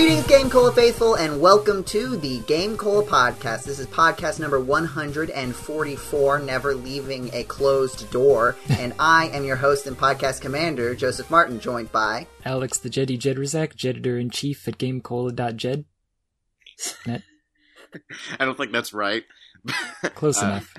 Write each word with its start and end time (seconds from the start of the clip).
Greetings, 0.00 0.26
Game 0.28 0.48
Cola 0.48 0.72
faithful, 0.72 1.16
and 1.16 1.42
welcome 1.42 1.84
to 1.84 2.16
the 2.16 2.38
Game 2.46 2.78
Cola 2.78 3.04
podcast. 3.04 3.64
This 3.64 3.78
is 3.78 3.86
podcast 3.86 4.40
number 4.40 4.58
144, 4.58 6.38
Never 6.38 6.74
Leaving 6.74 7.28
a 7.34 7.44
Closed 7.44 8.10
Door. 8.10 8.56
and 8.70 8.94
I 8.98 9.26
am 9.26 9.44
your 9.44 9.56
host 9.56 9.86
and 9.86 9.98
podcast 9.98 10.40
commander, 10.40 10.94
Joseph 10.94 11.30
Martin, 11.30 11.60
joined 11.60 11.92
by 11.92 12.26
Alex 12.46 12.78
the 12.78 12.88
Jedi 12.88 13.18
Jedraszczak, 13.18 13.74
Jeditor 13.74 14.18
in 14.18 14.30
Chief 14.30 14.66
at 14.66 14.78
GameCola.jed. 14.78 15.84
Net. 17.06 17.22
I 18.40 18.46
don't 18.46 18.56
think 18.56 18.72
that's 18.72 18.94
right. 18.94 19.24
Close 20.14 20.38
Uh, 20.42 20.46
enough. 20.46 20.74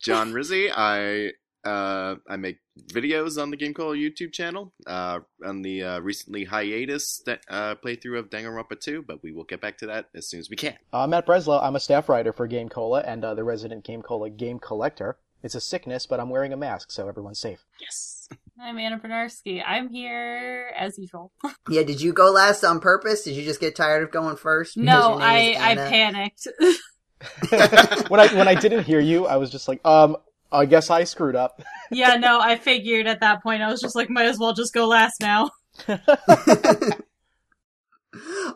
John 0.00 0.32
Rizzi. 0.32 0.68
I 0.72 1.30
uh, 1.64 2.16
I 2.28 2.36
make 2.36 2.58
videos 2.92 3.40
on 3.40 3.50
the 3.50 3.56
Game 3.56 3.74
Cola 3.74 3.96
YouTube 3.96 4.32
channel. 4.32 4.72
Uh, 4.86 5.20
on 5.44 5.62
the 5.62 5.82
uh, 5.82 6.00
recently 6.00 6.44
hiatus 6.44 7.22
uh, 7.26 7.74
playthrough 7.76 8.18
of 8.18 8.30
Danganronpa 8.30 8.80
2, 8.80 9.02
but 9.02 9.22
we 9.22 9.32
will 9.32 9.44
get 9.44 9.60
back 9.60 9.78
to 9.78 9.86
that 9.86 10.08
as 10.14 10.28
soon 10.28 10.40
as 10.40 10.50
we 10.50 10.56
can. 10.56 10.74
Uh, 10.92 11.00
I'm 11.00 11.10
Matt 11.10 11.26
Breslau. 11.26 11.60
I'm 11.60 11.76
a 11.76 11.80
staff 11.80 12.08
writer 12.08 12.32
for 12.32 12.46
Game 12.46 12.68
Cola 12.68 13.00
and 13.00 13.24
uh, 13.24 13.34
the 13.34 13.44
resident 13.44 13.84
Game 13.84 14.02
Cola 14.02 14.30
game 14.30 14.58
collector. 14.58 15.18
It's 15.42 15.54
a 15.54 15.60
sickness, 15.60 16.06
but 16.06 16.20
I'm 16.20 16.30
wearing 16.30 16.54
a 16.54 16.56
mask, 16.56 16.90
so 16.90 17.06
everyone's 17.06 17.38
safe. 17.38 17.66
Yes. 17.78 18.28
I'm 18.58 18.78
Anna 18.78 18.98
Bryniarski. 18.98 19.62
I'm 19.64 19.90
here 19.90 20.72
as 20.76 20.98
usual. 20.98 21.32
Yeah, 21.68 21.82
did 21.82 22.00
you 22.00 22.12
go 22.12 22.30
last 22.30 22.62
on 22.62 22.80
purpose? 22.80 23.24
Did 23.24 23.34
you 23.36 23.42
just 23.42 23.58
get 23.58 23.74
tired 23.74 24.02
of 24.02 24.10
going 24.10 24.36
first? 24.36 24.76
No, 24.76 25.18
I 25.18 25.56
I 25.58 25.74
panicked. 25.74 26.46
when 28.08 28.20
I 28.20 28.28
when 28.34 28.48
I 28.48 28.54
didn't 28.54 28.84
hear 28.84 29.00
you, 29.00 29.26
I 29.26 29.36
was 29.36 29.50
just 29.50 29.66
like, 29.66 29.80
um, 29.86 30.16
I 30.54 30.66
guess 30.66 30.88
I 30.88 31.04
screwed 31.04 31.36
up. 31.36 31.62
yeah, 31.90 32.16
no, 32.16 32.40
I 32.40 32.56
figured 32.56 33.06
at 33.06 33.20
that 33.20 33.42
point 33.42 33.62
I 33.62 33.70
was 33.70 33.80
just 33.80 33.96
like, 33.96 34.08
might 34.08 34.26
as 34.26 34.38
well 34.38 34.54
just 34.54 34.72
go 34.72 34.86
last 34.86 35.20
now. 35.20 35.50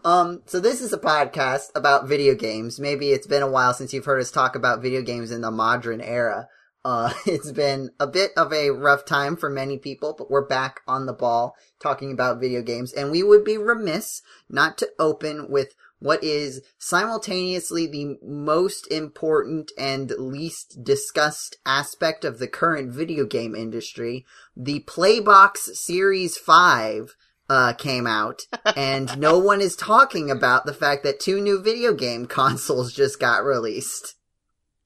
um, 0.04 0.42
so 0.46 0.60
this 0.60 0.80
is 0.80 0.92
a 0.92 0.98
podcast 0.98 1.70
about 1.74 2.06
video 2.08 2.34
games. 2.34 2.78
Maybe 2.78 3.10
it's 3.10 3.26
been 3.26 3.42
a 3.42 3.50
while 3.50 3.74
since 3.74 3.92
you've 3.92 4.04
heard 4.04 4.20
us 4.20 4.30
talk 4.30 4.54
about 4.54 4.80
video 4.80 5.02
games 5.02 5.32
in 5.32 5.40
the 5.40 5.50
modern 5.50 6.00
era. 6.00 6.46
Uh, 6.84 7.12
it's 7.26 7.50
been 7.50 7.90
a 7.98 8.06
bit 8.06 8.30
of 8.36 8.52
a 8.52 8.70
rough 8.70 9.04
time 9.04 9.36
for 9.36 9.50
many 9.50 9.76
people, 9.78 10.14
but 10.16 10.30
we're 10.30 10.46
back 10.46 10.80
on 10.86 11.06
the 11.06 11.12
ball 11.12 11.54
talking 11.80 12.12
about 12.12 12.40
video 12.40 12.62
games, 12.62 12.92
and 12.92 13.10
we 13.10 13.22
would 13.22 13.44
be 13.44 13.58
remiss 13.58 14.22
not 14.48 14.78
to 14.78 14.88
open 14.98 15.50
with 15.50 15.74
what 15.98 16.22
is 16.22 16.62
simultaneously 16.78 17.86
the 17.86 18.16
most 18.22 18.90
important 18.90 19.72
and 19.76 20.10
least 20.18 20.82
discussed 20.82 21.56
aspect 21.66 22.24
of 22.24 22.38
the 22.38 22.48
current 22.48 22.92
video 22.92 23.24
game 23.24 23.54
industry. 23.54 24.24
The 24.56 24.80
Playbox 24.80 25.58
Series 25.74 26.36
5 26.36 27.16
uh, 27.50 27.72
came 27.74 28.06
out, 28.06 28.42
and 28.76 29.18
no 29.18 29.38
one 29.38 29.60
is 29.60 29.74
talking 29.74 30.30
about 30.30 30.66
the 30.66 30.74
fact 30.74 31.02
that 31.04 31.20
two 31.20 31.40
new 31.40 31.60
video 31.62 31.94
game 31.94 32.26
consoles 32.28 32.92
just 32.92 33.18
got 33.18 33.44
released. 33.44 34.14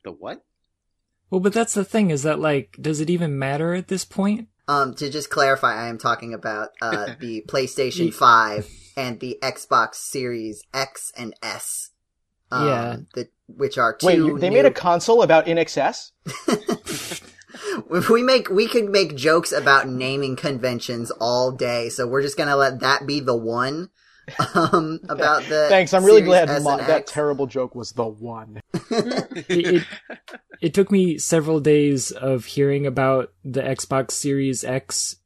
The 0.04 0.12
what? 0.12 0.44
Well, 1.30 1.40
but 1.40 1.52
that's 1.52 1.74
the 1.74 1.84
thing 1.84 2.10
is 2.10 2.24
that, 2.24 2.40
like, 2.40 2.76
does 2.80 3.00
it 3.00 3.08
even 3.08 3.38
matter 3.38 3.74
at 3.74 3.88
this 3.88 4.04
point? 4.04 4.48
Um, 4.68 4.94
to 4.96 5.10
just 5.10 5.30
clarify, 5.30 5.74
I 5.74 5.88
am 5.88 5.98
talking 5.98 6.34
about 6.34 6.70
uh, 6.80 7.14
the 7.20 7.42
PlayStation 7.48 8.12
5 8.12 8.68
and 8.96 9.20
the 9.20 9.38
Xbox 9.42 9.96
Series 9.96 10.62
X 10.74 11.12
and 11.16 11.34
S. 11.42 11.90
Um, 12.50 12.66
Yeah. 12.68 12.96
The, 13.14 13.28
which 13.46 13.78
are 13.78 13.94
two. 13.96 14.06
Wait, 14.06 14.16
you- 14.16 14.38
they 14.38 14.48
new- 14.50 14.56
made 14.56 14.64
a 14.66 14.70
console 14.70 15.22
about 15.22 15.46
In 15.48 15.58
Excess? 15.58 16.12
If 16.48 18.08
we 18.10 18.22
make, 18.22 18.48
we 18.48 18.66
could 18.68 18.88
make 18.90 19.16
jokes 19.16 19.52
about 19.52 19.88
naming 19.88 20.36
conventions 20.36 21.10
all 21.20 21.52
day, 21.52 21.88
so 21.88 22.06
we're 22.06 22.22
just 22.22 22.36
gonna 22.36 22.56
let 22.56 22.80
that 22.80 23.06
be 23.06 23.20
the 23.20 23.36
one. 23.36 23.90
Um, 24.54 25.00
about 25.08 25.42
the. 25.44 25.66
Thanks, 25.68 25.92
I'm 25.92 26.04
really 26.04 26.22
glad 26.22 26.48
S 26.48 26.62
my, 26.62 26.76
that 26.78 27.06
terrible 27.06 27.46
joke 27.46 27.74
was 27.74 27.92
the 27.92 28.04
one. 28.06 28.60
It, 28.94 29.46
it, 29.48 29.86
it 30.60 30.74
took 30.74 30.90
me 30.92 31.16
several 31.18 31.58
days 31.60 32.10
of 32.10 32.44
hearing 32.44 32.86
about 32.86 33.32
the 33.44 33.62
Xbox 33.62 34.10
Series 34.12 34.62
X 34.64 35.16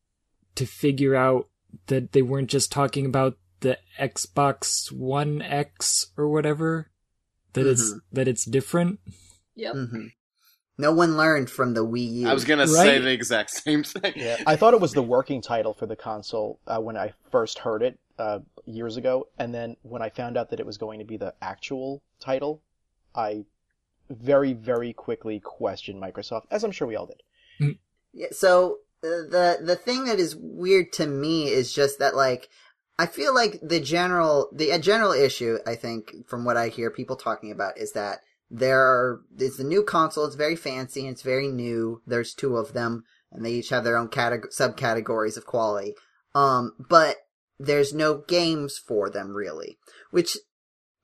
to 0.55 0.65
figure 0.67 1.15
out 1.17 1.49
that 1.89 2.13
they 2.13 2.23
weren't 2.23 2.49
just 2.49 2.71
talking 2.73 3.05
about 3.05 3.37
the 3.61 3.79
Xbox 3.99 4.91
One 4.93 5.43
X 5.43 6.07
or 6.17 6.29
whatever. 6.29 6.91
That 7.55 7.67
it's 7.67 7.95
that 8.13 8.29
it's 8.29 8.45
different. 8.45 9.01
Yep. 9.55 9.75
Mhm. 9.75 10.13
No 10.79 10.93
one 10.93 11.17
learned 11.17 11.49
from 11.49 11.73
the 11.73 11.85
Wii 11.87 12.13
U. 12.21 12.29
I 12.29 12.35
was 12.35 12.45
gonna 12.45 12.67
say 12.69 12.99
the 12.99 13.11
exact 13.11 13.51
same 13.51 13.83
thing. 13.83 14.13
Yeah, 14.17 14.37
I 14.47 14.57
thought 14.57 14.75
it 14.75 14.81
was 14.81 14.93
the 14.93 15.03
working 15.03 15.41
title 15.41 15.73
for 15.73 15.87
the 15.87 15.97
console 15.97 16.61
uh, 16.67 16.79
when 16.81 16.97
I 16.99 17.15
first 17.31 17.61
heard 17.61 17.83
it 17.83 17.99
uh, 18.19 18.41
years 18.67 18.99
ago, 18.99 19.29
and 19.39 19.55
then 19.55 19.77
when 19.83 20.03
I 20.03 20.11
found 20.11 20.37
out 20.37 20.51
that 20.51 20.61
it 20.61 20.67
was 20.67 20.77
going 20.77 20.99
to 20.99 21.05
be 21.07 21.17
the 21.17 21.35
actual 21.41 22.03
title, 22.21 22.63
I 23.15 23.47
very, 24.11 24.53
very 24.53 24.93
quickly 24.93 25.41
questioned 25.41 26.01
Microsoft, 26.03 26.43
as 26.51 26.63
I'm 26.63 26.71
sure 26.73 26.87
we 26.87 26.97
all 26.97 27.07
did. 27.07 27.79
Yeah, 28.13 28.29
so 28.33 28.79
uh, 29.03 29.09
the 29.31 29.59
the 29.63 29.77
thing 29.77 30.05
that 30.05 30.19
is 30.19 30.37
weird 30.37 30.93
to 30.95 31.07
me 31.07 31.49
is 31.49 31.73
just 31.73 31.99
that 32.01 32.15
like 32.15 32.49
I 32.99 33.07
feel 33.07 33.35
like 33.35 33.61
the 33.63 33.81
general 33.81 34.49
the 34.53 34.71
a 34.71 34.79
general 34.79 35.13
issue 35.13 35.59
I 35.67 35.75
think 35.75 36.27
from 36.27 36.45
what 36.45 36.57
I 36.57 36.69
hear 36.69 36.91
people 36.91 37.17
talking 37.17 37.51
about 37.51 37.79
is 37.79 37.93
that 37.93 38.21
there 38.51 38.81
are 38.81 39.21
it's 39.39 39.59
a 39.59 39.65
new 39.65 39.83
console 39.83 40.25
it's 40.25 40.35
very 40.35 40.57
fancy 40.57 41.01
and 41.01 41.11
it's 41.11 41.23
very 41.23 41.49
new. 41.49 42.03
There's 42.07 42.35
two 42.35 42.57
of 42.57 42.73
them 42.73 43.05
and 43.31 43.45
they 43.45 43.53
each 43.53 43.69
have 43.69 43.85
their 43.85 43.97
own 43.97 44.09
categ- 44.09 44.55
subcategories 44.57 45.37
of 45.37 45.47
quality. 45.47 45.95
Um 46.35 46.73
but 46.79 47.17
there's 47.59 47.93
no 47.93 48.19
games 48.19 48.79
for 48.79 49.11
them 49.11 49.37
really. 49.37 49.79
Which 50.11 50.39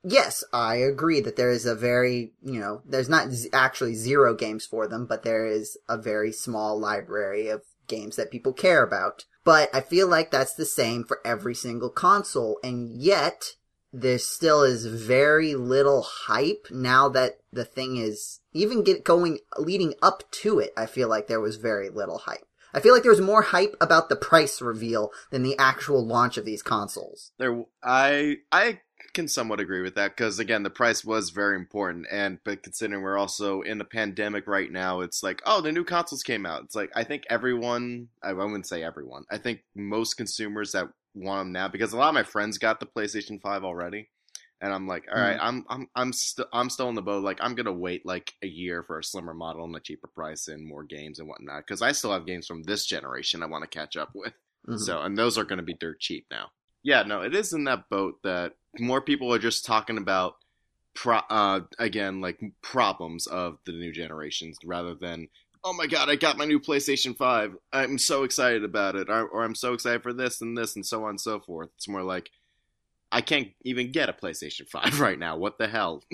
yes 0.03 0.43
I 0.53 0.77
agree 0.77 1.21
that 1.21 1.37
there 1.37 1.51
is 1.51 1.67
a 1.67 1.75
very 1.75 2.33
you 2.43 2.59
know 2.59 2.81
there's 2.87 3.09
not 3.09 3.33
z- 3.33 3.51
actually 3.53 3.95
zero 3.95 4.35
games 4.35 4.65
for 4.65 4.89
them 4.89 5.07
but 5.07 5.25
there 5.25 5.47
is 5.47 5.77
a 5.89 5.99
very 5.99 6.33
small 6.33 6.79
library 6.79 7.49
of 7.49 7.63
games 7.87 8.17
that 8.17 8.31
people 8.31 8.55
care 8.55 8.83
about 8.83 9.27
but 9.45 9.71
I 9.75 9.81
feel 9.81 10.09
like 10.09 10.31
that's 10.31 10.55
the 10.55 10.65
same 10.65 11.05
for 11.05 11.21
every 11.25 11.55
single 11.55 11.91
console 11.91 12.59
and 12.63 13.01
yet 13.01 13.55
there 13.93 14.19
still 14.19 14.63
is 14.63 14.87
very 14.87 15.55
little 15.55 16.03
hype 16.03 16.67
now 16.71 17.09
that 17.11 17.41
the 17.53 17.65
thing 17.65 17.97
is 17.99 18.41
even 18.53 18.83
get 18.83 19.05
going 19.05 19.39
leading 19.59 19.93
up 20.01 20.23
to 20.31 20.59
it 20.59 20.73
i 20.79 20.87
feel 20.87 21.11
like 21.11 21.27
there 21.27 21.41
was 21.41 21.57
very 21.57 21.91
little 21.91 22.17
hype. 22.19 22.47
I 22.75 22.81
feel 22.81 22.95
like 22.95 23.03
there 23.03 23.13
was 23.13 23.21
more 23.21 23.43
hype 23.43 23.77
about 23.81 24.09
the 24.09 24.17
price 24.17 24.63
reveal 24.63 25.13
than 25.31 25.43
the 25.43 25.59
actual 25.59 26.05
launch 26.05 26.37
of 26.37 26.45
these 26.45 26.63
consoles. 26.63 27.33
There, 27.39 27.65
I 27.83 28.39
I 28.51 28.81
can 29.13 29.29
somewhat 29.29 29.61
agree 29.61 29.83
with 29.83 29.95
that 29.97 30.17
because 30.17 30.39
again, 30.39 30.63
the 30.63 30.71
price 30.71 31.05
was 31.05 31.31
very 31.31 31.57
important, 31.57 32.07
and 32.11 32.39
but 32.45 32.63
considering 32.63 33.03
we're 33.03 33.19
also 33.19 33.63
in 33.63 33.81
a 33.81 33.85
pandemic 33.85 34.47
right 34.47 34.71
now, 34.71 35.01
it's 35.01 35.23
like, 35.23 35.43
oh, 35.47 35.61
the 35.61 35.73
new 35.73 35.85
consoles 35.85 36.23
came 36.23 36.47
out. 36.47 36.65
It's 36.65 36.75
like 36.75 36.91
I 36.95 37.05
think 37.05 37.25
everyone, 37.31 38.09
I 38.23 38.33
wouldn't 38.33 38.67
say 38.67 38.83
everyone, 38.83 39.25
I 39.31 39.39
think 39.39 39.61
most 39.75 40.15
consumers 40.15 40.73
that 40.73 40.89
want 41.15 41.41
them 41.41 41.53
now 41.53 41.69
because 41.69 41.93
a 41.93 41.97
lot 41.97 42.09
of 42.09 42.15
my 42.15 42.23
friends 42.23 42.59
got 42.59 42.81
the 42.81 42.87
PlayStation 42.87 43.41
Five 43.41 43.65
already, 43.65 44.09
and 44.61 44.73
I'm 44.73 44.87
like, 44.87 45.05
all 45.13 45.21
right, 45.21 45.39
I'm 45.41 45.65
I'm 45.69 45.89
I'm 45.95 46.13
still 46.13 46.47
I'm 46.53 46.71
still 46.71 46.89
in 46.89 46.95
the 46.95 47.03
boat. 47.03 47.25
Like 47.25 47.39
I'm 47.41 47.55
gonna 47.55 47.73
wait 47.73 48.07
like 48.07 48.33
a 48.43 48.47
year 48.47 48.83
for 48.83 48.99
a 48.99 49.05
slimmer 49.05 49.35
model 49.35 49.65
and 49.65 49.77
a 49.77 49.81
cheaper 49.81 50.09
price 50.09 50.49
and 50.49 50.67
more 50.67 50.85
games 50.85 51.19
and 51.19 51.29
whatnot 51.29 51.67
because 51.67 51.83
I 51.83 51.93
still 51.93 52.13
have 52.13 52.27
games 52.27 52.47
from 52.47 52.63
this 52.63 52.87
generation 52.87 53.43
I 53.43 53.47
want 53.47 53.63
to 53.65 53.79
catch 53.79 53.97
up 53.97 54.11
with. 54.15 54.35
Mhm. 54.69 54.79
So, 54.79 55.01
and 55.01 55.19
those 55.19 55.37
are 55.37 55.45
going 55.45 55.59
to 55.59 55.65
be 55.65 55.75
dirt 55.75 55.99
cheap 55.99 56.27
now. 56.31 56.51
Yeah, 56.85 57.03
no, 57.03 57.23
it 57.23 57.35
is 57.35 57.53
in 57.53 57.65
that 57.65 57.89
boat 57.89 58.23
that 58.23 58.55
more 58.79 59.01
people 59.01 59.33
are 59.33 59.39
just 59.39 59.65
talking 59.65 59.99
about, 59.99 60.35
pro- 60.95 61.21
uh, 61.31 61.61
again, 61.79 62.21
like 62.21 62.41
problems 62.63 63.27
of 63.27 63.59
the 63.67 63.73
new 63.73 63.93
generations 63.93 64.59
rather 64.65 64.95
than, 64.95 65.29
oh 65.65 65.73
my 65.73 65.87
god, 65.87 66.09
I 66.09 66.17
got 66.17 66.39
my 66.39 66.45
new 66.45 66.61
PlayStation 66.61 67.17
5. 67.17 67.57
I'm 67.73 67.99
so 67.99 68.25
excited 68.25 68.65
about 68.65 68.97
it. 68.97 69.09
Or, 69.09 69.27
or 69.27 69.45
I'm 69.45 69.55
so 69.55 69.75
excited 69.75 70.03
for 70.03 70.13
this 70.13 70.41
and 70.41 70.57
this 70.57 70.75
and 70.77 70.85
so 70.87 71.05
on 71.05 71.11
and 71.11 71.21
so 71.21 71.41
forth. 71.41 71.71
It's 71.77 71.89
more 71.89 72.03
like, 72.03 72.31
I 73.11 73.21
can't 73.21 73.49
even 73.63 73.93
get 73.93 74.09
a 74.09 74.13
PlayStation 74.13 74.69
5 74.69 75.01
right 75.01 75.19
now. 75.19 75.37
What 75.37 75.59
the 75.59 75.69
hell? 75.69 76.03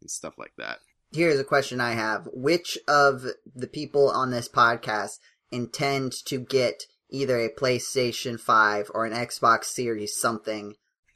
and 0.00 0.10
stuff 0.10 0.34
like 0.38 0.52
that. 0.58 0.78
here's 1.12 1.40
a 1.40 1.44
question 1.44 1.80
i 1.80 1.92
have 1.92 2.28
which 2.32 2.76
of 2.86 3.24
the 3.56 3.66
people 3.66 4.10
on 4.10 4.30
this 4.30 4.48
podcast 4.48 5.18
intend 5.50 6.12
to 6.26 6.38
get 6.38 6.84
either 7.10 7.38
a 7.38 7.48
playstation 7.48 8.38
5 8.38 8.90
or 8.94 9.06
an 9.06 9.12
xbox 9.14 9.64
series 9.64 10.14
something 10.16 10.74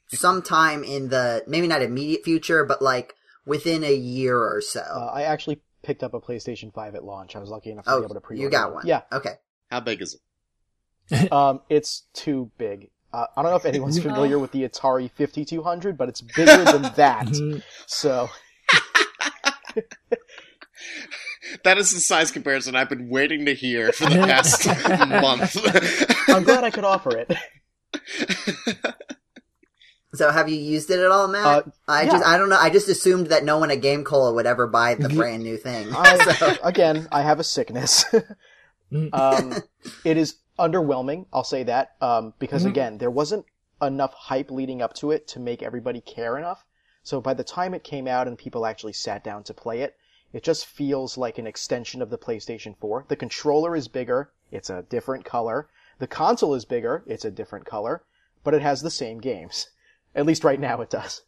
sometime 0.09 0.83
in 0.85 1.09
the 1.09 1.43
maybe 1.47 1.67
not 1.67 1.83
immediate 1.83 2.25
future 2.25 2.65
but 2.65 2.81
like 2.83 3.15
within 3.47 3.85
a 3.85 3.95
year 3.95 4.37
or 4.39 4.61
so 4.61 4.81
Uh, 4.81 5.11
I 5.15 5.23
actually 5.23 5.61
picked 5.83 6.03
up 6.03 6.13
a 6.15 6.21
PlayStation 6.21 6.73
5 6.75 6.95
at 6.97 7.05
launch. 7.05 7.37
I 7.37 7.39
was 7.39 7.49
lucky 7.51 7.71
enough 7.71 7.85
to 7.85 7.91
be 7.91 7.95
oh 7.97 8.05
able 8.05 8.15
to 8.15 8.21
pre-order 8.21 8.43
you 8.45 8.51
got 8.51 8.75
one 8.75 8.87
Yeah. 8.87 9.03
okay 9.13 9.35
How 9.71 9.81
big 9.81 10.01
is 10.03 10.15
it? 10.15 10.21
Um, 11.33 11.61
it's 11.71 12.03
too 12.13 12.51
big. 12.59 12.91
Uh, 13.13 13.25
I 13.35 13.41
don't 13.43 13.51
know 13.51 13.57
if 13.57 13.65
anyone's 13.65 13.99
familiar 14.03 14.39
with 14.39 14.53
the 14.53 14.69
Atari 14.69 15.11
5200, 15.11 15.97
but 15.97 16.11
it's 16.11 16.21
bigger 16.21 16.65
than 16.65 16.83
that. 16.97 17.63
So, 17.87 18.29
That 21.65 21.79
is 21.79 21.93
the 21.95 22.01
size 22.01 22.31
comparison 22.31 22.77
I've 22.77 22.91
been 22.91 23.09
waiting 23.09 23.47
to 23.47 23.55
hear 23.55 23.91
for 23.93 24.05
the 24.05 24.17
past 24.17 24.67
month. 25.09 25.57
I'm 26.29 26.45
glad 26.45 26.63
I 26.65 26.71
could 26.71 26.85
offer 26.85 27.17
it. 27.17 27.35
So 30.19 30.31
have 30.33 30.49
you 30.49 30.57
used 30.57 30.91
it 30.91 30.99
at 30.99 31.11
all, 31.11 31.29
Matt? 31.29 31.47
Uh, 31.47 31.63
I 31.87 32.03
yeah. 32.03 32.11
just 32.11 32.27
I 32.27 32.37
don't 32.39 32.49
know. 32.49 32.59
I 32.59 32.71
just 32.71 32.89
assumed 32.89 33.29
that 33.29 33.45
no 33.45 33.59
one 33.59 33.71
at 33.71 33.81
Game 33.81 34.03
Cola 34.03 34.35
would 34.35 34.47
ever 34.47 34.67
buy 34.67 34.95
the 34.97 35.09
brand 35.09 35.45
new 35.45 35.57
thing. 35.57 35.89
I, 35.95 36.33
So- 36.39 36.57
again, 36.65 37.07
I 37.13 37.23
have 37.23 37.39
a 37.39 37.45
sickness. 37.45 38.05
Mm. 38.93 39.11
um, 39.15 39.63
it 40.05 40.17
is 40.17 40.37
underwhelming. 40.59 41.27
I'll 41.33 41.45
say 41.45 41.63
that 41.63 41.93
um, 42.01 42.35
because 42.41 42.65
Mhm. 42.65 42.71
again, 42.71 42.99
there 42.99 43.11
wasn't 43.13 43.47
enough 43.81 44.13
hype 44.13 44.51
leading 44.51 44.83
up 44.83 44.93
to 44.95 45.13
it 45.13 45.29
to 45.29 45.39
make 45.39 45.63
everybody 45.63 46.01
care 46.01 46.37
enough. 46.37 46.65
So 47.05 47.21
by 47.21 47.35
the 47.35 47.45
time 47.45 47.75
it 47.75 47.85
came 47.85 48.09
out 48.09 48.27
and 48.27 48.37
people 48.37 48.67
actually 48.67 48.95
sat 48.95 49.23
down 49.23 49.45
to 49.45 49.55
play 49.55 49.83
it, 49.83 49.97
it 50.33 50.43
just 50.43 50.67
feels 50.67 51.17
like 51.17 51.39
an 51.39 51.47
extension 51.47 52.03
of 52.03 52.11
the 52.11 52.19
PlayStation 52.19 52.77
4. 52.81 53.05
The 53.09 53.17
controller 53.17 53.77
is 53.77 53.87
bigger. 53.87 54.31
It's 54.51 54.69
a 54.69 54.83
different 54.83 55.25
color. 55.25 55.69
The 56.01 56.09
console 56.09 56.55
is 56.55 56.65
bigger. 56.65 57.05
It's 57.07 57.25
a 57.25 57.31
different 57.31 57.67
color, 57.67 58.03
but 58.43 58.53
it 58.53 58.63
has 58.63 58.83
the 58.83 58.91
same 58.91 59.21
games. 59.21 59.69
At 60.19 60.27
least 60.27 60.43
right 60.43 60.59
now 60.59 60.81
it 60.81 60.91
does. 60.91 61.23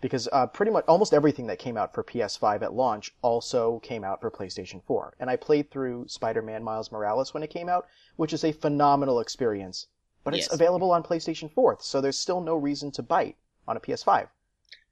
Because 0.00 0.26
uh, 0.32 0.46
pretty 0.46 0.72
much 0.72 0.86
almost 0.88 1.12
everything 1.12 1.48
that 1.48 1.58
came 1.58 1.76
out 1.76 1.92
for 1.92 2.02
PS5 2.02 2.62
at 2.62 2.72
launch 2.72 3.14
also 3.20 3.78
came 3.80 4.04
out 4.04 4.22
for 4.22 4.30
PlayStation 4.30 4.82
4. 4.82 5.16
And 5.20 5.28
I 5.28 5.36
played 5.36 5.70
through 5.70 6.08
Spider-Man 6.08 6.64
Miles 6.64 6.90
Morales 6.90 7.34
when 7.34 7.42
it 7.42 7.50
came 7.50 7.68
out, 7.68 7.86
which 8.16 8.32
is 8.32 8.42
a 8.42 8.52
phenomenal 8.52 9.20
experience. 9.20 9.88
But 10.24 10.34
it's 10.34 10.50
available 10.50 10.92
on 10.92 11.02
PlayStation 11.02 11.52
4, 11.52 11.76
so 11.80 12.00
there's 12.00 12.18
still 12.18 12.40
no 12.40 12.56
reason 12.56 12.90
to 12.92 13.02
bite 13.02 13.36
on 13.68 13.76
a 13.76 13.80
PS5. 13.80 14.28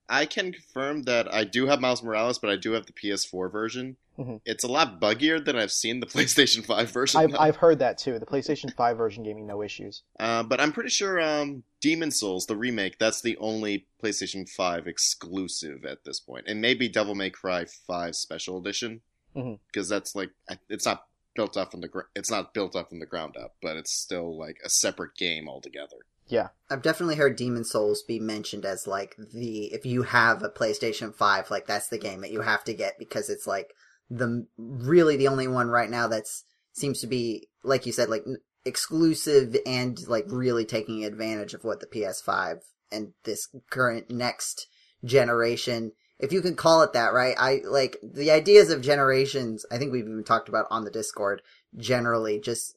I 0.09 0.25
can 0.27 0.53
confirm 0.53 1.03
that 1.05 1.33
I 1.33 1.45
do 1.45 1.67
have 1.67 1.81
Miles 1.81 2.03
Morales, 2.03 2.39
but 2.39 2.51
I 2.51 2.57
do 2.57 2.73
have 2.73 2.87
the 2.87 2.93
PS4 2.93 3.51
version. 3.51 3.97
Mhm. 4.19 4.41
It's 4.45 4.65
a 4.65 4.69
lot 4.69 5.01
buggier 5.01 5.45
than 5.45 5.55
I've 5.57 5.71
seen 5.71 6.01
the 6.01 6.07
PlayStation 6.15 6.65
5 6.65 6.91
version. 6.91 7.21
I've. 7.21 7.35
I've 7.39 7.57
heard 7.57 7.79
that 7.81 7.99
too. 7.99 8.19
The 8.19 8.27
PlayStation 8.27 8.75
5 8.75 8.97
version 8.97 9.23
gave 9.23 9.37
me 9.37 9.43
no 9.43 9.63
issues. 9.63 10.03
Uh, 10.19 10.43
but 10.43 10.61
I'm 10.61 10.73
pretty 10.73 10.89
sure 10.91 11.21
um, 11.21 11.63
Demon's 11.81 12.19
Souls, 12.19 12.47
the 12.47 12.57
remake, 12.57 12.99
that's 12.99 13.21
the 13.21 13.37
only 13.37 13.87
PlayStation 14.03 14.49
5 14.49 14.87
exclusive 14.89 15.85
at 15.85 16.05
this 16.05 16.21
point, 16.21 16.47
and 16.49 16.61
maybe 16.61 16.89
Devil 16.89 17.15
May 17.15 17.31
Cry 17.31 17.65
5 17.65 18.17
Special 18.17 18.59
Edition, 18.59 19.03
because 19.35 19.89
that's 19.89 20.17
like 20.17 20.31
it's 20.69 20.87
not 20.87 21.07
built 21.37 21.57
up 21.57 21.71
from 21.71 21.81
the 21.83 21.87
gr- 21.89 22.09
it's 22.17 22.31
not 22.31 22.53
built 22.55 22.75
up 22.75 22.89
from 22.89 22.99
the 22.99 23.07
ground 23.07 23.37
up, 23.37 23.55
but 23.63 23.77
it's 23.77 23.93
still 23.93 24.37
like 24.37 24.57
a 24.65 24.69
separate 24.69 25.15
game 25.17 25.49
altogether. 25.49 25.99
Yeah. 26.29 26.49
I've 26.71 26.83
definitely 26.83 27.17
heard 27.17 27.37
Demon's 27.37 27.71
Souls 27.71 28.03
be 28.03 28.21
mentioned 28.21 28.65
as 28.65 28.87
like 28.87 29.17
the 29.33 29.67
if 29.67 29.87
you 29.87 30.03
have 30.03 30.43
a 30.43 30.51
PlayStation 30.51 31.15
5, 31.15 31.51
like 31.51 31.67
that's 31.67 31.89
the 31.89 31.99
game 31.99 32.21
that 32.21 32.31
you 32.31 32.43
have 32.43 32.65
to 32.65 32.75
get 32.75 32.99
because 32.99 33.31
it's 33.31 33.47
like 33.47 33.73
the 34.11 34.47
really 34.57 35.17
the 35.17 35.29
only 35.29 35.49
one 35.49 35.69
right 35.69 35.91
now 35.91 36.07
that's 36.07 36.45
seems 36.73 37.01
to 37.01 37.07
be 37.07 37.49
like 37.65 37.87
you 37.87 37.93
said 37.93 38.09
like 38.09 38.25
exclusive 38.65 39.57
and 39.67 39.99
like 40.07 40.25
really 40.29 40.65
taking 40.65 41.05
advantage 41.05 41.55
of 41.55 41.65
what 41.65 41.81
the 41.81 41.87
PS5 41.87 42.61
and 42.93 43.13
this 43.25 43.49
current 43.71 44.11
next 44.11 44.67
generation 45.05 45.93
if 46.19 46.33
you 46.33 46.43
can 46.43 46.57
call 46.57 46.83
it 46.83 46.93
that, 46.95 47.13
right? 47.13 47.37
I 47.39 47.61
like 47.65 47.97
the 48.03 48.31
ideas 48.31 48.71
of 48.71 48.83
generations. 48.83 49.65
I 49.71 49.79
think 49.79 49.93
we've 49.93 50.05
even 50.05 50.25
talked 50.25 50.49
about 50.49 50.67
on 50.71 50.85
the 50.85 50.91
Discord 50.91 51.43
generally 51.77 52.41
just 52.41 52.77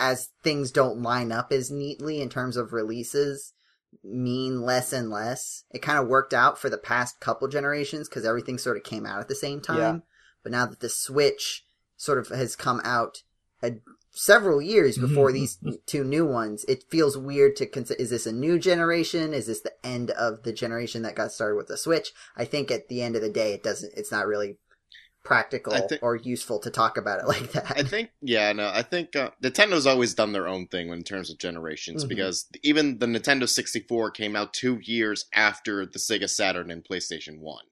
as 0.00 0.30
things 0.42 0.72
don't 0.72 1.02
line 1.02 1.30
up 1.30 1.52
as 1.52 1.70
neatly 1.70 2.20
in 2.20 2.28
terms 2.28 2.56
of 2.56 2.72
releases 2.72 3.52
mean 4.02 4.62
less 4.62 4.92
and 4.92 5.10
less. 5.10 5.64
It 5.70 5.82
kind 5.82 5.98
of 5.98 6.08
worked 6.08 6.32
out 6.32 6.58
for 6.58 6.70
the 6.70 6.78
past 6.78 7.20
couple 7.20 7.48
generations 7.48 8.08
because 8.08 8.24
everything 8.24 8.58
sort 8.58 8.76
of 8.76 8.82
came 8.82 9.06
out 9.06 9.20
at 9.20 9.28
the 9.28 9.34
same 9.34 9.60
time. 9.60 9.78
Yeah. 9.78 9.98
But 10.42 10.52
now 10.52 10.66
that 10.66 10.80
the 10.80 10.88
Switch 10.88 11.64
sort 11.96 12.18
of 12.18 12.28
has 12.28 12.56
come 12.56 12.80
out 12.82 13.22
a, 13.62 13.74
several 14.10 14.62
years 14.62 14.96
mm-hmm. 14.96 15.08
before 15.08 15.32
these 15.32 15.58
two 15.86 16.04
new 16.04 16.24
ones, 16.24 16.64
it 16.64 16.84
feels 16.88 17.18
weird 17.18 17.56
to 17.56 17.66
consider. 17.66 18.00
Is 18.00 18.10
this 18.10 18.26
a 18.26 18.32
new 18.32 18.58
generation? 18.58 19.34
Is 19.34 19.46
this 19.46 19.60
the 19.60 19.74
end 19.84 20.10
of 20.12 20.44
the 20.44 20.52
generation 20.52 21.02
that 21.02 21.14
got 21.14 21.32
started 21.32 21.56
with 21.56 21.68
the 21.68 21.76
Switch? 21.76 22.12
I 22.36 22.44
think 22.44 22.70
at 22.70 22.88
the 22.88 23.02
end 23.02 23.16
of 23.16 23.22
the 23.22 23.28
day, 23.28 23.52
it 23.52 23.62
doesn't. 23.62 23.92
It's 23.96 24.12
not 24.12 24.26
really 24.26 24.56
practical 25.22 25.74
I 25.74 25.82
or 26.02 26.16
useful 26.16 26.58
to 26.60 26.70
talk 26.70 26.96
about 26.96 27.20
it 27.20 27.26
like 27.28 27.52
that. 27.52 27.70
I 27.70 27.82
think, 27.82 28.10
yeah, 28.22 28.52
no, 28.52 28.68
I 28.72 28.82
think 28.82 29.14
uh, 29.14 29.30
Nintendo's 29.42 29.86
always 29.86 30.14
done 30.14 30.32
their 30.32 30.48
own 30.48 30.66
thing 30.66 30.88
in 30.90 31.02
terms 31.02 31.30
of 31.30 31.38
generations 31.38 32.04
Mhm. 32.04 32.08
because 32.08 32.46
even 32.62 32.98
the 32.98 33.06
Nintendo 33.06 33.48
64 33.48 34.10
came 34.12 34.34
out 34.36 34.52
two 34.54 34.78
years 34.82 35.26
after 35.34 35.84
the 35.86 35.98
Sega 35.98 36.28
Saturn 36.28 36.70
and 36.70 36.84
PlayStation 36.84 37.38
1. 37.40 37.64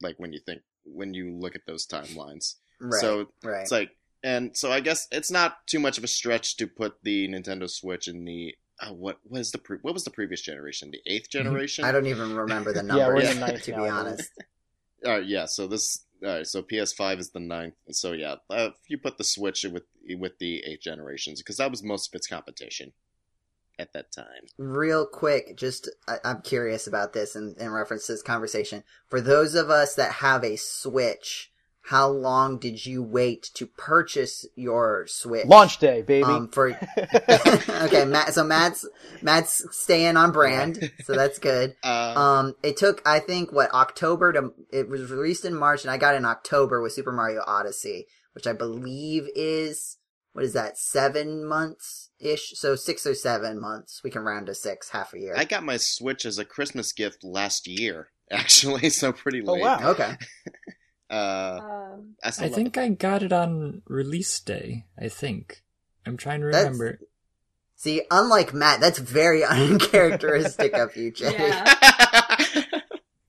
Like 0.00 0.14
when 0.18 0.32
you 0.32 0.38
think, 0.40 0.62
when 0.84 1.14
you 1.14 1.32
look 1.34 1.54
at 1.56 1.66
those 1.66 1.86
timelines. 1.86 2.54
right. 2.80 3.00
So 3.00 3.26
right. 3.42 3.62
it's 3.62 3.72
like, 3.72 3.90
and 4.22 4.56
so 4.56 4.72
I 4.72 4.80
guess 4.80 5.06
it's 5.12 5.30
not 5.30 5.66
too 5.66 5.78
much 5.78 5.98
of 5.98 6.04
a 6.04 6.08
stretch 6.08 6.56
to 6.56 6.66
put 6.66 6.94
the 7.02 7.28
Nintendo 7.28 7.68
Switch 7.70 8.08
in 8.08 8.24
the. 8.24 8.54
Uh, 8.80 8.92
what 8.92 9.18
was 9.28 9.50
the 9.50 9.58
pre- 9.58 9.78
what 9.82 9.92
was 9.94 10.04
the 10.04 10.10
previous 10.10 10.40
generation? 10.40 10.90
The 10.92 11.00
eighth 11.06 11.30
generation. 11.30 11.84
I 11.84 11.90
don't 11.92 12.06
even 12.06 12.34
remember 12.34 12.72
the 12.72 12.82
number. 12.82 13.02
Yeah, 13.02 13.08
we're 13.08 13.20
in 13.20 13.40
the 13.40 13.46
ninth 13.46 13.62
to 13.64 13.72
be 13.72 13.88
honest. 13.88 14.30
All 15.04 15.12
right, 15.12 15.24
yeah. 15.26 15.46
So 15.46 15.66
this, 15.66 16.04
all 16.24 16.28
right. 16.28 16.46
So 16.46 16.62
PS5 16.62 17.18
is 17.18 17.30
the 17.30 17.40
ninth. 17.40 17.74
So 17.90 18.12
yeah, 18.12 18.36
uh, 18.50 18.70
if 18.70 18.88
you 18.88 18.98
put 18.98 19.18
the 19.18 19.24
Switch 19.24 19.64
with 19.64 19.84
with 20.08 20.38
the 20.38 20.62
eight 20.64 20.82
generations, 20.82 21.40
because 21.40 21.56
that 21.58 21.70
was 21.70 21.82
most 21.82 22.08
of 22.08 22.16
its 22.16 22.26
competition 22.26 22.92
at 23.78 23.92
that 23.92 24.12
time. 24.12 24.46
Real 24.56 25.06
quick, 25.06 25.56
just 25.56 25.88
I, 26.08 26.16
I'm 26.24 26.42
curious 26.42 26.86
about 26.86 27.12
this 27.12 27.36
in, 27.36 27.54
in 27.58 27.70
reference 27.70 28.06
to 28.06 28.12
this 28.12 28.22
conversation. 28.22 28.82
For 29.08 29.20
those 29.20 29.54
of 29.54 29.70
us 29.70 29.94
that 29.94 30.12
have 30.14 30.44
a 30.44 30.56
Switch, 30.56 31.52
how 31.88 32.06
long 32.08 32.58
did 32.58 32.84
you 32.84 33.02
wait 33.02 33.48
to 33.54 33.66
purchase 33.66 34.44
your 34.54 35.06
Switch? 35.08 35.46
Launch 35.46 35.78
day, 35.78 36.02
baby. 36.02 36.24
Um, 36.24 36.48
for 36.48 36.68
okay, 36.98 38.04
Matt. 38.04 38.34
So 38.34 38.44
Matt's 38.44 38.86
Matt's 39.22 39.64
staying 39.70 40.18
on 40.18 40.30
brand, 40.30 40.92
so 41.04 41.14
that's 41.14 41.38
good. 41.38 41.76
Uh, 41.84 42.14
Um, 42.18 42.54
it 42.62 42.76
took, 42.76 43.00
I 43.06 43.20
think, 43.20 43.52
what 43.52 43.72
October 43.72 44.32
to. 44.34 44.52
It 44.70 44.90
was 44.90 45.10
released 45.10 45.46
in 45.46 45.54
March, 45.54 45.82
and 45.82 45.90
I 45.90 45.96
got 45.96 46.14
it 46.14 46.18
in 46.18 46.26
October 46.26 46.82
with 46.82 46.92
Super 46.92 47.12
Mario 47.12 47.42
Odyssey, 47.46 48.06
which 48.34 48.46
I 48.46 48.52
believe 48.52 49.26
is 49.34 49.96
what 50.32 50.44
is 50.44 50.52
that? 50.52 50.76
Seven 50.76 51.42
months 51.46 52.10
ish. 52.20 52.52
So 52.56 52.76
six 52.76 53.06
or 53.06 53.14
seven 53.14 53.58
months. 53.58 54.02
We 54.04 54.10
can 54.10 54.22
round 54.22 54.46
to 54.46 54.54
six, 54.54 54.90
half 54.90 55.14
a 55.14 55.18
year. 55.18 55.34
I 55.36 55.44
got 55.44 55.64
my 55.64 55.78
Switch 55.78 56.26
as 56.26 56.38
a 56.38 56.44
Christmas 56.44 56.92
gift 56.92 57.24
last 57.24 57.66
year, 57.66 58.08
actually. 58.30 58.90
So 58.90 59.12
pretty 59.12 59.40
late. 59.40 59.48
Oh, 59.48 59.52
late. 59.54 59.62
wow. 59.62 59.90
okay. 59.92 60.16
Uh, 61.10 61.58
Um, 61.62 62.14
I, 62.22 62.28
I 62.38 62.42
love 62.46 62.54
think 62.54 62.76
I 62.78 62.88
got 62.90 63.22
it 63.22 63.32
on 63.32 63.82
release 63.86 64.40
day. 64.40 64.84
I 65.00 65.08
think. 65.08 65.62
I'm 66.06 66.16
trying 66.16 66.40
to 66.40 66.46
That's- 66.46 66.64
remember. 66.64 66.98
See, 67.76 68.02
unlike 68.10 68.52
Matt, 68.52 68.80
that's 68.80 68.98
very 68.98 69.44
uncharacteristic 69.44 70.72
of 70.74 70.96
you, 70.96 71.10
Jay. 71.12 71.32
yeah. 71.38 72.64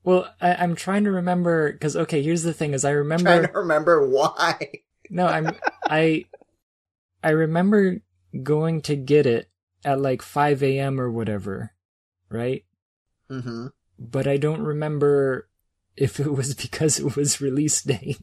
Well, 0.02 0.32
I, 0.40 0.54
I'm 0.54 0.74
trying 0.76 1.04
to 1.04 1.10
remember 1.10 1.72
because 1.72 1.94
okay, 1.94 2.22
here's 2.22 2.42
the 2.42 2.54
thing: 2.54 2.72
is 2.72 2.86
I 2.86 2.92
remember 2.92 3.24
Trying 3.24 3.36
remember. 3.42 3.52
to 3.52 3.58
remember 3.60 4.08
why. 4.08 4.70
No, 5.10 5.26
I'm 5.26 5.54
I 5.84 6.24
I 7.22 7.30
remember 7.30 7.98
going 8.42 8.80
to 8.82 8.96
get 8.96 9.26
it 9.26 9.50
at 9.84 10.00
like 10.00 10.22
5 10.22 10.62
a.m. 10.62 10.98
or 11.00 11.10
whatever, 11.10 11.72
right? 12.30 12.64
hmm 13.28 13.66
But 13.98 14.26
I 14.26 14.38
don't 14.38 14.62
remember 14.62 15.48
if 15.96 16.20
it 16.20 16.32
was 16.32 16.54
because 16.54 16.98
it 16.98 17.16
was 17.16 17.40
release 17.40 17.82
day 17.82 18.16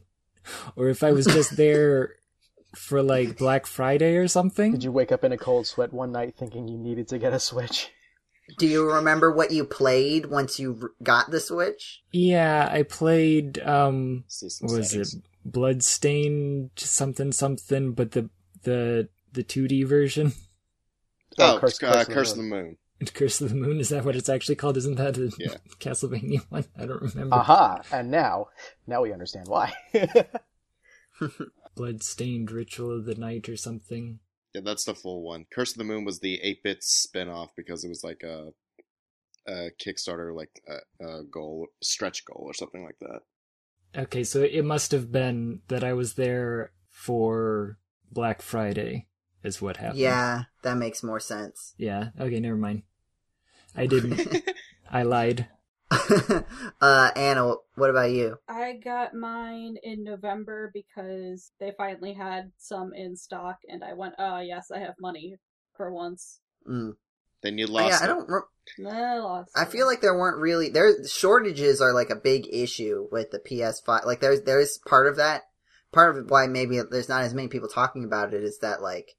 or 0.76 0.88
if 0.88 1.02
I 1.02 1.12
was 1.12 1.26
just 1.26 1.56
there 1.56 2.14
for 2.74 3.02
like 3.02 3.38
Black 3.38 3.66
Friday 3.66 4.16
or 4.16 4.28
something. 4.28 4.72
Did 4.72 4.84
you 4.84 4.92
wake 4.92 5.12
up 5.12 5.24
in 5.24 5.32
a 5.32 5.38
cold 5.38 5.66
sweat 5.66 5.92
one 5.92 6.12
night 6.12 6.34
thinking 6.36 6.68
you 6.68 6.78
needed 6.78 7.08
to 7.08 7.18
get 7.18 7.32
a 7.32 7.40
Switch? 7.40 7.90
Do 8.58 8.66
you 8.66 8.90
remember 8.90 9.30
what 9.30 9.50
you 9.50 9.64
played 9.64 10.26
once 10.26 10.58
you 10.58 10.90
got 11.02 11.30
the 11.30 11.40
Switch? 11.40 12.02
Yeah, 12.12 12.68
I 12.70 12.82
played 12.82 13.58
um 13.60 14.24
System 14.28 14.68
what 14.68 14.78
was 14.78 14.90
settings. 14.90 15.14
it 15.14 15.22
Bloodstained 15.44 16.70
something 16.76 17.32
something, 17.32 17.92
but 17.92 18.12
the 18.12 18.28
the 18.64 19.08
the 19.32 19.44
2D 19.44 19.86
version. 19.86 20.32
Oh, 21.38 21.58
Curse- 21.60 21.82
uh, 21.82 21.92
Curse 21.92 22.00
of 22.02 22.06
the 22.08 22.14
Curse 22.14 22.30
of 22.32 22.36
the 22.38 22.42
Moon. 22.42 22.76
Moon. 23.00 23.08
Curse 23.14 23.40
of 23.40 23.48
the 23.50 23.54
Moon 23.54 23.80
is 23.80 23.88
that 23.90 24.04
what 24.04 24.16
it's 24.16 24.28
actually 24.28 24.56
called? 24.56 24.76
Isn't 24.76 24.96
that 24.96 25.16
a 25.18 25.30
Yeah. 25.38 25.54
Castlevania 25.80 26.44
one? 26.48 26.64
I 26.76 26.86
don't 26.86 27.02
remember. 27.02 27.34
Aha! 27.36 27.80
And 27.92 28.10
now, 28.10 28.48
now 28.86 29.02
we 29.02 29.12
understand 29.12 29.46
why. 29.48 29.72
Bloodstained 31.74 32.50
Ritual 32.50 32.96
of 32.98 33.04
the 33.04 33.14
Night 33.14 33.48
or 33.48 33.56
something. 33.56 34.18
Yeah, 34.54 34.62
that's 34.64 34.84
the 34.84 34.94
full 34.94 35.22
one. 35.22 35.46
Curse 35.52 35.72
of 35.72 35.78
the 35.78 35.84
Moon 35.84 36.04
was 36.04 36.20
the 36.20 36.40
8-bit 36.44 36.82
spin-off 36.82 37.50
because 37.56 37.84
it 37.84 37.88
was 37.88 38.02
like 38.02 38.22
a, 38.24 38.48
a 39.46 39.70
Kickstarter, 39.80 40.34
like 40.34 40.60
a, 40.68 41.04
a 41.04 41.24
goal, 41.24 41.68
stretch 41.82 42.24
goal 42.24 42.42
or 42.46 42.54
something 42.54 42.82
like 42.84 42.98
that. 43.00 43.20
Okay, 44.02 44.24
so 44.24 44.42
it 44.42 44.64
must 44.64 44.90
have 44.92 45.12
been 45.12 45.60
that 45.68 45.84
I 45.84 45.92
was 45.92 46.14
there 46.14 46.72
for 46.90 47.78
Black 48.10 48.42
Friday, 48.42 49.06
is 49.44 49.62
what 49.62 49.76
happened. 49.76 49.98
Yeah, 49.98 50.44
that 50.62 50.76
makes 50.76 51.02
more 51.02 51.20
sense. 51.20 51.74
Yeah. 51.78 52.08
Okay, 52.18 52.40
never 52.40 52.56
mind. 52.56 52.82
I 53.76 53.86
didn't. 53.86 54.42
I 54.90 55.02
lied. 55.02 55.48
uh, 55.90 57.10
Anna, 57.16 57.54
what 57.76 57.90
about 57.90 58.10
you? 58.10 58.36
I 58.48 58.74
got 58.74 59.14
mine 59.14 59.76
in 59.82 60.04
November 60.04 60.70
because 60.74 61.50
they 61.60 61.72
finally 61.78 62.12
had 62.12 62.52
some 62.58 62.92
in 62.94 63.16
stock, 63.16 63.56
and 63.68 63.82
I 63.82 63.94
went, 63.94 64.14
"Oh 64.18 64.40
yes, 64.40 64.70
I 64.70 64.80
have 64.80 64.94
money 65.00 65.36
for 65.76 65.92
once." 65.92 66.40
Mm. 66.68 66.92
Then 67.42 67.58
you 67.58 67.66
Oh, 67.68 67.72
lost 67.72 67.88
yeah, 67.88 68.04
I 68.04 68.06
don't. 68.06 68.28
Re- 68.28 68.86
I 68.86 69.18
lost. 69.18 69.50
I 69.56 69.64
feel 69.64 69.86
like 69.86 70.00
there 70.00 70.18
weren't 70.18 70.40
really 70.42 70.68
there 70.68 71.06
shortages 71.06 71.80
are 71.80 71.94
like 71.94 72.10
a 72.10 72.16
big 72.16 72.46
issue 72.52 73.08
with 73.10 73.30
the 73.30 73.38
PS5. 73.38 74.04
Like 74.04 74.20
there's 74.20 74.42
there's 74.42 74.78
part 74.86 75.06
of 75.06 75.16
that. 75.16 75.42
Part 75.90 76.18
of 76.18 76.30
why 76.30 76.46
maybe 76.48 76.80
there's 76.90 77.08
not 77.08 77.22
as 77.22 77.32
many 77.32 77.48
people 77.48 77.68
talking 77.68 78.04
about 78.04 78.34
it 78.34 78.44
is 78.44 78.58
that 78.58 78.82
like 78.82 79.16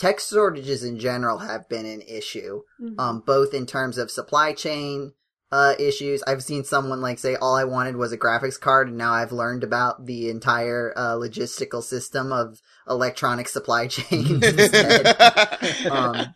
tech 0.00 0.18
shortages 0.18 0.82
in 0.82 0.98
general 0.98 1.38
have 1.38 1.68
been 1.68 1.84
an 1.84 2.00
issue. 2.02 2.62
Mhm. 2.80 2.98
Um, 2.98 3.22
both 3.24 3.52
in 3.52 3.66
terms 3.66 3.98
of 3.98 4.10
supply 4.10 4.52
chain 4.54 5.12
uh 5.52 5.74
issues. 5.78 6.22
I've 6.22 6.44
seen 6.44 6.64
someone 6.64 7.00
like 7.00 7.18
say 7.18 7.34
all 7.34 7.56
I 7.56 7.64
wanted 7.64 7.96
was 7.96 8.12
a 8.12 8.18
graphics 8.18 8.58
card, 8.58 8.88
and 8.88 8.96
now 8.96 9.12
I've 9.12 9.32
learned 9.32 9.64
about 9.64 10.06
the 10.06 10.30
entire 10.30 10.92
uh, 10.96 11.14
logistical 11.14 11.82
system 11.82 12.32
of 12.32 12.60
electronic 12.88 13.48
supply 13.48 13.86
chains. 13.96 14.42
instead. 14.44 15.16
um, 15.90 16.32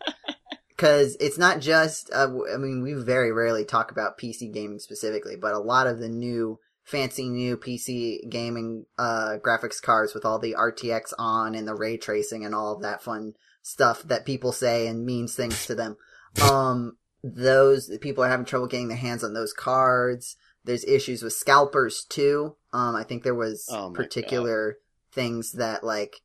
because 0.69 1.15
it's 1.21 1.37
not 1.37 1.59
just. 1.61 2.11
Uh, 2.13 2.27
w- 2.27 2.53
I 2.53 2.57
mean, 2.57 2.83
we 2.83 2.93
very 2.93 3.31
rarely 3.31 3.63
talk 3.65 3.89
about 3.91 4.19
PC 4.19 4.53
gaming 4.53 4.79
specifically, 4.79 5.37
but 5.37 5.53
a 5.53 5.59
lot 5.59 5.87
of 5.87 5.99
the 5.99 6.09
new 6.09 6.59
fancy 6.83 7.29
new 7.29 7.57
PC 7.57 8.29
gaming 8.29 8.85
uh, 8.97 9.37
graphics 9.43 9.81
cards 9.81 10.13
with 10.13 10.25
all 10.25 10.39
the 10.39 10.55
RTX 10.59 11.13
on 11.17 11.55
and 11.55 11.67
the 11.67 11.73
ray 11.73 11.97
tracing 11.97 12.45
and 12.45 12.53
all 12.53 12.75
of 12.75 12.81
that 12.81 13.01
fun 13.01 13.33
stuff 13.65 14.03
that 14.03 14.27
people 14.27 14.51
say 14.51 14.85
and 14.85 15.07
means 15.07 15.33
things 15.33 15.65
to 15.65 15.73
them. 15.73 15.97
Um, 16.39 16.97
those 17.23 17.89
people 17.97 18.23
are 18.23 18.29
having 18.29 18.45
trouble 18.45 18.67
getting 18.67 18.89
their 18.89 18.97
hands 18.97 19.23
on 19.23 19.33
those 19.33 19.53
cards. 19.53 20.37
There's 20.63 20.85
issues 20.85 21.23
with 21.23 21.33
scalpers 21.33 22.05
too. 22.05 22.57
Um, 22.71 22.95
I 22.95 23.03
think 23.03 23.23
there 23.23 23.33
was 23.33 23.67
Oh 23.71 23.89
particular 23.89 24.77
things 25.11 25.53
that 25.53 25.83
like 25.83 26.21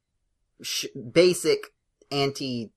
sh- 0.60 0.84
basic 1.12 1.68
anti 2.10 2.72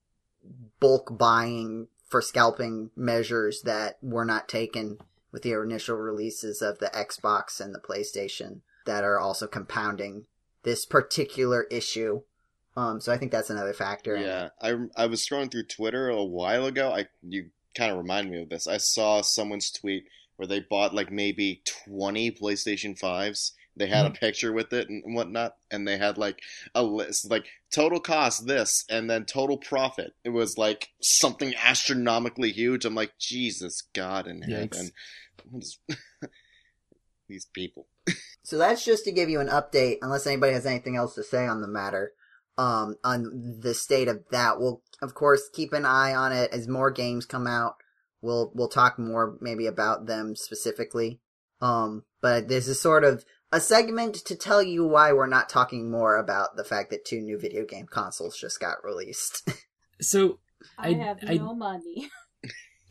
bulk 0.80 1.18
buying 1.18 1.88
for 2.08 2.22
scalping 2.22 2.90
measures 2.96 3.60
that 3.62 3.98
were 4.00 4.24
not 4.24 4.48
taken 4.48 4.96
with 5.30 5.42
the 5.42 5.60
initial 5.60 5.96
releases 5.96 6.62
of 6.62 6.78
the 6.78 6.86
Xbox 6.86 7.60
and 7.60 7.74
the 7.74 7.80
PlayStation 7.80 8.60
that 8.86 9.04
are 9.04 9.18
also 9.18 9.46
compounding 9.46 10.24
this 10.62 10.86
particular 10.86 11.64
issue. 11.64 12.22
Um, 12.76 13.00
so 13.00 13.12
I 13.12 13.18
think 13.18 13.30
that's 13.30 13.50
another 13.50 13.72
factor. 13.72 14.16
Yeah, 14.16 14.48
I 14.60 14.74
I 14.96 15.06
was 15.06 15.20
scrolling 15.26 15.50
through 15.50 15.64
Twitter 15.64 16.08
a 16.08 16.24
while 16.24 16.66
ago. 16.66 16.90
I 16.90 17.06
you 17.22 17.50
kind 17.76 17.92
of 17.92 17.98
remind 17.98 18.30
me 18.30 18.42
of 18.42 18.48
this. 18.48 18.66
I 18.66 18.78
saw 18.78 19.20
someone's 19.20 19.70
tweet 19.70 20.06
where 20.36 20.48
they 20.48 20.60
bought 20.60 20.94
like 20.94 21.12
maybe 21.12 21.62
twenty 21.64 22.30
PlayStation 22.30 22.98
fives. 22.98 23.52
They 23.76 23.88
had 23.88 24.06
a 24.06 24.10
picture 24.10 24.52
with 24.52 24.72
it 24.72 24.88
and 24.88 25.16
whatnot, 25.16 25.56
and 25.70 25.86
they 25.86 25.98
had 25.98 26.16
like 26.16 26.40
a 26.76 26.82
list, 26.84 27.28
like 27.28 27.46
total 27.72 27.98
cost 27.98 28.46
this, 28.46 28.84
and 28.88 29.10
then 29.10 29.24
total 29.24 29.58
profit. 29.58 30.14
It 30.22 30.28
was 30.28 30.56
like 30.56 30.90
something 31.00 31.54
astronomically 31.56 32.52
huge. 32.52 32.84
I'm 32.84 32.94
like, 32.94 33.18
Jesus 33.18 33.82
God 33.92 34.28
in 34.28 34.42
heaven, 34.42 34.92
is 35.56 35.78
these 37.28 37.46
people? 37.46 37.86
So 38.46 38.58
that's 38.58 38.84
just 38.84 39.04
to 39.04 39.10
give 39.10 39.30
you 39.30 39.40
an 39.40 39.48
update, 39.48 39.96
unless 40.02 40.26
anybody 40.26 40.52
has 40.52 40.66
anything 40.66 40.96
else 40.96 41.14
to 41.14 41.22
say 41.22 41.46
on 41.46 41.62
the 41.62 41.66
matter, 41.66 42.12
um, 42.58 42.96
on 43.04 43.58
the 43.60 43.74
state 43.74 44.08
of 44.08 44.24
that. 44.30 44.58
We'll, 44.60 44.82
of 45.02 45.14
course, 45.14 45.48
keep 45.52 45.72
an 45.72 45.84
eye 45.84 46.14
on 46.14 46.32
it 46.32 46.52
as 46.52 46.68
more 46.68 46.90
games 46.90 47.26
come 47.26 47.46
out. 47.46 47.74
We'll, 48.22 48.52
we'll 48.54 48.68
talk 48.68 48.98
more 48.98 49.36
maybe 49.40 49.66
about 49.66 50.06
them 50.06 50.34
specifically. 50.36 51.20
Um, 51.60 52.04
but 52.20 52.48
this 52.48 52.68
is 52.68 52.80
sort 52.80 53.04
of 53.04 53.24
a 53.52 53.60
segment 53.60 54.14
to 54.16 54.34
tell 54.36 54.62
you 54.62 54.86
why 54.86 55.12
we're 55.12 55.26
not 55.26 55.48
talking 55.48 55.90
more 55.90 56.16
about 56.16 56.56
the 56.56 56.64
fact 56.64 56.90
that 56.90 57.04
two 57.04 57.20
new 57.20 57.38
video 57.38 57.64
game 57.64 57.86
consoles 57.86 58.36
just 58.38 58.60
got 58.60 58.82
released. 58.84 59.48
So 60.00 60.40
I, 60.78 60.88
I- 60.88 60.92
have 60.94 61.18
I- 61.26 61.34
no 61.34 61.54
money. 61.54 62.10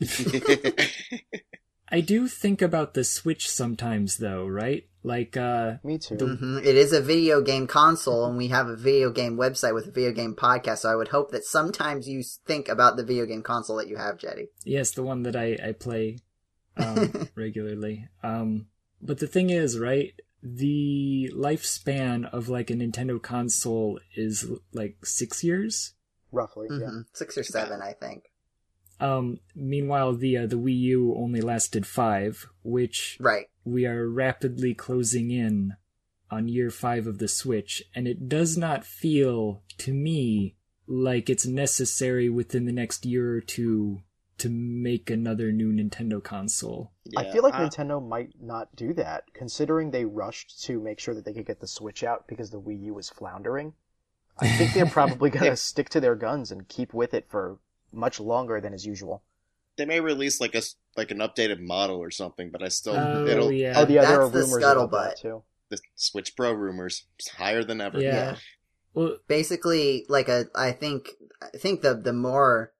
I 1.90 2.00
do 2.00 2.28
think 2.28 2.62
about 2.62 2.94
the 2.94 3.04
Switch 3.04 3.48
sometimes, 3.48 4.16
though, 4.16 4.46
right? 4.46 4.86
Like, 5.02 5.36
uh, 5.36 5.74
Me 5.84 5.98
too. 5.98 6.16
hmm 6.16 6.58
It 6.58 6.76
is 6.76 6.92
a 6.94 7.00
video 7.02 7.42
game 7.42 7.66
console, 7.66 8.24
and 8.24 8.38
we 8.38 8.48
have 8.48 8.68
a 8.68 8.76
video 8.76 9.10
game 9.10 9.36
website 9.36 9.74
with 9.74 9.86
a 9.86 9.90
video 9.90 10.12
game 10.12 10.34
podcast. 10.34 10.78
So 10.78 10.90
I 10.90 10.96
would 10.96 11.08
hope 11.08 11.30
that 11.32 11.44
sometimes 11.44 12.08
you 12.08 12.22
think 12.46 12.68
about 12.68 12.96
the 12.96 13.04
video 13.04 13.26
game 13.26 13.42
console 13.42 13.76
that 13.76 13.88
you 13.88 13.96
have, 13.96 14.16
Jetty. 14.18 14.48
yes, 14.64 14.92
the 14.92 15.02
one 15.02 15.22
that 15.24 15.36
I 15.36 15.58
I 15.62 15.72
play 15.72 16.18
um, 16.76 17.28
regularly. 17.36 18.08
Um, 18.22 18.66
but 19.02 19.18
the 19.18 19.26
thing 19.26 19.50
is, 19.50 19.78
right? 19.78 20.12
The 20.42 21.30
lifespan 21.34 22.30
of 22.32 22.48
like 22.48 22.70
a 22.70 22.74
Nintendo 22.74 23.22
console 23.22 24.00
is 24.16 24.46
like 24.72 25.04
six 25.04 25.44
years. 25.44 25.92
Roughly, 26.32 26.68
yeah. 26.70 26.88
hmm 26.88 27.00
Six 27.12 27.36
or 27.38 27.44
seven, 27.44 27.80
I 27.82 27.92
think. 27.92 28.24
Um, 29.00 29.40
meanwhile, 29.54 30.14
the 30.14 30.38
uh, 30.38 30.46
the 30.46 30.56
Wii 30.58 30.78
U 30.78 31.14
only 31.16 31.40
lasted 31.40 31.86
five, 31.86 32.46
which 32.62 33.16
Right. 33.20 33.46
we 33.64 33.86
are 33.86 34.08
rapidly 34.08 34.74
closing 34.74 35.30
in 35.30 35.74
on 36.30 36.48
year 36.48 36.70
five 36.70 37.06
of 37.06 37.18
the 37.18 37.28
Switch, 37.28 37.82
and 37.94 38.06
it 38.08 38.28
does 38.28 38.56
not 38.56 38.84
feel 38.84 39.62
to 39.78 39.92
me 39.92 40.56
like 40.86 41.28
it's 41.30 41.46
necessary 41.46 42.28
within 42.28 42.66
the 42.66 42.72
next 42.72 43.04
year 43.06 43.34
or 43.34 43.40
two 43.40 44.02
to 44.36 44.48
make 44.50 45.10
another 45.10 45.52
new 45.52 45.72
Nintendo 45.72 46.22
console. 46.22 46.92
I 47.16 47.30
feel 47.30 47.42
like 47.42 47.54
I- 47.54 47.66
Nintendo 47.68 48.06
might 48.06 48.30
not 48.40 48.74
do 48.74 48.92
that, 48.94 49.32
considering 49.32 49.90
they 49.90 50.04
rushed 50.04 50.62
to 50.64 50.80
make 50.80 50.98
sure 50.98 51.14
that 51.14 51.24
they 51.24 51.32
could 51.32 51.46
get 51.46 51.60
the 51.60 51.68
Switch 51.68 52.02
out 52.02 52.26
because 52.26 52.50
the 52.50 52.60
Wii 52.60 52.82
U 52.84 52.94
was 52.94 53.08
floundering. 53.10 53.74
I 54.38 54.48
think 54.56 54.72
they're 54.74 54.86
probably 55.20 55.30
gonna 55.30 55.56
stick 55.56 55.88
to 55.90 56.00
their 56.00 56.16
guns 56.16 56.50
and 56.50 56.68
keep 56.68 56.92
with 56.92 57.14
it 57.14 57.26
for 57.28 57.58
much 57.94 58.20
longer 58.20 58.60
than 58.60 58.74
is 58.74 58.84
usual. 58.86 59.22
they 59.76 59.84
may 59.84 59.98
release 60.00 60.40
like 60.40 60.54
a 60.54 60.58
s- 60.58 60.76
like 60.96 61.10
an 61.10 61.18
updated 61.18 61.58
model 61.60 61.96
or 61.98 62.10
something, 62.10 62.50
but 62.50 62.62
I 62.62 62.68
still 62.68 62.94
Oh, 62.96 63.26
it'll 63.26 63.50
yeah. 63.50 63.74
Oh, 63.76 63.88
yeah, 63.88 64.02
there 64.04 64.20
are 64.22 64.28
That's 64.28 64.32
the 64.50 64.56
rumors 64.56 64.64
about 64.64 64.90
scuttlebutt. 64.90 65.20
too. 65.20 65.42
the 65.70 65.78
Switch 65.96 66.36
Pro 66.36 66.52
rumors 66.52 67.06
it's 67.18 67.28
higher 67.30 67.64
than 67.64 67.80
ever. 67.80 68.00
yeah. 68.00 68.14
Yeah. 68.14 68.36
Well, 68.92 69.16
Basically, 69.26 70.06
like 70.08 70.28
a, 70.28 70.46
I 70.54 70.70
think, 70.70 71.08
I 71.42 71.56
think 71.58 71.80
the 71.82 71.94
the 71.94 72.12
more, 72.12 72.72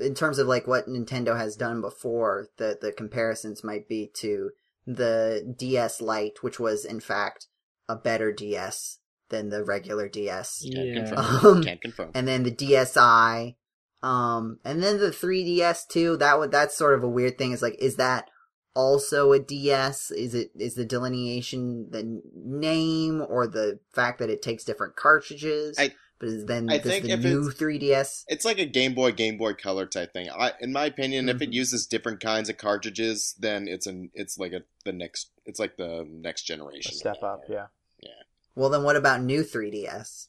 in 0.00 0.14
terms 0.14 0.38
of 0.38 0.46
like 0.46 0.66
what 0.66 0.86
Nintendo 0.86 1.36
has 1.36 1.56
done 1.56 1.82
before, 1.82 2.48
the 2.56 2.78
the 2.80 2.92
comparisons 2.92 3.62
might 3.62 3.86
be 3.86 4.10
to 4.14 4.50
the 4.86 5.54
DS 5.58 6.00
Lite, 6.00 6.42
which 6.42 6.58
was 6.58 6.86
in 6.86 7.00
fact 7.00 7.48
a 7.90 7.96
better 7.96 8.32
DS 8.32 9.00
than 9.28 9.50
the 9.50 9.62
regular 9.62 10.08
DS. 10.08 10.62
Can't 10.72 10.86
Yeah. 10.88 10.94
confirm. 11.04 11.56
Um, 11.58 11.62
Can't 11.62 11.80
confirm. 11.82 12.10
and 12.14 12.26
then 12.26 12.44
the 12.44 12.50
DSi, 12.52 13.56
um, 14.02 14.58
and 14.64 14.82
then 14.82 14.98
the 14.98 15.10
3DS 15.10 15.86
too. 15.88 16.16
That 16.16 16.38
would 16.38 16.50
that's 16.50 16.76
sort 16.76 16.94
of 16.94 17.02
a 17.02 17.08
weird 17.08 17.38
thing. 17.38 17.52
Is 17.52 17.62
like, 17.62 17.76
is 17.78 17.96
that 17.96 18.28
also 18.74 19.32
a 19.32 19.38
DS? 19.40 20.10
Is 20.10 20.34
it 20.34 20.50
is 20.56 20.74
the 20.74 20.84
delineation 20.84 21.90
the 21.90 22.20
name 22.34 23.24
or 23.28 23.46
the 23.46 23.80
fact 23.92 24.18
that 24.20 24.30
it 24.30 24.42
takes 24.42 24.64
different 24.64 24.96
cartridges? 24.96 25.76
I- 25.78 25.94
but 26.20 26.30
is 26.30 26.46
then 26.46 26.68
I 26.68 26.78
this 26.78 26.92
think 26.94 27.04
the 27.04 27.12
if 27.12 27.20
new 27.20 27.42
it's- 27.48 27.54
3DS? 27.60 28.24
It's 28.26 28.44
like 28.44 28.58
a 28.58 28.66
Game 28.66 28.92
Boy, 28.92 29.12
Game 29.12 29.38
Boy 29.38 29.52
Color 29.54 29.86
type 29.86 30.12
thing. 30.12 30.28
I, 30.28 30.52
in 30.60 30.72
my 30.72 30.86
opinion, 30.86 31.28
if 31.28 31.40
it 31.40 31.50
Mhm. 31.50 31.54
uses 31.54 31.86
different 31.86 32.18
kinds 32.18 32.48
of 32.48 32.56
cartridges, 32.58 33.36
then 33.38 33.68
it's 33.68 33.86
an 33.86 34.10
it's 34.14 34.36
like 34.36 34.52
a 34.52 34.62
the 34.84 34.90
next 34.92 35.30
it's 35.46 35.60
like 35.60 35.76
the 35.76 36.04
next 36.10 36.42
A 36.42 36.46
generation. 36.46 36.92
step 36.92 37.22
up, 37.22 37.42
yeah. 37.48 37.66
Yeah. 38.02 38.10
Well, 38.56 38.68
then 38.68 38.82
what 38.82 38.96
about 38.96 39.22
new 39.22 39.44
3DS? 39.44 40.26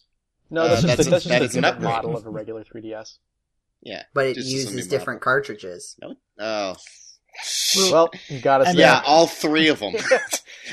No, 0.51 0.61
Uh, 0.61 0.67
that's 0.67 0.81
just, 0.83 0.87
that's 0.97 0.99
a, 0.99 1.09
a- 1.09 1.11
that's 1.11 1.23
that 1.25 1.39
just 1.41 1.49
is 1.51 1.55
a 1.55 1.57
an 1.57 1.63
different 1.63 1.85
upgrade. 1.85 1.91
model 2.05 2.15
of 2.17 2.25
a 2.27 2.29
regular 2.29 2.63
3DS. 2.63 3.17
Yeah. 3.81 4.03
But 4.13 4.27
it 4.27 4.37
uses 4.37 4.75
new 4.75 4.83
different 4.83 5.21
cartridges. 5.21 5.95
No. 6.01 6.15
Oh. 6.39 6.75
Well, 7.91 8.09
you 8.27 8.39
gotta 8.41 8.67
I 8.67 8.71
yeah, 8.71 9.01
all 9.05 9.27
three 9.27 9.67
of 9.69 9.79
them. 9.79 9.93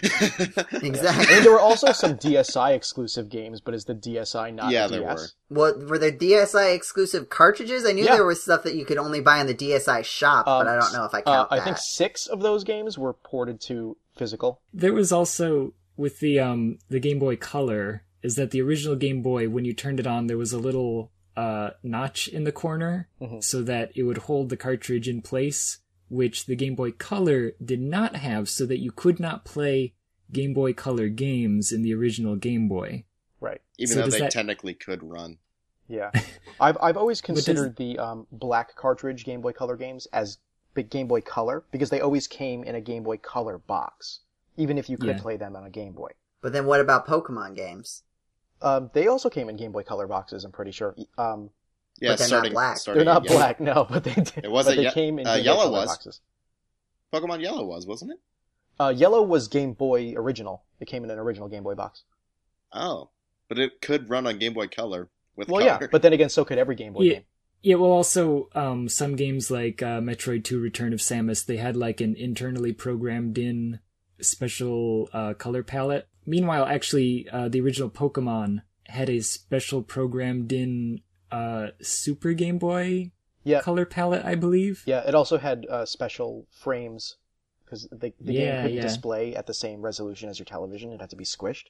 Exactly. 0.03 1.27
I 1.27 1.35
mean, 1.37 1.43
there 1.43 1.53
were 1.53 1.61
also 1.61 1.93
some 1.93 2.17
DSi 2.19 2.75
exclusive 2.75 3.29
games, 3.31 3.61
but 3.61 3.75
is 3.75 3.85
the 3.85 3.95
DSi 3.95 4.53
not 4.55 4.71
Yeah, 4.71 4.87
a 4.87 4.89
there 4.89 5.01
DS? 5.01 5.35
What 5.49 5.79
were 5.89 5.99
the 5.99 6.13
DSi 6.13 6.75
exclusive 6.75 7.29
cartridges? 7.31 7.87
I 7.87 7.93
knew 7.93 8.05
Yeah. 8.05 8.15
there 8.17 8.27
was 8.27 8.43
stuff 8.43 8.63
that 8.65 8.75
you 8.75 8.85
could 8.85 8.99
only 8.99 9.21
buy 9.21 9.41
in 9.41 9.47
the 9.47 9.55
DSi 9.55 10.05
shop, 10.05 10.45
but 10.47 10.67
Um, 10.67 10.69
I 10.69 10.81
don't 10.81 10.93
know 10.93 11.05
if 11.05 11.15
I 11.15 11.21
Uh, 11.21 11.23
count 11.23 11.49
I 11.53 11.61
think 11.65 11.79
six 11.79 12.27
of 12.27 12.41
those 12.41 12.65
games 12.65 12.99
were 12.99 13.13
ported 13.15 13.61
to 13.63 13.97
physical. 14.17 14.61
there 14.73 14.93
was 14.93 15.13
also 15.13 15.73
with 15.97 16.21
the 16.21 16.39
um 16.41 16.79
the 16.91 17.01
Game 17.01 17.19
Boy 17.19 17.37
Color 17.37 18.03
is 18.23 18.35
that 18.35 18.51
the 18.51 18.61
original 18.61 18.97
Game 18.97 19.23
Boy 19.23 19.49
when 19.49 19.65
you 19.65 19.73
turned 19.73 20.01
it 20.01 20.07
on 20.07 20.27
there 20.27 20.37
was 20.39 20.53
a 20.53 20.59
little 20.59 21.11
uh 21.37 21.71
notch 21.83 22.29
in 22.29 22.45
the 22.45 22.53
corner 22.53 23.09
Mhm. 23.21 23.43
so 23.45 23.63
that 23.63 23.93
it 23.97 24.05
would 24.05 24.19
hold 24.19 24.49
the 24.49 24.57
cartridge 24.57 25.09
in 25.09 25.21
place 25.23 25.79
which 26.09 26.47
the 26.47 26.55
Game 26.57 26.75
Boy 26.77 26.93
Color 26.93 27.53
did 27.65 27.81
not 27.81 28.15
have 28.17 28.49
so 28.49 28.65
that 28.67 28.79
you 28.79 28.93
could 28.93 29.19
not 29.19 29.45
play 29.45 29.93
Game 30.33 30.55
Boy 30.55 30.73
Color 30.73 31.09
games 31.09 31.73
in 31.73 31.83
the 31.83 31.93
original 31.95 32.37
Game 32.37 32.69
Boy. 32.69 33.05
Right. 33.41 33.61
Even 33.77 33.95
So 33.95 34.03
though 34.03 34.11
they 34.11 34.21
that- 34.21 34.31
technically 34.31 34.73
could 34.75 35.03
run. 35.03 35.39
Yeah. 35.89 36.11
I've 36.61 36.79
I've 36.81 36.97
always 36.97 37.21
does- 37.21 37.27
considered 37.27 37.77
the 37.77 37.99
um, 37.99 38.27
black 38.31 38.77
cartridge 38.77 39.25
Game 39.25 39.41
Boy 39.41 39.53
Color 39.53 39.77
games 39.77 40.07
as 40.13 40.39
big 40.75 40.91
Game 40.91 41.09
Boy 41.09 41.21
Color 41.23 41.65
because 41.73 41.91
they 41.91 42.01
always 42.01 42.27
came 42.29 42.63
in 42.65 42.75
a 42.77 42.81
Game 42.81 43.03
Boy 43.03 43.17
Color 43.19 43.59
box, 43.59 44.21
even 44.57 44.79
if 44.79 44.89
you 44.89 44.97
could 44.97 45.09
Yeah. 45.17 45.21
play 45.23 45.37
them 45.37 45.57
on 45.57 45.65
a 45.65 45.71
Game 45.71 45.93
Boy. 45.93 46.13
But 46.41 46.53
then 46.53 46.67
what 46.67 46.81
about 46.81 47.07
Pokemon 47.09 47.57
games? 47.57 48.05
Um, 48.63 48.91
they 48.95 49.07
also 49.07 49.29
came 49.31 49.49
in 49.49 49.57
Game 49.57 49.73
Boy 49.73 49.83
Color 49.83 50.07
boxes. 50.07 50.45
I'm 50.45 50.53
pretty 50.53 50.71
sure. 50.73 50.95
Um, 51.19 51.51
Yeah, 52.01 52.11
But 52.11 52.19
they're 52.21 52.29
not 52.43 52.51
black. 52.53 52.77
starting 52.79 53.05
they're 53.05 53.15
not 53.15 53.25
yellow. 53.25 53.37
black, 53.37 53.61
no, 53.61 53.85
but 53.91 54.05
they 54.05 54.15
did. 54.15 54.45
It 54.45 54.51
was 54.51 54.67
but 54.67 54.73
a 54.75 54.77
they 54.77 54.83
ye- 54.85 54.93
came 54.93 55.19
in 55.19 55.27
uh, 55.27 55.35
Game 55.37 55.43
Boy 55.43 55.45
yellow 55.45 55.63
Color 55.65 55.73
was. 55.73 55.89
boxes. 55.89 56.21
Pokemon 57.13 57.41
Yellow 57.43 57.65
was, 57.65 57.87
wasn't 57.87 58.13
it? 58.13 58.19
Uh, 58.79 58.93
Yellow 58.95 59.23
was 59.23 59.49
Game 59.49 59.73
Boy 59.73 60.13
original. 60.17 60.65
It 60.81 60.87
came 60.89 61.05
in 61.05 61.11
an 61.11 61.19
original 61.19 61.49
Game 61.49 61.63
Boy 61.63 61.75
box. 61.75 62.03
Oh, 62.73 63.11
but 63.49 63.59
it 63.59 63.81
could 63.81 64.11
run 64.11 64.27
on 64.27 64.39
Game 64.39 64.53
Boy 64.55 64.67
Color 64.69 65.09
with 65.37 65.49
Well, 65.49 65.61
color. 65.65 65.79
yeah, 65.83 65.89
but 65.91 66.03
then 66.03 66.13
again, 66.13 66.29
so 66.29 66.45
could 66.45 66.59
every 66.59 66.75
Game 66.75 66.93
Boy 66.93 67.03
Yeah. 67.03 67.13
game. 67.15 67.25
Yeah, 67.63 67.77
well, 67.77 67.91
also 67.91 68.49
um, 68.55 68.89
some 68.89 69.17
games 69.17 69.51
like 69.51 69.83
uh, 69.83 70.01
Metroid 70.01 70.45
2: 70.45 70.61
Return 70.61 70.93
of 70.93 71.01
Samus, 71.01 71.47
they 71.47 71.57
had 71.57 71.77
like 71.77 72.01
an 72.01 72.15
internally 72.15 72.73
programmed 72.73 73.39
in 73.39 73.81
special 74.21 75.09
uh, 75.13 75.35
color 75.35 75.63
palette. 75.63 76.07
Meanwhile, 76.27 76.67
actually, 76.67 77.29
uh, 77.31 77.49
the 77.49 77.61
original 77.61 77.89
Pokemon 77.89 78.63
had 78.87 79.09
a 79.09 79.21
special 79.21 79.83
programmed 79.83 80.53
in 80.53 81.01
uh, 81.31 81.69
Super 81.81 82.33
Game 82.33 82.59
Boy 82.59 83.13
Yeah, 83.45 83.61
color 83.61 83.87
palette, 83.87 84.25
I 84.25 84.35
believe. 84.35 84.83
yeah. 84.87 85.07
It 85.07 85.15
also 85.15 85.39
had 85.39 85.67
uh, 85.71 85.87
special 85.87 86.47
frames 86.51 87.17
because 87.65 87.89
the, 87.91 88.13
the 88.21 88.33
game 88.33 88.63
couldn't 88.63 88.77
yeah. 88.77 88.83
display 88.83 89.35
at 89.35 89.47
the 89.47 89.55
same 89.55 89.83
resolution 89.83 90.29
as 90.29 90.39
your 90.39 90.47
television. 90.47 90.93
It 90.93 91.01
had 91.01 91.11
to 91.11 91.17
be 91.17 91.25
squished. 91.25 91.67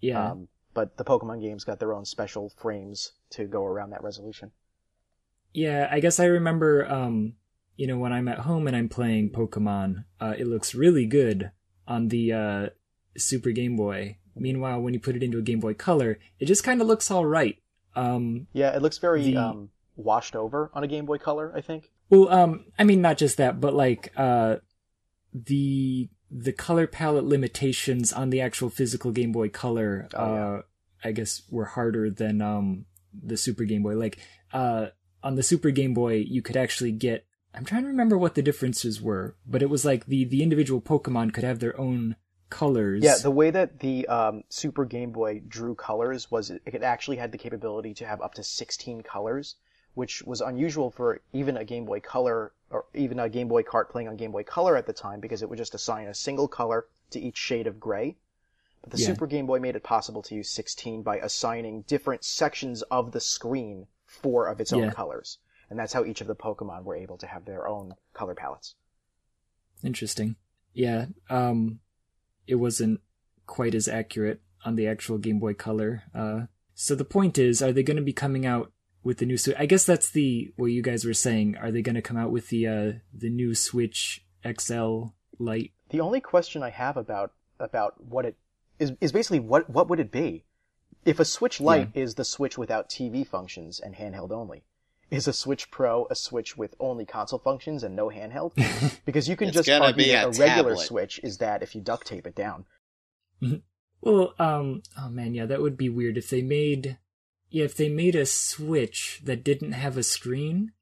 Yeah. 0.00 0.30
Um, 0.32 0.48
but 0.74 0.96
the 0.96 1.04
Pokemon 1.04 1.42
games 1.42 1.64
got 1.64 1.80
their 1.80 1.92
own 1.92 2.04
special 2.06 2.50
frames 2.56 3.12
to 3.30 3.44
go 3.44 3.64
around 3.64 3.90
that 3.90 4.02
resolution. 4.02 4.52
Yeah, 5.52 5.86
I 5.90 6.00
guess 6.00 6.18
I 6.18 6.24
remember, 6.24 6.90
um, 6.90 7.34
you 7.76 7.86
know, 7.86 7.98
when 7.98 8.12
I'm 8.12 8.26
at 8.28 8.38
home 8.38 8.66
and 8.66 8.74
I'm 8.74 8.88
playing 8.88 9.30
Pokemon, 9.32 10.04
uh, 10.18 10.34
it 10.38 10.46
looks 10.46 10.74
really 10.74 11.04
good 11.04 11.50
on 11.86 12.08
the 12.08 12.32
uh, 12.32 12.66
Super 13.16 13.50
Game 13.50 13.76
Boy. 13.76 14.18
Meanwhile, 14.34 14.80
when 14.80 14.94
you 14.94 15.00
put 15.00 15.16
it 15.16 15.22
into 15.22 15.38
a 15.38 15.42
Game 15.42 15.60
Boy 15.60 15.74
Color, 15.74 16.18
it 16.38 16.46
just 16.46 16.64
kind 16.64 16.80
of 16.80 16.86
looks 16.86 17.10
all 17.10 17.26
right. 17.26 17.58
Um, 17.94 18.46
Yeah, 18.52 18.74
it 18.74 18.80
looks 18.82 18.98
very 18.98 19.22
The- 19.22 19.36
um, 19.36 19.70
washed 19.96 20.34
over 20.34 20.70
on 20.72 20.82
a 20.84 20.86
Game 20.88 21.04
Boy 21.06 21.18
Color. 21.18 21.52
I 21.54 21.60
think. 21.60 21.90
well, 22.08 22.28
um, 22.30 22.64
I 22.78 22.84
mean, 22.84 23.00
not 23.02 23.18
just 23.18 23.36
that, 23.36 23.60
but 23.60 23.74
like 23.74 24.10
uh, 24.16 24.56
the 25.34 26.08
the 26.30 26.52
color 26.52 26.86
palette 26.86 27.24
limitations 27.24 28.12
on 28.12 28.30
the 28.30 28.40
actual 28.40 28.70
physical 28.70 29.12
Game 29.12 29.32
Boy 29.32 29.48
Color, 29.50 30.08
Oh, 30.14 30.34
yeah. 30.34 30.44
uh, 30.44 30.62
I 31.04 31.12
guess, 31.12 31.42
were 31.50 31.66
harder 31.66 32.10
than 32.10 32.40
um 32.40 32.86
the 33.12 33.36
Super 33.36 33.64
Game 33.64 33.82
Boy. 33.82 33.94
Like, 33.96 34.18
uh, 34.52 34.86
on 35.22 35.34
the 35.34 35.42
Super 35.42 35.70
Game 35.70 35.92
Boy, 35.94 36.14
you 36.26 36.40
could 36.42 36.56
actually 36.56 36.92
get. 36.92 37.26
I'm 37.54 37.66
trying 37.66 37.82
to 37.82 37.88
remember 37.88 38.16
what 38.16 38.34
the 38.34 38.40
differences 38.42 39.02
were, 39.02 39.36
but 39.46 39.60
it 39.62 39.68
was 39.68 39.84
like 39.84 40.06
the 40.06 40.24
the 40.24 40.42
individual 40.42 40.80
Pokemon 40.80 41.34
could 41.34 41.44
have 41.44 41.58
their 41.58 41.78
own 41.78 42.16
colors. 42.52 43.02
Yeah, 43.02 43.16
the 43.22 43.30
way 43.30 43.50
that 43.50 43.78
the 43.80 44.06
um, 44.08 44.44
Super 44.48 44.84
Game 44.84 45.10
Boy 45.12 45.40
drew 45.46 45.74
colors 45.74 46.30
was 46.30 46.50
it 46.50 46.62
it 46.66 46.82
actually 46.82 47.16
had 47.16 47.32
the 47.32 47.38
capability 47.38 47.94
to 47.94 48.06
have 48.06 48.20
up 48.20 48.34
to 48.34 48.42
16 48.44 49.02
colors, 49.02 49.56
which 49.94 50.22
was 50.22 50.40
unusual 50.40 50.90
for 50.90 51.20
even 51.32 51.56
a 51.56 51.64
Game 51.64 51.84
Boy 51.84 52.00
Color 52.00 52.52
or 52.70 52.84
even 52.94 53.18
a 53.18 53.28
Game 53.28 53.48
Boy 53.48 53.62
cart 53.62 53.90
playing 53.90 54.08
on 54.08 54.16
Game 54.16 54.32
Boy 54.32 54.42
Color 54.44 54.76
at 54.76 54.86
the 54.86 54.92
time 54.92 55.20
because 55.20 55.42
it 55.42 55.48
would 55.48 55.58
just 55.58 55.74
assign 55.74 56.06
a 56.08 56.14
single 56.14 56.48
color 56.48 56.86
to 57.10 57.20
each 57.20 57.36
shade 57.36 57.66
of 57.66 57.78
gray. 57.80 58.16
But 58.82 58.90
the 58.92 58.98
Yeah. 58.98 59.06
Super 59.08 59.26
Game 59.26 59.46
Boy 59.46 59.58
made 59.60 59.76
it 59.76 59.82
possible 59.82 60.22
to 60.22 60.34
use 60.34 60.50
16 60.50 61.02
by 61.02 61.18
assigning 61.18 61.82
different 61.82 62.24
sections 62.24 62.82
of 62.90 63.12
the 63.12 63.20
screen 63.20 63.86
four 64.06 64.46
of 64.48 64.60
its 64.60 64.72
own 64.72 64.84
Yeah. 64.84 64.92
colors. 64.92 65.38
And 65.70 65.78
that's 65.78 65.92
how 65.92 66.04
each 66.04 66.20
of 66.20 66.26
the 66.26 66.34
Pokemon 66.36 66.84
were 66.84 66.96
able 66.96 67.16
to 67.18 67.26
have 67.26 67.44
their 67.44 67.66
own 67.68 67.94
color 68.12 68.34
palettes. 68.34 68.74
Interesting. 69.82 70.36
Yeah. 70.74 71.06
Um, 71.30 71.80
it 72.46 72.56
wasn't 72.56 73.00
quite 73.46 73.74
as 73.74 73.88
accurate 73.88 74.40
on 74.64 74.76
the 74.76 74.86
actual 74.86 75.18
Game 75.18 75.38
Boy 75.38 75.54
Color. 75.54 76.04
Uh, 76.14 76.42
so 76.74 76.94
the 76.94 77.04
point 77.04 77.38
is, 77.38 77.62
are 77.62 77.72
they 77.72 77.82
going 77.82 77.96
to 77.96 78.02
be 78.02 78.12
coming 78.12 78.46
out 78.46 78.72
with 79.02 79.18
the 79.18 79.26
new 79.26 79.36
Switch? 79.36 79.56
I 79.58 79.66
guess 79.66 79.84
that's 79.84 80.10
the 80.10 80.52
what 80.56 80.66
you 80.66 80.82
guys 80.82 81.04
were 81.04 81.14
saying. 81.14 81.56
Are 81.56 81.70
they 81.70 81.82
going 81.82 81.94
to 81.94 82.02
come 82.02 82.16
out 82.16 82.30
with 82.30 82.48
the 82.48 82.66
uh 82.66 82.92
the 83.12 83.30
new 83.30 83.54
Switch 83.54 84.24
XL 84.46 85.06
Lite? 85.38 85.72
The 85.90 86.00
only 86.00 86.20
question 86.20 86.62
I 86.62 86.70
have 86.70 86.96
about 86.96 87.32
about 87.58 88.02
what 88.02 88.24
it 88.24 88.36
is 88.78 88.92
is 89.00 89.12
basically 89.12 89.40
what 89.40 89.68
what 89.68 89.88
would 89.88 90.00
it 90.00 90.10
be? 90.10 90.44
If 91.04 91.18
a 91.18 91.24
Switch 91.24 91.60
Lite 91.60 91.90
is 91.94 92.14
the 92.14 92.24
Switch 92.24 92.56
without 92.56 92.88
TV 92.88 93.26
functions 93.26 93.80
and 93.80 93.94
handheld 93.94 94.30
only, 94.30 94.62
is 95.12 95.28
a 95.28 95.32
Switch 95.32 95.70
Pro 95.70 96.06
a 96.10 96.14
Switch 96.14 96.56
with 96.56 96.74
only 96.80 97.04
console 97.04 97.38
functions 97.38 97.82
and 97.82 97.94
no 97.94 98.08
handheld? 98.08 98.52
Because 99.04 99.28
you 99.28 99.36
can 99.36 99.52
just 99.52 99.68
argue 99.68 100.04
be 100.04 100.10
that 100.10 100.24
a 100.24 100.28
a 100.28 100.30
regular. 100.30 100.76
Switch 100.76 101.20
is 101.22 101.38
that 101.38 101.62
if 101.62 101.74
you 101.74 101.80
duct 101.80 102.06
tape 102.06 102.26
it 102.26 102.34
down. 102.34 102.64
Well, 104.04 104.34
um, 104.40 104.82
oh 104.98 105.08
man, 105.08 105.32
yeah, 105.32 105.46
that 105.46 105.62
would 105.62 105.76
be 105.76 105.88
weird 105.88 106.18
if 106.18 106.28
they 106.28 106.42
made, 106.42 106.98
yeah, 107.50 107.64
if 107.64 107.76
they 107.76 107.88
made 107.88 108.16
a 108.16 108.26
Switch 108.26 109.20
that 109.22 109.44
didn't 109.44 109.72
have 109.72 109.96
a 109.96 110.02
screen. 110.02 110.72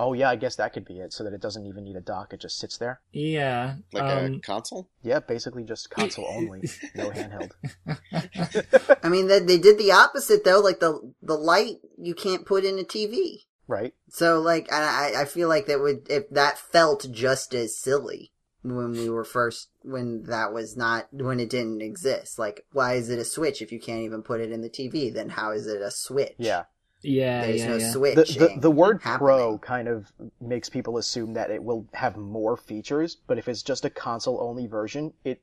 Oh 0.00 0.12
yeah, 0.12 0.30
I 0.30 0.36
guess 0.36 0.54
that 0.56 0.72
could 0.72 0.84
be 0.84 1.00
it, 1.00 1.12
so 1.12 1.24
that 1.24 1.32
it 1.32 1.40
doesn't 1.40 1.66
even 1.66 1.82
need 1.82 1.96
a 1.96 2.00
dock; 2.00 2.32
it 2.32 2.38
just 2.38 2.56
sits 2.56 2.78
there. 2.78 3.00
Yeah. 3.12 3.74
like 3.92 4.04
um, 4.04 4.34
a 4.36 4.38
console. 4.38 4.88
Yeah, 5.02 5.18
basically 5.18 5.64
just 5.64 5.90
console 5.90 6.26
only, 6.30 6.62
no 6.94 7.10
handheld. 7.10 7.50
I 9.02 9.08
mean, 9.08 9.26
they, 9.26 9.40
they 9.40 9.58
did 9.58 9.76
the 9.76 9.90
opposite 9.90 10.44
though. 10.44 10.60
Like 10.60 10.78
the 10.78 11.12
the 11.20 11.34
light 11.34 11.78
you 11.98 12.14
can't 12.14 12.46
put 12.46 12.64
in 12.64 12.78
a 12.78 12.84
TV. 12.84 13.38
Right? 13.66 13.92
So 14.08 14.40
like, 14.40 14.72
I 14.72 15.14
I 15.16 15.22
I 15.22 15.24
feel 15.24 15.48
like 15.48 15.66
that 15.66 15.80
would 15.80 16.06
if 16.08 16.30
that 16.30 16.58
felt 16.58 17.08
just 17.10 17.52
as 17.52 17.76
silly 17.76 18.32
when 18.62 18.92
we 18.92 19.10
were 19.10 19.24
first 19.24 19.70
when 19.82 20.22
that 20.24 20.52
was 20.52 20.76
not 20.76 21.08
when 21.12 21.40
it 21.40 21.50
didn't 21.50 21.82
exist. 21.82 22.38
Like, 22.38 22.64
why 22.70 22.94
is 22.94 23.10
it 23.10 23.18
a 23.18 23.24
switch 23.24 23.60
if 23.60 23.72
you 23.72 23.80
can't 23.80 24.02
even 24.02 24.22
put 24.22 24.40
it 24.40 24.52
in 24.52 24.62
the 24.62 24.70
TV? 24.70 25.12
Then 25.12 25.30
how 25.30 25.50
is 25.50 25.66
it 25.66 25.82
a 25.82 25.90
switch? 25.90 26.36
Yeah. 26.38 26.64
Yeah, 27.02 27.42
There's 27.46 27.60
yeah, 27.60 27.68
no 27.68 27.78
yeah. 27.78 27.92
switch. 27.92 28.28
the, 28.28 28.38
the, 28.38 28.60
the 28.60 28.70
word 28.70 29.00
happening. 29.02 29.28
pro 29.28 29.58
kind 29.58 29.88
of 29.88 30.10
makes 30.40 30.68
people 30.68 30.98
assume 30.98 31.34
that 31.34 31.50
it 31.50 31.62
will 31.62 31.86
have 31.94 32.16
more 32.16 32.56
features, 32.56 33.16
but 33.26 33.38
if 33.38 33.48
it's 33.48 33.62
just 33.62 33.84
a 33.84 33.90
console 33.90 34.40
only 34.40 34.66
version, 34.66 35.12
it 35.24 35.40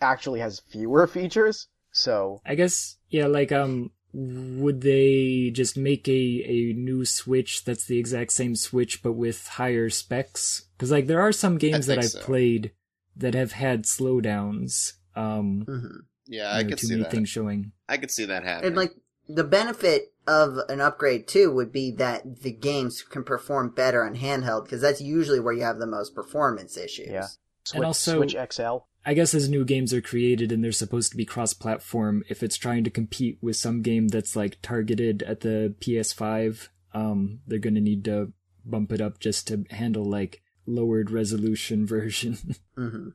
actually 0.00 0.40
has 0.40 0.60
fewer 0.60 1.06
features. 1.16 1.68
So, 1.92 2.40
I 2.44 2.54
guess 2.54 2.96
yeah, 3.10 3.26
like 3.26 3.52
um 3.52 3.90
would 4.12 4.80
they 4.82 5.50
just 5.52 5.76
make 5.76 6.08
a 6.08 6.12
a 6.46 6.72
new 6.74 7.04
Switch 7.04 7.64
that's 7.64 7.86
the 7.86 7.98
exact 7.98 8.32
same 8.32 8.54
Switch 8.54 9.02
but 9.02 9.12
with 9.12 9.46
higher 9.46 9.90
specs? 9.90 10.62
Cuz 10.78 10.90
like 10.90 11.06
there 11.06 11.20
are 11.20 11.32
some 11.32 11.58
games 11.58 11.86
that 11.86 11.98
I've 11.98 12.10
so. 12.10 12.20
played 12.20 12.72
that 13.16 13.34
have 13.34 13.52
had 13.52 13.84
slowdowns 13.84 14.92
um 15.14 15.64
hmm 15.64 16.00
Yeah, 16.26 16.54
I 16.54 16.62
know, 16.62 16.68
could 16.70 16.78
too 16.78 16.86
see 16.86 16.92
many 16.94 17.02
that. 17.04 17.10
things 17.10 17.28
showing. 17.28 17.72
I 17.88 17.96
could 17.96 18.10
see 18.10 18.26
that 18.26 18.44
happening. 18.44 18.68
And 18.68 18.76
like 18.76 18.92
the 19.28 19.44
benefit 19.44 20.12
of 20.26 20.58
an 20.68 20.80
upgrade 20.80 21.28
too 21.28 21.52
would 21.52 21.72
be 21.72 21.90
that 21.92 22.40
the 22.42 22.52
games 22.52 23.02
can 23.02 23.22
perform 23.24 23.70
better 23.70 24.04
on 24.04 24.16
handheld 24.16 24.64
because 24.64 24.80
that's 24.80 25.00
usually 25.00 25.38
where 25.40 25.54
you 25.54 25.62
have 25.62 25.78
the 25.78 25.86
most 25.86 26.14
performance 26.14 26.76
issues. 26.76 27.08
Yeah. 27.10 27.26
Switch, 27.64 27.82
also- 27.82 28.16
Switch 28.18 28.36
XL. 28.52 28.78
I 29.08 29.14
guess 29.14 29.34
as 29.34 29.48
new 29.48 29.64
games 29.64 29.94
are 29.94 30.00
created 30.00 30.50
and 30.50 30.64
they're 30.64 30.72
supposed 30.72 31.12
to 31.12 31.16
be 31.16 31.24
cross-platform, 31.24 32.24
if 32.28 32.42
it's 32.42 32.56
trying 32.56 32.82
to 32.82 32.90
compete 32.90 33.38
with 33.40 33.54
some 33.54 33.80
game 33.80 34.08
that's 34.08 34.34
like 34.34 34.58
targeted 34.62 35.22
at 35.22 35.42
the 35.42 35.76
PS5, 35.80 36.68
um, 36.92 37.38
they're 37.46 37.60
gonna 37.60 37.80
need 37.80 38.04
to 38.06 38.32
bump 38.64 38.90
it 38.90 39.00
up 39.00 39.20
just 39.20 39.46
to 39.46 39.64
handle 39.70 40.04
like 40.04 40.42
lowered 40.66 41.12
resolution 41.12 41.86
version. 41.96 42.36
hmm 42.74 43.10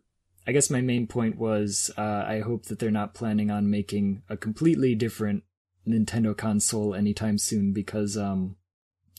I 0.47 0.53
guess 0.53 0.69
my 0.71 0.81
main 0.81 1.05
point 1.07 1.37
was 1.37 1.91
uh, 1.97 2.23
I 2.25 2.39
hope 2.39 2.65
that 2.65 2.79
they're 2.79 2.89
not 2.89 3.13
planning 3.13 3.51
on 3.51 3.69
making 3.69 4.23
a 4.27 4.35
completely 4.35 4.95
different 4.95 5.43
Nintendo 5.87 6.35
console 6.37 6.93
anytime 6.95 7.37
soon 7.37 7.73
because 7.73 8.17
um, 8.17 8.55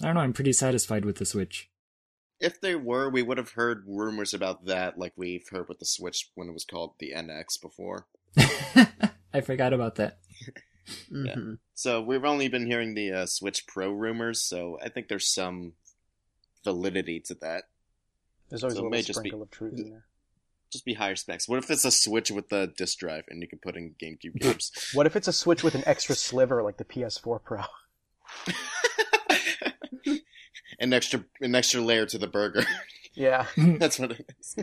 I 0.00 0.06
don't 0.06 0.14
know. 0.14 0.20
I'm 0.20 0.32
pretty 0.32 0.52
satisfied 0.52 1.04
with 1.04 1.16
the 1.16 1.26
Switch. 1.26 1.68
if 2.40 2.60
they 2.60 2.74
were, 2.74 3.08
we 3.08 3.22
would 3.22 3.38
have 3.38 3.50
heard 3.52 3.84
rumors 3.86 4.32
about 4.34 4.66
that, 4.66 4.98
like 4.98 5.12
we've 5.16 5.46
heard 5.50 5.68
with 5.68 5.78
the 5.78 5.84
Switch 5.86 6.30
when 6.34 6.48
it 6.48 6.52
was 6.54 6.64
called 6.64 6.94
the 6.98 7.12
NX 7.14 7.60
before. 7.60 8.06
I 9.34 9.40
forgot 9.42 9.72
about 9.72 9.96
that. 9.96 10.18
hmm 11.08 11.24
Yeah. 11.26 11.36
So 11.74 12.00
we've 12.02 12.24
only 12.24 12.48
been 12.48 12.66
hearing 12.66 12.94
the 12.94 13.12
uh, 13.12 13.26
Switch 13.26 13.66
Pro 13.66 13.90
rumors, 13.92 14.42
so 14.42 14.78
I 14.82 14.88
think 14.88 15.08
there's 15.08 15.32
some 15.32 15.72
validity 16.64 17.20
to 17.20 17.34
that. 17.40 17.64
There's 18.48 18.62
always 18.62 18.76
So 18.76 18.84
a 18.84 18.86
it 18.86 18.90
may 18.90 18.96
little 18.98 19.06
just 19.06 19.22
be- 19.22 19.28
sprinkle 19.28 19.42
of 19.42 19.50
truth 19.50 19.78
in 19.78 19.90
there. 19.90 20.04
Just 20.72 20.84
be 20.86 20.94
higher 20.94 21.16
specs. 21.16 21.46
What 21.48 21.58
if 21.58 21.70
it's 21.70 21.84
a 21.84 21.90
Switch 21.90 22.30
with 22.30 22.48
the 22.48 22.72
disc 22.76 22.98
drive 22.98 23.24
and 23.28 23.42
you 23.42 23.48
can 23.48 23.58
put 23.58 23.76
in 23.76 23.94
GameCube 24.02 24.32
hmm. 24.32 24.38
games? 24.38 24.72
What 24.94 25.06
if 25.06 25.16
it's 25.16 25.28
a 25.28 25.32
Switch 25.32 25.62
with 25.62 25.74
an 25.74 25.84
extra 25.86 26.14
sliver 26.14 26.62
like 26.62 26.78
the 26.78 26.84
PS4 26.84 27.42
Pro? 27.44 27.60
an 30.80 30.92
extra, 30.92 31.24
an 31.40 31.54
extra 31.54 31.80
layer 31.80 32.06
to 32.06 32.18
the 32.18 32.26
burger. 32.26 32.64
Yeah. 33.14 33.44
That's 33.58 33.98
what 33.98 34.12
it 34.12 34.24
is. 34.40 34.56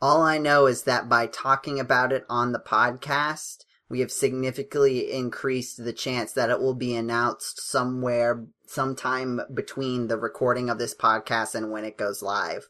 All 0.00 0.20
I 0.20 0.38
know 0.38 0.66
is 0.66 0.82
that 0.82 1.08
by 1.08 1.28
talking 1.28 1.78
about 1.78 2.12
it 2.12 2.24
on 2.28 2.50
the 2.50 2.58
podcast, 2.58 3.58
we 3.88 4.00
have 4.00 4.10
significantly 4.10 5.12
increased 5.12 5.84
the 5.84 5.92
chance 5.92 6.32
that 6.32 6.50
it 6.50 6.60
will 6.60 6.74
be 6.74 6.96
announced 6.96 7.60
somewhere, 7.60 8.44
sometime 8.66 9.42
between 9.54 10.08
the 10.08 10.16
recording 10.16 10.70
of 10.70 10.78
this 10.78 10.92
podcast 10.92 11.54
and 11.54 11.70
when 11.70 11.84
it 11.84 11.96
goes 11.96 12.20
live. 12.20 12.68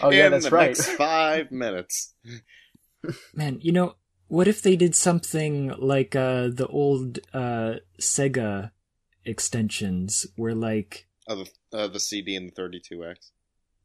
Oh 0.00 0.10
yeah, 0.10 0.28
that's 0.28 0.50
right. 0.50 0.68
Next 0.68 0.88
five 0.90 1.50
minutes. 1.50 2.14
Man, 3.34 3.58
you 3.60 3.72
know, 3.72 3.96
what 4.28 4.48
if 4.48 4.62
they 4.62 4.76
did 4.76 4.94
something 4.94 5.74
like 5.78 6.16
uh, 6.16 6.48
the 6.48 6.66
old 6.68 7.18
uh, 7.32 7.74
Sega 8.00 8.70
extensions, 9.24 10.26
where 10.36 10.54
like 10.54 11.06
Oh, 11.26 11.36
the 11.36 11.78
uh, 11.78 11.88
the 11.88 12.00
CD 12.00 12.36
and 12.36 12.50
the 12.50 12.62
32X. 12.62 13.30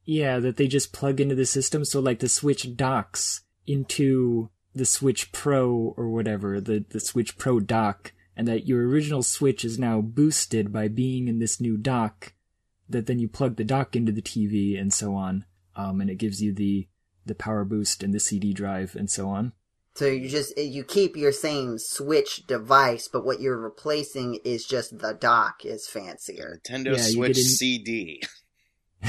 Yeah, 0.05 0.39
that 0.39 0.57
they 0.57 0.67
just 0.67 0.91
plug 0.91 1.21
into 1.21 1.35
the 1.35 1.45
system. 1.45 1.85
So 1.85 1.99
like 1.99 2.19
the 2.19 2.29
Switch 2.29 2.75
docks 2.75 3.41
into 3.67 4.49
the 4.73 4.85
Switch 4.85 5.31
Pro 5.31 5.93
or 5.95 6.09
whatever, 6.09 6.59
the, 6.59 6.83
the 6.89 6.99
Switch 6.99 7.37
Pro 7.37 7.59
dock, 7.59 8.13
and 8.35 8.47
that 8.47 8.67
your 8.67 8.87
original 8.87 9.23
Switch 9.23 9.63
is 9.63 9.79
now 9.79 10.01
boosted 10.01 10.73
by 10.73 10.87
being 10.87 11.27
in 11.27 11.39
this 11.39 11.61
new 11.61 11.77
dock, 11.77 12.33
that 12.89 13.05
then 13.05 13.19
you 13.19 13.27
plug 13.27 13.55
the 13.55 13.63
dock 13.63 13.95
into 13.95 14.11
the 14.11 14.21
TV 14.21 14.79
and 14.79 14.91
so 14.93 15.13
on. 15.15 15.45
Um, 15.75 16.01
and 16.01 16.09
it 16.09 16.15
gives 16.15 16.41
you 16.41 16.53
the, 16.53 16.87
the 17.25 17.35
power 17.35 17.63
boost 17.63 18.03
and 18.03 18.13
the 18.13 18.19
CD 18.19 18.53
drive 18.53 18.95
and 18.95 19.09
so 19.09 19.29
on. 19.29 19.53
So 19.95 20.05
you 20.05 20.29
just 20.29 20.57
you 20.57 20.83
keep 20.83 21.17
your 21.17 21.31
same 21.31 21.77
Switch 21.77 22.45
device, 22.47 23.09
but 23.11 23.25
what 23.25 23.41
you're 23.41 23.57
replacing 23.59 24.39
is 24.45 24.65
just 24.65 24.99
the 24.99 25.13
dock 25.13 25.65
is 25.65 25.87
fancier. 25.87 26.61
Nintendo 26.69 26.95
Yeah, 26.95 27.03
Switch 27.03 27.37
in- 27.37 27.43
CD. 27.43 28.21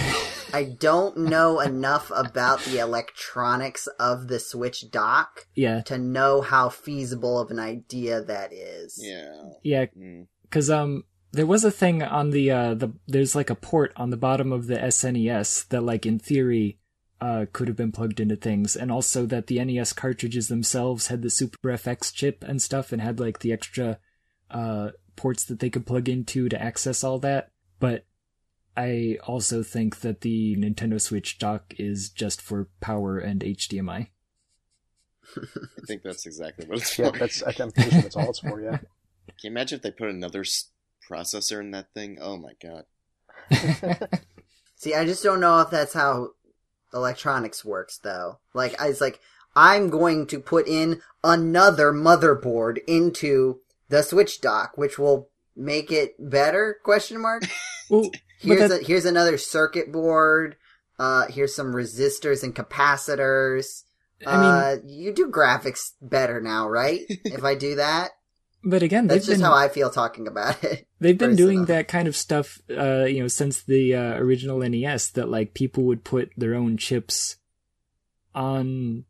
I 0.52 0.64
don't 0.64 1.16
know 1.16 1.60
enough 1.60 2.10
about 2.14 2.60
the 2.64 2.78
electronics 2.78 3.86
of 4.00 4.26
the 4.28 4.40
Switch 4.40 4.90
dock 4.90 5.46
Yeah, 5.54 5.82
to 5.82 5.96
know 5.98 6.40
how 6.40 6.68
feasible 6.70 7.38
of 7.38 7.50
an 7.50 7.58
idea 7.60 8.20
that 8.22 8.52
is. 8.52 8.98
Yeah. 9.00 9.42
yeah, 9.62 9.84
Mm. 9.96 10.26
Cause 10.50 10.68
um 10.70 11.04
there 11.32 11.46
was 11.46 11.64
a 11.64 11.70
thing 11.70 12.02
on 12.02 12.30
the 12.30 12.50
uh 12.50 12.74
the 12.74 12.92
there's 13.06 13.34
like 13.34 13.50
a 13.50 13.54
port 13.54 13.92
on 13.96 14.10
the 14.10 14.16
bottom 14.16 14.52
of 14.52 14.66
the 14.66 14.76
SNES 14.76 15.68
that 15.68 15.82
like 15.82 16.04
in 16.06 16.18
theory 16.18 16.78
uh 17.20 17.46
could 17.52 17.68
have 17.68 17.76
been 17.76 17.92
plugged 17.92 18.18
into 18.20 18.36
things 18.36 18.74
and 18.76 18.90
also 18.90 19.26
that 19.26 19.46
the 19.46 19.62
NES 19.64 19.92
cartridges 19.92 20.48
themselves 20.48 21.06
had 21.08 21.22
the 21.22 21.30
Super 21.30 21.56
FX 21.68 22.12
chip 22.12 22.42
and 22.46 22.60
stuff 22.60 22.92
and 22.92 23.00
had 23.02 23.20
like 23.20 23.40
the 23.40 23.52
extra 23.52 23.98
uh 24.50 24.90
ports 25.16 25.44
that 25.44 25.58
they 25.60 25.70
could 25.70 25.86
plug 25.86 26.08
into 26.08 26.48
to 26.48 26.60
access 26.60 27.04
all 27.04 27.18
that. 27.18 27.50
But 27.78 28.06
I 28.76 29.18
also 29.24 29.62
think 29.62 30.00
that 30.00 30.22
the 30.22 30.56
Nintendo 30.56 30.98
Switch 31.00 31.38
dock 31.38 31.74
is 31.78 32.08
just 32.08 32.40
for 32.40 32.68
power 32.80 33.18
and 33.18 33.40
HDMI. 33.42 34.08
I 35.36 35.86
think 35.86 36.02
that's 36.02 36.24
exactly 36.26 36.66
what 36.66 36.78
it's 36.78 36.94
for. 36.94 37.02
Yeah, 37.02 37.10
for. 37.12 37.18
that's 37.18 37.42
I- 37.42 37.54
I'm 37.60 37.70
pretty 37.70 37.90
sure 37.90 38.00
that's 38.02 38.16
all 38.16 38.30
it's 38.30 38.38
for. 38.40 38.60
Yeah. 38.62 38.78
Can 38.78 38.86
you 39.44 39.50
imagine 39.50 39.76
if 39.76 39.82
they 39.82 39.90
put 39.90 40.08
another 40.08 40.40
s- 40.40 40.69
processor 41.10 41.60
in 41.60 41.70
that 41.72 41.92
thing? 41.94 42.18
Oh 42.20 42.36
my 42.36 42.52
god. 42.62 42.84
See, 44.76 44.94
I 44.94 45.04
just 45.04 45.22
don't 45.22 45.40
know 45.40 45.60
if 45.60 45.70
that's 45.70 45.92
how 45.92 46.30
electronics 46.94 47.64
works, 47.64 47.98
though. 47.98 48.38
Like, 48.54 48.80
I 48.80 48.88
was 48.88 49.00
like, 49.00 49.20
I'm 49.54 49.90
going 49.90 50.26
to 50.28 50.38
put 50.40 50.66
in 50.68 51.02
another 51.22 51.92
motherboard 51.92 52.78
into 52.86 53.60
the 53.88 54.02
Switch 54.02 54.40
dock, 54.40 54.78
which 54.78 54.98
will 54.98 55.28
make 55.56 55.90
it 55.92 56.14
better? 56.18 56.76
Question 56.82 57.20
mark. 57.20 57.42
well, 57.90 58.10
Here's 58.38 58.70
that- 58.70 58.80
a 58.80 58.84
here's 58.84 59.04
another 59.04 59.36
circuit 59.36 59.92
board. 59.92 60.56
Uh, 60.98 61.26
here's 61.28 61.54
some 61.54 61.72
resistors 61.74 62.42
and 62.42 62.54
capacitors. 62.54 63.84
I 64.26 64.36
mean, 64.36 64.44
uh, 64.44 64.76
you 64.86 65.12
do 65.14 65.30
graphics 65.30 65.92
better 66.00 66.40
now, 66.40 66.68
right? 66.68 67.00
if 67.08 67.42
I 67.42 67.54
do 67.54 67.76
that, 67.76 68.10
but 68.62 68.82
again, 68.82 69.06
that's 69.06 69.26
just 69.26 69.40
been 69.40 69.44
how 69.44 69.54
I 69.54 69.68
feel 69.68 69.90
talking 69.90 70.26
about 70.26 70.62
it. 70.62 70.86
They've 71.00 71.16
been 71.16 71.36
doing 71.36 71.64
that 71.66 71.88
kind 71.88 72.06
of 72.06 72.16
stuff, 72.16 72.60
uh, 72.70 73.04
you 73.04 73.20
know, 73.20 73.28
since 73.28 73.62
the 73.62 73.94
uh, 73.94 74.14
original 74.14 74.58
NES. 74.58 75.10
That 75.10 75.28
like 75.28 75.54
people 75.54 75.84
would 75.84 76.04
put 76.04 76.30
their 76.36 76.54
own 76.54 76.76
chips 76.76 77.36
on 78.34 79.04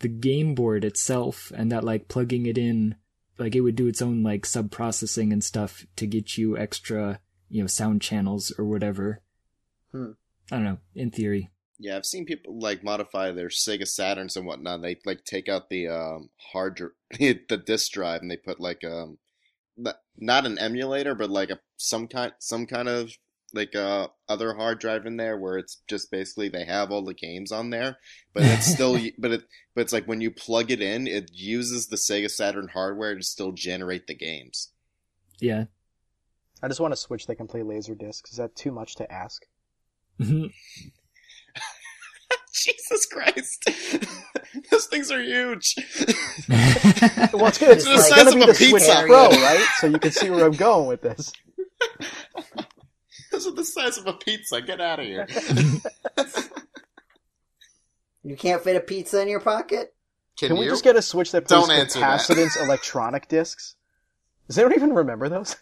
the 0.00 0.08
game 0.08 0.54
board 0.54 0.84
itself, 0.84 1.52
and 1.54 1.70
that 1.70 1.84
like 1.84 2.08
plugging 2.08 2.46
it 2.46 2.58
in, 2.58 2.96
like 3.38 3.54
it 3.54 3.60
would 3.60 3.76
do 3.76 3.86
its 3.86 4.02
own 4.02 4.22
like 4.22 4.44
sub 4.44 4.70
processing 4.70 5.32
and 5.32 5.44
stuff 5.44 5.86
to 5.96 6.06
get 6.06 6.36
you 6.36 6.58
extra, 6.58 7.20
you 7.48 7.62
know, 7.62 7.68
sound 7.68 8.02
channels 8.02 8.52
or 8.58 8.64
whatever. 8.64 9.20
Hmm. 9.92 10.12
I 10.50 10.56
don't 10.56 10.64
know. 10.64 10.78
In 10.94 11.10
theory, 11.10 11.50
Yeah, 11.78 11.96
I've 11.96 12.06
seen 12.06 12.24
people 12.24 12.58
like 12.58 12.82
modify 12.82 13.30
their 13.30 13.48
Sega 13.48 13.82
Saturns 13.82 14.36
and 14.36 14.46
whatnot. 14.46 14.82
They 14.82 14.98
like 15.06 15.24
take 15.24 15.48
out 15.48 15.68
the 15.68 15.88
um, 15.88 16.30
hard 16.52 16.74
dr- 16.76 16.92
the 17.18 17.62
disk 17.64 17.92
drive 17.92 18.20
and 18.22 18.30
they 18.30 18.36
put 18.36 18.60
like 18.60 18.82
um 18.84 19.18
not 20.18 20.44
an 20.44 20.58
emulator 20.58 21.14
but 21.14 21.30
like 21.30 21.50
a 21.50 21.60
some 21.76 22.08
kind 22.08 22.32
some 22.40 22.66
kind 22.66 22.88
of 22.88 23.12
like 23.54 23.76
uh 23.76 24.08
other 24.28 24.54
hard 24.54 24.80
drive 24.80 25.06
in 25.06 25.16
there 25.16 25.38
where 25.38 25.56
it's 25.56 25.80
just 25.86 26.10
basically 26.10 26.48
they 26.48 26.64
have 26.64 26.90
all 26.90 27.04
the 27.04 27.14
games 27.14 27.52
on 27.52 27.70
there 27.70 27.96
but 28.34 28.42
it's 28.42 28.66
still 28.66 28.98
but 29.18 29.30
it 29.30 29.44
but 29.74 29.82
it's 29.82 29.92
like 29.92 30.06
when 30.06 30.20
you 30.20 30.30
plug 30.30 30.70
it 30.70 30.82
in 30.82 31.06
it 31.06 31.30
uses 31.32 31.86
the 31.86 31.96
Sega 31.96 32.28
Saturn 32.28 32.68
hardware 32.74 33.14
to 33.14 33.22
still 33.22 33.52
generate 33.52 34.06
the 34.08 34.14
games. 34.14 34.70
yeah. 35.40 35.64
I 36.60 36.66
just 36.66 36.80
want 36.80 36.90
to 36.90 36.96
switch 36.96 37.26
that 37.26 37.36
can 37.36 37.46
play 37.46 37.62
laser 37.62 37.94
discs. 37.94 38.32
Is 38.32 38.38
that 38.38 38.56
too 38.56 38.72
much 38.72 38.96
to 38.96 39.12
ask? 39.12 39.46
Jesus 42.64 43.06
Christ. 43.06 43.70
Those 44.70 44.86
things 44.86 45.10
are 45.10 45.20
huge. 45.22 45.74
Well, 46.48 47.46
it's, 47.46 47.58
good. 47.58 47.70
it's, 47.76 47.86
It's 47.86 47.86
it's 47.86 48.10
like- 48.10 48.16
gonna 48.16 48.30
size 48.30 48.34
be 48.34 48.40
of 48.42 48.46
the 48.46 48.52
a 48.52 48.54
Switch 48.54 48.82
pizza. 48.82 49.02
Pro, 49.06 49.28
right? 49.28 49.66
So 49.78 49.86
you 49.86 49.98
can 49.98 50.10
see 50.12 50.30
where 50.30 50.44
I'm 50.46 50.52
going 50.52 50.86
with 50.88 51.02
this. 51.02 51.32
Those 53.32 53.46
are 53.46 53.52
the 53.54 53.64
size 53.64 53.98
of 53.98 54.06
a 54.06 54.14
pizza. 54.14 54.60
Get 54.62 54.80
out 54.80 55.00
of 55.00 55.06
here. 55.06 55.26
You 58.24 58.36
can't 58.36 58.62
fit 58.62 58.76
a 58.76 58.80
pizza 58.80 59.20
in 59.22 59.28
your 59.28 59.40
pocket. 59.40 59.94
Can, 60.38 60.48
Can 60.48 60.58
we 60.58 60.64
you? 60.66 60.70
just 60.70 60.84
get 60.84 60.96
a 60.96 61.02
Switch 61.02 61.32
that 61.32 61.46
plays 61.46 61.66
Don't 61.66 61.68
that. 61.68 61.88
capacitance 61.88 62.60
electronic 62.62 63.28
discs? 63.28 63.74
Does 64.46 64.58
anyone 64.58 64.74
even 64.76 64.92
remember 64.94 65.28
those? 65.28 65.56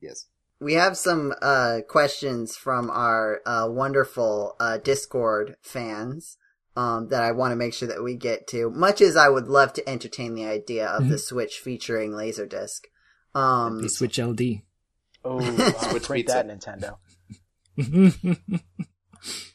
Yes. 0.00 0.26
We 0.60 0.74
have 0.74 0.96
some 0.96 1.34
uh, 1.42 1.80
questions 1.88 2.56
from 2.56 2.90
our 2.90 3.40
uh, 3.44 3.68
wonderful 3.68 4.56
uh, 4.58 4.78
Discord 4.78 5.56
fans 5.60 6.38
um, 6.76 7.08
that 7.08 7.22
I 7.22 7.32
want 7.32 7.52
to 7.52 7.56
make 7.56 7.74
sure 7.74 7.88
that 7.88 8.02
we 8.02 8.14
get 8.16 8.46
to. 8.48 8.70
Much 8.70 9.00
as 9.00 9.16
I 9.16 9.28
would 9.28 9.48
love 9.48 9.72
to 9.74 9.88
entertain 9.88 10.34
the 10.34 10.46
idea 10.46 10.86
of 10.86 11.08
the 11.08 11.18
Switch 11.18 11.58
featuring 11.58 12.12
Laserdisc. 12.12 12.80
Um, 13.34 13.82
the 13.82 13.90
Switch 13.90 14.18
LD. 14.18 14.62
Oh, 15.24 15.40
Switch 15.90 16.04
print 16.04 16.26
that 16.28 16.46
Nintendo. 16.46 16.96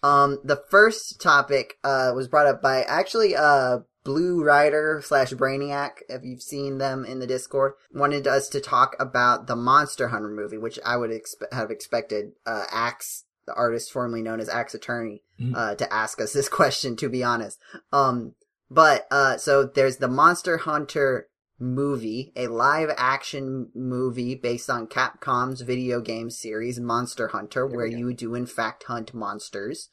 Um, 0.03 0.39
the 0.43 0.61
first 0.69 1.21
topic 1.21 1.77
uh, 1.83 2.11
was 2.15 2.27
brought 2.27 2.47
up 2.47 2.61
by 2.61 2.81
actually 2.83 3.35
uh, 3.35 3.79
Blue 4.03 4.43
Rider 4.43 5.01
slash 5.03 5.31
Brainiac. 5.33 6.01
If 6.09 6.23
you've 6.23 6.41
seen 6.41 6.77
them 6.79 7.05
in 7.05 7.19
the 7.19 7.27
Discord, 7.27 7.73
wanted 7.93 8.27
us 8.27 8.49
to 8.49 8.59
talk 8.59 8.95
about 8.99 9.47
the 9.47 9.55
Monster 9.55 10.07
Hunter 10.09 10.29
movie, 10.29 10.57
which 10.57 10.79
I 10.85 10.97
would 10.97 11.11
expe- 11.11 11.51
have 11.53 11.69
expected 11.71 12.31
uh, 12.45 12.63
Axe, 12.71 13.25
the 13.45 13.53
artist 13.53 13.91
formerly 13.91 14.21
known 14.21 14.39
as 14.39 14.49
Axe 14.49 14.73
Attorney, 14.73 15.23
Mhm. 15.39 15.55
uh, 15.55 15.75
to 15.75 15.93
ask 15.93 16.19
us 16.21 16.33
this 16.33 16.49
question. 16.49 16.95
To 16.97 17.09
be 17.09 17.23
honest, 17.23 17.59
um, 17.91 18.33
but 18.69 19.05
uh, 19.11 19.37
so 19.37 19.65
there's 19.65 19.97
the 19.97 20.07
Monster 20.07 20.57
Hunter 20.57 21.27
movie, 21.59 22.31
a 22.35 22.47
live 22.47 22.89
action 22.97 23.69
movie 23.75 24.33
based 24.33 24.67
on 24.67 24.87
Capcom's 24.87 25.61
video 25.61 26.01
game 26.01 26.31
series 26.31 26.79
Monster 26.79 27.27
Hunter, 27.27 27.67
There 27.67 27.77
where 27.77 27.85
you 27.85 28.13
do 28.15 28.33
in 28.33 28.47
fact 28.47 28.85
hunt 28.85 29.13
monsters. 29.13 29.89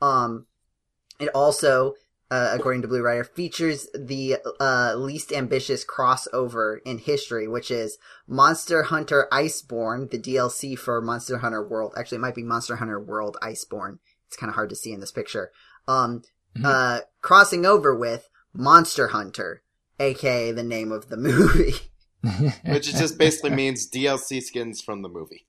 Um, 0.00 0.46
it 1.18 1.28
also, 1.34 1.92
uh, 2.30 2.52
according 2.54 2.82
to 2.82 2.88
Blue 2.88 3.02
Rider, 3.02 3.24
features 3.24 3.88
the 3.92 4.36
uh, 4.60 4.94
least 4.96 5.32
ambitious 5.32 5.84
crossover 5.84 6.78
in 6.84 6.98
history, 6.98 7.48
which 7.48 7.70
is 7.70 7.98
Monster 8.28 8.84
Hunter 8.84 9.26
Iceborne, 9.32 10.10
the 10.10 10.18
DLC 10.18 10.78
for 10.78 11.00
Monster 11.00 11.38
Hunter 11.38 11.66
World. 11.66 11.94
Actually, 11.96 12.16
it 12.16 12.20
might 12.22 12.34
be 12.34 12.42
Monster 12.44 12.76
Hunter 12.76 13.00
World 13.00 13.36
Iceborne. 13.42 13.98
It's 14.28 14.36
kind 14.36 14.48
of 14.48 14.54
hard 14.54 14.70
to 14.70 14.76
see 14.76 14.92
in 14.92 15.00
this 15.00 15.12
picture. 15.12 15.50
Um, 15.88 16.22
Mhm. 16.56 16.64
uh, 16.64 17.00
crossing 17.20 17.64
over 17.64 17.94
with 17.94 18.28
Monster 18.52 19.08
Hunter, 19.08 19.62
aka 19.98 20.52
the 20.52 20.62
name 20.62 20.92
of 20.92 21.08
the 21.08 21.16
movie. 21.16 21.74
Which 22.64 22.88
it 22.88 22.96
just 22.96 23.18
basically 23.18 23.50
means 23.50 23.88
DLC 23.88 24.40
skins 24.42 24.80
from 24.80 25.02
the 25.02 25.08
movie. 25.08 25.46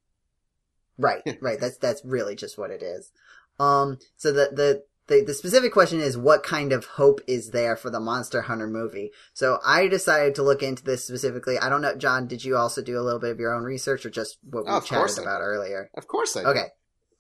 Right, 0.98 1.22
right. 1.42 1.60
That's 1.60 1.78
that's 1.78 2.04
really 2.06 2.36
just 2.36 2.58
what 2.58 2.72
it 2.72 2.82
is. 2.84 3.12
Um, 3.60 4.00
so 4.18 4.32
the, 4.32 4.50
the 4.54 4.84
the 5.12 5.24
the 5.24 5.34
specific 5.34 5.74
question 5.74 6.00
is 6.00 6.18
what 6.18 6.42
kind 6.42 6.72
of 6.72 6.86
hope 6.86 7.20
is 7.28 7.52
there 7.52 7.76
for 7.76 7.90
the 7.90 8.00
Monster 8.00 8.44
Hunter 8.44 8.68
movie? 8.68 9.12
So 9.34 9.60
I 9.64 9.88
decided 9.88 10.36
to 10.36 10.44
look 10.44 10.64
into 10.64 10.84
this 10.84 11.06
specifically. 11.06 11.60
I 11.60 11.70
don't 11.70 11.82
know, 11.82 11.96
John. 11.96 12.28
Did 12.28 12.44
you 12.44 12.56
also 12.56 12.82
do 12.82 12.98
a 12.98 13.04
little 13.04 13.20
bit 13.20 13.32
of 13.32 13.40
your 13.40 13.54
own 13.54 13.64
research, 13.64 14.06
or 14.06 14.10
just 14.10 14.38
what 14.44 14.66
we 14.66 14.72
Oh, 14.72 14.80
chatted 14.80 15.20
about 15.20 15.42
earlier? 15.42 15.92
Of 15.96 16.08
course 16.08 16.36
I. 16.36 16.44
Okay, 16.44 16.68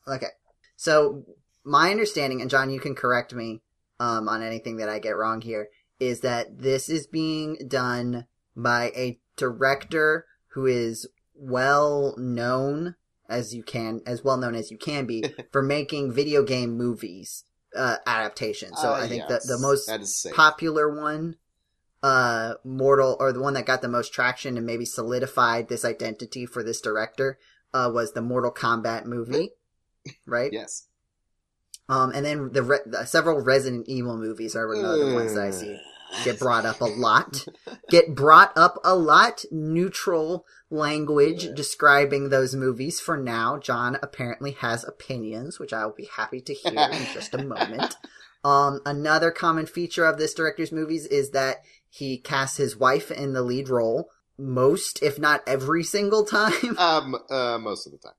okay. 0.08 0.28
So 0.78 1.26
my 1.64 1.92
understanding, 1.92 2.42
and 2.42 2.50
John, 2.50 2.72
you 2.72 2.80
can 2.80 2.96
correct 2.96 3.34
me 3.34 3.62
um, 4.00 4.28
on 4.30 4.42
anything 4.42 4.78
that 4.78 4.90
I 4.90 5.00
get 5.00 5.18
wrong 5.18 5.42
here, 5.42 5.68
is 6.00 6.22
that 6.22 6.60
this 6.60 6.90
is 6.90 7.06
being 7.06 7.58
done 7.68 8.26
by 8.56 8.92
a 8.96 9.20
director 9.36 10.26
who 10.54 10.66
is 10.66 11.08
well 11.36 12.16
known 12.18 12.96
as 13.28 13.54
you 13.54 13.64
can, 13.64 14.02
as 14.06 14.24
well 14.24 14.38
known 14.38 14.56
as 14.56 14.72
you 14.72 14.78
can 14.78 15.06
be, 15.06 15.24
for 15.52 15.62
making 15.62 16.12
video 16.12 16.44
game 16.44 16.78
movies 16.78 17.44
uh, 17.76 17.98
adaptations. 18.06 18.80
So 18.82 18.90
Uh, 18.92 18.94
I 18.94 19.08
think 19.08 19.24
yes, 19.28 19.46
the 19.46 19.56
the 19.56 19.60
most 19.62 19.88
that 19.88 20.34
popular 20.36 20.94
one 20.94 21.36
uh 22.04 22.56
mortal 22.64 23.16
or 23.20 23.32
the 23.32 23.40
one 23.40 23.54
that 23.54 23.66
got 23.66 23.82
the 23.82 23.88
most 23.88 24.12
traction 24.12 24.58
and 24.58 24.66
maybe 24.66 24.86
solidified 24.86 25.70
this 25.70 25.86
identity 25.86 26.48
for 26.48 26.64
this 26.64 26.82
director 26.82 27.38
uh 27.76 27.92
was 27.94 28.14
the 28.14 28.22
mortal 28.24 28.52
kombat 28.52 29.06
movie 29.06 29.52
right 30.26 30.52
Yes. 30.52 30.88
Um, 31.90 32.12
and 32.16 32.26
then 32.26 32.54
the, 32.54 32.64
re- 32.64 32.80
the 32.86 33.06
several 33.06 33.42
Resident 33.42 33.86
Evil 33.88 34.18
movies 34.18 34.56
are 34.56 34.74
another 34.74 35.14
ones 35.14 35.36
that 35.36 35.44
I 35.44 35.52
see 35.52 35.78
get 36.24 36.40
brought 36.40 36.66
up 36.66 36.82
a 36.82 36.86
lot. 36.86 37.46
Get 37.90 38.16
brought 38.16 38.52
up 38.56 38.80
a 38.84 38.96
lot. 38.96 39.44
Neutral 39.52 40.46
language 40.72 41.54
describing 41.54 42.30
those 42.30 42.56
movies 42.56 43.00
for 43.00 43.18
now. 43.18 43.60
John 43.60 43.98
apparently 44.02 44.52
has 44.54 44.84
opinions, 44.84 45.60
which 45.60 45.74
I 45.74 45.86
will 45.86 45.94
be 45.94 46.10
happy 46.16 46.42
to 46.42 46.54
hear 46.54 46.90
in 46.92 47.06
just 47.14 47.34
a 47.34 47.44
moment. 47.44 47.98
Um, 48.44 48.80
another 48.86 49.30
common 49.30 49.68
feature 49.68 50.06
of 50.06 50.18
this 50.18 50.34
director's 50.34 50.72
movies 50.72 51.06
is 51.06 51.32
that 51.32 51.58
he 51.90 52.18
casts 52.18 52.58
his 52.58 52.78
wife 52.78 53.12
in 53.12 53.34
the 53.34 53.44
lead 53.44 53.70
role 53.70 54.10
most, 54.38 55.04
if 55.04 55.20
not 55.20 55.44
every 55.46 55.84
single 55.84 56.26
time. 56.26 56.78
Um, 56.78 57.16
uh, 57.30 57.60
most 57.60 57.86
of 57.86 57.92
the 57.92 58.00
time, 58.00 58.14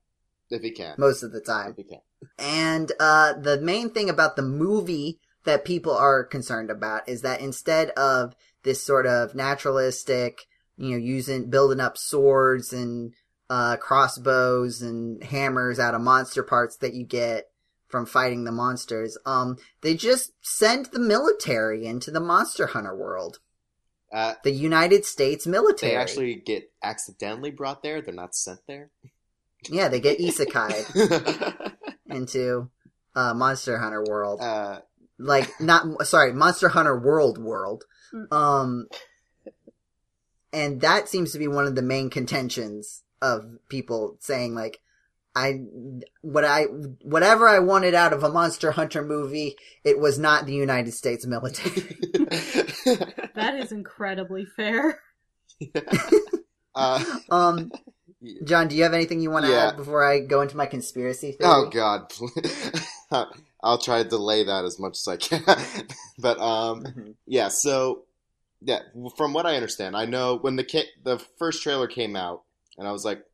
if 0.49 0.61
he 0.61 0.71
can. 0.71 0.95
most 0.97 1.23
of 1.23 1.33
the 1.33 1.41
time. 1.41 1.71
If 1.71 1.77
he 1.77 1.83
can. 1.83 2.01
And 2.39 2.91
uh, 2.99 3.33
the 3.33 3.59
main 3.59 3.89
thing 3.89 4.09
about 4.09 4.35
the 4.35 4.43
movie 4.43 5.19
that 5.43 5.65
people 5.65 5.93
are 5.93 6.23
concerned 6.23 6.69
about 6.69 7.09
is 7.09 7.21
that 7.21 7.41
instead 7.41 7.89
of 7.91 8.35
this 8.63 8.81
sort 8.81 9.05
of 9.05 9.35
naturalistic, 9.35 10.45
you 10.83 10.91
know, 10.91 10.97
using 10.97 11.49
building 11.49 11.79
up 11.79 11.97
swords 11.97 12.73
and 12.73 13.13
uh, 13.49 13.77
crossbows 13.77 14.81
and 14.81 15.23
hammers 15.23 15.79
out 15.79 15.93
of 15.95 16.01
monster 16.01 16.43
parts 16.43 16.75
that 16.77 16.93
you 16.93 17.05
get 17.05 17.45
from 17.87 18.05
fighting 18.05 18.43
the 18.43 18.51
monsters, 18.51 19.17
um, 19.25 19.57
they 19.81 19.93
just 19.95 20.31
send 20.41 20.87
the 20.87 20.99
military 20.99 21.85
into 21.85 22.09
the 22.11 22.19
Monster 22.19 22.65
Hunter 22.67 22.95
world. 22.95 23.37
Uh, 24.11 24.33
The 24.43 24.51
United 24.51 25.05
States 25.05 25.45
military. 25.45 25.91
they 25.93 25.97
actually 25.97 26.35
get 26.35 26.71
accidentally 26.83 27.51
brought 27.51 27.83
there. 27.83 28.01
They're 28.01 28.13
not 28.13 28.33
sent 28.35 28.59
there. 28.67 28.89
yeah, 29.69 29.87
they 29.89 29.99
get 29.99 30.17
isekai 30.19 31.71
into 32.09 32.69
uh, 33.15 33.33
Monster 33.35 33.77
Hunter 33.77 34.03
world. 34.07 34.41
uh, 34.41 34.79
like 35.19 35.47
not 35.61 35.85
sorry 36.07 36.33
monster 36.33 36.69
hunter 36.69 36.97
world 36.99 37.37
world 37.37 37.83
Mm. 38.13 38.31
um 38.33 38.87
and 40.53 40.79
that 40.81 41.09
seems 41.09 41.31
to 41.33 41.39
be 41.39 41.47
one 41.47 41.65
of 41.65 41.75
the 41.75 41.81
main 41.81 42.09
contentions 42.09 43.03
of 43.21 43.57
people 43.69 44.15
saying 44.19 44.53
like 44.53 44.79
i 45.35 45.59
what 46.21 46.45
i 46.45 46.63
whatever 47.01 47.49
i 47.49 47.59
wanted 47.59 47.93
out 47.95 48.13
of 48.13 48.23
a 48.23 48.29
monster 48.29 48.71
hunter 48.71 49.01
movie 49.03 49.55
it 49.83 49.97
was 49.99 50.19
not 50.19 50.45
the 50.45 50.53
united 50.53 50.93
states 50.93 51.25
military 51.25 51.97
That 53.35 53.55
is 53.55 53.71
incredibly 53.71 54.45
fair. 54.45 54.99
uh, 56.75 57.03
um 57.29 57.71
john 58.45 58.67
do 58.67 58.75
you 58.75 58.83
have 58.83 58.93
anything 58.93 59.19
you 59.19 59.31
want 59.31 59.45
to 59.45 59.51
Yeah. 59.51 59.69
add 59.69 59.77
before 59.77 60.03
i 60.03 60.19
go 60.19 60.41
into 60.41 60.55
my 60.57 60.65
conspiracy 60.65 61.31
theory 61.31 61.49
oh 61.51 61.69
God, 61.69 62.11
I'll 63.63 63.77
try 63.77 64.03
to 64.03 64.09
delay 64.09 64.43
that 64.43 64.65
as 64.65 64.77
much 64.79 64.97
as 64.97 65.07
I 65.07 65.17
can. 65.17 65.41
but 66.19 66.37
um, 66.39 66.83
Mhm. 66.83 67.15
yeah. 67.25 67.47
So 67.47 68.03
yeah, 68.65 68.79
from 69.17 69.33
what 69.33 69.45
I 69.45 69.55
understand, 69.55 69.95
I 69.95 70.05
know 70.05 70.37
when 70.37 70.55
the 70.55 70.85
the 71.03 71.19
first 71.37 71.63
trailer 71.63 71.87
came 71.87 72.15
out, 72.15 72.43
and 72.77 72.87
I 72.87 72.91
was 72.91 73.05
like, 73.05 73.25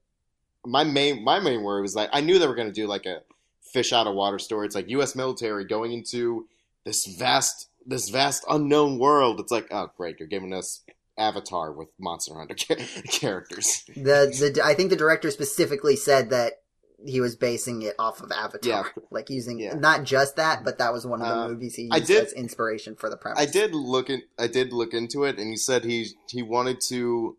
my 0.66 0.84
main 0.84 1.24
my 1.24 1.40
main 1.40 1.64
worry 1.64 1.82
was 1.82 1.96
like 1.96 2.10
I 2.14 2.22
knew 2.22 2.40
they 2.40 2.48
were 2.48 2.56
going 2.56 2.68
to 2.68 2.74
do 2.74 2.88
like 2.88 3.06
a 3.06 3.22
fish 3.62 3.94
out 3.94 4.08
of 4.08 4.16
water 4.16 4.40
story. 4.40 4.66
It's 4.66 4.76
like 4.76 4.90
U.S. 4.90 5.16
military 5.16 5.66
going 5.66 5.94
into 5.94 6.48
this 6.86 7.06
vast 7.06 7.70
this 7.86 8.10
vast 8.10 8.44
unknown 8.50 9.00
world. 9.00 9.40
It's 9.40 9.52
like 9.52 9.68
oh 9.72 9.92
great, 9.96 10.20
you're 10.20 10.28
giving 10.28 10.54
us 10.54 10.84
Avatar 11.18 11.72
with 11.72 11.90
Monster 12.00 12.36
Hunter 12.36 12.56
characters. 13.12 13.84
the 13.96 14.52
the 14.54 14.62
i 14.64 14.74
think 14.74 14.90
the 14.90 14.96
director 14.96 15.30
specifically 15.32 15.96
said 15.96 16.30
that 16.30 16.59
he 17.06 17.22
was 17.22 17.36
basing 17.36 17.82
it 17.82 17.96
off 17.98 18.22
of 18.22 18.32
Avatar, 18.32 18.70
Yeah. 18.96 19.04
like 19.10 19.30
using 19.30 19.60
Yeah. 19.60 19.74
not 19.76 20.04
just 20.04 20.36
that, 20.36 20.64
but 20.66 20.78
that 20.80 20.92
was 20.92 21.06
one 21.06 21.22
of 21.22 21.28
the 21.28 21.34
Uh, 21.44 21.48
movies 21.50 21.76
he 21.76 21.84
used 21.84 21.94
I 21.94 22.00
did- 22.00 22.26
as 22.26 22.34
inspiration 22.34 22.96
for 22.96 23.10
the 23.10 23.16
premise. 23.18 23.40
I 23.40 23.46
did 23.46 23.74
look 23.74 24.10
in, 24.10 24.24
I 24.38 24.48
did 24.48 24.74
look 24.74 24.94
into 24.94 25.24
it, 25.24 25.38
and 25.40 25.50
he 25.50 25.58
said 25.58 25.84
he 25.86 26.08
he 26.28 26.42
wanted 26.42 26.82
to. 26.90 27.38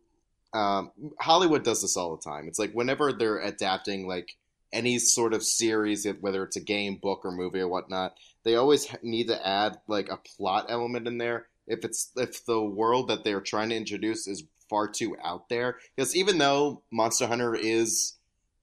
Um, 0.53 0.91
Hollywood 1.21 1.63
does 1.63 1.83
this 1.83 1.97
all 1.97 2.17
the 2.17 2.23
time. 2.23 2.49
It's 2.49 2.59
like 2.59 2.73
whenever 2.73 3.13
they're 3.13 3.39
adapting 3.39 4.07
like 4.09 4.37
any 4.73 4.99
sort 4.99 5.33
of 5.35 5.43
series, 5.45 6.07
whether 6.21 6.43
it's 6.45 6.57
a 6.57 6.61
game, 6.61 6.97
book, 6.97 7.25
or 7.25 7.31
movie 7.33 7.61
or 7.61 7.69
whatnot, 7.69 8.17
they 8.45 8.57
always 8.57 8.89
need 9.03 9.29
to 9.29 9.47
add 9.47 9.81
like 9.89 10.09
a 10.11 10.17
plot 10.17 10.67
element 10.69 11.07
in 11.07 11.19
there. 11.19 11.49
If 11.67 11.85
it's 11.85 12.11
if 12.17 12.45
the 12.47 12.61
world 12.63 13.09
that 13.09 13.23
they're 13.25 13.41
trying 13.41 13.69
to 13.69 13.77
introduce 13.77 14.27
is 14.27 14.43
far 14.69 14.89
too 14.89 15.17
out 15.23 15.49
there, 15.49 15.79
because 15.95 16.17
even 16.17 16.39
though 16.39 16.83
Monster 16.91 17.27
Hunter 17.27 17.55
is 17.55 18.15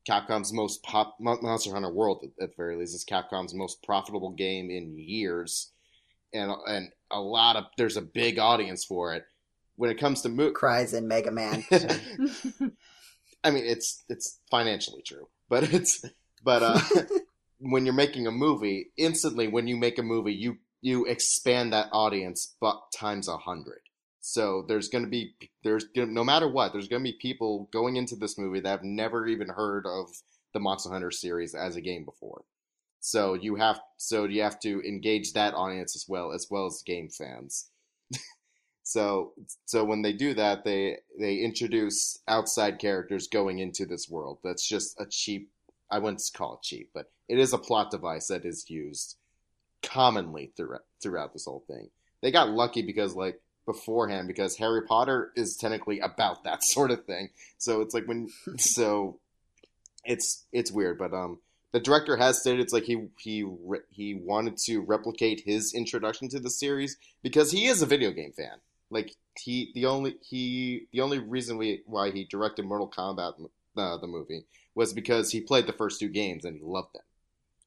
Capcom's 0.08 0.54
most 0.54 0.84
pop 0.84 1.18
Monster 1.20 1.74
Hunter 1.74 1.92
World 1.92 2.24
at 2.24 2.30
the 2.38 2.50
very 2.56 2.78
least 2.78 2.96
is 2.96 3.04
Capcom's 3.04 3.54
most 3.54 3.84
profitable 3.84 4.32
game 4.32 4.70
in 4.70 4.98
years, 4.98 5.72
and 6.34 6.52
and 6.68 6.90
a 7.12 7.20
lot 7.20 7.56
of 7.56 7.66
there's 7.78 7.98
a 7.98 8.02
big 8.02 8.40
audience 8.40 8.86
for 8.86 9.14
it. 9.14 9.26
When 9.76 9.92
it 9.92 10.00
comes 10.00 10.22
to 10.22 10.30
mo- 10.30 10.52
Cries 10.52 10.94
in 10.94 11.08
Mega 11.08 11.32
Man. 11.32 11.64
I 13.44 13.52
mean, 13.52 13.66
it's 13.66 14.04
it's 14.10 14.40
financially 14.50 15.02
true, 15.02 15.28
but 15.50 15.74
it's 15.74 16.04
but 16.44 16.64
uh, 16.64 16.80
when 17.60 17.86
you're 17.86 17.94
making 17.94 18.28
a 18.28 18.32
movie, 18.32 18.92
instantly 18.98 19.48
when 19.48 19.68
you 19.68 19.78
make 19.78 20.00
a 20.00 20.04
movie, 20.04 20.34
you 20.34 20.58
you 20.82 21.06
expand 21.06 21.74
that 21.74 21.90
audience, 21.92 22.56
but 22.62 22.78
times 22.96 23.28
a 23.28 23.38
hundred. 23.38 23.82
So 24.30 24.66
there's 24.68 24.90
going 24.90 25.06
to 25.06 25.10
be 25.10 25.36
there's 25.64 25.86
no 25.96 26.22
matter 26.22 26.50
what, 26.50 26.74
there's 26.74 26.90
going 26.90 27.02
to 27.02 27.12
be 27.12 27.18
people 27.18 27.70
going 27.72 27.96
into 27.96 28.18
this 28.18 28.38
movie 28.38 28.60
that 28.60 28.70
have 28.70 28.84
never 28.84 29.26
even 29.26 29.48
heard 29.48 29.86
of 29.86 30.10
the 30.54 30.60
Monster 30.60 30.90
Hunter 30.90 31.12
series 31.12 31.56
as 31.56 31.78
a 31.78 31.82
game 31.82 32.04
before. 32.04 32.44
So 33.00 33.36
you 33.36 33.56
have 33.56 33.80
so 33.96 34.26
you 34.26 34.42
have 34.42 34.60
to 34.60 34.82
engage 34.86 35.32
that 35.32 35.54
audience 35.54 35.96
as 35.96 36.10
well 36.10 36.34
as 36.34 36.48
well 36.52 36.66
as 36.66 36.84
game 36.86 37.08
fans. 37.08 37.70
so 38.84 39.32
so 39.64 39.86
when 39.86 40.02
they 40.02 40.12
do 40.12 40.34
that, 40.34 40.66
they 40.66 40.98
they 41.18 41.38
introduce 41.38 42.20
outside 42.28 42.80
characters 42.80 43.30
going 43.30 43.60
into 43.60 43.86
this 43.86 44.10
world. 44.10 44.40
That's 44.44 44.68
just 44.68 45.00
a 45.00 45.06
cheap. 45.06 45.50
I 45.90 46.00
wouldn't 46.00 46.22
call 46.36 46.56
it 46.56 46.64
cheap, 46.64 46.90
but 46.94 47.10
it 47.30 47.40
is 47.40 47.54
a 47.54 47.58
plot 47.58 47.92
device 47.92 48.28
that 48.28 48.44
is 48.44 48.70
used 48.70 49.16
commonly 49.82 50.52
throughout 50.58 50.82
throughout 51.02 51.32
this 51.32 51.46
whole 51.46 51.64
thing. 51.66 51.90
They 52.22 52.32
got 52.32 52.50
lucky 52.50 52.82
because 52.82 53.16
like 53.16 53.40
beforehand 53.68 54.28
because 54.28 54.58
Harry 54.58 54.82
Potter 54.82 55.32
is 55.36 55.56
technically 55.56 56.00
about 56.00 56.44
that 56.44 56.64
sort 56.64 56.90
of 56.90 57.06
thing. 57.06 57.30
So 57.60 57.82
it's 57.82 57.94
like 57.94 58.08
when 58.08 58.30
so 58.58 59.20
it's 60.04 60.46
it's 60.52 60.72
weird, 60.72 60.98
but 60.98 61.14
um 61.14 61.38
the 61.74 61.80
director 61.80 62.18
has 62.18 62.40
stated 62.40 62.62
it's 62.62 62.74
like 62.74 62.86
he 62.86 63.08
he 63.20 63.46
he 63.90 64.16
wanted 64.16 64.58
to 64.66 64.80
replicate 64.80 65.42
his 65.42 65.76
introduction 65.76 66.30
to 66.30 66.40
the 66.40 66.50
series 66.50 66.98
because 67.22 67.52
he 67.52 67.68
is 67.68 67.84
a 67.84 67.86
video 67.86 68.10
game 68.10 68.32
fan. 68.32 68.58
Like 68.90 69.16
he 69.38 69.72
the 69.76 69.86
only 69.86 70.16
he 70.22 70.88
the 70.92 71.02
only 71.02 71.20
reason 71.20 71.58
we 71.58 71.84
why 71.86 72.10
he 72.10 72.24
directed 72.24 72.66
Mortal 72.66 72.90
Kombat 72.90 73.34
uh, 73.76 73.98
the 73.98 74.08
movie 74.08 74.46
was 74.74 74.94
because 74.94 75.32
he 75.32 75.42
played 75.42 75.68
the 75.68 75.74
first 75.74 76.00
two 76.00 76.10
games 76.10 76.46
and 76.46 76.58
he 76.58 76.64
loved 76.64 76.94
them. 76.94 77.02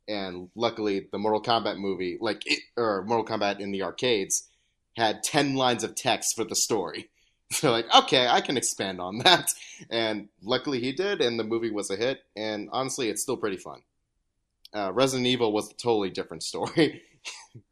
And 0.09 0.49
luckily, 0.57 1.07
the 1.13 1.19
Mortal 1.19 1.43
Kombat 1.43 1.79
movie, 1.79 2.19
like 2.21 2.43
it, 2.47 2.61
or 2.77 3.05
Mortal 3.05 3.25
Kombat 3.25 3.61
in 3.61 3.71
the 3.71 3.83
arcades, 3.83 4.49
had 4.97 5.23
ten 5.23 5.55
lines 5.55 5.85
of 5.85 5.95
text 5.95 6.35
for 6.37 6.45
the 6.45 6.57
story. 6.57 7.11
So 7.53 7.73
like, 7.73 7.93
okay, 7.93 8.29
I 8.29 8.43
can 8.43 8.57
expand 8.57 9.01
on 9.01 9.19
that. 9.25 9.49
And 9.91 10.29
luckily 10.41 10.79
he 10.79 10.93
did, 10.93 11.21
and 11.21 11.37
the 11.37 11.43
movie 11.43 11.73
was 11.73 11.91
a 11.91 11.97
hit. 11.97 12.21
And 12.37 12.69
honestly, 12.71 13.09
it's 13.09 13.23
still 13.23 13.37
pretty 13.37 13.57
fun. 13.57 13.81
Uh, 14.73 14.93
Resident 14.93 15.27
Evil 15.27 15.53
was 15.53 15.69
a 15.69 15.75
totally 15.75 16.11
different 16.11 16.43
story, 16.51 17.03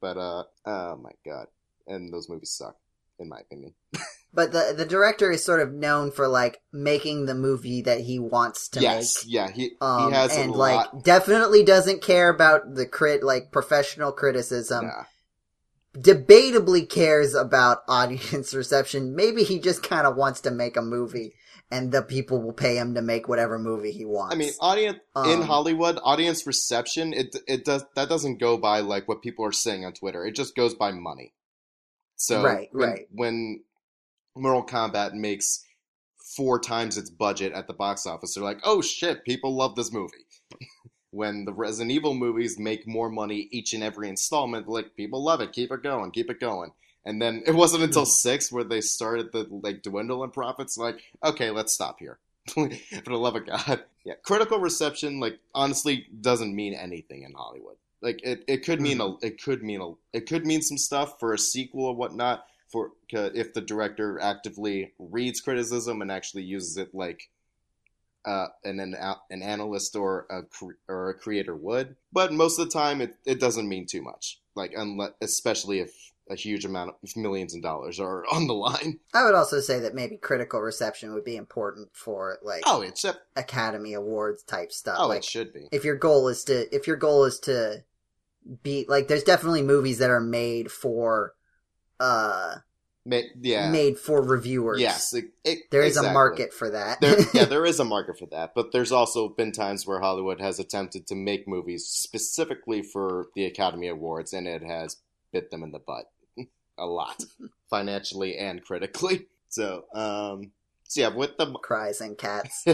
but 0.01 0.17
uh, 0.17 0.43
oh 0.67 0.97
my 0.97 1.13
god, 1.25 1.47
and 1.87 2.13
those 2.13 2.29
movies 2.29 2.51
suck, 2.59 2.75
in 3.21 3.29
my 3.29 3.39
opinion. 3.39 3.75
but 4.35 4.51
the 4.51 4.75
the 4.77 4.85
director 4.85 5.31
is 5.31 5.45
sort 5.45 5.61
of 5.61 5.73
known 5.73 6.11
for 6.11 6.27
like 6.27 6.61
making 6.73 7.27
the 7.27 7.35
movie 7.37 7.83
that 7.83 8.01
he 8.01 8.19
wants 8.19 8.69
to 8.71 8.81
make. 8.81 8.83
yes, 8.83 9.25
make. 9.25 9.33
yeah, 9.33 9.51
he 9.53 9.77
Um, 9.81 10.09
he 10.11 10.17
has 10.17 10.37
and 10.37 10.51
like 10.51 10.93
lot. 10.93 11.05
definitely 11.05 11.63
doesn't 11.63 12.03
care 12.03 12.29
about 12.31 12.75
the 12.75 12.85
crit 12.87 13.23
like 13.23 13.53
professional 13.53 14.11
criticism. 14.11 14.87
Nah. 14.87 15.05
Debatably 15.99 16.89
cares 16.89 17.35
about 17.35 17.83
audience 17.89 18.55
reception. 18.55 19.17
Maybe 19.17 19.43
he 19.45 19.59
just 19.59 19.83
kind 19.83 20.07
of 20.07 20.17
wants 20.17 20.41
to 20.43 20.51
make 20.51 20.77
a 20.77 20.83
movie, 20.83 21.35
and 21.71 21.91
the 21.93 22.03
people 22.03 22.41
will 22.41 22.53
pay 22.53 22.77
him 22.77 22.95
to 22.95 23.03
make 23.03 23.29
whatever 23.29 23.59
movie 23.59 23.91
he 23.93 24.05
wants. 24.05 24.35
I 24.35 24.39
mean, 24.39 24.53
audience 24.61 24.99
in 25.17 25.41
Um, 25.41 25.43
Hollywood, 25.43 25.99
audience 26.03 26.47
reception 26.47 27.13
it 27.13 27.37
it 27.47 27.65
does 27.65 27.85
that 27.95 28.09
doesn't 28.09 28.39
go 28.39 28.57
by 28.57 28.81
like 28.81 29.09
what 29.09 29.23
people 29.23 29.45
are 29.45 29.53
saying 29.53 29.85
on 29.85 29.93
Twitter. 29.93 30.25
It 30.25 30.37
just 30.37 30.55
goes 30.55 30.75
by 30.75 30.93
money. 30.93 31.35
So 32.17 32.43
Right, 32.43 32.69
when, 32.73 32.89
right. 32.89 33.07
when 33.13 33.65
Mortal 34.37 34.67
Kombat 34.67 35.15
makes 35.15 35.65
four 36.37 36.61
times 36.61 36.99
its 36.99 37.11
budget 37.11 37.53
at 37.53 37.67
the 37.67 37.73
box 37.75 38.07
office, 38.07 38.35
they're 38.35 38.45
like, 38.45 38.61
"Oh 38.65 38.83
shit, 38.83 39.25
people 39.25 39.57
love 39.57 39.75
this 39.77 39.93
movie." 39.93 40.27
When 41.11 41.45
the 41.45 41.53
Resident 41.53 41.91
Evil 41.91 42.15
movies 42.15 42.59
make 42.59 42.87
more 42.87 43.09
money 43.09 43.49
each 43.51 43.73
and 43.73 43.83
every 43.83 44.09
installment, 44.09 44.69
like 44.69 44.97
people 44.97 45.23
love 45.23 45.41
it, 45.41 45.53
keep 45.53 45.73
it 45.73 45.83
going, 45.83 46.11
keep 46.11 46.31
it 46.31 46.41
going. 46.41 46.73
And 47.05 47.23
then 47.23 47.43
it 47.47 47.55
wasn't 47.55 47.85
until 47.85 48.05
hmm. 48.05 48.11
six 48.11 48.53
where 48.53 48.65
they 48.65 48.81
started 48.81 49.33
the 49.33 49.47
like 49.51 49.83
dwindle 49.83 50.25
in 50.25 50.31
profits. 50.31 50.77
Like, 50.77 51.01
okay, 51.25 51.51
let's 51.51 51.73
stop 51.73 51.99
here. 51.99 52.19
For 52.49 52.69
the 53.05 53.17
love 53.17 53.37
of 53.37 53.47
God, 53.47 53.85
yeah. 54.05 54.15
Critical 54.23 54.59
reception, 54.59 55.21
like 55.21 55.39
honestly, 55.55 56.07
doesn't 56.21 56.55
mean 56.55 56.75
anything 56.75 57.23
in 57.23 57.33
Hollywood. 57.33 57.77
Like 58.01 58.21
it, 58.23 58.45
it 58.47 58.65
could 58.65 58.81
mean 58.81 59.01
a, 59.01 59.09
hmm. 59.09 59.25
it 59.25 59.43
could 59.43 59.63
mean 59.63 59.81
a, 59.81 59.93
it 60.13 60.27
could 60.27 60.47
mean 60.47 60.63
some 60.63 60.79
stuff 60.79 61.19
for 61.19 61.33
a 61.33 61.39
sequel 61.39 61.87
or 61.87 61.95
whatnot. 61.95 62.45
For 62.69 62.93
if 63.11 63.55
the 63.55 63.63
director 63.63 64.21
actively 64.21 64.93
reads 64.99 65.41
criticism 65.41 66.03
and 66.03 66.13
actually 66.13 66.43
uses 66.43 66.77
it 66.77 66.95
like 66.95 67.31
uh, 68.25 68.49
an 68.65 68.81
an, 68.81 68.95
an 69.31 69.43
analyst 69.43 69.97
or 69.97 70.27
a 70.31 70.43
cre- 70.43 70.79
or 70.89 71.11
a 71.11 71.15
creator 71.15 71.55
would. 71.57 71.97
But 72.13 72.33
most 72.33 72.59
of 72.59 72.67
the 72.67 72.73
time, 72.73 73.01
it, 73.01 73.15
it 73.25 73.41
doesn't 73.41 73.69
mean 73.69 73.87
too 73.87 74.03
much. 74.03 74.41
Like 74.55 74.73
unless, 74.77 75.13
especially 75.21 75.81
if 75.81 75.93
a 76.31 76.35
huge 76.35 76.67
amount 76.67 76.91
of 77.03 77.17
millions 77.17 77.55
of 77.55 77.63
dollars 77.63 77.99
are 77.99 78.25
on 78.33 78.47
the 78.47 78.53
line. 78.55 78.99
I 79.15 79.25
would 79.25 79.35
also 79.35 79.61
say 79.61 79.79
that 79.81 79.95
maybe 79.95 80.17
critical 80.19 80.61
reception 80.61 81.15
would 81.15 81.25
be 81.25 81.37
important 81.37 81.89
for 81.95 82.39
like 82.43 82.63
Oh, 82.67 82.83
it's 82.83 83.05
a, 83.05 83.17
Academy 83.37 83.95
Awards 83.95 84.43
type 84.43 84.71
stuff. 84.73 84.99
oh, 85.01 85.09
like 85.09 85.19
it 85.19 85.25
should 85.25 85.53
be. 85.55 85.69
if 85.73 85.85
your 85.85 85.97
goal 85.97 86.29
is 86.29 86.45
to 86.45 86.75
if 86.75 86.87
your 86.87 86.97
goal 86.97 87.25
is 87.25 87.39
to 87.41 87.83
be 88.63 88.85
like 88.89 89.09
there's 89.09 89.23
definitely 89.25 89.63
movies 89.63 89.99
that 89.99 90.11
are 90.11 90.21
made 90.21 90.71
for 90.71 91.35
uh 92.01 92.57
Ma- 93.09 93.21
yeah. 93.41 93.71
made 93.71 93.99
for 93.99 94.21
reviewers. 94.21 94.81
Yes, 94.81 95.15
it, 95.15 95.31
it, 95.45 95.71
There 95.71 95.83
is 95.83 95.97
exactly. 95.97 96.11
a 96.11 96.13
market 96.13 96.53
for 96.53 96.69
that. 96.71 97.01
there, 97.01 97.17
yeah, 97.35 97.45
there 97.47 97.65
is 97.65 97.81
a 97.81 97.85
market 97.85 98.19
for 98.19 98.27
that, 98.27 98.55
but 98.55 98.73
there's 98.73 98.93
also 98.93 99.29
been 99.29 99.51
times 99.53 99.87
where 99.87 100.01
Hollywood 100.01 100.41
has 100.41 100.59
attempted 100.59 101.07
to 101.07 101.15
make 101.15 101.49
movies 101.49 101.87
specifically 101.87 102.83
for 102.83 103.29
the 103.35 103.45
Academy 103.47 103.89
Awards, 103.89 104.33
and 104.33 104.47
it 104.47 104.63
has 104.63 104.97
bit 105.33 105.51
them 105.51 105.63
in 105.63 105.73
the 105.73 105.79
butt 105.79 106.11
a 106.79 106.87
lot, 106.87 107.25
financially 107.71 108.37
and 108.37 108.63
critically. 108.63 109.27
So, 109.49 109.85
um, 109.95 110.53
so 110.85 111.01
yeah, 111.01 111.09
with 111.09 111.37
the 111.39 111.47
Cries 111.55 112.01
and 112.03 112.19
cats. 112.19 112.65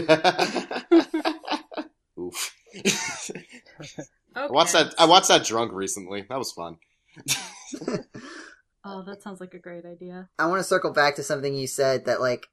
oof, 2.19 2.55
Okay. 2.77 4.03
I 4.35 4.47
watched 4.47 4.73
that. 4.73 4.93
I 4.99 5.05
watched 5.05 5.29
that 5.29 5.45
drunk 5.45 5.71
recently. 5.71 6.25
That 6.27 6.37
was 6.37 6.51
fun. 6.51 6.77
Oh, 8.85 9.01
that 9.03 9.21
sounds 9.23 9.39
like 9.41 9.53
a 9.55 9.59
great 9.59 9.83
idea. 9.85 10.29
I 10.37 10.45
want 10.45 10.59
to 10.59 10.63
circle 10.63 10.91
back 10.93 11.15
to 11.15 11.23
something 11.23 11.55
you 11.55 11.67
said 11.67 12.05
that 12.05 12.21
like 12.21 12.47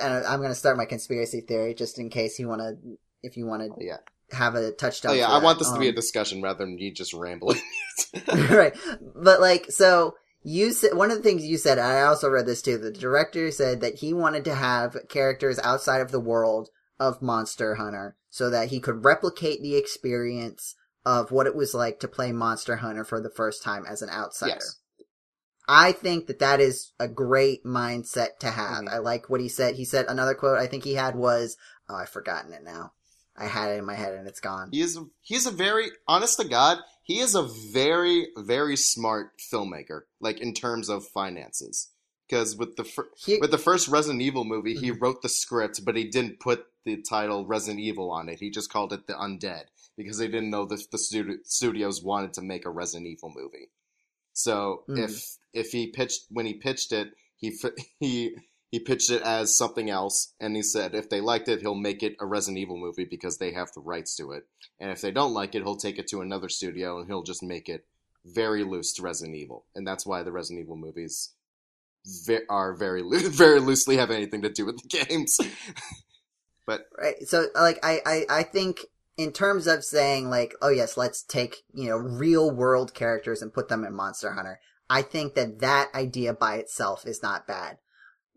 and 0.00 0.24
I'm 0.26 0.38
going 0.40 0.50
to 0.50 0.54
start 0.54 0.76
my 0.76 0.84
conspiracy 0.84 1.40
theory 1.40 1.74
just 1.74 1.98
in 1.98 2.10
case 2.10 2.38
you 2.38 2.48
want 2.48 2.60
to 2.60 2.76
if 3.22 3.36
you 3.36 3.46
want 3.46 3.62
to 3.62 3.84
yeah, 3.84 3.96
have 4.32 4.54
a 4.54 4.72
touchdown. 4.72 5.12
oh 5.12 5.14
yeah. 5.14 5.28
I 5.28 5.38
that. 5.38 5.44
want 5.44 5.58
this 5.58 5.70
to 5.70 5.78
be 5.78 5.86
a 5.86 5.90
Um, 5.90 5.94
discussion 5.94 6.42
rather 6.42 6.64
than 6.64 6.78
you 6.78 6.92
just 6.92 7.14
rambling. 7.14 7.60
right. 8.50 8.76
But 9.14 9.40
like, 9.40 9.70
so 9.70 10.14
you 10.42 10.72
said 10.72 10.94
one 10.94 11.10
of 11.10 11.16
the 11.18 11.22
things 11.22 11.44
you 11.44 11.56
said. 11.58 11.78
I 11.78 12.02
also 12.02 12.28
read 12.28 12.46
this 12.46 12.62
too. 12.62 12.78
The 12.78 12.90
director 12.90 13.50
said 13.50 13.80
that 13.80 13.96
he 13.96 14.12
wanted 14.12 14.44
to 14.46 14.54
have 14.54 14.96
characters 15.08 15.58
outside 15.62 16.00
of 16.00 16.10
the 16.10 16.20
world 16.20 16.68
of 16.98 17.22
Monster 17.22 17.76
Hunter 17.76 18.16
so 18.30 18.50
that 18.50 18.68
he 18.68 18.80
could 18.80 19.04
replicate 19.04 19.62
the 19.62 19.76
experience 19.76 20.74
of 21.04 21.30
what 21.32 21.46
it 21.46 21.54
was 21.56 21.74
like 21.74 22.00
to 22.00 22.08
play 22.08 22.32
Monster 22.32 22.76
Hunter 22.76 23.04
for 23.04 23.20
the 23.20 23.30
first 23.30 23.62
time 23.62 23.84
as 23.88 24.02
an 24.02 24.10
outsider. 24.10 24.54
Yes. 24.54 24.76
I 25.68 25.92
think 25.92 26.26
that 26.26 26.40
that 26.40 26.60
is 26.60 26.92
a 26.98 27.06
great 27.08 27.64
mindset 27.64 28.38
to 28.40 28.50
have. 28.50 28.84
Mhm. 28.84 28.88
I 28.88 28.98
like 28.98 29.30
what 29.30 29.40
he 29.40 29.48
said. 29.48 29.76
He 29.76 29.84
said 29.84 30.06
another 30.08 30.34
quote 30.34 30.58
I 30.58 30.66
think 30.66 30.84
he 30.84 30.94
had 30.94 31.14
was, 31.14 31.56
oh, 31.88 31.94
I've 31.94 32.08
forgotten 32.08 32.52
it 32.52 32.64
now. 32.64 32.92
I 33.36 33.46
had 33.46 33.70
it 33.70 33.78
in 33.78 33.84
my 33.86 33.94
head 33.94 34.12
and 34.14 34.26
it's 34.28 34.40
gone. 34.40 34.70
He 34.72 34.80
is 34.82 34.98
he's 35.20 35.46
a 35.46 35.50
very 35.50 35.90
honest 36.06 36.38
to 36.40 36.46
God, 36.48 36.78
he 37.02 37.18
is 37.20 37.34
a 37.34 37.42
very 37.42 38.28
very 38.36 38.76
smart 38.76 39.38
filmmaker 39.38 40.02
like 40.20 40.40
in 40.40 40.52
terms 40.52 40.88
of 40.90 41.06
finances. 41.06 41.88
Cuz 42.28 42.56
with 42.56 42.76
the 42.76 42.84
fir- 42.84 43.10
He- 43.16 43.38
with 43.38 43.50
the 43.50 43.58
first 43.58 43.88
Resident 43.88 44.20
Evil 44.20 44.44
movie, 44.44 44.76
he 44.76 44.90
Mhm. 44.90 45.00
wrote 45.00 45.22
the 45.22 45.28
script 45.30 45.84
but 45.84 45.96
he 45.96 46.04
didn't 46.04 46.40
put 46.40 46.66
the 46.84 47.00
title 47.00 47.46
Resident 47.46 47.80
Evil 47.80 48.10
on 48.10 48.28
it. 48.28 48.40
He 48.40 48.50
just 48.50 48.70
called 48.70 48.92
it 48.92 49.06
The 49.06 49.14
Undead 49.14 49.66
because 49.96 50.18
they 50.18 50.26
didn't 50.28 50.50
know 50.50 50.66
the 50.66 50.84
the 50.90 50.98
studios 51.44 52.02
wanted 52.02 52.34
to 52.34 52.42
make 52.42 52.66
a 52.66 52.70
Resident 52.70 53.06
Evil 53.06 53.30
movie. 53.34 53.70
So 54.34 54.84
Mhm. 54.88 54.98
if 55.08 55.38
if 55.52 55.72
he 55.72 55.86
pitched 55.88 56.26
when 56.30 56.46
he 56.46 56.54
pitched 56.54 56.92
it, 56.92 57.12
he 57.36 57.56
he 58.00 58.36
he 58.70 58.78
pitched 58.78 59.10
it 59.10 59.22
as 59.22 59.56
something 59.56 59.90
else, 59.90 60.32
and 60.40 60.56
he 60.56 60.62
said 60.62 60.94
if 60.94 61.10
they 61.10 61.20
liked 61.20 61.48
it, 61.48 61.60
he'll 61.60 61.74
make 61.74 62.02
it 62.02 62.16
a 62.20 62.26
Resident 62.26 62.58
Evil 62.58 62.78
movie 62.78 63.04
because 63.04 63.38
they 63.38 63.52
have 63.52 63.70
the 63.74 63.80
rights 63.80 64.16
to 64.16 64.32
it. 64.32 64.44
And 64.80 64.90
if 64.90 65.00
they 65.00 65.10
don't 65.10 65.34
like 65.34 65.54
it, 65.54 65.62
he'll 65.62 65.76
take 65.76 65.98
it 65.98 66.06
to 66.08 66.22
another 66.22 66.48
studio 66.48 66.98
and 66.98 67.06
he'll 67.06 67.22
just 67.22 67.42
make 67.42 67.68
it 67.68 67.84
very 68.24 68.64
loose 68.64 68.94
to 68.94 69.02
Resident 69.02 69.36
Evil. 69.36 69.66
And 69.74 69.86
that's 69.86 70.06
why 70.06 70.22
the 70.22 70.32
Resident 70.32 70.64
Evil 70.64 70.76
movies 70.76 71.34
ve- 72.26 72.46
are 72.48 72.74
very 72.74 73.02
loo- 73.02 73.28
very 73.30 73.60
loosely 73.60 73.98
have 73.98 74.10
anything 74.10 74.42
to 74.42 74.50
do 74.50 74.64
with 74.64 74.78
the 74.80 75.04
games. 75.04 75.38
But 76.64 76.86
right 76.96 77.16
so 77.26 77.48
like 77.54 77.80
I, 77.82 78.00
I 78.06 78.26
i 78.30 78.42
think 78.44 78.86
in 79.16 79.32
terms 79.32 79.66
of 79.66 79.84
saying 79.84 80.30
like 80.30 80.54
oh 80.62 80.68
yes 80.68 80.96
let's 80.96 81.22
take 81.22 81.64
you 81.74 81.88
know 81.88 81.96
real 81.96 82.50
world 82.50 82.94
characters 82.94 83.42
and 83.42 83.52
put 83.52 83.68
them 83.68 83.84
in 83.84 83.94
monster 83.94 84.32
hunter 84.32 84.60
i 84.98 85.00
think 85.02 85.34
that 85.34 85.58
that 85.60 85.88
idea 85.94 86.32
by 86.32 86.54
itself 86.56 87.06
is 87.06 87.22
not 87.22 87.46
bad 87.46 87.78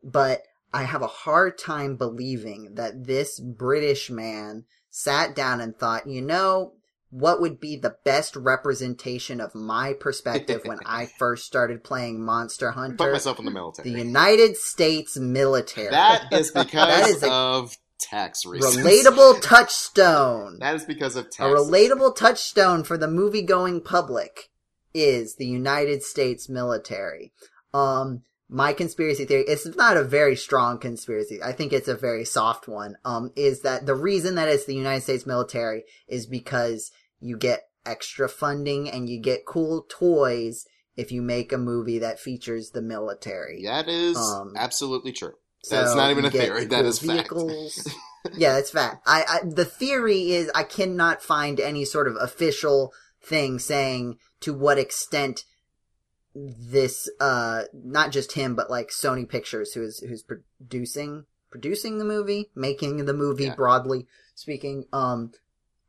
but 0.04 0.42
i 0.74 0.84
have 0.84 1.02
a 1.02 1.08
hard 1.26 1.58
time 1.58 1.96
believing 1.96 2.76
that 2.76 3.06
this 3.06 3.40
british 3.40 4.10
man 4.10 4.64
sat 4.90 5.36
down 5.36 5.60
and 5.62 5.78
thought 5.78 6.08
you 6.08 6.22
know 6.22 6.74
what 7.12 7.40
would 7.40 7.60
be 7.62 7.78
the 7.78 7.96
best 8.04 8.36
representation 8.36 9.40
of 9.40 9.54
my 9.56 9.94
perspective 9.94 10.62
when 10.66 10.80
i 10.86 11.06
first 11.20 11.46
started 11.46 11.84
playing 11.84 12.24
monster 12.24 12.72
Hunter? 12.72 12.98
Put 12.98 13.12
myself 13.14 13.40
in 13.40 13.46
the 13.46 13.52
military. 13.52 13.90
the 13.92 13.98
united 13.98 14.58
states 14.58 15.18
military 15.18 15.92
that 15.92 16.28
is 16.34 16.52
because 16.52 16.72
That 16.90 17.08
is 17.10 17.24
a- 17.24 17.32
of 17.32 17.78
tax 17.98 18.46
reasons. 18.46 18.76
relatable 18.78 19.42
touchstone 19.42 20.58
That 20.66 20.76
is 20.76 20.84
because 20.84 21.16
of 21.16 21.26
A 21.28 21.30
tax. 21.30 21.50
relatable 21.60 22.16
touchstone 22.16 22.84
for 22.84 22.98
the 22.98 23.08
movie 23.08 23.42
going 23.42 23.80
public 23.82 24.50
is 24.96 25.36
the 25.36 25.46
United 25.46 26.02
States 26.02 26.50
military. 26.50 27.32
Um, 27.74 28.22
my 28.50 28.74
conspiracy 28.74 29.26
theory, 29.26 29.44
it's 29.48 29.66
not 29.76 29.98
a 29.98 30.04
very 30.04 30.36
strong 30.36 30.78
conspiracy. 30.80 31.42
I 31.44 31.52
think 31.52 31.74
it's 31.74 31.88
a 31.88 31.96
very 31.96 32.26
soft 32.26 32.68
one. 32.68 32.96
Um, 33.04 33.32
is 33.36 33.62
that 33.62 33.86
the 33.86 33.96
reason 33.96 34.36
that 34.36 34.48
it's 34.48 34.66
the 34.66 34.76
United 34.76 35.02
States 35.02 35.26
military 35.26 35.84
is 36.08 36.26
because 36.26 36.92
you 37.20 37.38
get 37.38 37.64
extra 37.86 38.30
funding 38.30 38.90
and 38.90 39.10
you 39.10 39.20
get 39.20 39.46
cool 39.46 39.86
toys 39.90 40.66
if 40.96 41.12
you 41.12 41.22
make 41.22 41.52
a 41.52 41.58
movie 41.58 42.00
that 42.00 42.20
features 42.20 42.72
the 42.72 42.82
military. 42.82 43.64
That 43.66 43.90
is 43.90 44.18
Um, 44.18 44.54
absolutely 44.56 45.12
true. 45.12 45.34
So 45.64 45.76
That's 45.76 45.96
not 45.96 46.12
even 46.12 46.26
a 46.26 46.32
theory. 46.32 46.66
That 46.66 46.86
is 46.86 47.00
fact. 47.00 47.34
yeah, 48.38 48.54
that's 48.54 48.70
fact. 48.70 49.02
I, 49.08 49.24
I 49.28 49.40
the 49.44 49.66
theory 49.66 50.32
is 50.32 50.52
I 50.54 50.64
cannot 50.64 51.24
find 51.24 51.60
any 51.60 51.86
sort 51.86 52.08
of 52.08 52.16
official 52.20 52.94
thing 53.24 53.58
saying 53.58 54.18
to 54.46 54.54
what 54.54 54.78
extent 54.78 55.44
this 56.34 57.10
uh 57.20 57.64
not 57.74 58.12
just 58.12 58.34
him 58.34 58.56
but 58.56 58.70
like 58.70 58.90
Sony 58.90 59.28
Pictures 59.28 59.74
who 59.74 59.84
is 59.84 60.00
who's 60.00 60.24
producing 60.24 61.26
producing 61.50 61.98
the 61.98 62.06
movie, 62.06 62.52
making 62.56 63.06
the 63.06 63.14
movie 63.14 63.46
Yeah. 63.46 63.56
broadly 63.56 64.06
speaking 64.36 64.86
um 64.92 65.32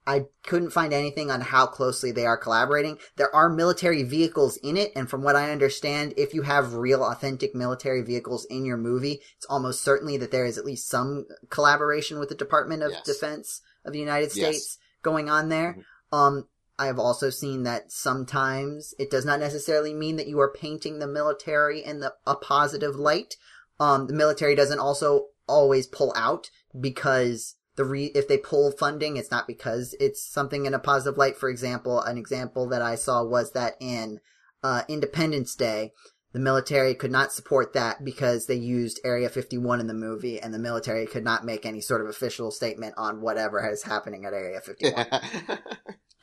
I 0.08 0.26
couldn't 0.44 0.70
find 0.70 0.92
anything 0.92 1.32
on 1.32 1.40
how 1.40 1.66
closely 1.66 2.12
they 2.12 2.26
are 2.26 2.36
collaborating. 2.36 2.98
There 3.16 3.34
are 3.34 3.48
military 3.48 4.04
vehicles 4.04 4.56
in 4.58 4.76
it, 4.76 4.92
and 4.94 5.10
from 5.10 5.24
what 5.24 5.34
I 5.34 5.50
understand, 5.50 6.14
if 6.16 6.32
you 6.32 6.42
have 6.42 6.74
real 6.74 7.02
authentic 7.02 7.56
military 7.56 8.02
vehicles 8.02 8.44
in 8.44 8.64
your 8.64 8.76
movie, 8.76 9.20
it's 9.36 9.46
almost 9.46 9.82
certainly 9.82 10.16
that 10.18 10.30
there 10.30 10.44
is 10.46 10.58
at 10.58 10.64
least 10.64 10.88
some 10.88 11.26
collaboration 11.50 12.20
with 12.20 12.28
the 12.28 12.36
Department 12.36 12.84
of 12.84 12.92
Yes. 12.92 13.02
Defense 13.04 13.62
of 13.84 13.92
the 13.92 13.98
United 13.98 14.26
Yes. 14.26 14.32
States 14.34 14.78
going 15.02 15.28
on 15.28 15.48
there. 15.48 15.78
Mhm. 16.12 16.16
Um, 16.16 16.48
I've 16.78 16.98
also 16.98 17.30
seen 17.30 17.62
that 17.62 17.90
sometimes 17.90 18.94
it 18.98 19.10
does 19.10 19.24
not 19.24 19.40
necessarily 19.40 19.94
mean 19.94 20.16
that 20.16 20.28
you 20.28 20.38
are 20.40 20.52
painting 20.52 20.98
the 20.98 21.06
military 21.06 21.82
in 21.82 22.00
the, 22.00 22.12
a 22.26 22.36
positive 22.36 22.96
light. 22.96 23.36
Um, 23.80 24.06
the 24.06 24.14
military 24.14 24.54
doesn't 24.54 24.78
also 24.78 25.28
always 25.46 25.86
pull 25.86 26.12
out 26.16 26.50
because 26.78 27.56
the 27.76 27.84
re- 27.84 28.12
if 28.14 28.28
they 28.28 28.38
pull 28.38 28.72
funding, 28.72 29.16
it's 29.16 29.30
not 29.30 29.46
because 29.46 29.94
it's 30.00 30.22
something 30.22 30.66
in 30.66 30.74
a 30.74 30.78
positive 30.78 31.18
light. 31.18 31.36
For 31.36 31.48
example, 31.48 32.00
an 32.00 32.18
example 32.18 32.68
that 32.68 32.82
I 32.82 32.94
saw 32.94 33.24
was 33.24 33.52
that 33.52 33.74
in 33.80 34.20
uh, 34.62 34.82
Independence 34.88 35.54
Day, 35.54 35.92
the 36.32 36.40
military 36.40 36.94
could 36.94 37.10
not 37.10 37.32
support 37.32 37.72
that 37.72 38.04
because 38.04 38.46
they 38.46 38.56
used 38.56 39.00
Area 39.04 39.30
51 39.30 39.80
in 39.80 39.86
the 39.86 39.94
movie, 39.94 40.38
and 40.40 40.52
the 40.52 40.58
military 40.58 41.06
could 41.06 41.24
not 41.24 41.46
make 41.46 41.64
any 41.64 41.80
sort 41.80 42.02
of 42.02 42.08
official 42.08 42.50
statement 42.50 42.94
on 42.98 43.22
whatever 43.22 43.66
is 43.70 43.84
happening 43.84 44.26
at 44.26 44.34
Area 44.34 44.60
51. 44.60 45.06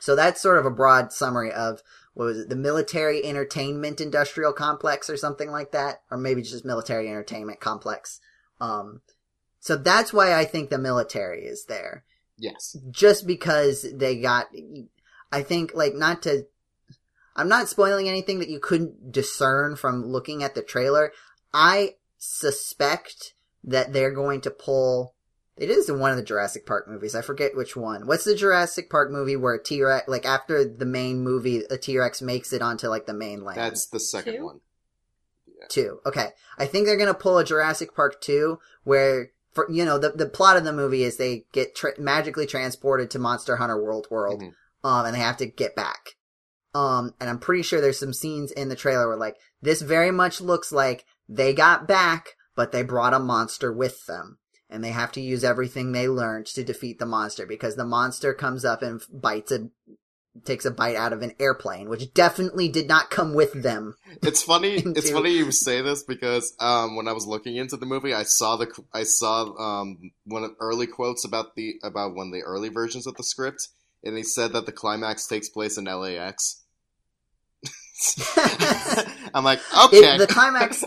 So 0.04 0.14
that's 0.14 0.42
sort 0.42 0.58
of 0.58 0.66
a 0.66 0.70
broad 0.70 1.14
summary 1.14 1.50
of 1.50 1.82
what 2.12 2.26
was 2.26 2.40
it, 2.40 2.50
the 2.50 2.56
military 2.56 3.24
entertainment 3.24 4.02
industrial 4.02 4.52
complex 4.52 5.08
or 5.08 5.16
something 5.16 5.50
like 5.50 5.72
that, 5.72 6.02
or 6.10 6.18
maybe 6.18 6.42
just 6.42 6.62
military 6.62 7.08
entertainment 7.08 7.58
complex. 7.58 8.20
Um, 8.60 9.00
so 9.60 9.76
that's 9.76 10.12
why 10.12 10.34
I 10.34 10.44
think 10.44 10.68
the 10.68 10.76
military 10.76 11.46
is 11.46 11.64
there, 11.70 12.04
yes. 12.36 12.76
just 12.90 13.26
because 13.26 13.86
they 13.94 14.20
got. 14.20 14.48
I 15.32 15.42
think 15.42 15.72
like 15.74 15.94
not 15.94 16.20
to. 16.24 16.48
I'm 17.34 17.48
not 17.48 17.70
spoiling 17.70 18.06
anything 18.06 18.40
that 18.40 18.50
you 18.50 18.60
couldn't 18.60 19.10
discern 19.10 19.74
from 19.74 20.04
looking 20.04 20.42
at 20.42 20.54
the 20.54 20.60
trailer. 20.60 21.12
I 21.54 21.94
suspect 22.18 23.32
that 23.64 23.94
they're 23.94 24.12
going 24.12 24.42
to 24.42 24.50
pull 24.50 25.13
They 25.56 25.66
did 25.66 25.76
this 25.76 25.88
in 25.88 26.00
one 26.00 26.10
of 26.10 26.16
the 26.16 26.22
Jurassic 26.24 26.66
Park 26.66 26.88
movies. 26.88 27.14
I 27.14 27.22
forget 27.22 27.54
which 27.56 27.76
one. 27.76 28.06
What's 28.06 28.24
the 28.24 28.34
Jurassic 28.34 28.90
Park 28.90 29.10
movie 29.12 29.36
where 29.36 29.54
a 29.54 29.62
T 29.62 29.82
Rex, 29.82 30.08
like 30.08 30.26
after 30.26 30.64
the 30.64 30.84
main 30.86 31.22
movie, 31.22 31.62
a 31.70 31.78
T 31.78 31.96
Rex 31.98 32.20
makes 32.20 32.52
it 32.52 32.60
onto 32.62 32.88
like 32.88 33.06
the 33.06 33.14
mainland? 33.14 33.56
That's 33.58 33.86
the 33.86 34.00
second 34.00 34.36
Two? 34.36 34.44
one. 34.44 34.60
two. 35.68 36.00
Okay, 36.04 36.28
I 36.58 36.66
think 36.66 36.86
they're 36.86 36.96
gonna 36.96 37.14
pull 37.14 37.38
a 37.38 37.44
Jurassic 37.44 37.94
Park 37.94 38.20
two 38.20 38.58
where. 38.84 39.30
For, 39.52 39.70
you 39.70 39.84
know 39.84 39.98
the 39.98 40.10
the 40.10 40.26
plot 40.26 40.56
of 40.56 40.64
the 40.64 40.72
movie 40.72 41.04
is 41.04 41.16
they 41.16 41.46
get 41.52 41.76
tra- 41.76 41.92
magically 41.96 42.44
transported 42.44 43.08
to 43.12 43.20
Monster 43.20 43.54
Hunter 43.54 43.80
World 43.80 44.08
World, 44.10 44.42
Mhm. 44.42 44.52
um, 44.82 45.06
and 45.06 45.14
they 45.14 45.20
have 45.20 45.36
to 45.36 45.46
get 45.46 45.76
back. 45.76 46.16
Um, 46.74 47.14
and 47.20 47.30
I'm 47.30 47.38
pretty 47.38 47.62
sure 47.62 47.80
there's 47.80 48.00
some 48.00 48.12
scenes 48.12 48.50
in 48.50 48.68
the 48.68 48.74
trailer 48.74 49.06
where 49.06 49.16
like 49.16 49.36
this 49.62 49.80
very 49.80 50.10
much 50.10 50.40
looks 50.40 50.72
like 50.72 51.04
they 51.28 51.54
got 51.54 51.86
back, 51.86 52.30
but 52.56 52.72
they 52.72 52.82
brought 52.82 53.14
a 53.14 53.20
monster 53.20 53.72
with 53.72 54.04
them, 54.06 54.38
and 54.70 54.82
they 54.82 54.90
have 54.90 55.12
to 55.12 55.20
use 55.20 55.44
everything 55.44 55.92
they 55.92 56.08
learned 56.08 56.46
to 56.46 56.64
defeat 56.64 56.98
the 56.98 57.06
monster 57.06 57.46
because 57.46 57.76
the 57.76 57.84
monster 57.84 58.34
comes 58.34 58.64
up 58.64 58.82
and 58.82 59.02
bites 59.12 59.52
a 59.52 59.68
takes 60.44 60.64
a 60.64 60.70
bite 60.70 60.96
out 60.96 61.12
of 61.12 61.22
an 61.22 61.32
airplane, 61.38 61.88
which 61.88 62.12
definitely 62.12 62.68
did 62.68 62.88
not 62.88 63.10
come 63.10 63.34
with 63.34 63.52
them. 63.52 63.96
It's 64.22 64.42
funny. 64.42 64.76
it's 64.84 65.10
funny 65.10 65.30
you 65.30 65.52
say 65.52 65.80
this 65.82 66.02
because 66.02 66.54
um, 66.60 66.96
when 66.96 67.08
I 67.08 67.12
was 67.12 67.26
looking 67.26 67.56
into 67.56 67.76
the 67.76 67.86
movie, 67.86 68.14
I 68.14 68.22
saw 68.22 68.56
the 68.56 68.66
I 68.92 69.02
saw 69.04 69.54
um, 69.58 70.12
one 70.24 70.44
of 70.44 70.52
early 70.60 70.86
quotes 70.86 71.24
about 71.24 71.54
the 71.56 71.74
about 71.82 72.14
one 72.14 72.28
of 72.28 72.32
the 72.32 72.42
early 72.42 72.68
versions 72.68 73.06
of 73.06 73.14
the 73.16 73.22
script, 73.22 73.68
and 74.02 74.16
he 74.16 74.22
said 74.22 74.52
that 74.54 74.66
the 74.66 74.72
climax 74.72 75.26
takes 75.26 75.48
place 75.48 75.76
in 75.78 75.84
LAX. 75.84 76.62
I'm 79.34 79.44
like, 79.44 79.60
okay. 79.86 80.14
It- 80.14 80.18
the 80.18 80.26
climax 80.26 80.84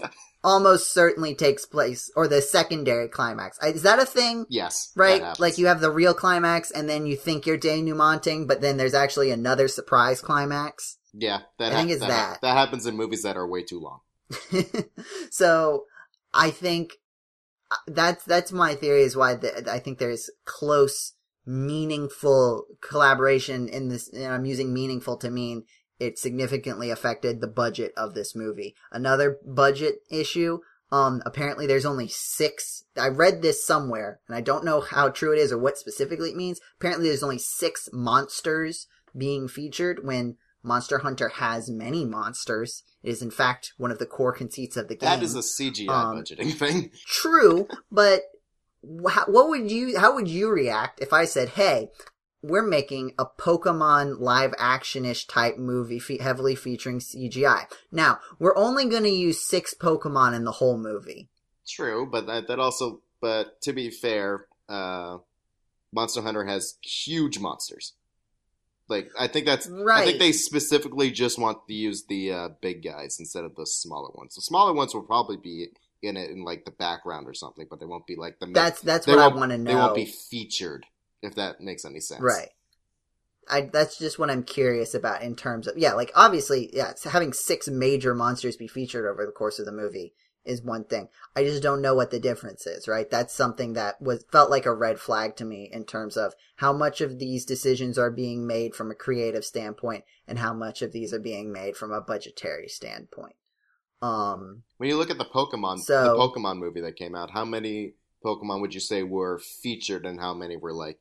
almost 0.48 0.94
certainly 0.94 1.36
takes 1.36 1.66
place, 1.66 2.10
or 2.16 2.26
the 2.26 2.42
secondary 2.42 3.10
climax. 3.10 3.60
Is 3.62 3.84
that 3.84 4.00
a 4.00 4.06
thing? 4.06 4.46
yes, 4.50 4.94
Right? 4.96 5.38
Like 5.40 5.58
you 5.58 5.68
have 5.68 5.82
the 5.82 5.92
real 5.92 6.14
climax, 6.14 6.72
and 6.72 6.88
then 6.90 7.06
you 7.06 7.18
think 7.18 7.46
you're 7.46 7.58
denouementing, 7.58 8.48
but 8.48 8.62
then 8.62 8.78
there's 8.78 8.94
actually 8.94 9.30
another 9.32 9.68
surprise 9.68 10.22
climax. 10.22 10.98
yeah, 11.14 11.40
that 11.60 11.74
I 11.74 11.76
think 11.76 11.90
hap- 11.90 11.98
it's 11.98 12.08
that. 12.08 12.08
that. 12.08 12.42
that 12.42 12.58
happens 12.58 12.86
in 12.86 12.96
movies 12.96 13.24
that 13.24 13.36
are 13.36 13.46
way 13.46 13.64
too 13.64 13.82
long. 13.82 14.00
so 15.32 15.84
I 16.34 16.50
think 16.50 16.94
uh, 17.70 17.76
that's 17.88 18.24
that's 18.24 18.52
my 18.54 18.74
theory 18.76 19.02
is 19.04 19.18
why 19.18 19.36
the, 19.36 19.70
I 19.70 19.80
think 19.80 20.00
there's 20.00 20.30
close, 20.46 21.14
meaningful 21.46 22.66
collaboration 22.82 23.68
in 23.68 23.90
this. 23.90 24.08
And 24.14 24.34
I'm 24.34 24.46
using 24.46 24.74
meaningful 24.74 25.18
to 25.18 25.30
mean 25.30 25.66
it 26.00 26.20
significantly 26.20 26.90
affected 26.92 27.42
the 27.42 27.48
budget 27.48 27.94
of 27.98 28.14
this 28.14 28.36
movie. 28.36 28.76
Another 28.92 29.38
budget 29.46 30.00
issue. 30.10 30.60
Um, 30.92 31.22
apparently 31.26 31.68
there's 31.68 31.86
only 31.86 32.08
six. 32.08 32.84
I 32.98 33.08
read 33.10 33.42
this 33.42 33.66
somewhere, 33.66 34.22
and 34.28 34.36
I 34.38 34.42
don't 34.42 34.64
know 34.64 34.80
how 34.80 35.10
true 35.10 35.34
it 35.34 35.40
is 35.40 35.52
or 35.52 35.58
what 35.58 35.78
specifically 35.78 36.30
it 36.30 36.36
means. 36.38 36.62
Apparently 36.80 37.10
there's 37.10 37.24
only 37.24 37.40
six 37.40 37.90
monsters 37.92 38.88
being 39.16 39.48
featured 39.48 40.06
when 40.06 40.38
Monster 40.64 41.00
Hunter 41.00 41.30
has 41.30 41.70
many 41.70 42.06
monsters. 42.06 42.84
It 43.04 43.10
is 43.10 43.22
in 43.22 43.32
fact 43.32 43.74
one 43.78 43.92
of 43.92 44.00
the 44.00 44.06
core 44.06 44.34
conceits 44.34 44.78
of 44.78 44.88
the 44.88 44.96
game. 44.96 45.10
That 45.10 45.24
is 45.24 45.36
a 45.36 45.40
CGI 45.40 45.90
Um, 45.90 46.18
budgeting 46.18 46.54
thing. 46.54 46.92
True, 47.06 47.68
but 47.92 48.22
wh- 48.82 49.28
what 49.28 49.50
would 49.50 49.70
you? 49.72 49.98
How 50.00 50.14
would 50.16 50.28
you 50.28 50.50
react 50.50 51.02
if 51.02 51.12
I 51.14 51.26
said, 51.26 51.50
"Hey, 51.50 51.90
we're 52.42 52.66
making 52.66 53.14
a 53.18 53.26
Pokemon 53.26 54.20
live 54.20 54.54
action-ish 54.58 55.26
type 55.26 55.58
movie, 55.58 56.00
fe- 56.00 56.20
heavily 56.20 56.56
featuring 56.56 57.00
CGI. 57.00 57.66
Now 57.92 58.20
we're 58.40 58.58
only 58.58 58.88
going 58.88 59.04
to 59.04 59.10
use 59.10 59.42
six 59.42 59.74
Pokemon 59.74 60.36
in 60.36 60.44
the 60.44 60.54
whole 60.54 60.78
movie." 60.78 61.30
True, 61.68 62.08
but 62.10 62.28
that 62.28 62.48
that 62.48 62.60
also. 62.60 63.02
But 63.20 63.62
to 63.64 63.74
be 63.74 63.90
fair, 63.90 64.46
uh, 64.70 65.18
Monster 65.92 66.22
Hunter 66.22 66.46
has 66.46 66.76
huge 66.84 67.40
monsters. 67.40 67.94
Like 68.88 69.10
I 69.20 69.28
think 69.28 69.46
that's 69.46 69.68
right. 69.68 70.04
I 70.04 70.06
think 70.06 70.20
they 70.20 70.32
specifically 70.32 71.12
just 71.12 71.40
want 71.40 71.68
to 71.68 71.74
use 71.74 72.06
the 72.08 72.32
uh, 72.32 72.50
big 72.62 72.84
guys 72.84 73.18
instead 73.20 73.44
of 73.44 73.56
the 73.56 73.66
smaller 73.66 74.12
ones. 74.14 74.36
The 74.36 74.42
smaller 74.42 74.74
ones 74.74 74.94
will 74.94 75.04
probably 75.04 75.38
be 75.38 75.68
in 76.02 76.16
it 76.16 76.30
in 76.30 76.44
like 76.44 76.64
the 76.64 76.72
background 76.72 77.28
or 77.28 77.34
something, 77.34 77.66
but 77.70 77.80
they 77.80 77.86
won't 77.86 78.08
be 78.08 78.16
like 78.16 78.40
the. 78.40 78.48
That's 78.48 78.80
that's 78.82 79.08
what 79.08 79.20
I 79.20 79.28
want 79.28 79.52
to 79.52 79.58
know. 79.58 79.72
They 79.72 79.76
won't 79.76 79.96
be 79.96 80.06
featured 80.06 80.86
if 81.22 81.36
that 81.36 81.62
makes 81.62 81.86
any 81.86 82.00
sense. 82.00 82.22
Right. 82.22 82.50
I 83.50 83.62
that's 83.62 83.98
just 83.98 84.20
what 84.20 84.30
I'm 84.30 84.44
curious 84.44 84.94
about 84.94 85.22
in 85.22 85.36
terms 85.36 85.68
of 85.68 85.78
yeah, 85.78 85.94
like 85.94 86.12
obviously, 86.16 86.70
yeah, 86.74 86.94
having 87.06 87.34
six 87.34 87.68
major 87.68 88.14
monsters 88.14 88.58
be 88.58 88.68
featured 88.68 89.06
over 89.06 89.26
the 89.26 89.32
course 89.32 89.60
of 89.60 89.66
the 89.66 89.72
movie 89.72 90.14
is 90.44 90.62
one 90.62 90.86
thing. 90.86 91.10
I 91.36 91.44
just 91.44 91.62
don't 91.62 91.82
know 91.82 91.94
what 91.94 92.10
the 92.10 92.20
difference 92.20 92.66
is, 92.66 92.88
right? 92.88 93.10
That's 93.10 93.34
something 93.34 93.74
that 93.74 94.02
was 94.02 94.24
felt 94.32 94.50
like 94.50 94.66
a 94.66 94.74
red 94.74 95.00
flag 95.00 95.36
to 95.38 95.46
me 95.46 95.70
in 95.72 95.84
terms 95.84 96.18
of 96.18 96.34
how 96.56 96.72
much 96.74 97.02
of 97.02 97.20
these 97.20 97.46
decisions 97.46 97.98
are 97.98 98.10
being 98.10 98.48
made 98.48 98.74
from 98.74 98.90
a 98.90 98.96
creative 98.96 99.44
standpoint 99.44 100.06
and 100.28 100.40
how 100.40 100.54
much 100.54 100.82
of 100.82 100.94
these 100.94 101.14
are 101.14 101.20
being 101.20 101.52
made 101.52 101.76
from 101.76 101.92
a 101.92 102.02
budgetary 102.02 102.68
standpoint. 102.68 103.36
Um 104.02 104.64
When 104.78 104.90
you 104.90 104.98
look 104.98 105.10
at 105.10 105.18
the 105.18 105.26
Pokemon, 105.26 105.80
So- 105.80 106.04
the 106.04 106.18
Pokemon 106.18 106.60
movie 106.60 106.82
that 106.82 106.96
came 106.96 107.16
out, 107.16 107.32
how 107.32 107.46
many 107.46 107.96
Pokemon 108.24 108.62
would 108.62 108.74
you 108.74 108.80
say 108.80 109.04
were 109.04 109.40
featured, 109.40 110.06
and 110.06 110.20
how 110.20 110.34
many 110.34 110.58
were 110.58 110.74
like? 110.74 111.00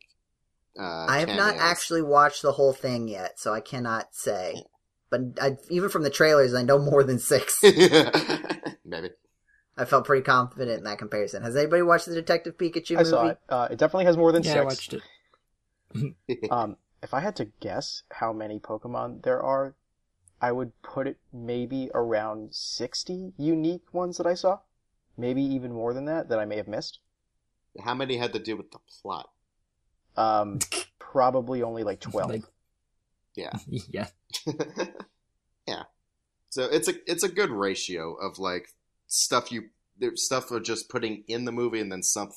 Uh, 0.78 1.06
I 1.08 1.18
have 1.20 1.34
not 1.34 1.54
actually 1.58 2.02
watched 2.02 2.42
the 2.42 2.52
whole 2.52 2.72
thing 2.72 3.08
yet, 3.08 3.38
so 3.38 3.52
I 3.54 3.60
cannot 3.60 4.14
say. 4.14 4.64
But 5.08 5.20
I, 5.40 5.56
even 5.70 5.88
from 5.88 6.02
the 6.02 6.10
trailers, 6.10 6.52
I 6.52 6.62
know 6.62 6.78
more 6.78 7.04
than 7.04 7.18
six. 7.20 7.62
Maybe. 8.84 9.10
I 9.78 9.84
felt 9.84 10.04
pretty 10.04 10.22
confident 10.22 10.78
in 10.78 10.84
that 10.84 10.98
comparison. 10.98 11.42
Has 11.42 11.54
anybody 11.56 11.82
watched 11.82 12.06
the 12.06 12.14
Detective 12.14 12.56
Pikachu 12.58 12.96
I 12.96 13.02
movie? 13.02 13.10
saw 13.10 13.28
it. 13.28 13.38
Uh, 13.48 13.68
it 13.70 13.78
definitely 13.78 14.06
has 14.06 14.16
more 14.16 14.32
than 14.32 14.42
Yeah, 14.42 14.52
six. 14.52 14.62
I 14.62 14.64
watched 14.64 14.94
it. 14.94 15.02
Um, 16.50 16.76
if 17.02 17.14
I 17.14 17.20
had 17.20 17.36
to 17.36 17.46
guess 17.60 18.02
how 18.10 18.32
many 18.32 18.58
Pokemon 18.58 19.22
there 19.22 19.40
are, 19.40 19.74
I 20.40 20.52
would 20.52 20.72
put 20.82 21.06
it 21.06 21.18
maybe 21.32 21.90
around 21.94 22.54
60 22.54 23.32
unique 23.38 23.92
ones 23.94 24.18
that 24.18 24.26
I 24.26 24.34
saw. 24.34 24.60
Maybe 25.16 25.42
even 25.42 25.72
more 25.72 25.94
than 25.94 26.04
that, 26.06 26.28
that 26.28 26.38
I 26.38 26.44
may 26.44 26.56
have 26.56 26.68
missed. 26.68 26.98
How 27.82 27.94
many 27.94 28.16
had 28.16 28.32
to 28.32 28.38
do 28.38 28.56
with 28.56 28.70
the 28.70 28.78
plot? 29.02 29.30
Um, 30.16 30.58
probably 30.98 31.62
only 31.62 31.82
like 31.84 32.00
12. 32.00 32.30
Like, 32.30 32.42
Yeah. 33.34 33.52
yeah. 33.88 34.08
yeah. 35.66 35.82
So 36.50 36.64
it's 36.64 36.88
a 36.88 36.94
it's 37.10 37.22
a 37.22 37.28
good 37.28 37.50
ratio 37.50 38.14
of 38.14 38.38
like 38.38 38.68
stuff 39.08 39.52
you 39.52 39.70
there's 39.98 40.24
stuff 40.24 40.50
are 40.50 40.60
just 40.60 40.88
putting 40.88 41.24
in 41.28 41.44
the 41.44 41.52
movie 41.52 41.80
and 41.80 41.90
then 41.92 42.02
some 42.02 42.30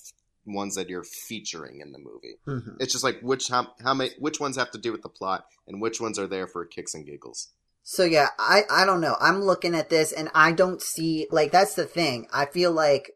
ones 0.45 0.75
that 0.75 0.89
you're 0.89 1.03
featuring 1.03 1.79
in 1.81 1.91
the 1.91 1.99
movie. 1.99 2.37
Mhm. 2.47 2.77
It's 2.79 2.93
just 2.93 3.03
like 3.03 3.19
which 3.21 3.47
how 3.49 3.67
how 3.83 3.93
many 3.93 4.11
which 4.19 4.39
ones 4.39 4.57
have 4.57 4.71
to 4.71 4.77
do 4.77 4.91
with 4.91 5.03
the 5.03 5.09
plot 5.09 5.45
and 5.67 5.81
which 5.81 6.01
ones 6.01 6.17
are 6.19 6.27
there 6.27 6.47
for 6.47 6.65
kicks 6.65 6.93
and 6.93 7.05
giggles. 7.05 7.49
So 7.83 8.03
yeah, 8.03 8.29
I 8.37 8.63
I 8.69 8.85
don't 8.85 9.01
know. 9.01 9.15
I'm 9.19 9.41
looking 9.41 9.75
at 9.75 9.89
this 9.89 10.11
and 10.11 10.29
I 10.33 10.51
don't 10.51 10.81
see 10.81 11.27
like 11.31 11.51
that's 11.51 11.75
the 11.75 11.85
thing. 11.85 12.27
I 12.33 12.45
feel 12.45 12.71
like 12.71 13.11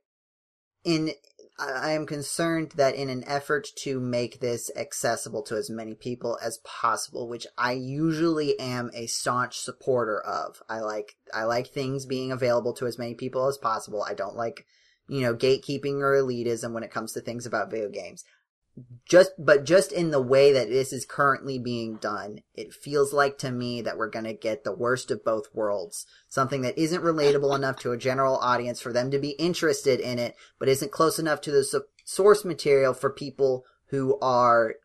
in 0.83 1.11
I 1.59 1.91
am 1.91 2.07
concerned 2.07 2.71
that 2.77 2.95
in 2.95 3.09
an 3.09 3.23
effort 3.27 3.67
to 3.77 3.99
make 3.99 4.39
this 4.39 4.71
accessible 4.75 5.43
to 5.43 5.55
as 5.55 5.69
many 5.69 5.93
people 5.93 6.39
as 6.41 6.57
possible, 6.63 7.29
which 7.29 7.45
I 7.57 7.73
usually 7.73 8.59
am 8.59 8.89
a 8.93 9.05
staunch 9.05 9.59
supporter 9.59 10.19
of. 10.19 10.63
I 10.67 10.79
like 10.79 11.15
I 11.33 11.43
like 11.43 11.67
things 11.67 12.07
being 12.07 12.31
available 12.31 12.73
to 12.73 12.87
as 12.87 12.97
many 12.97 13.13
people 13.13 13.47
as 13.47 13.59
possible. 13.59 14.03
I 14.03 14.15
don't 14.15 14.35
like, 14.35 14.65
you 15.07 15.21
know, 15.21 15.35
gatekeeping 15.35 15.99
or 16.01 16.13
elitism 16.13 16.73
when 16.73 16.83
it 16.83 16.91
comes 16.91 17.13
to 17.13 17.21
things 17.21 17.45
about 17.45 17.69
video 17.69 17.89
games 17.89 18.23
just 19.07 19.31
but 19.37 19.65
just 19.65 19.91
in 19.91 20.11
the 20.11 20.21
way 20.21 20.51
that 20.51 20.69
this 20.69 20.91
is 20.91 21.05
currently 21.05 21.59
being 21.59 21.95
done 21.97 22.39
it 22.55 22.73
feels 22.73 23.13
like 23.13 23.37
to 23.37 23.51
me 23.51 23.81
that 23.81 23.97
we're 23.97 24.09
going 24.09 24.25
to 24.25 24.33
get 24.33 24.63
the 24.63 24.75
worst 24.75 25.11
of 25.11 25.23
both 25.23 25.53
worlds. 25.53 26.05
Something 26.27 26.61
that 26.61 26.77
isn't 26.77 27.03
relatable 27.03 27.55
enough 27.55 27.77
to 27.79 27.91
a 27.91 27.97
general 27.97 28.37
audience 28.37 28.81
for 28.81 28.91
them 28.91 29.11
to 29.11 29.19
be 29.19 29.31
interested 29.31 29.99
in 29.99 30.17
it 30.17 30.35
but 30.57 30.69
isn't 30.69 30.91
close 30.91 31.19
enough 31.19 31.41
to 31.41 31.51
the 31.51 31.63
so- 31.63 31.83
source 32.03 32.43
material 32.43 32.93
for 32.93 33.11
people 33.11 33.65
who 33.87 34.17
are 34.21 34.75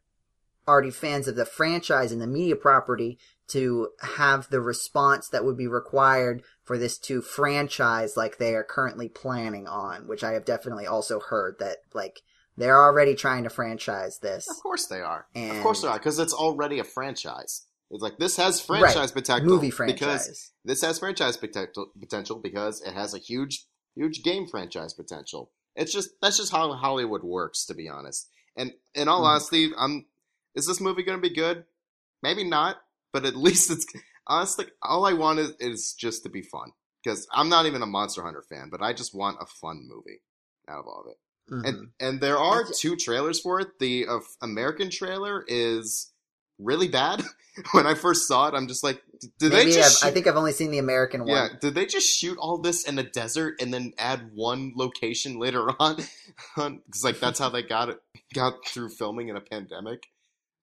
already 0.66 0.90
fans 0.90 1.26
of 1.26 1.36
the 1.36 1.46
franchise 1.46 2.12
and 2.12 2.20
the 2.20 2.26
media 2.26 2.56
property 2.56 3.18
to 3.48 3.88
have 4.18 4.50
the 4.50 4.60
response 4.60 5.28
that 5.30 5.44
would 5.44 5.56
be 5.56 5.66
required 5.66 6.42
for 6.62 6.76
this 6.76 6.98
to 6.98 7.22
franchise 7.22 8.18
like 8.18 8.36
they 8.36 8.54
are 8.54 8.62
currently 8.62 9.08
planning 9.08 9.66
on 9.66 10.06
which 10.06 10.22
i 10.22 10.32
have 10.32 10.44
definitely 10.44 10.86
also 10.86 11.18
heard 11.18 11.56
that 11.58 11.78
like 11.94 12.20
they're 12.58 12.82
already 12.82 13.14
trying 13.14 13.44
to 13.44 13.50
franchise 13.50 14.18
this. 14.18 14.48
Of 14.48 14.56
course 14.62 14.86
they 14.86 15.00
are. 15.00 15.26
And 15.34 15.50
of 15.50 15.60
course 15.60 15.82
they 15.82 15.88
are 15.88 15.98
because 15.98 16.18
it's 16.18 16.32
already 16.34 16.78
a 16.78 16.84
franchise. 16.84 17.66
It's 17.90 18.02
like 18.02 18.18
this 18.18 18.36
has 18.36 18.60
franchise 18.60 19.12
potential 19.12 19.48
movie 19.48 19.70
because 19.70 19.76
franchise. 19.76 20.52
this 20.64 20.82
has 20.82 20.98
franchise 20.98 21.36
potential 21.36 21.90
potential 21.98 22.38
because 22.38 22.82
it 22.82 22.92
has 22.92 23.14
a 23.14 23.18
huge 23.18 23.64
huge 23.94 24.22
game 24.22 24.46
franchise 24.46 24.92
potential. 24.92 25.50
It's 25.74 25.92
just 25.92 26.10
that's 26.20 26.36
just 26.36 26.52
how 26.52 26.72
Hollywood 26.74 27.22
works, 27.22 27.64
to 27.66 27.74
be 27.74 27.88
honest. 27.88 28.28
And 28.56 28.72
in 28.94 29.08
all 29.08 29.22
Mhm. 29.22 29.28
honesty, 29.28 29.70
I'm 29.78 30.06
is 30.54 30.66
this 30.66 30.80
movie 30.80 31.02
going 31.04 31.18
to 31.20 31.28
be 31.28 31.34
good? 31.34 31.64
Maybe 32.22 32.44
not, 32.44 32.76
but 33.12 33.24
at 33.24 33.36
least 33.46 33.70
it's 33.70 33.86
honestly 34.26 34.66
all 34.82 35.06
I 35.06 35.12
want 35.14 35.38
is, 35.38 35.52
is 35.60 35.94
just 35.94 36.24
to 36.24 36.28
be 36.28 36.42
fun 36.42 36.72
because 37.02 37.26
I'm 37.32 37.48
not 37.48 37.66
even 37.66 37.80
a 37.82 37.86
Monster 37.86 38.22
Hunter 38.22 38.42
fan, 38.42 38.68
but 38.70 38.82
I 38.82 38.92
just 38.92 39.14
want 39.14 39.38
a 39.40 39.46
fun 39.46 39.86
movie 39.88 40.20
out 40.68 40.80
of 40.80 40.86
all 40.86 41.04
of 41.06 41.10
it. 41.10 41.18
Mhm. 41.50 41.66
and 41.68 41.88
and 41.98 42.20
there 42.20 42.38
are 42.38 42.64
two 42.64 42.96
trailers 42.96 43.40
for 43.40 43.60
it. 43.60 43.78
The 43.78 44.06
uh, 44.06 44.18
American 44.42 44.90
trailer 44.90 45.44
is 45.48 46.12
really 46.58 46.88
bad. 46.88 47.22
when 47.72 47.86
I 47.86 47.94
first 47.94 48.28
saw 48.28 48.48
it, 48.48 48.54
I'm 48.54 48.68
just 48.68 48.84
like, 48.84 49.02
did 49.38 49.52
Maybe 49.52 49.70
they 49.70 49.76
just? 49.76 50.04
I 50.04 50.10
think 50.10 50.26
I've 50.26 50.36
only 50.36 50.52
seen 50.52 50.70
the 50.70 50.78
American 50.78 51.20
one. 51.20 51.30
yeah, 51.30 51.48
did 51.60 51.74
they 51.74 51.86
just 51.86 52.06
shoot 52.08 52.38
all 52.38 52.58
this 52.58 52.86
in 52.86 52.98
a 52.98 53.02
desert 53.02 53.60
and 53.60 53.72
then 53.74 53.92
add 53.98 54.30
one 54.34 54.72
location 54.76 55.38
later 55.40 55.70
on? 55.80 55.96
Because 56.56 57.04
like 57.04 57.18
that's 57.20 57.38
how 57.38 57.48
they 57.48 57.62
got 57.62 57.88
it 57.88 58.00
got 58.34 58.54
through 58.66 58.90
filming 58.90 59.28
in 59.28 59.36
a 59.36 59.40
pandemic. 59.40 60.04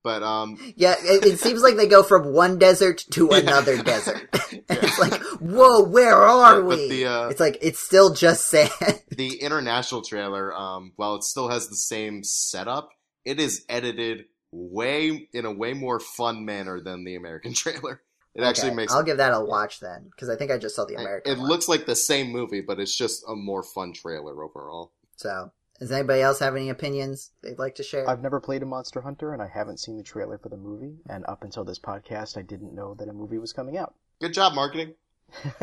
But 0.05 0.21
um, 0.21 0.57
Yeah, 0.77 0.93
it, 0.99 1.25
it 1.25 1.39
seems 1.39 1.63
like 1.63 1.77
they 1.77 1.87
go 1.87 2.03
from 2.03 2.31
one 2.31 2.59
desert 2.59 3.03
to 3.13 3.27
Yeah. 3.31 3.37
another 3.39 3.81
desert. 3.81 4.29
and 4.51 4.63
it's 4.69 4.99
like, 4.99 5.19
whoa, 5.41 5.81
where 5.83 6.13
are 6.15 6.61
But 6.61 6.67
we? 6.67 6.89
the, 6.89 7.05
uh, 7.07 7.29
it's 7.29 7.39
like 7.39 7.57
it's 7.59 7.79
still 7.79 8.13
just 8.13 8.45
sand. 8.47 8.69
the 9.09 9.37
international 9.41 10.03
trailer, 10.03 10.53
um, 10.55 10.93
while 10.95 11.15
it 11.15 11.23
still 11.23 11.49
has 11.49 11.69
the 11.69 11.75
same 11.75 12.23
setup, 12.23 12.89
it 13.25 13.39
is 13.39 13.65
edited 13.67 14.25
way 14.51 15.27
in 15.33 15.45
a 15.45 15.51
way 15.51 15.73
more 15.73 15.99
fun 15.99 16.45
manner 16.45 16.79
than 16.79 17.03
the 17.03 17.15
American 17.15 17.53
trailer. 17.55 18.03
It 18.35 18.43
actually 18.43 18.75
makes 18.75 18.93
I'll 18.93 19.01
give 19.01 19.17
that 19.17 19.33
a 19.33 19.39
watch 19.43 19.79
then, 19.79 20.09
because 20.11 20.29
I 20.29 20.35
think 20.35 20.51
I 20.51 20.59
just 20.59 20.75
saw 20.75 20.85
the 20.85 20.93
it, 20.93 20.99
American. 20.99 21.31
it 21.33 21.39
one. 21.39 21.47
looks 21.49 21.67
like 21.67 21.87
the 21.87 21.95
same 21.95 22.31
movie, 22.31 22.61
but 22.61 22.79
it's 22.79 22.95
just 22.95 23.23
a 23.27 23.35
more 23.35 23.63
fun 23.63 23.91
trailer 23.93 24.43
overall. 24.43 24.91
so. 25.15 25.51
Does 25.79 25.91
anybody 25.91 26.21
else 26.21 26.39
have 26.39 26.55
any 26.55 26.69
opinions 26.69 27.31
they'd 27.41 27.59
like 27.59 27.75
to 27.75 27.83
share? 27.83 28.09
I've 28.09 28.21
never 28.21 28.39
played 28.39 28.63
a 28.63 28.65
Monster 28.65 29.01
Hunter, 29.01 29.33
and 29.33 29.41
I 29.41 29.47
haven't 29.53 29.81
seen 29.81 29.97
the 29.97 30.03
trailer 30.03 30.37
for 30.37 30.47
the 30.47 30.55
movie. 30.55 30.95
And 31.09 31.25
up 31.27 31.43
until 31.43 31.65
this 31.65 31.79
podcast, 31.79 32.37
I 32.37 32.43
didn't 32.43 32.73
know 32.73 32.93
that 32.95 33.09
a 33.09 33.13
movie 33.13 33.39
was 33.39 33.51
coming 33.51 33.77
out. 33.77 33.93
Good 34.21 34.33
job 34.33 34.53
marketing. 34.53 34.93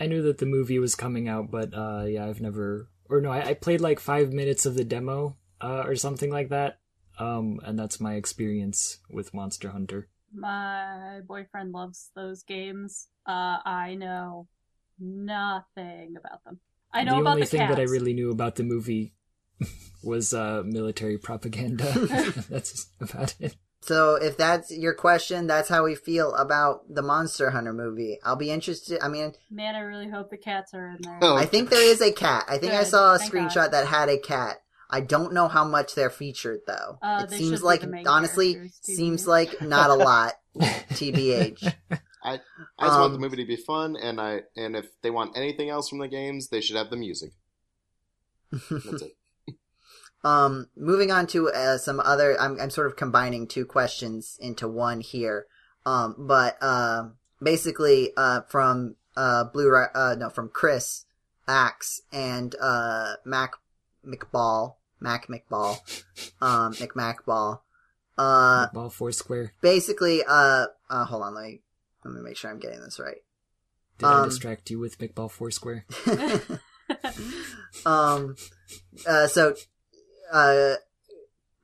I 0.00 0.06
knew 0.06 0.22
that 0.22 0.38
the 0.38 0.46
movie 0.46 0.78
was 0.78 0.94
coming 0.94 1.28
out, 1.28 1.50
but 1.50 1.74
uh, 1.74 2.04
yeah, 2.06 2.26
I've 2.26 2.40
never, 2.40 2.88
or 3.10 3.20
no, 3.20 3.30
I, 3.30 3.48
I 3.48 3.54
played 3.54 3.82
like 3.82 4.00
five 4.00 4.32
minutes 4.32 4.64
of 4.64 4.74
the 4.74 4.84
demo 4.84 5.36
uh, 5.60 5.82
or 5.84 5.96
something 5.96 6.30
like 6.30 6.48
that, 6.48 6.78
um, 7.18 7.60
and 7.64 7.78
that's 7.78 8.00
my 8.00 8.14
experience 8.14 9.00
with 9.10 9.34
Monster 9.34 9.68
Hunter. 9.68 10.08
My 10.32 11.20
boyfriend 11.26 11.72
loves 11.72 12.10
those 12.16 12.42
games. 12.42 13.08
Uh, 13.26 13.58
I 13.64 13.96
know 13.96 14.48
nothing 14.98 16.16
about 16.16 16.42
them. 16.44 16.58
I 16.94 17.04
know 17.04 17.16
the 17.16 17.20
about 17.20 17.30
only 17.32 17.42
the 17.42 17.46
thing 17.48 17.60
cats. 17.60 17.74
that 17.74 17.80
I 17.80 17.84
really 17.84 18.14
knew 18.14 18.30
about 18.30 18.56
the 18.56 18.62
movie 18.62 19.14
was 20.04 20.32
uh, 20.32 20.62
military 20.64 21.18
propaganda. 21.18 21.84
that's 22.48 22.88
about 23.00 23.34
it. 23.40 23.56
So 23.82 24.14
if 24.14 24.38
that's 24.38 24.70
your 24.70 24.94
question, 24.94 25.46
that's 25.46 25.68
how 25.68 25.84
we 25.84 25.94
feel 25.94 26.34
about 26.36 26.94
the 26.94 27.02
Monster 27.02 27.50
Hunter 27.50 27.74
movie. 27.74 28.18
I'll 28.24 28.36
be 28.36 28.50
interested. 28.50 28.98
I 29.02 29.08
mean, 29.08 29.34
Man, 29.50 29.74
I 29.74 29.80
really 29.80 30.08
hope 30.08 30.30
the 30.30 30.38
cats 30.38 30.72
are 30.72 30.88
in 30.88 30.98
there. 31.02 31.18
Oh. 31.20 31.36
I 31.36 31.44
think 31.44 31.68
there 31.68 31.84
is 31.84 32.00
a 32.00 32.10
cat. 32.10 32.44
I 32.48 32.56
think 32.56 32.72
I 32.72 32.84
saw 32.84 33.14
a 33.14 33.18
thank 33.18 33.30
screenshot 33.30 33.54
God. 33.54 33.72
that 33.72 33.86
had 33.86 34.08
a 34.08 34.18
cat. 34.18 34.56
I 34.88 35.00
don't 35.00 35.34
know 35.34 35.48
how 35.48 35.64
much 35.64 35.94
they're 35.94 36.08
featured 36.08 36.60
though. 36.66 36.98
Uh, 37.02 37.26
it 37.28 37.30
seems 37.32 37.62
like 37.62 37.84
honestly 38.06 38.70
seems 38.80 39.26
like 39.26 39.60
not 39.60 39.90
a 39.90 39.94
lot. 39.94 40.34
TBH. 40.56 41.74
I 42.24 42.40
I 42.78 42.86
just 42.86 42.98
want 42.98 43.12
the 43.12 43.16
Um, 43.16 43.20
movie 43.20 43.36
to 43.36 43.44
be 43.44 43.56
fun, 43.56 43.96
and 43.96 44.20
I 44.20 44.42
and 44.56 44.74
if 44.76 44.86
they 45.02 45.10
want 45.10 45.36
anything 45.36 45.68
else 45.68 45.88
from 45.88 45.98
the 45.98 46.08
games, 46.08 46.48
they 46.48 46.60
should 46.60 46.76
have 46.76 46.90
the 46.90 46.96
music. 46.96 47.32
That's 48.70 49.02
it. 49.02 49.16
Um, 50.24 50.68
moving 50.74 51.10
on 51.12 51.26
to 51.28 51.50
uh, 51.50 51.76
some 51.76 52.00
other, 52.00 52.40
I'm 52.40 52.58
I'm 52.58 52.70
sort 52.70 52.86
of 52.86 52.96
combining 52.96 53.46
two 53.46 53.66
questions 53.66 54.38
into 54.40 54.66
one 54.66 55.02
here. 55.02 55.44
Um, 55.84 56.14
but 56.16 56.56
uh, 56.62 57.10
basically, 57.42 58.12
uh, 58.16 58.40
from 58.48 58.96
uh 59.18 59.44
Blue, 59.44 59.70
uh, 59.76 60.16
no, 60.18 60.30
from 60.30 60.48
Chris 60.48 61.04
Axe 61.46 62.00
and 62.10 62.54
uh 62.58 63.16
Mac 63.26 63.52
McBall, 64.02 64.76
Mac 64.98 65.26
McBall, 65.28 65.76
um, 66.40 66.72
McMacball. 66.72 67.60
Uh, 68.16 68.68
Ball 68.72 68.88
Foursquare. 68.88 69.52
basically, 69.60 70.22
uh, 70.26 70.68
uh, 70.88 71.04
hold 71.04 71.22
on, 71.22 71.34
let 71.34 71.44
me 71.44 71.60
let 72.04 72.14
me 72.14 72.20
make 72.20 72.36
sure 72.36 72.50
I'm 72.50 72.58
getting 72.58 72.80
this 72.80 72.98
right. 73.00 73.18
Did 73.98 74.06
I 74.06 74.14
Um, 74.22 74.24
distract 74.28 74.70
you 74.70 74.78
with 74.78 74.98
McBall 74.98 75.30
Foursquare? 75.30 75.84
um 77.86 78.36
uh 79.06 79.26
so 79.26 79.54
uh 80.32 80.74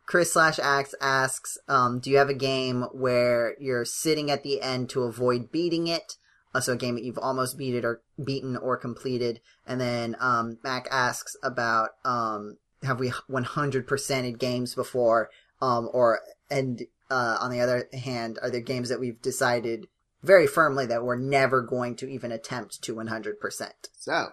chris 0.06 0.32
slash 0.32 0.58
axe 0.58 0.94
asks 1.00 1.58
um 1.68 2.00
do 2.00 2.10
you 2.10 2.16
have 2.16 2.28
a 2.30 2.34
game 2.34 2.82
where 2.92 3.54
you're 3.60 3.84
sitting 3.84 4.30
at 4.30 4.42
the 4.42 4.60
end 4.60 4.88
to 4.90 5.02
avoid 5.02 5.52
beating 5.52 5.86
it 5.86 6.16
uh, 6.54 6.60
so 6.60 6.72
a 6.72 6.76
game 6.76 6.94
that 6.94 7.04
you've 7.04 7.18
almost 7.18 7.56
beat 7.58 7.74
it 7.74 7.84
or 7.84 8.00
beaten 8.24 8.56
or 8.56 8.76
completed 8.76 9.40
and 9.66 9.80
then 9.80 10.16
um 10.20 10.58
mac 10.64 10.88
asks 10.90 11.36
about 11.42 11.90
um 12.04 12.56
have 12.82 12.98
we 12.98 13.10
100%ed 13.30 14.38
games 14.38 14.74
before 14.74 15.28
um 15.60 15.88
or 15.92 16.20
and 16.50 16.82
uh 17.10 17.36
on 17.40 17.50
the 17.50 17.60
other 17.60 17.88
hand 17.92 18.38
are 18.42 18.50
there 18.50 18.60
games 18.60 18.88
that 18.88 19.00
we've 19.00 19.20
decided 19.20 19.86
very 20.22 20.46
firmly 20.46 20.86
that 20.86 21.04
we're 21.04 21.16
never 21.16 21.62
going 21.62 21.96
to 21.96 22.08
even 22.10 22.32
attempt 22.32 22.82
to 22.82 22.94
100% 22.94 23.70
So, 23.98 24.28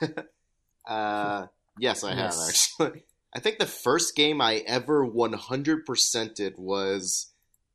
uh, 0.88 1.46
yes, 1.78 2.04
I 2.04 2.14
have 2.14 2.34
actually. 2.46 3.04
I 3.34 3.40
think 3.40 3.58
the 3.58 3.66
first 3.66 4.16
game 4.16 4.40
I 4.40 4.64
ever 4.66 5.06
100%ed 5.06 6.54
was, 6.56 7.32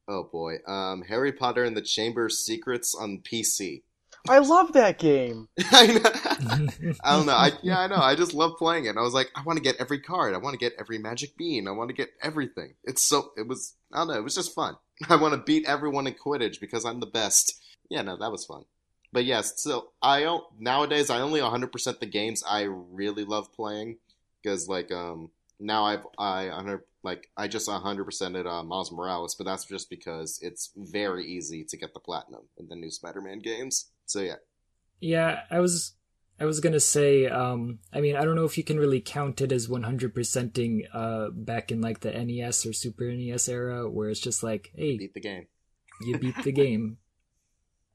oh 0.08 0.24
boy, 0.32 0.56
um, 0.68 1.04
Harry 1.04 1.32
Potter 1.32 1.64
and 1.64 1.78
the 1.78 1.82
Chamber 1.82 2.26
of 2.26 2.32
Secrets 2.34 2.96
on 3.00 3.20
PC. 3.24 3.84
I 4.28 4.40
love 4.40 4.74
that 4.74 5.00
game. 5.00 5.50
I 5.72 5.88
know. 5.88 6.96
I 7.04 7.12
don't 7.12 7.26
know. 7.26 7.34
I, 7.34 7.52
yeah, 7.62 7.80
I 7.80 7.88
know. 7.88 7.98
I 7.98 8.16
just 8.16 8.34
love 8.34 8.54
playing 8.58 8.86
it. 8.86 8.96
I 8.96 9.02
was 9.02 9.14
like, 9.14 9.30
I 9.36 9.44
want 9.44 9.58
to 9.58 9.64
get 9.64 9.76
every 9.80 10.00
card. 10.00 10.34
I 10.34 10.38
want 10.38 10.54
to 10.54 10.58
get 10.58 10.74
every 10.80 10.98
magic 10.98 11.36
bean. 11.36 11.68
I 11.68 11.72
want 11.72 11.90
to 11.90 11.96
get 11.96 12.10
everything. 12.22 12.76
It's 12.86 13.02
so. 13.02 13.32
It 13.38 13.48
was. 13.48 13.76
I 13.92 13.98
don't 13.98 14.08
know. 14.08 14.14
It 14.14 14.24
was 14.24 14.36
just 14.36 14.56
fun. 14.56 14.78
I 15.10 15.16
want 15.16 15.34
to 15.34 15.40
beat 15.40 15.66
everyone 15.66 16.08
in 16.08 16.14
Quidditch 16.14 16.60
because 16.60 16.86
I'm 16.86 17.00
the 17.00 17.06
best. 17.06 17.62
Yeah, 17.90 18.02
no, 18.02 18.18
that 18.18 18.32
was 18.32 18.46
fun. 18.46 18.66
But 19.12 19.26
yes, 19.26 19.62
so 19.62 19.90
I 20.02 20.40
nowadays. 20.60 21.10
I 21.10 21.22
only 21.22 21.40
100% 21.40 22.00
the 22.00 22.06
games 22.06 22.44
I 22.48 22.64
really 22.64 23.24
love 23.24 23.54
playing 23.54 23.98
because 24.42 24.68
like 24.68 24.92
um 24.92 25.30
now 25.60 25.86
I've 25.86 26.06
I 26.18 26.48
100 26.48 26.82
like 27.04 27.30
I 27.38 27.48
just 27.48 27.68
100% 27.68 28.40
at 28.40 28.48
uh, 28.48 28.64
Miles 28.64 28.92
Morales, 28.92 29.36
but 29.36 29.46
that's 29.46 29.66
just 29.66 29.90
because 29.90 30.40
it's 30.42 30.72
very 30.76 31.26
easy 31.26 31.64
to 31.66 31.78
get 31.78 31.94
the 31.94 32.00
platinum 32.00 32.44
in 32.58 32.70
the 32.70 32.76
new 32.76 32.90
Spider-Man 32.90 33.40
games. 33.40 33.92
So 34.06 34.22
yeah, 34.22 34.36
Yeah, 35.00 35.42
I 35.52 35.60
was 35.60 35.94
I 36.40 36.46
was 36.46 36.60
gonna 36.60 36.80
say, 36.80 37.28
um 37.28 37.80
I 37.94 38.02
mean 38.02 38.16
I 38.16 38.26
don't 38.26 38.36
know 38.36 38.46
if 38.46 38.58
you 38.58 38.64
can 38.64 38.80
really 38.80 39.02
count 39.02 39.42
it 39.42 39.52
as 39.52 39.70
one 39.70 39.84
hundred 39.84 40.16
percenting 40.16 40.84
uh 40.94 41.30
back 41.32 41.72
in 41.72 41.82
like 41.82 42.00
the 42.02 42.12
NES 42.12 42.66
or 42.66 42.74
Super 42.74 43.06
NES 43.06 43.48
era 43.48 43.90
where 43.90 44.10
it's 44.10 44.20
just 44.20 44.44
like, 44.44 44.72
hey, 44.76 44.98
beat 44.98 45.14
the 45.14 45.22
game. 45.22 45.48
you 46.02 46.18
beat 46.18 46.36
the 46.44 46.52
game. 46.52 46.98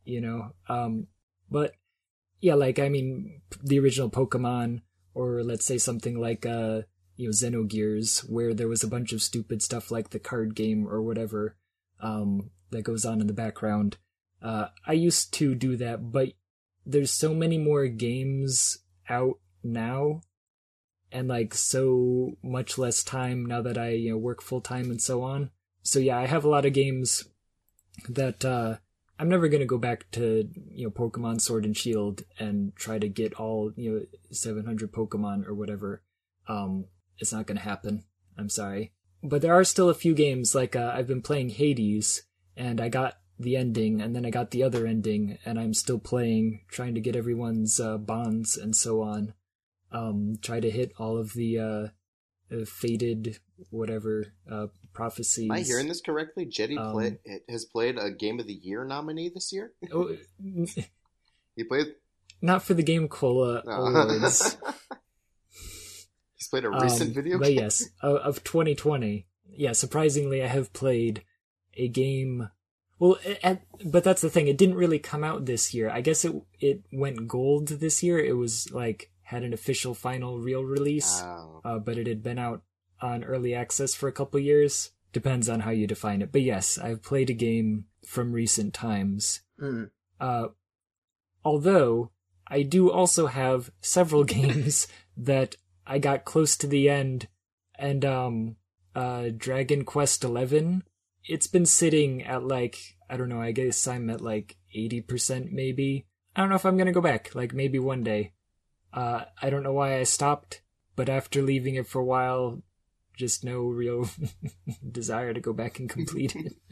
You 0.04 0.22
know? 0.22 0.54
Um 0.70 1.08
but 1.50 1.72
yeah, 2.40 2.54
like 2.54 2.78
I 2.78 2.88
mean 2.88 3.42
the 3.62 3.78
original 3.78 4.08
Pokemon 4.08 4.80
or 5.12 5.42
let's 5.42 5.66
say 5.66 5.76
something 5.76 6.18
like 6.18 6.46
uh 6.46 6.82
you 7.16 7.26
know 7.26 7.32
Xenogears 7.32 8.20
where 8.20 8.54
there 8.54 8.68
was 8.68 8.82
a 8.82 8.88
bunch 8.88 9.12
of 9.12 9.20
stupid 9.20 9.60
stuff 9.60 9.90
like 9.90 10.08
the 10.10 10.18
card 10.18 10.54
game 10.54 10.86
or 10.88 11.02
whatever 11.02 11.56
um 12.00 12.50
that 12.70 12.84
goes 12.84 13.04
on 13.04 13.20
in 13.20 13.26
the 13.26 13.34
background. 13.34 13.98
Uh 14.40 14.68
I 14.86 14.92
used 14.94 15.34
to 15.34 15.54
do 15.54 15.76
that, 15.76 16.10
but 16.10 16.28
there's 16.88 17.12
so 17.12 17.34
many 17.34 17.58
more 17.58 17.86
games 17.86 18.78
out 19.10 19.38
now 19.62 20.22
and 21.12 21.28
like 21.28 21.54
so 21.54 22.32
much 22.42 22.78
less 22.78 23.04
time 23.04 23.44
now 23.44 23.60
that 23.60 23.76
I 23.76 23.90
you 23.90 24.10
know 24.10 24.16
work 24.16 24.42
full 24.42 24.62
time 24.62 24.90
and 24.90 25.00
so 25.00 25.22
on. 25.22 25.50
So 25.82 25.98
yeah, 25.98 26.18
I 26.18 26.26
have 26.26 26.44
a 26.44 26.48
lot 26.48 26.66
of 26.66 26.72
games 26.72 27.24
that 28.08 28.44
uh 28.44 28.76
I'm 29.20 29.28
never 29.28 29.48
going 29.48 29.60
to 29.60 29.66
go 29.66 29.78
back 29.78 30.10
to 30.12 30.48
you 30.72 30.86
know 30.86 30.90
Pokemon 30.90 31.40
Sword 31.42 31.66
and 31.66 31.76
Shield 31.76 32.22
and 32.38 32.74
try 32.74 32.98
to 32.98 33.08
get 33.08 33.34
all 33.34 33.72
you 33.76 33.92
know 33.92 34.06
700 34.30 34.90
Pokemon 34.90 35.46
or 35.46 35.54
whatever. 35.54 36.02
Um 36.48 36.86
it's 37.18 37.32
not 37.32 37.46
going 37.46 37.58
to 37.58 37.64
happen. 37.64 38.04
I'm 38.38 38.48
sorry. 38.48 38.92
But 39.22 39.42
there 39.42 39.54
are 39.54 39.64
still 39.64 39.90
a 39.90 39.94
few 39.94 40.14
games 40.14 40.54
like 40.54 40.76
uh, 40.76 40.92
I've 40.94 41.08
been 41.08 41.22
playing 41.22 41.50
Hades 41.50 42.22
and 42.56 42.80
I 42.80 42.88
got 42.88 43.18
the 43.38 43.56
ending 43.56 44.00
and 44.00 44.14
then 44.16 44.26
I 44.26 44.30
got 44.30 44.50
the 44.50 44.62
other 44.64 44.86
ending 44.86 45.38
and 45.44 45.58
I'm 45.60 45.72
still 45.74 45.98
playing 45.98 46.62
trying 46.68 46.94
to 46.96 47.00
get 47.00 47.14
everyone's 47.16 47.78
uh, 47.78 47.96
bonds 47.98 48.56
and 48.56 48.74
so 48.74 49.02
on. 49.02 49.34
Um 49.92 50.36
try 50.42 50.60
to 50.60 50.70
hit 50.70 50.92
all 50.98 51.16
of 51.16 51.32
the 51.34 51.58
uh, 51.58 51.86
uh 52.54 52.64
fated 52.66 53.38
whatever 53.70 54.26
uh 54.50 54.66
prophecies. 54.92 55.44
Am 55.50 55.52
I 55.52 55.60
hearing 55.60 55.88
this 55.88 56.00
correctly? 56.00 56.46
Jetty 56.46 56.76
Um, 56.76 56.92
play, 56.92 57.18
has 57.48 57.64
played 57.64 57.96
a 57.98 58.10
Game 58.10 58.40
of 58.40 58.46
the 58.46 58.54
Year 58.54 58.84
nominee 58.84 59.28
this 59.32 59.52
year. 59.52 59.72
Oh, 59.92 60.14
He 61.56 61.64
played. 61.64 61.94
not 62.42 62.62
for 62.62 62.74
the 62.74 62.82
Game 62.82 63.08
Cola 63.08 63.62
No. 63.64 63.72
awards. 63.72 64.56
He's 66.36 66.48
played 66.48 66.64
a 66.64 66.70
recent 66.70 67.08
Um, 67.10 67.14
video 67.14 67.38
but 67.38 67.48
game. 67.48 67.58
yes, 67.58 67.88
of 68.00 68.44
2020. 68.44 69.26
Yeah, 69.50 69.72
surprisingly, 69.72 70.42
I 70.42 70.46
have 70.46 70.72
played 70.72 71.24
a 71.74 71.88
game. 71.88 72.48
Well, 72.98 73.18
at, 73.42 73.62
but 73.84 74.02
that's 74.04 74.22
the 74.22 74.30
thing. 74.30 74.48
It 74.48 74.58
didn't 74.58 74.74
really 74.76 74.98
come 74.98 75.22
out 75.22 75.46
this 75.46 75.72
year. 75.72 75.88
I 75.90 76.00
guess 76.00 76.24
it 76.24 76.34
it 76.58 76.82
went 76.92 77.28
gold 77.28 77.68
this 77.68 78.02
year. 78.02 78.18
It 78.18 78.36
was 78.36 78.70
like 78.72 79.10
had 79.22 79.44
an 79.44 79.52
official 79.52 79.94
final 79.94 80.38
real 80.38 80.64
release, 80.64 81.20
Oh. 81.22 81.60
uh, 81.64 81.78
but 81.78 81.98
it 81.98 82.06
had 82.06 82.22
been 82.22 82.38
out 82.38 82.62
on 83.00 83.22
early 83.24 83.54
access 83.54 83.94
for 83.94 84.08
a 84.08 84.12
couple 84.12 84.40
years. 84.40 84.90
Depends 85.12 85.48
on 85.48 85.60
how 85.60 85.70
you 85.70 85.86
define 85.86 86.22
it. 86.22 86.32
But 86.32 86.42
yes, 86.42 86.76
I've 86.78 87.02
played 87.02 87.30
a 87.30 87.34
game 87.34 87.84
from 88.04 88.32
recent 88.32 88.74
times. 88.74 89.42
Mm. 89.60 89.90
Uh, 90.20 90.48
although 91.44 92.10
I 92.46 92.62
do 92.62 92.90
also 92.90 93.26
have 93.26 93.70
several 93.80 94.24
games 94.38 94.88
that 95.16 95.56
I 95.86 95.98
got 95.98 96.24
close 96.24 96.56
to 96.58 96.66
the 96.66 96.88
end, 96.88 97.28
and 97.78 98.04
um, 98.04 98.56
uh, 98.94 99.28
Dragon 99.36 99.84
Quest 99.84 100.24
Eleven. 100.24 100.82
It's 101.28 101.46
been 101.46 101.66
sitting 101.66 102.22
at 102.22 102.44
like 102.44 102.78
I 103.08 103.16
don't 103.16 103.28
know. 103.28 103.40
I 103.40 103.52
guess 103.52 103.86
I'm 103.86 104.10
at 104.10 104.20
like 104.20 104.56
eighty 104.74 105.00
percent, 105.00 105.52
maybe. 105.52 106.06
I 106.34 106.40
don't 106.40 106.50
know 106.50 106.56
if 106.56 106.66
I'm 106.66 106.76
gonna 106.76 106.92
go 106.92 107.00
back. 107.00 107.34
Like 107.34 107.52
maybe 107.54 107.78
one 107.78 108.02
day. 108.02 108.32
Uh, 108.92 109.24
I 109.40 109.50
don't 109.50 109.62
know 109.62 109.72
why 109.72 109.98
I 109.98 110.04
stopped, 110.04 110.62
but 110.96 111.08
after 111.08 111.42
leaving 111.42 111.74
it 111.74 111.86
for 111.86 112.00
a 112.00 112.04
while, 112.04 112.62
just 113.16 113.44
no 113.44 113.60
real 113.64 114.08
desire 114.90 115.34
to 115.34 115.40
go 115.40 115.52
back 115.52 115.78
and 115.78 115.88
complete 115.88 116.34
it. 116.34 116.54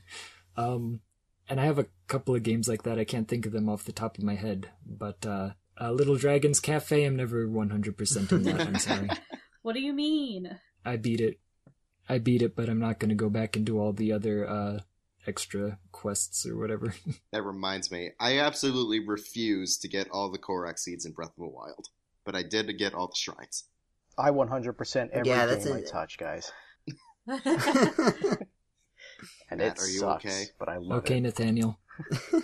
Um, 0.59 1.01
and 1.51 1.61
I 1.61 1.67
have 1.67 1.79
a 1.79 1.87
couple 2.09 2.35
of 2.35 2.43
games 2.43 2.67
like 2.67 2.85
that. 2.85 2.99
I 2.99 3.05
can't 3.05 3.29
think 3.29 3.45
of 3.45 3.53
them 3.53 3.69
off 3.69 3.85
the 3.85 3.93
top 3.93 4.17
of 4.17 4.25
my 4.25 4.37
head, 4.37 4.71
but 4.87 5.27
uh, 5.27 5.51
uh 5.79 5.93
Little 5.93 6.17
Dragons 6.17 6.61
Cafe. 6.61 7.05
I'm 7.05 7.17
never 7.17 7.47
100% 7.47 8.33
in 8.33 8.43
that. 8.45 8.61
I'm 8.61 8.79
sorry. 8.79 9.11
What 9.61 9.75
do 9.75 9.81
you 9.81 9.93
mean? 9.93 10.61
I 10.85 10.97
beat 10.97 11.21
it. 11.21 11.41
I 12.09 12.19
beat 12.19 12.43
it, 12.43 12.55
but 12.57 12.69
I'm 12.69 12.79
not 12.79 12.99
going 12.99 13.09
to 13.09 13.15
go 13.15 13.29
back 13.29 13.57
and 13.57 13.65
do 13.65 13.79
all 13.79 13.93
the 13.93 14.13
other 14.13 14.49
uh 14.49 14.81
extra 15.27 15.79
quests 15.93 16.47
or 16.47 16.57
whatever. 16.57 16.95
That 17.33 17.43
reminds 17.43 17.91
me, 17.91 18.13
I 18.21 18.39
absolutely 18.39 19.01
refuse 19.01 19.77
to 19.79 19.89
get 19.89 20.09
all 20.11 20.31
the 20.31 20.39
Korok 20.39 20.79
seeds 20.79 21.05
in 21.05 21.13
Breath 21.13 21.31
of 21.31 21.37
the 21.37 21.49
Wild, 21.49 21.89
but 22.25 22.35
I 22.35 22.43
did 22.43 22.79
get 22.79 22.95
all 22.95 23.09
the 23.09 23.17
shrines. 23.17 23.65
I 24.17 24.31
100% 24.31 25.11
every 25.11 25.29
Yeah, 25.29 25.47
that's 25.47 25.67
game 25.67 25.75
I 25.75 25.83
touch, 25.83 26.17
guys. 26.17 26.53
And 29.49 29.61
Matt, 29.61 29.77
it 29.77 29.83
are 29.83 29.89
you 29.89 30.01
sucks, 30.01 30.25
okay? 30.25 30.45
but 30.59 30.69
I 30.69 30.77
love 30.79 30.99
okay, 30.99 31.19
it. 31.19 31.23
Nathaniel. 31.23 31.79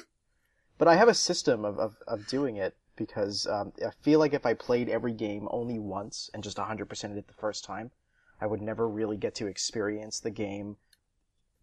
But 0.78 0.88
I 0.88 0.96
have 0.96 1.06
a 1.06 1.14
system 1.14 1.64
of, 1.64 1.78
of, 1.78 1.96
of 2.08 2.26
doing 2.26 2.56
it 2.56 2.74
because 2.96 3.46
um, 3.46 3.72
I 3.86 3.90
feel 4.00 4.18
like 4.18 4.34
if 4.34 4.44
I 4.44 4.54
played 4.54 4.88
every 4.88 5.12
game 5.12 5.46
only 5.52 5.78
once 5.78 6.28
and 6.34 6.42
just 6.42 6.56
100% 6.56 7.16
it 7.16 7.28
the 7.28 7.34
first 7.34 7.62
time, 7.62 7.92
I 8.42 8.46
would 8.46 8.60
never 8.60 8.88
really 8.88 9.16
get 9.16 9.36
to 9.36 9.46
experience 9.46 10.18
the 10.18 10.30
game 10.30 10.76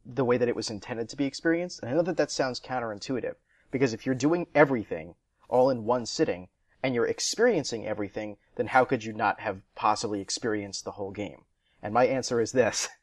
the 0.05 0.23
way 0.23 0.37
that 0.37 0.47
it 0.47 0.55
was 0.55 0.69
intended 0.69 1.09
to 1.09 1.17
be 1.17 1.25
experienced. 1.25 1.81
And 1.81 1.91
I 1.91 1.93
know 1.93 2.01
that 2.03 2.15
that 2.15 2.31
sounds 2.31 2.61
counterintuitive 2.61 3.35
because 3.69 3.91
if 3.91 4.05
you're 4.05 4.15
doing 4.15 4.47
everything 4.55 5.15
all 5.49 5.69
in 5.69 5.83
one 5.83 6.05
sitting 6.05 6.47
and 6.81 6.95
you're 6.95 7.05
experiencing 7.05 7.85
everything, 7.85 8.37
then 8.55 8.67
how 8.67 8.85
could 8.85 9.03
you 9.03 9.11
not 9.11 9.41
have 9.41 9.61
possibly 9.75 10.21
experienced 10.21 10.85
the 10.85 10.91
whole 10.91 11.11
game? 11.11 11.43
And 11.83 11.93
my 11.93 12.07
answer 12.07 12.39
is 12.39 12.53
this. 12.53 12.87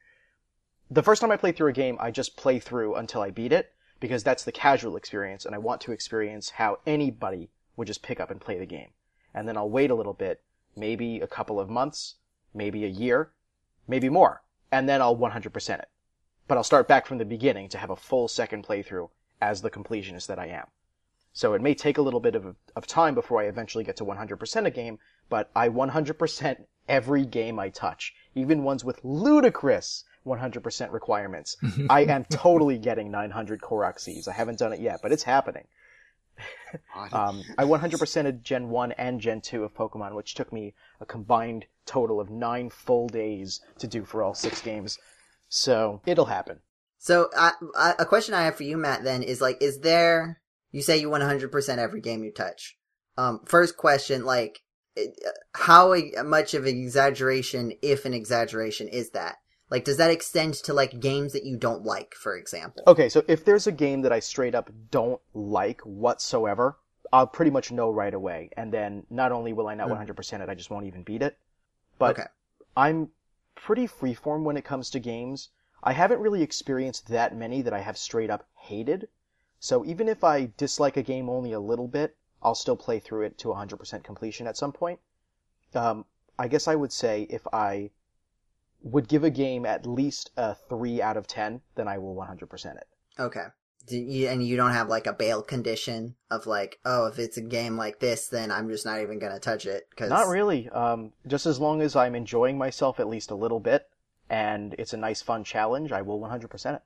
The 0.89 1.03
first 1.03 1.20
time 1.20 1.33
I 1.33 1.37
play 1.37 1.51
through 1.51 1.70
a 1.70 1.72
game, 1.72 1.97
I 1.99 2.12
just 2.12 2.37
play 2.37 2.61
through 2.61 2.95
until 2.95 3.20
I 3.20 3.31
beat 3.31 3.53
it 3.53 3.74
because 3.99 4.22
that's 4.22 4.45
the 4.45 4.53
casual 4.53 4.97
experience 4.97 5.45
and 5.45 5.53
I 5.53 5.59
want 5.59 5.81
to 5.81 5.91
experience 5.91 6.51
how 6.51 6.79
anybody 6.87 7.51
would 7.77 7.89
just 7.89 8.05
pick 8.05 8.20
up 8.20 8.31
and 8.31 8.41
play 8.41 8.57
the 8.57 8.66
game. 8.66 8.91
And 9.35 9.49
then 9.49 9.57
I'll 9.57 9.68
wait 9.68 9.91
a 9.91 9.97
little 9.97 10.14
bit, 10.14 10.43
maybe 10.77 11.20
a 11.20 11.27
couple 11.27 11.59
of 11.59 11.68
months, 11.68 12.14
maybe 12.55 12.85
a 12.85 12.89
year, 12.89 13.33
maybe 13.87 14.09
more, 14.09 14.43
and 14.70 14.89
then 14.89 15.01
I'll 15.01 15.16
100% 15.16 15.78
it. 15.78 15.89
But 16.49 16.57
I'll 16.57 16.64
start 16.64 16.89
back 16.89 17.07
from 17.07 17.18
the 17.18 17.24
beginning 17.24 17.68
to 17.70 17.78
have 17.78 17.91
a 17.91 17.97
full 17.97 18.28
second 18.28 18.64
playthrough 18.66 19.11
as 19.41 19.62
the 19.62 19.70
completionist 19.70 20.26
that 20.26 20.39
I 20.39 20.47
am. 20.47 20.66
So 21.32 21.53
it 21.53 21.61
may 21.61 21.74
take 21.74 21.99
a 21.99 22.03
little 22.03 22.20
bit 22.20 22.34
of, 22.34 22.57
of 22.74 22.87
time 22.87 23.14
before 23.14 23.43
I 23.43 23.47
eventually 23.47 23.84
get 23.84 23.97
to 23.97 24.05
100% 24.05 24.64
a 24.64 24.70
game, 24.70 24.99
but 25.28 25.51
I 25.55 25.68
100% 25.68 26.64
every 26.89 27.26
game 27.26 27.59
I 27.59 27.68
touch, 27.68 28.14
even 28.34 28.62
ones 28.62 28.84
with 28.84 29.05
ludicrous 29.05 30.05
100% 30.26 30.93
requirements. 30.93 31.57
I 31.91 32.05
am 32.05 32.24
totally 32.24 32.78
getting 32.78 33.11
900 33.11 33.61
Korok 33.61 34.01
seeds. 34.01 34.28
I 34.28 34.32
haven't 34.32 34.59
done 34.59 34.72
it 34.72 34.80
yet, 34.80 35.01
but 35.03 35.12
it's 35.12 35.22
happening. 35.22 35.66
Um, 37.12 37.43
I 37.57 37.64
100%ed 37.64 38.45
Gen 38.45 38.68
1 38.68 38.93
and 38.93 39.20
Gen 39.20 39.41
2 39.41 39.64
of 39.64 39.74
Pokemon, 39.74 40.14
which 40.14 40.34
took 40.34 40.53
me 40.53 40.74
a 41.01 41.07
combined 41.07 41.66
total 41.87 42.20
of 42.20 42.30
nine 42.30 42.68
full 42.68 43.09
days 43.09 43.61
to 43.78 43.87
do 43.87 44.05
for 44.05 44.22
all 44.22 44.34
six 44.34 44.61
games. 44.61 44.99
So, 45.49 46.03
it'll 46.05 46.26
happen. 46.26 46.59
So, 46.99 47.30
a 47.99 48.05
question 48.05 48.34
I 48.34 48.45
have 48.45 48.57
for 48.57 48.64
you, 48.64 48.76
Matt, 48.76 49.05
then 49.05 49.22
is 49.22 49.41
like, 49.41 49.62
is 49.62 49.80
there? 49.80 50.41
You 50.72 50.82
say 50.82 50.99
you 50.99 51.09
100% 51.09 51.78
every 51.78 52.01
game 52.01 52.24
you 52.24 52.32
touch. 52.32 52.76
Um, 53.16 53.41
first 53.45 53.76
question, 53.76 54.24
like, 54.24 54.62
uh, 54.99 55.03
how 55.55 55.95
much 56.24 56.55
of 56.55 56.66
an 56.66 56.76
exaggeration, 56.76 57.72
if 57.80 58.05
an 58.05 58.12
exaggeration, 58.12 58.89
is 58.89 59.11
that? 59.11 59.37
Like, 59.69 59.85
does 59.85 59.97
that 59.97 60.11
extend 60.11 60.55
to 60.55 60.73
like 60.73 61.01
games 61.01 61.33
that 61.33 61.45
you 61.45 61.57
don't 61.57 61.85
like, 61.85 62.14
for 62.14 62.37
example? 62.37 62.85
Okay, 62.87 63.09
so 63.09 63.25
if 63.27 63.45
there's 63.45 63.67
a 63.67 63.73
game 63.73 64.03
that 64.03 64.12
I 64.12 64.21
straight 64.21 64.55
up 64.55 64.71
don't 64.91 65.21
like 65.35 65.81
whatsoever, 65.81 66.79
I'll 67.12 67.27
pretty 67.27 67.51
much 67.51 67.73
know 67.73 67.91
right 67.91 68.14
away. 68.14 68.51
And 68.57 68.73
then 68.73 69.07
not 69.11 69.33
only 69.33 69.53
will 69.53 69.69
I 69.69 69.75
not 69.75 69.89
Mm. 69.89 69.93
100% 70.07 70.41
it, 70.43 70.49
I 70.49 70.55
just 70.55 70.71
won't 70.71 70.87
even 70.87 71.03
beat 71.03 71.23
it. 71.23 71.39
But 71.99 72.19
Okay. 72.19 72.29
I'm 72.77 73.11
pretty 73.55 73.89
freeform 73.89 74.45
when 74.45 74.57
it 74.57 74.64
comes 74.64 74.91
to 74.91 75.01
games. 75.01 75.49
I 75.83 75.93
haven't 75.93 76.21
really 76.21 76.43
experienced 76.43 77.09
that 77.09 77.35
many 77.37 77.62
that 77.62 77.73
I 77.73 77.81
have 77.81 77.99
straight 77.99 78.31
up 78.31 78.47
hated. 78.55 79.09
So 79.59 79.85
even 79.85 80.09
if 80.09 80.23
I 80.23 80.53
dislike 80.57 80.97
a 80.97 81.03
game 81.03 81.29
only 81.29 81.53
a 81.53 81.61
little 81.61 81.89
bit, 81.89 82.17
I'll 82.43 82.55
still 82.55 82.77
play 82.77 83.01
through 83.01 83.23
it 83.23 83.39
to 83.39 83.49
100% 83.49 84.05
completion 84.05 84.47
at 84.47 84.57
some 84.57 84.73
point. 84.73 85.01
Um, 85.75 86.05
I 86.39 86.49
guess 86.49 86.69
I 86.69 86.75
would 86.75 86.93
say 86.93 87.23
if 87.31 87.47
I 87.53 87.91
would 88.83 89.09
give 89.09 89.24
a 89.24 89.31
game 89.31 89.66
at 89.66 89.87
least 89.87 90.31
a 90.37 90.55
3 90.55 91.03
out 91.03 91.16
of 91.16 91.27
10, 91.27 91.61
then 91.74 91.89
I 91.89 91.99
will 91.99 92.14
100% 92.14 92.77
it. 92.77 92.87
Okay. 93.18 93.47
You, 93.89 94.29
and 94.29 94.45
you 94.45 94.57
don't 94.57 94.72
have 94.72 94.89
like 94.89 95.07
a 95.07 95.12
bail 95.12 95.43
condition 95.43 96.16
of 96.31 96.47
like, 96.47 96.81
oh, 96.85 97.07
if 97.07 97.18
it's 97.18 97.37
a 97.37 97.43
game 97.43 97.77
like 97.77 98.01
this, 98.01 98.27
then 98.27 98.51
I'm 98.51 98.68
just 98.68 98.85
not 98.85 99.01
even 99.01 99.20
gonna 99.20 99.39
touch 99.39 99.64
it. 99.64 99.87
Cause 99.97 100.11
Not 100.11 100.27
really. 100.27 100.68
Um, 100.70 101.12
just 101.27 101.47
as 101.47 101.61
long 101.61 101.81
as 101.83 101.95
I'm 101.95 102.16
enjoying 102.16 102.59
myself 102.59 102.99
at 102.99 103.09
least 103.09 103.31
a 103.31 103.37
little 103.37 103.61
bit, 103.61 103.89
and 104.29 104.74
it's 104.77 104.93
a 104.93 104.97
nice, 104.97 105.22
fun 105.22 105.45
challenge, 105.45 105.93
I 105.93 106.03
will 106.03 106.18
100% 106.18 106.74
it. 106.74 106.83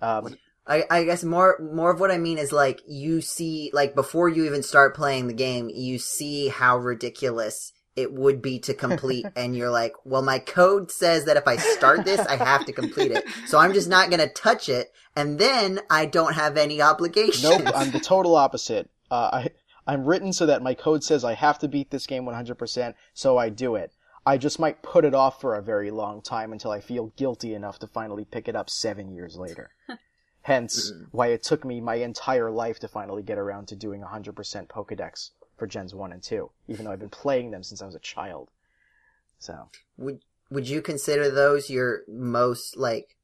Um, 0.00 0.38
I, 0.66 0.84
I 0.90 1.04
guess 1.04 1.24
more 1.24 1.58
more 1.58 1.90
of 1.90 1.98
what 1.98 2.10
I 2.10 2.18
mean 2.18 2.38
is 2.38 2.52
like 2.52 2.80
you 2.86 3.20
see 3.20 3.70
like 3.72 3.94
before 3.94 4.28
you 4.28 4.44
even 4.44 4.62
start 4.62 4.94
playing 4.94 5.26
the 5.26 5.34
game, 5.34 5.68
you 5.68 5.98
see 5.98 6.48
how 6.48 6.78
ridiculous 6.78 7.72
it 7.96 8.12
would 8.12 8.40
be 8.40 8.58
to 8.60 8.74
complete, 8.74 9.26
and 9.36 9.56
you're 9.56 9.70
like, 9.70 9.94
well, 10.04 10.22
my 10.22 10.38
code 10.38 10.90
says 10.90 11.24
that 11.26 11.36
if 11.36 11.46
I 11.46 11.56
start 11.56 12.04
this, 12.04 12.20
I 12.20 12.36
have 12.36 12.64
to 12.66 12.72
complete 12.72 13.12
it, 13.12 13.24
so 13.46 13.58
I'm 13.58 13.72
just 13.72 13.88
not 13.88 14.10
gonna 14.10 14.28
touch 14.28 14.68
it, 14.68 14.92
and 15.14 15.38
then 15.38 15.80
I 15.90 16.06
don't 16.06 16.34
have 16.34 16.56
any 16.56 16.80
obligations. 16.80 17.42
nope, 17.42 17.62
I'm 17.74 17.90
the 17.90 18.00
total 18.04 18.36
opposite. 18.36 18.90
Uh, 19.10 19.30
I, 19.32 19.48
I'm 19.86 20.04
written 20.04 20.32
so 20.32 20.46
that 20.46 20.62
my 20.62 20.74
code 20.74 21.04
says 21.04 21.24
I 21.24 21.34
have 21.34 21.58
to 21.60 21.68
beat 21.68 21.90
this 21.90 22.06
game 22.06 22.24
100%, 22.24 22.94
so 23.12 23.36
I 23.36 23.48
do 23.48 23.74
it. 23.74 23.92
I 24.24 24.38
just 24.38 24.60
might 24.60 24.82
put 24.82 25.04
it 25.04 25.14
off 25.14 25.40
for 25.40 25.56
a 25.56 25.62
very 25.62 25.90
long 25.90 26.22
time 26.22 26.52
until 26.52 26.70
I 26.70 26.80
feel 26.80 27.12
guilty 27.16 27.54
enough 27.54 27.80
to 27.80 27.88
finally 27.88 28.24
pick 28.24 28.46
it 28.46 28.54
up 28.54 28.70
seven 28.70 29.12
years 29.12 29.36
later. 29.36 29.70
Hence, 30.42 30.92
why 31.10 31.28
it 31.28 31.42
took 31.42 31.64
me 31.64 31.80
my 31.80 31.96
entire 31.96 32.50
life 32.50 32.78
to 32.80 32.88
finally 32.88 33.22
get 33.22 33.38
around 33.38 33.68
to 33.68 33.76
doing 33.76 34.02
100% 34.02 34.34
Pokedex 34.68 35.30
for 35.62 35.68
Gens 35.68 35.94
1 35.94 36.12
and 36.12 36.20
2, 36.20 36.50
even 36.66 36.84
though 36.84 36.90
I've 36.90 36.98
been 36.98 37.08
playing 37.08 37.52
them 37.52 37.62
since 37.62 37.80
I 37.80 37.86
was 37.86 37.94
a 37.94 38.00
child. 38.00 38.50
So, 39.38 39.68
would 39.96 40.18
would 40.50 40.68
you 40.68 40.82
consider 40.82 41.30
those 41.30 41.70
your 41.70 42.00
most 42.08 42.76
like 42.76 43.16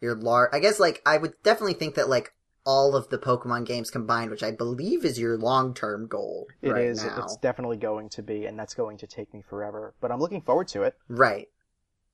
your 0.00 0.14
large? 0.14 0.48
I 0.54 0.58
guess 0.58 0.80
like 0.80 1.02
I 1.04 1.18
would 1.18 1.34
definitely 1.42 1.74
think 1.74 1.96
that 1.96 2.08
like 2.08 2.32
all 2.64 2.96
of 2.96 3.10
the 3.10 3.18
Pokemon 3.18 3.66
games 3.66 3.90
combined, 3.90 4.30
which 4.30 4.42
I 4.42 4.52
believe 4.52 5.04
is 5.04 5.18
your 5.18 5.36
long 5.36 5.74
term 5.74 6.06
goal. 6.06 6.46
it 6.62 6.70
right 6.70 6.82
is. 6.82 7.04
now. 7.04 7.24
It's 7.24 7.36
definitely 7.36 7.76
going 7.76 8.08
to 8.08 8.22
be, 8.22 8.46
and 8.46 8.58
that's 8.58 8.72
going 8.72 8.96
to 8.96 9.06
take 9.06 9.34
me 9.34 9.42
forever. 9.42 9.92
But 10.00 10.10
I'm 10.10 10.18
looking 10.20 10.40
forward 10.40 10.68
to 10.68 10.84
it. 10.84 10.94
Right. 11.08 11.48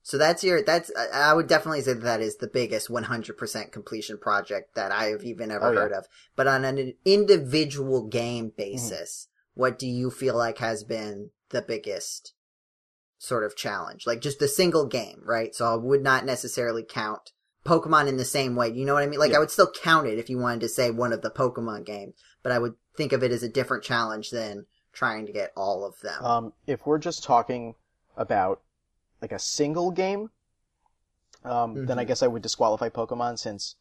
So 0.03 0.19
that's 0.19 0.43
your, 0.43 0.63
that's, 0.63 0.91
I 0.99 1.31
I 1.31 1.35
would 1.35 1.47
definitely 1.47 1.83
say 1.83 1.93
that, 1.93 2.03
that 2.03 2.21
is 2.21 2.37
the 2.39 2.49
biggest 2.49 2.89
100% 2.89 3.73
completion 3.73 4.17
project 4.17 4.75
that 4.75 4.91
I 4.91 5.07
have 5.11 5.23
even 5.23 5.51
ever 5.53 5.67
Oh, 5.67 5.71
yeah. 5.73 5.81
heard 5.81 5.93
of. 5.93 6.07
But 6.35 6.47
on 6.49 6.65
an 6.65 6.95
individual 7.05 8.07
game 8.09 8.53
basis, 8.57 9.28
what 9.59 9.77
do 9.77 9.89
you 9.89 10.09
feel 10.09 10.37
like 10.37 10.59
has 10.59 10.85
been 10.85 11.31
the 11.49 11.61
biggest 11.61 12.33
sort 13.19 13.43
of 13.43 13.57
challenge? 13.57 14.07
Like 14.07 14.21
just 14.21 14.39
the 14.39 14.47
single 14.47 14.87
game, 14.87 15.21
right? 15.25 15.53
So 15.53 15.67
I 15.67 15.75
would 15.75 16.01
not 16.01 16.25
necessarily 16.25 16.85
count 16.85 17.33
Pokemon 17.67 18.07
in 18.07 18.19
the 18.19 18.25
same 18.25 18.55
way. 18.55 18.69
You 18.69 18.85
know 18.85 18.95
what 18.95 19.03
I 19.03 19.09
mean? 19.09 19.19
Like 19.19 19.33
Yeah. 19.33 19.39
I 19.39 19.41
would 19.41 19.51
still 19.51 19.73
count 19.73 20.07
it 20.07 20.17
if 20.17 20.31
you 20.31 20.39
wanted 20.39 20.61
to 20.61 20.69
say 20.69 20.93
one 20.93 21.13
of 21.13 21.23
the 21.23 21.31
Pokemon 21.31 21.87
games, 21.87 22.15
but 22.45 22.53
I 22.53 22.61
would 22.61 22.77
think 22.97 23.13
of 23.13 23.25
it 23.25 23.33
as 23.33 23.43
a 23.43 23.49
different 23.49 23.83
challenge 23.83 24.31
than 24.31 24.67
trying 24.93 25.27
to 25.27 25.33
get 25.33 25.53
all 25.57 25.85
of 25.85 25.99
them. 26.03 26.25
Um, 26.25 26.53
if 26.69 26.87
we're 26.87 26.99
just 26.99 27.25
talking 27.25 27.75
about 28.17 28.63
like 29.21 29.33
a 29.33 29.41
single 29.41 29.91
game, 29.91 30.31
um, 31.45 31.85
then 31.85 31.99
I 31.99 32.05
Mhm. 32.05 32.09
guess 32.09 32.23
I 32.23 32.29
would 32.29 32.43
disqualify 32.43 32.91
Pokemon 32.91 33.41
since 33.41 33.75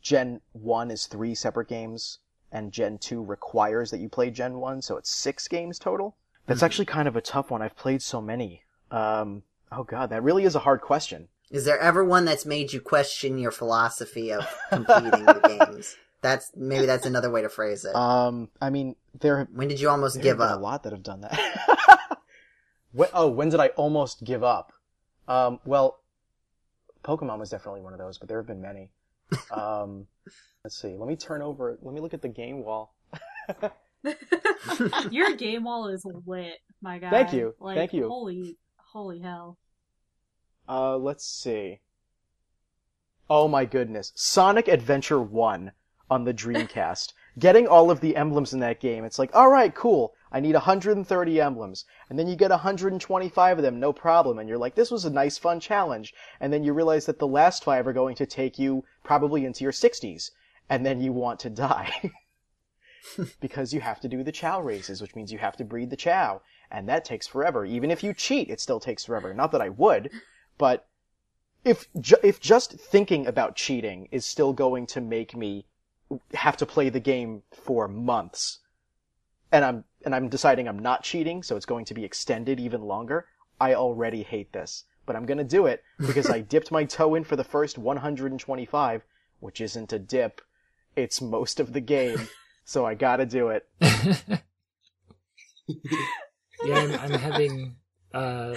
Gen 0.00 0.42
1 0.52 0.92
is 0.92 1.08
three 1.08 1.34
separate 1.34 1.66
games 1.66 2.20
and 2.52 2.72
Gen 2.72 2.98
2 2.98 3.24
requires 3.24 3.90
that 3.90 4.00
you 4.00 4.08
play 4.08 4.30
Gen 4.30 4.58
1, 4.58 4.82
so 4.82 4.96
it's 4.96 5.10
six 5.10 5.48
games 5.48 5.78
total. 5.78 6.16
That's 6.46 6.62
actually 6.62 6.86
kind 6.86 7.08
of 7.08 7.16
a 7.16 7.20
tough 7.20 7.50
one. 7.50 7.60
I've 7.60 7.76
played 7.76 8.02
so 8.02 8.20
many. 8.20 8.62
Um, 8.90 9.42
oh 9.72 9.82
god, 9.82 10.10
that 10.10 10.22
really 10.22 10.44
is 10.44 10.54
a 10.54 10.60
hard 10.60 10.80
question. 10.80 11.28
Is 11.50 11.64
there 11.64 11.78
ever 11.78 12.04
one 12.04 12.24
that's 12.24 12.46
made 12.46 12.72
you 12.72 12.80
question 12.80 13.38
your 13.38 13.50
philosophy 13.50 14.32
of 14.32 14.46
completing 14.70 15.24
the 15.24 15.66
games? 15.66 15.96
That's 16.22 16.50
maybe 16.56 16.86
that's 16.86 17.06
another 17.06 17.30
way 17.30 17.42
to 17.42 17.48
phrase 17.48 17.84
it. 17.84 17.94
Um, 17.94 18.48
I 18.60 18.70
mean, 18.70 18.96
there 19.20 19.46
when 19.52 19.68
did 19.68 19.80
you 19.80 19.88
almost 19.88 20.16
there 20.16 20.22
give 20.22 20.38
have 20.38 20.48
been 20.48 20.54
up? 20.54 20.58
a 20.58 20.62
lot 20.62 20.82
that 20.84 20.92
have 20.92 21.02
done 21.02 21.20
that. 21.22 22.18
when, 22.92 23.08
oh, 23.12 23.28
when 23.28 23.48
did 23.48 23.60
I 23.60 23.68
almost 23.68 24.24
give 24.24 24.42
up? 24.42 24.72
Um, 25.28 25.60
well, 25.64 25.98
Pokemon 27.04 27.38
was 27.38 27.50
definitely 27.50 27.80
one 27.80 27.92
of 27.92 27.98
those, 27.98 28.18
but 28.18 28.28
there 28.28 28.38
have 28.38 28.46
been 28.46 28.62
many. 28.62 28.90
Um, 29.50 30.06
let's 30.64 30.80
see. 30.80 30.96
Let 30.96 31.08
me 31.08 31.16
turn 31.16 31.42
over. 31.42 31.78
Let 31.82 31.94
me 31.94 32.00
look 32.00 32.14
at 32.14 32.22
the 32.22 32.28
game 32.28 32.64
wall. 32.64 32.94
Your 35.10 35.34
game 35.36 35.64
wall 35.64 35.88
is 35.88 36.06
lit, 36.26 36.58
my 36.80 36.98
guy. 36.98 37.10
Thank 37.10 37.32
you. 37.32 37.54
Like, 37.58 37.76
Thank 37.76 37.92
you. 37.92 38.08
Holy, 38.08 38.56
holy 38.76 39.20
hell. 39.20 39.58
Uh, 40.68 40.96
let's 40.96 41.26
see. 41.26 41.80
Oh 43.28 43.48
my 43.48 43.64
goodness. 43.64 44.12
Sonic 44.14 44.68
Adventure 44.68 45.20
1 45.20 45.72
on 46.10 46.24
the 46.24 46.34
Dreamcast. 46.34 47.12
Getting 47.38 47.66
all 47.66 47.90
of 47.90 48.00
the 48.00 48.16
emblems 48.16 48.54
in 48.54 48.60
that 48.60 48.80
game, 48.80 49.04
it's 49.04 49.18
like, 49.18 49.34
alright, 49.34 49.74
cool. 49.74 50.14
I 50.36 50.40
need 50.40 50.52
130 50.52 51.40
emblems. 51.40 51.86
And 52.10 52.18
then 52.18 52.28
you 52.28 52.36
get 52.36 52.50
125 52.50 53.58
of 53.58 53.62
them, 53.62 53.80
no 53.80 53.90
problem. 53.90 54.38
And 54.38 54.46
you're 54.46 54.58
like, 54.58 54.74
this 54.74 54.90
was 54.90 55.06
a 55.06 55.10
nice, 55.10 55.38
fun 55.38 55.60
challenge. 55.60 56.12
And 56.40 56.52
then 56.52 56.62
you 56.62 56.74
realize 56.74 57.06
that 57.06 57.18
the 57.18 57.26
last 57.26 57.64
five 57.64 57.86
are 57.86 57.94
going 57.94 58.16
to 58.16 58.26
take 58.26 58.58
you 58.58 58.84
probably 59.02 59.46
into 59.46 59.64
your 59.64 59.72
60s. 59.72 60.32
And 60.68 60.84
then 60.84 61.00
you 61.00 61.10
want 61.10 61.40
to 61.40 61.48
die. 61.48 62.12
because 63.40 63.72
you 63.72 63.80
have 63.80 63.98
to 64.00 64.08
do 64.08 64.22
the 64.22 64.30
Chao 64.30 64.60
races, 64.60 65.00
which 65.00 65.14
means 65.14 65.32
you 65.32 65.38
have 65.38 65.56
to 65.56 65.64
breed 65.64 65.88
the 65.88 65.96
Chao. 65.96 66.42
And 66.70 66.86
that 66.86 67.06
takes 67.06 67.26
forever. 67.26 67.64
Even 67.64 67.90
if 67.90 68.04
you 68.04 68.12
cheat, 68.12 68.50
it 68.50 68.60
still 68.60 68.78
takes 68.78 69.06
forever. 69.06 69.32
Not 69.32 69.52
that 69.52 69.62
I 69.62 69.70
would, 69.70 70.10
but 70.58 70.86
if 71.64 71.88
ju- 71.98 72.20
if 72.22 72.40
just 72.40 72.72
thinking 72.72 73.26
about 73.26 73.56
cheating 73.56 74.06
is 74.10 74.26
still 74.26 74.52
going 74.52 74.86
to 74.88 75.00
make 75.00 75.34
me 75.34 75.64
have 76.34 76.58
to 76.58 76.66
play 76.66 76.90
the 76.90 77.00
game 77.00 77.42
for 77.52 77.88
months, 77.88 78.58
and 79.50 79.64
I'm 79.64 79.84
and 80.06 80.14
I'm 80.14 80.28
deciding 80.28 80.68
I'm 80.68 80.78
not 80.78 81.02
cheating, 81.02 81.42
so 81.42 81.56
it's 81.56 81.66
going 81.66 81.84
to 81.86 81.94
be 81.94 82.04
extended 82.04 82.60
even 82.60 82.82
longer, 82.82 83.26
I 83.60 83.74
already 83.74 84.22
hate 84.22 84.52
this. 84.52 84.84
But 85.04 85.16
I'm 85.16 85.26
gonna 85.26 85.44
do 85.44 85.66
it 85.66 85.82
because 85.98 86.30
I 86.30 86.40
dipped 86.40 86.70
my 86.70 86.84
toe 86.84 87.16
in 87.16 87.24
for 87.24 87.36
the 87.36 87.44
first 87.44 87.76
125, 87.76 89.02
which 89.40 89.60
isn't 89.60 89.92
a 89.92 89.98
dip, 89.98 90.40
it's 90.94 91.20
most 91.20 91.60
of 91.60 91.72
the 91.72 91.80
game, 91.80 92.28
so 92.64 92.86
I 92.86 92.94
gotta 92.94 93.26
do 93.26 93.48
it. 93.48 93.68
yeah, 93.80 94.38
I'm, 96.64 96.92
I'm 96.92 97.18
having 97.18 97.76
uh, 98.14 98.54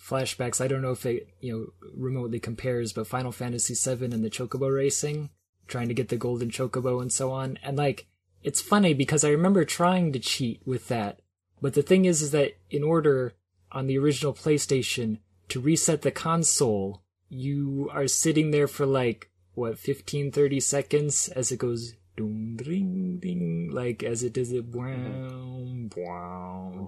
flashbacks. 0.00 0.60
I 0.60 0.68
don't 0.68 0.82
know 0.82 0.92
if 0.92 1.04
it 1.04 1.28
you 1.40 1.52
know 1.52 1.88
remotely 1.96 2.38
compares, 2.38 2.92
but 2.92 3.08
Final 3.08 3.32
Fantasy 3.32 3.74
VII 3.74 4.04
and 4.06 4.24
the 4.24 4.30
Chocobo 4.30 4.72
racing, 4.72 5.30
trying 5.66 5.88
to 5.88 5.94
get 5.94 6.10
the 6.10 6.16
golden 6.16 6.50
Chocobo 6.50 7.02
and 7.02 7.12
so 7.12 7.32
on, 7.32 7.58
and 7.64 7.76
like 7.76 8.06
it's 8.46 8.62
funny 8.62 8.94
because 8.94 9.24
I 9.24 9.30
remember 9.30 9.64
trying 9.64 10.12
to 10.12 10.20
cheat 10.20 10.62
with 10.64 10.86
that, 10.86 11.18
but 11.60 11.74
the 11.74 11.82
thing 11.82 12.04
is, 12.04 12.22
is 12.22 12.30
that 12.30 12.56
in 12.70 12.84
order 12.84 13.34
on 13.72 13.88
the 13.88 13.98
original 13.98 14.32
PlayStation 14.32 15.18
to 15.48 15.58
reset 15.58 16.02
the 16.02 16.12
console, 16.12 17.02
you 17.28 17.90
are 17.92 18.06
sitting 18.06 18.52
there 18.52 18.68
for 18.68 18.86
like 18.86 19.32
what 19.54 19.80
15 19.80 20.30
30 20.30 20.60
seconds 20.60 21.28
as 21.30 21.50
it 21.50 21.58
goes 21.58 21.94
ding 22.16 22.56
ding 22.56 23.18
ding 23.18 23.68
like 23.72 24.04
as 24.04 24.22
it 24.22 24.32
does 24.32 24.52
it 24.52 24.70
mm-hmm. 24.70 25.88
wow, 25.96 26.76
wow, 26.76 26.86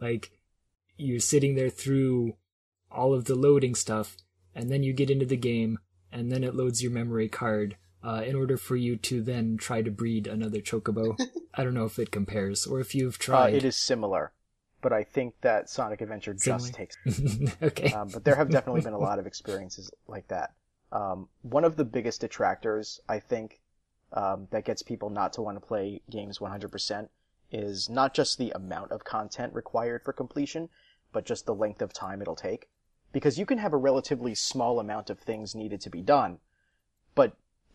like 0.00 0.32
you're 0.98 1.18
sitting 1.18 1.54
there 1.54 1.70
through 1.70 2.36
all 2.90 3.14
of 3.14 3.24
the 3.24 3.34
loading 3.34 3.74
stuff 3.74 4.18
and 4.54 4.70
then 4.70 4.82
you 4.82 4.92
get 4.92 5.08
into 5.08 5.24
the 5.24 5.36
game 5.36 5.78
and 6.12 6.30
then 6.30 6.44
it 6.44 6.54
loads 6.54 6.82
your 6.82 6.92
memory 6.92 7.28
card 7.28 7.76
uh, 8.04 8.22
in 8.24 8.34
order 8.36 8.56
for 8.56 8.76
you 8.76 8.96
to 8.96 9.20
then 9.22 9.56
try 9.56 9.82
to 9.82 9.90
breed 9.90 10.26
another 10.26 10.60
chocobo 10.60 11.18
i 11.54 11.64
don't 11.64 11.74
know 11.74 11.84
if 11.84 11.98
it 11.98 12.10
compares 12.10 12.66
or 12.66 12.80
if 12.80 12.94
you've 12.94 13.16
Uh, 13.16 13.18
tried 13.18 13.54
it 13.54 13.64
is 13.64 13.76
similar, 13.76 14.32
but 14.80 14.92
I 14.92 15.02
think 15.02 15.34
that 15.40 15.68
Sonic 15.68 16.00
Adventure 16.00 16.34
just 16.34 16.66
Similar? 16.66 16.72
takes 16.72 16.96
okay 17.62 17.92
um, 17.92 18.08
but 18.12 18.24
there 18.24 18.36
have 18.36 18.50
definitely 18.50 18.82
been 18.82 18.92
a 18.92 18.98
lot 18.98 19.18
of 19.22 19.26
experiences 19.26 19.90
like 20.06 20.28
that. 20.28 20.52
Um, 20.92 21.28
one 21.42 21.64
of 21.64 21.76
the 21.76 21.84
biggest 21.84 22.20
detractors, 22.22 23.00
I 23.08 23.18
think, 23.18 23.60
um, 24.12 24.48
that 24.52 24.64
gets 24.64 24.82
people 24.82 25.10
not 25.10 25.34
to 25.34 25.42
want 25.42 25.56
to 25.60 25.66
play 25.66 26.00
games 26.08 26.38
100% 26.38 27.08
is 27.50 27.90
not 27.90 28.14
just 28.14 28.38
the 28.38 28.52
amount 28.54 28.92
of 28.92 29.04
content 29.04 29.52
required 29.52 30.02
for 30.04 30.12
completion, 30.14 30.70
but 31.12 31.26
just 31.26 31.44
the 31.44 31.54
length 31.54 31.82
of 31.82 31.92
time 31.92 32.22
it'll 32.22 32.36
take. 32.36 32.68
Because 33.12 33.38
you 33.38 33.44
can 33.44 33.58
have 33.58 33.72
a 33.74 33.76
relatively 33.78 34.34
small 34.34 34.78
amount 34.80 35.10
of 35.10 35.18
things 35.18 35.54
needed 35.54 35.80
to 35.82 35.90
be 35.90 36.00
done, 36.02 36.38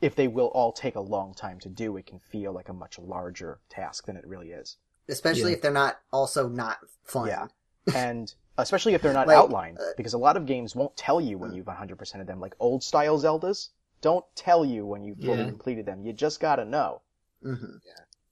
if 0.04 0.16
they 0.16 0.28
will 0.28 0.48
all 0.48 0.72
take 0.72 0.96
a 0.96 1.00
long 1.02 1.34
time 1.34 1.60
to 1.62 1.70
do, 1.70 1.98
it 1.98 2.06
can 2.06 2.20
feel 2.20 2.52
like 2.52 2.70
a 2.70 2.74
much 2.74 3.00
larger 3.00 3.60
task 3.70 4.06
than 4.06 4.18
it 4.18 4.28
really 4.28 4.52
is. 4.52 4.78
Especially 5.08 5.52
Yeah. 5.52 5.56
if 5.58 5.62
they're 5.62 5.72
not 5.72 6.00
also 6.12 6.48
not 6.50 6.78
fun. 7.04 7.28
Yeah. 7.28 7.48
and 7.96 8.34
especially 8.58 8.94
if 8.94 9.02
they're 9.02 9.14
not 9.14 9.28
Like, 9.28 9.38
outlined, 9.38 9.80
uh, 9.80 9.94
because 9.98 10.14
a 10.14 10.18
lot 10.18 10.38
of 10.38 10.46
games 10.46 10.76
won't 10.76 10.96
tell 10.96 11.20
you 11.20 11.38
when 11.38 11.54
you've 11.54 11.68
100% 11.68 12.22
of 12.22 12.28
them. 12.28 12.40
Like 12.40 12.56
old 12.60 12.84
style 12.84 13.18
Zeldas 13.18 13.70
don't 14.02 14.26
tell 14.36 14.64
you 14.66 14.86
when 14.86 15.04
you've 15.04 15.20
fully 15.20 15.40
Yeah. 15.40 15.50
completed 15.50 15.86
them. 15.86 16.06
You 16.06 16.14
just 16.14 16.40
gotta 16.40 16.66
know. 16.66 17.02
hmm 17.42 17.78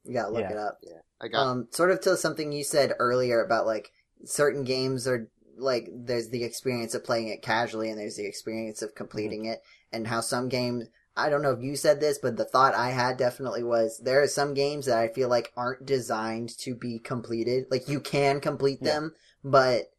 You 0.03 0.13
gotta 0.13 0.31
look 0.31 0.41
Yeah. 0.41 0.51
it 0.51 0.57
up. 0.57 0.79
Yeah. 0.81 1.01
I 1.19 1.27
got 1.27 1.41
Um, 1.45 1.67
sort 1.71 1.91
of 1.91 2.01
to 2.01 2.17
something 2.17 2.51
you 2.51 2.63
said 2.63 2.93
earlier 2.99 3.43
about 3.43 3.65
like 3.65 3.91
certain 4.25 4.63
games 4.63 5.07
are 5.07 5.27
like 5.57 5.89
there's 5.93 6.29
the 6.29 6.43
experience 6.43 6.93
of 6.95 7.03
playing 7.03 7.27
it 7.27 7.41
casually 7.41 7.89
and 7.89 7.99
there's 7.99 8.15
the 8.15 8.25
experience 8.25 8.81
of 8.81 8.95
completing 8.95 9.45
it 9.45 9.61
and 9.91 10.07
how 10.07 10.21
some 10.21 10.49
games 10.49 10.87
I 11.15 11.29
don't 11.29 11.41
know 11.41 11.51
if 11.51 11.61
you 11.61 11.75
said 11.75 11.99
this, 11.99 12.17
but 12.17 12.37
the 12.37 12.45
thought 12.45 12.73
I 12.73 12.91
had 12.91 13.17
definitely 13.17 13.63
was 13.63 13.99
there 13.99 14.21
are 14.21 14.27
some 14.27 14.53
games 14.53 14.85
that 14.85 14.97
I 14.97 15.09
feel 15.09 15.27
like 15.29 15.51
aren't 15.57 15.85
designed 15.85 16.57
to 16.59 16.73
be 16.73 16.99
completed. 16.99 17.65
Like 17.69 17.89
you 17.89 17.99
can 17.99 18.39
complete 18.39 18.79
Yeah. 18.81 18.91
them, 18.93 19.15
but 19.43 19.91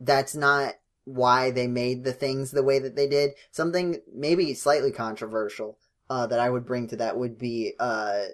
that's 0.00 0.34
not 0.34 0.74
why 1.04 1.50
they 1.50 1.66
made 1.66 2.04
the 2.04 2.12
things 2.12 2.50
the 2.50 2.62
way 2.62 2.78
that 2.78 2.96
they 2.96 3.08
did. 3.08 3.32
Something 3.50 4.00
maybe 4.12 4.54
slightly 4.54 4.92
controversial 4.92 5.78
uh, 6.08 6.26
that 6.28 6.38
I 6.38 6.50
would 6.50 6.66
bring 6.66 6.88
to 6.88 6.96
that 6.96 7.16
would 7.18 7.38
be 7.38 7.74
uh, 7.78 8.24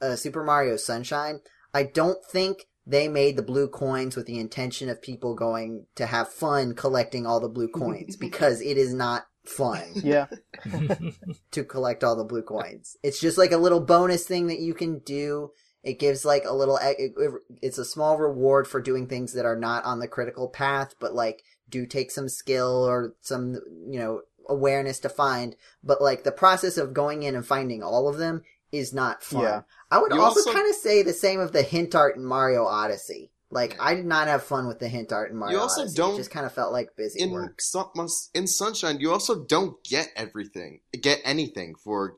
uh, 0.00 0.16
Super 0.16 0.44
Mario 0.44 0.76
Sunshine. 0.76 1.40
I 1.72 1.84
don't 1.84 2.24
think 2.24 2.68
they 2.86 3.08
made 3.08 3.36
the 3.36 3.42
blue 3.42 3.68
coins 3.68 4.14
with 4.14 4.26
the 4.26 4.38
intention 4.38 4.88
of 4.88 5.00
people 5.00 5.34
going 5.34 5.86
to 5.94 6.06
have 6.06 6.28
fun 6.28 6.74
collecting 6.74 7.26
all 7.26 7.40
the 7.40 7.48
blue 7.48 7.68
coins 7.68 8.16
because 8.20 8.60
it 8.60 8.76
is 8.76 8.92
not 8.92 9.26
fun 9.44 9.84
Yeah. 9.96 10.26
to 11.52 11.64
collect 11.64 12.02
all 12.04 12.16
the 12.16 12.24
blue 12.24 12.42
coins. 12.42 12.96
It's 13.02 13.20
just 13.20 13.38
like 13.38 13.52
a 13.52 13.56
little 13.58 13.80
bonus 13.80 14.24
thing 14.24 14.46
that 14.48 14.60
you 14.60 14.74
can 14.74 14.98
do. 15.00 15.50
It 15.82 15.98
gives 15.98 16.24
like 16.24 16.44
a 16.46 16.54
little, 16.54 16.76
it, 16.78 16.96
it- 17.16 17.32
it's 17.62 17.78
a 17.78 17.84
small 17.84 18.16
reward 18.18 18.66
for 18.66 18.80
doing 18.80 19.06
things 19.06 19.34
that 19.34 19.44
are 19.44 19.56
not 19.58 19.84
on 19.84 19.98
the 19.98 20.08
critical 20.08 20.48
path, 20.48 20.94
but 20.98 21.14
like 21.14 21.42
do 21.68 21.86
take 21.86 22.10
some 22.10 22.28
skill 22.28 22.84
or 22.84 23.14
some, 23.20 23.54
you 23.88 23.98
know, 23.98 24.22
awareness 24.48 24.98
to 25.00 25.08
find. 25.08 25.56
But 25.82 26.00
like 26.02 26.24
the 26.24 26.32
process 26.32 26.76
of 26.78 26.94
going 26.94 27.22
in 27.22 27.34
and 27.34 27.46
finding 27.46 27.82
all 27.82 28.08
of 28.08 28.16
them 28.18 28.42
is 28.72 28.92
not 28.92 29.22
fun. 29.22 29.42
Yeah. 29.42 29.60
I 29.90 29.98
would 29.98 30.12
You 30.12 30.20
also, 30.22 30.40
also- 30.40 30.52
kind 30.52 30.68
of 30.68 30.74
say 30.76 31.02
the 31.02 31.12
same 31.12 31.40
of 31.40 31.52
the 31.52 31.62
hint 31.62 31.94
art 31.94 32.16
in 32.16 32.24
Mario 32.24 32.64
Odyssey. 32.64 33.30
Like 33.50 33.76
I 33.80 33.94
did 33.94 34.06
not 34.06 34.26
have 34.26 34.42
fun 34.42 34.66
with 34.66 34.78
the 34.80 34.88
hint 34.88 35.12
art 35.12 35.30
in 35.30 35.36
Mario 35.36 35.56
You 35.56 35.62
also 35.62 35.82
Odyssey. 35.82 35.96
don't- 35.96 36.14
It 36.14 36.18
just 36.18 36.30
kind 36.30 36.44
of 36.46 36.52
felt 36.52 36.72
like 36.72 36.96
busy 36.96 37.20
in 37.20 37.30
work. 37.30 37.60
Sun- 37.60 37.86
in 38.34 38.46
Sunshine. 38.46 38.98
You 39.00 39.12
also 39.12 39.44
don't 39.44 39.82
get 39.84 40.08
everything, 40.16 40.80
get 41.00 41.20
anything 41.24 41.74
for 41.76 42.16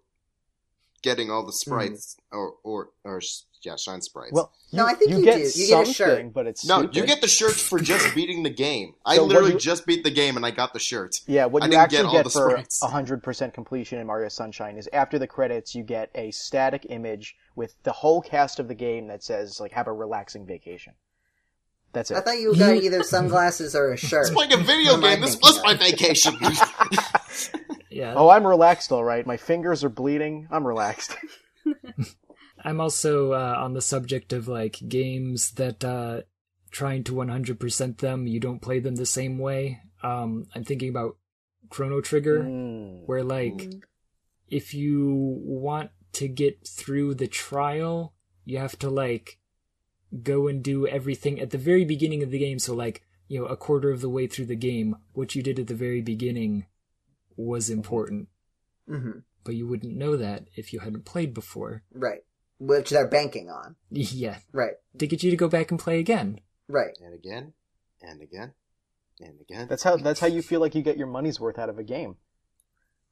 getting 1.03 1.31
all 1.31 1.43
the 1.45 1.53
mm-hmm. 1.53 1.71
sprites 1.71 2.17
or 2.33 2.55
or 2.65 2.91
or 3.05 3.21
yeah, 3.63 3.75
shine 3.77 4.01
sprites. 4.01 4.33
Well, 4.33 4.53
you, 4.71 4.77
No, 4.79 4.87
I 4.87 4.95
think 4.95 5.11
you 5.11 5.23
get 5.23 5.37
do. 5.53 5.61
You 5.61 5.67
get 5.69 5.89
a 5.89 5.93
shirt. 5.93 6.33
but 6.33 6.47
it's 6.47 6.65
no, 6.65 6.79
stupid. 6.79 6.97
you 6.97 7.05
get 7.07 7.21
the 7.21 7.27
shirts 7.29 7.61
for 7.61 7.81
just 7.81 8.15
beating 8.15 8.43
the 8.45 8.51
game. 8.51 8.95
I 9.05 9.17
So 9.17 9.23
what 9.23 9.29
literally 9.29 9.53
you- 9.55 9.59
just 9.59 9.87
beat 9.87 10.05
the 10.05 10.11
game 10.11 10.37
and 10.37 10.47
I 10.47 10.53
got 10.53 10.73
the 10.73 10.79
shirt. 10.79 11.17
Yeah, 11.27 11.47
what 11.47 11.63
I 11.63 11.67
you 11.67 11.71
didn't 11.73 11.83
actually 11.83 11.97
get 11.99 12.07
all 12.07 12.13
get, 12.13 12.25
the 12.25 12.31
for 12.31 12.51
sprites. 12.51 12.81
100% 12.83 13.53
completion 13.55 13.99
in 13.99 14.07
Mario 14.07 14.29
Sunshine 14.29 14.77
is 14.79 14.89
after 14.93 15.19
the 15.19 15.27
credits, 15.27 15.75
you 15.75 15.83
get 15.83 16.11
a 16.15 16.31
static 16.31 16.87
image 16.91 17.37
with 17.57 17.75
the 17.83 17.93
whole 17.93 18.23
cast 18.23 18.61
of 18.61 18.69
the 18.69 18.75
game 18.75 19.09
that 19.09 19.25
says, 19.25 19.59
like, 19.61 19.73
have 19.73 19.89
a 19.89 19.93
relaxing 19.93 20.47
vacation. 20.47 20.95
That's 21.97 22.11
it. 22.11 22.19
I 22.19 22.21
thought 22.21 22.39
you 22.39 22.55
got 22.55 22.75
either 22.77 23.03
sunglasses 23.03 23.75
or 23.75 23.91
a 23.91 23.97
shirt. 23.97 24.27
It's 24.27 24.31
playing 24.31 24.53
a 24.53 24.59
video 24.59 24.93
What 24.93 24.99
am 24.99 25.05
I 25.05 25.15
game. 25.15 25.21
This 25.23 25.37
thinking 25.37 25.63
was 25.63 25.63
my 25.65 25.75
vacation. 25.75 26.35
yeah 27.91 28.13
oh, 28.15 28.29
I'm 28.29 28.47
relaxed, 28.47 28.93
alright. 28.93 29.27
My 29.27 29.39
fingers 29.39 29.83
are 29.83 29.89
bleeding. 29.89 30.47
I'm 30.51 30.67
relaxed. 30.67 31.17
I'm 32.65 32.83
also 32.83 33.33
uh, 33.33 33.55
on 33.59 33.73
the 33.73 33.81
subject 33.81 34.35
of 34.35 34.47
like 34.47 34.79
games 34.87 35.53
that 35.53 35.83
uh, 35.83 36.21
trying 36.71 37.03
to 37.05 37.13
100% 37.15 37.97
them, 37.97 38.27
you 38.27 38.41
don't 38.41 38.61
play 38.61 38.79
them 38.79 38.97
the 38.97 39.07
same 39.07 39.39
way. 39.39 39.81
Um, 40.03 40.49
I'm 40.55 40.65
thinking 40.65 40.91
about 40.91 41.17
Chrono 41.71 42.03
Trigger, 42.03 42.41
Mm. 42.43 43.07
where 43.07 43.25
like 43.25 43.73
if 44.49 44.75
you 44.75 45.41
want 45.43 45.93
to 46.13 46.29
get 46.29 46.69
through 46.69 47.15
the 47.15 47.27
trial, 47.27 48.13
you 48.45 48.59
have 48.59 48.79
to 48.81 48.91
like 48.91 49.39
go 50.23 50.47
and 50.49 50.63
do 50.63 50.87
everything 50.87 51.41
at 51.41 51.51
the 51.51 51.59
very 51.59 51.85
beginning 51.85 52.23
of 52.23 52.31
the 52.31 52.39
game. 52.39 52.59
So 52.59 52.75
like, 52.75 53.03
you 53.29 53.41
know, 53.41 53.47
a 53.47 53.57
quarter 53.57 53.91
of 53.91 54.01
the 54.01 54.09
way 54.09 54.27
through 54.27 54.47
the 54.47 54.57
game, 54.57 54.97
what 55.13 55.35
you 55.35 55.43
did 55.43 55.59
at 55.59 55.67
the 55.67 55.75
very 55.75 56.01
beginning 56.01 56.67
was 57.37 57.69
important, 57.71 58.29
hmm 58.89 59.19
but 59.45 59.55
you 59.55 59.65
wouldn't 59.69 59.95
know 59.97 60.17
that 60.17 60.49
if 60.57 60.73
you 60.73 60.81
hadn't 60.81 61.05
played 61.05 61.33
before. 61.33 61.85
Right. 61.95 62.25
Which 62.59 62.91
they're 62.91 63.07
banking 63.07 63.49
on. 63.49 63.77
Yeah, 63.91 64.39
Right. 64.53 64.75
to 64.99 65.07
get 65.07 65.23
you 65.23 65.31
to 65.31 65.37
go 65.37 65.47
back 65.49 65.71
and 65.71 65.79
play 65.79 66.01
again. 66.01 66.41
Right. 66.69 66.97
And 67.01 67.15
again, 67.15 67.53
and 68.03 68.21
again, 68.21 68.55
and 69.21 69.41
again. 69.41 69.69
That's 69.69 69.85
how 69.85 69.97
that's 69.99 70.19
how 70.21 70.27
you 70.27 70.43
feel 70.43 70.59
like 70.61 70.75
you 70.75 70.83
get 70.83 70.97
your 70.97 71.07
money's 71.07 71.39
worth 71.39 71.59
out 71.61 71.69
of 71.69 71.79
a 71.79 71.85
game. 71.85 72.17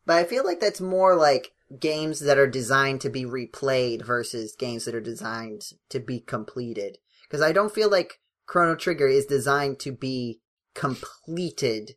But 0.06 0.16
I 0.18 0.24
feel 0.24 0.44
like 0.44 0.60
that's 0.60 0.80
more 0.80 1.16
like 1.16 1.52
games 1.80 2.20
that 2.20 2.38
are 2.38 2.46
designed 2.46 3.00
to 3.02 3.10
be 3.10 3.24
replayed 3.24 4.04
versus 4.04 4.54
games 4.58 4.84
that 4.84 4.94
are 4.94 5.00
designed 5.00 5.62
to 5.90 5.98
be 6.00 6.20
completed. 6.20 6.98
Because 7.22 7.40
I 7.42 7.52
don't 7.52 7.72
feel 7.74 7.90
like 7.90 8.20
Chrono 8.46 8.74
Trigger 8.76 9.08
is 9.08 9.24
designed 9.26 9.80
to 9.80 9.92
be 9.92 10.40
completed 10.74 11.92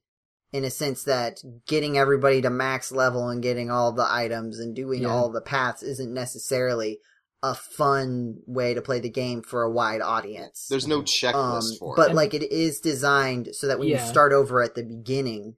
in 0.53 0.63
a 0.63 0.69
sense 0.69 1.03
that 1.03 1.41
getting 1.67 1.97
everybody 1.97 2.41
to 2.41 2.49
max 2.49 2.91
level 2.91 3.27
and 3.27 3.43
getting 3.43 3.69
all 3.69 3.91
the 3.91 4.07
items 4.09 4.59
and 4.59 4.75
doing 4.75 5.01
Yeah. 5.03 5.09
all 5.09 5.29
the 5.29 5.41
paths 5.41 5.83
isn't 5.83 6.13
necessarily 6.13 6.99
a 7.43 7.53
fun 7.53 8.37
way 8.47 8.73
to 8.73 8.81
play 8.81 8.99
the 8.99 9.09
game 9.09 9.41
for 9.43 9.61
a 9.63 9.69
wide 9.69 10.01
audience. 10.01 10.65
There's 10.69 10.87
no 10.87 10.99
Um, 10.99 11.05
checklist 11.05 11.77
for 11.79 11.93
it. 11.93 11.97
but 11.97 12.15
like 12.15 12.33
it 12.33 12.49
is 12.51 12.79
designed 12.79 13.49
so 13.53 13.67
that 13.67 13.77
when 13.77 13.89
you 13.89 13.99
start 13.99 14.31
over 14.33 14.61
at 14.63 14.73
the 14.75 14.83
beginning, 14.83 15.55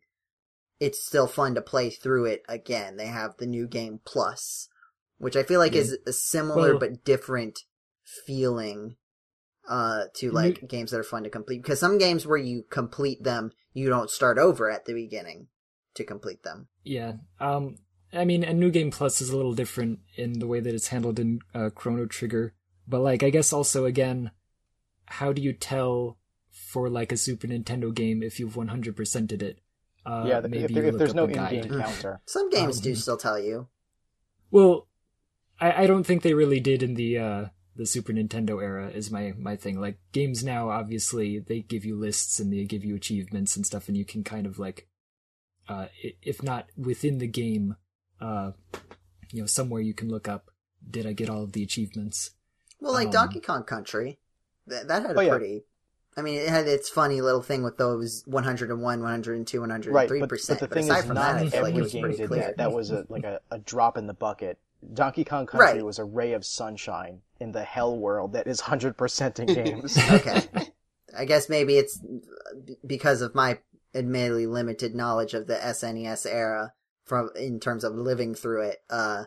it's 0.79 1.05
still 1.05 1.27
fun 1.27 1.55
to 1.55 1.61
play 1.61 1.89
through 1.89 2.25
it 2.25 2.43
again. 2.47 2.97
They 2.97 3.07
have 3.07 3.37
the 3.37 3.45
new 3.45 3.67
game 3.67 3.99
plus, 4.05 4.69
which 5.17 5.35
I 5.35 5.43
feel 5.43 5.59
like 5.59 5.73
Yeah. 5.73 5.81
is 5.81 5.97
a 6.07 6.13
similar 6.13 6.71
Well- 6.71 6.79
but 6.79 7.03
different 7.03 7.59
feeling 8.25 8.95
uh 9.67 10.05
to 10.15 10.31
like 10.31 10.67
games 10.67 10.89
that 10.89 10.99
are 10.99 11.03
fun 11.03 11.23
to 11.23 11.29
complete 11.29 11.61
because 11.61 11.79
some 11.79 11.99
games 11.99 12.25
where 12.25 12.39
you 12.39 12.63
complete 12.71 13.21
them 13.23 13.51
you 13.71 13.87
don't 13.87 14.09
start 14.09 14.39
over 14.39 14.67
at 14.71 14.85
the 14.85 14.93
beginning 14.93 15.47
to 15.93 16.03
complete 16.03 16.41
them 16.43 16.67
Yeah. 16.83 17.13
Um, 17.39 17.75
I 18.11 18.25
mean, 18.25 18.43
a 18.43 18.53
new 18.53 18.71
game 18.71 18.89
plus 18.89 19.21
is 19.21 19.29
a 19.29 19.35
little 19.37 19.53
different 19.53 19.99
in 20.15 20.39
the 20.39 20.47
way 20.47 20.59
that 20.59 20.73
it's 20.73 20.87
handled 20.87 21.19
in 21.19 21.39
uh, 21.53 21.69
Chrono 21.69 22.07
Trigger, 22.07 22.55
but 22.87 23.01
like, 23.01 23.21
I 23.21 23.29
guess 23.29 23.53
also 23.53 23.85
again, 23.85 24.31
how 25.05 25.31
do 25.33 25.41
you 25.43 25.53
tell 25.53 26.17
for 26.49 26.89
like 26.89 27.11
a 27.11 27.17
Super 27.17 27.45
Nintendo 27.47 27.93
game 27.93 28.23
if 28.23 28.39
you've 28.39 28.55
100%ed 28.55 29.43
it? 29.43 29.59
Uh, 30.05 30.25
yeah, 30.27 30.39
the, 30.39 30.49
maybe 30.49 30.63
if, 30.63 30.71
there, 30.73 30.85
if 30.85 30.97
there's 30.97 31.13
no 31.13 31.25
a 31.25 31.27
in-game 31.27 31.69
counter. 31.69 32.21
some 32.25 32.49
games 32.49 32.79
do 32.79 32.91
Um, 32.91 32.95
still 32.95 33.17
tell 33.17 33.39
you 33.39 33.67
Well, 34.51 34.87
I, 35.59 35.83
I 35.83 35.87
don't 35.87 36.03
think 36.03 36.23
they 36.23 36.33
really 36.33 36.59
did 36.59 36.81
in 36.81 36.95
the 36.95 37.17
uh, 37.17 37.45
the 37.75 37.85
Super 37.85 38.13
Nintendo 38.13 38.61
era. 38.63 38.89
Is 38.89 39.11
my 39.11 39.33
my 39.37 39.55
thing. 39.55 39.79
Like 39.79 39.99
games 40.11 40.43
now, 40.43 40.69
obviously 40.69 41.39
they 41.39 41.61
give 41.61 41.85
you 41.85 41.97
lists 41.97 42.39
and 42.39 42.51
they 42.51 42.63
give 42.65 42.83
you 42.85 42.95
achievements 42.95 43.55
and 43.55 43.65
stuff, 43.65 43.87
and 43.87 43.97
you 43.97 44.05
can 44.05 44.23
kind 44.23 44.45
of 44.47 44.57
like, 44.57 44.87
uh, 45.67 45.87
if 46.21 46.41
not 46.41 46.67
within 46.77 47.17
the 47.19 47.27
game, 47.27 47.75
uh, 48.21 48.51
you 49.31 49.41
know, 49.41 49.45
somewhere 49.47 49.81
you 49.81 49.93
can 49.93 50.09
look 50.09 50.27
up. 50.27 50.49
Did 50.89 51.05
I 51.05 51.13
get 51.13 51.29
all 51.29 51.43
of 51.43 51.51
the 51.51 51.63
achievements? 51.63 52.31
well 52.81 52.93
like 52.93 53.07
um, 53.07 53.11
donkey 53.11 53.41
kong 53.41 53.63
country 53.65 54.17
that, 54.67 54.87
that 54.87 55.01
had 55.01 55.11
a 55.11 55.19
Oh, 55.19 55.21
yeah. 55.21 55.31
pretty 55.31 55.63
i 56.19 56.21
mean 56.21 56.39
it 56.39 56.49
had 56.49 56.67
its 56.67 56.89
funny 56.89 57.21
little 57.21 57.41
thing 57.41 57.63
with 57.63 57.77
those 57.77 58.23
101 58.27 58.79
102 59.01 59.59
103 59.59 59.91
percent. 59.91 60.11
Right, 60.11 60.19
but, 60.19 60.29
percent 60.29 60.59
but 60.59 60.69
the 60.69 60.75
thing 60.75 60.83
aside 60.85 60.99
is, 60.99 61.05
from 61.05 61.15
not 61.15 61.35
that 61.35 61.45
i 61.45 61.49
feel 61.49 61.63
like 61.63 61.73
it 61.73 61.77
every 61.77 61.81
was 61.83 61.91
game 61.93 62.11
did 62.11 62.27
clear 62.27 62.41
that. 62.41 62.57
That 62.57 62.71
was 62.71 62.91
a, 62.91 63.05
like 63.09 63.23
a, 63.23 63.39
a 63.49 63.59
drop 63.59 63.97
in 63.97 64.07
the 64.07 64.13
bucket. 64.13 64.59
Donkey 64.93 65.23
Kong 65.25 65.45
Country 65.45 65.73
Right. 65.73 65.85
was 65.85 65.99
a 65.99 66.05
ray 66.05 66.33
of 66.33 66.45
sunshine 66.45 67.21
in 67.39 67.51
the 67.51 67.63
hell 67.63 67.97
world 67.97 68.33
that 68.33 68.47
is 68.47 68.61
100% 68.61 69.39
in 69.39 69.45
games. 69.45 69.97
okay. 70.11 70.41
I 71.17 71.25
guess 71.25 71.49
maybe 71.49 71.77
it's 71.77 71.99
because 72.85 73.21
of 73.21 73.35
my 73.35 73.59
admittedly 73.93 74.45
limited 74.47 74.95
knowledge 74.95 75.33
of 75.33 75.47
the 75.47 75.55
SNES 75.55 76.25
era 76.25 76.73
from 77.03 77.29
in 77.35 77.59
terms 77.59 77.83
of 77.83 77.93
living 77.93 78.35
through 78.35 78.69
it. 78.69 78.77
Uh, 78.89 79.25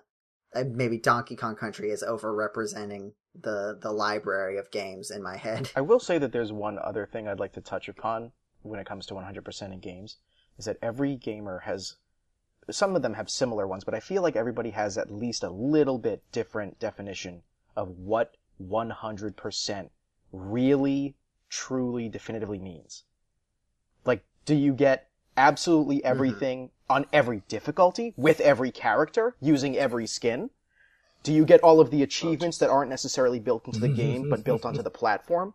uh, 0.54 0.64
maybe 0.70 0.98
Donkey 0.98 1.36
Kong 1.36 1.54
Country 1.56 1.90
is 1.90 2.02
overrepresenting 2.02 3.12
the 3.40 3.78
the 3.80 3.92
library 3.92 4.58
of 4.58 4.70
games 4.70 5.10
in 5.10 5.22
my 5.22 5.36
head. 5.36 5.70
I 5.76 5.80
will 5.80 6.00
say 6.00 6.18
that 6.18 6.32
there's 6.32 6.52
one 6.52 6.78
other 6.78 7.06
thing 7.06 7.26
I'd 7.26 7.40
like 7.40 7.52
to 7.54 7.60
touch 7.60 7.88
upon 7.88 8.32
when 8.62 8.78
it 8.78 8.86
comes 8.86 9.06
to 9.06 9.14
100% 9.14 9.72
in 9.72 9.80
games 9.80 10.16
is 10.58 10.66
that 10.66 10.78
every 10.82 11.16
gamer 11.16 11.60
has 11.60 11.96
some 12.70 12.94
of 12.94 13.02
them 13.02 13.14
have 13.14 13.28
similar 13.28 13.66
ones, 13.66 13.82
but 13.82 13.94
I 13.94 14.00
feel 14.00 14.22
like 14.22 14.36
everybody 14.36 14.70
has 14.70 14.96
at 14.96 15.10
least 15.10 15.42
a 15.42 15.50
little 15.50 15.98
bit 15.98 16.22
different 16.30 16.78
definition 16.78 17.42
of 17.76 17.88
what 17.98 18.36
100% 18.62 19.90
really 20.32 21.16
truly 21.48 22.08
definitively 22.08 22.58
means. 22.58 23.04
Like 24.04 24.24
do 24.44 24.54
you 24.54 24.72
get 24.74 25.08
absolutely 25.36 25.98
mm-hmm. 25.98 26.06
everything 26.06 26.70
on 26.88 27.06
every 27.12 27.42
difficulty 27.48 28.12
with 28.16 28.40
every 28.40 28.70
character 28.70 29.34
using 29.40 29.76
every 29.76 30.06
skin? 30.06 30.50
Do 31.22 31.32
you 31.32 31.44
get 31.44 31.60
all 31.60 31.80
of 31.80 31.90
the 31.90 32.02
achievements 32.02 32.58
that 32.58 32.70
aren't 32.70 32.90
necessarily 32.90 33.38
built 33.38 33.66
into 33.66 33.78
the 33.78 33.86
mm-hmm, 33.86 33.96
game 33.96 34.30
but 34.30 34.44
built 34.44 34.60
mm-hmm, 34.60 34.68
onto 34.68 34.78
mm-hmm. 34.78 34.84
the 34.84 34.90
platform? 34.90 35.54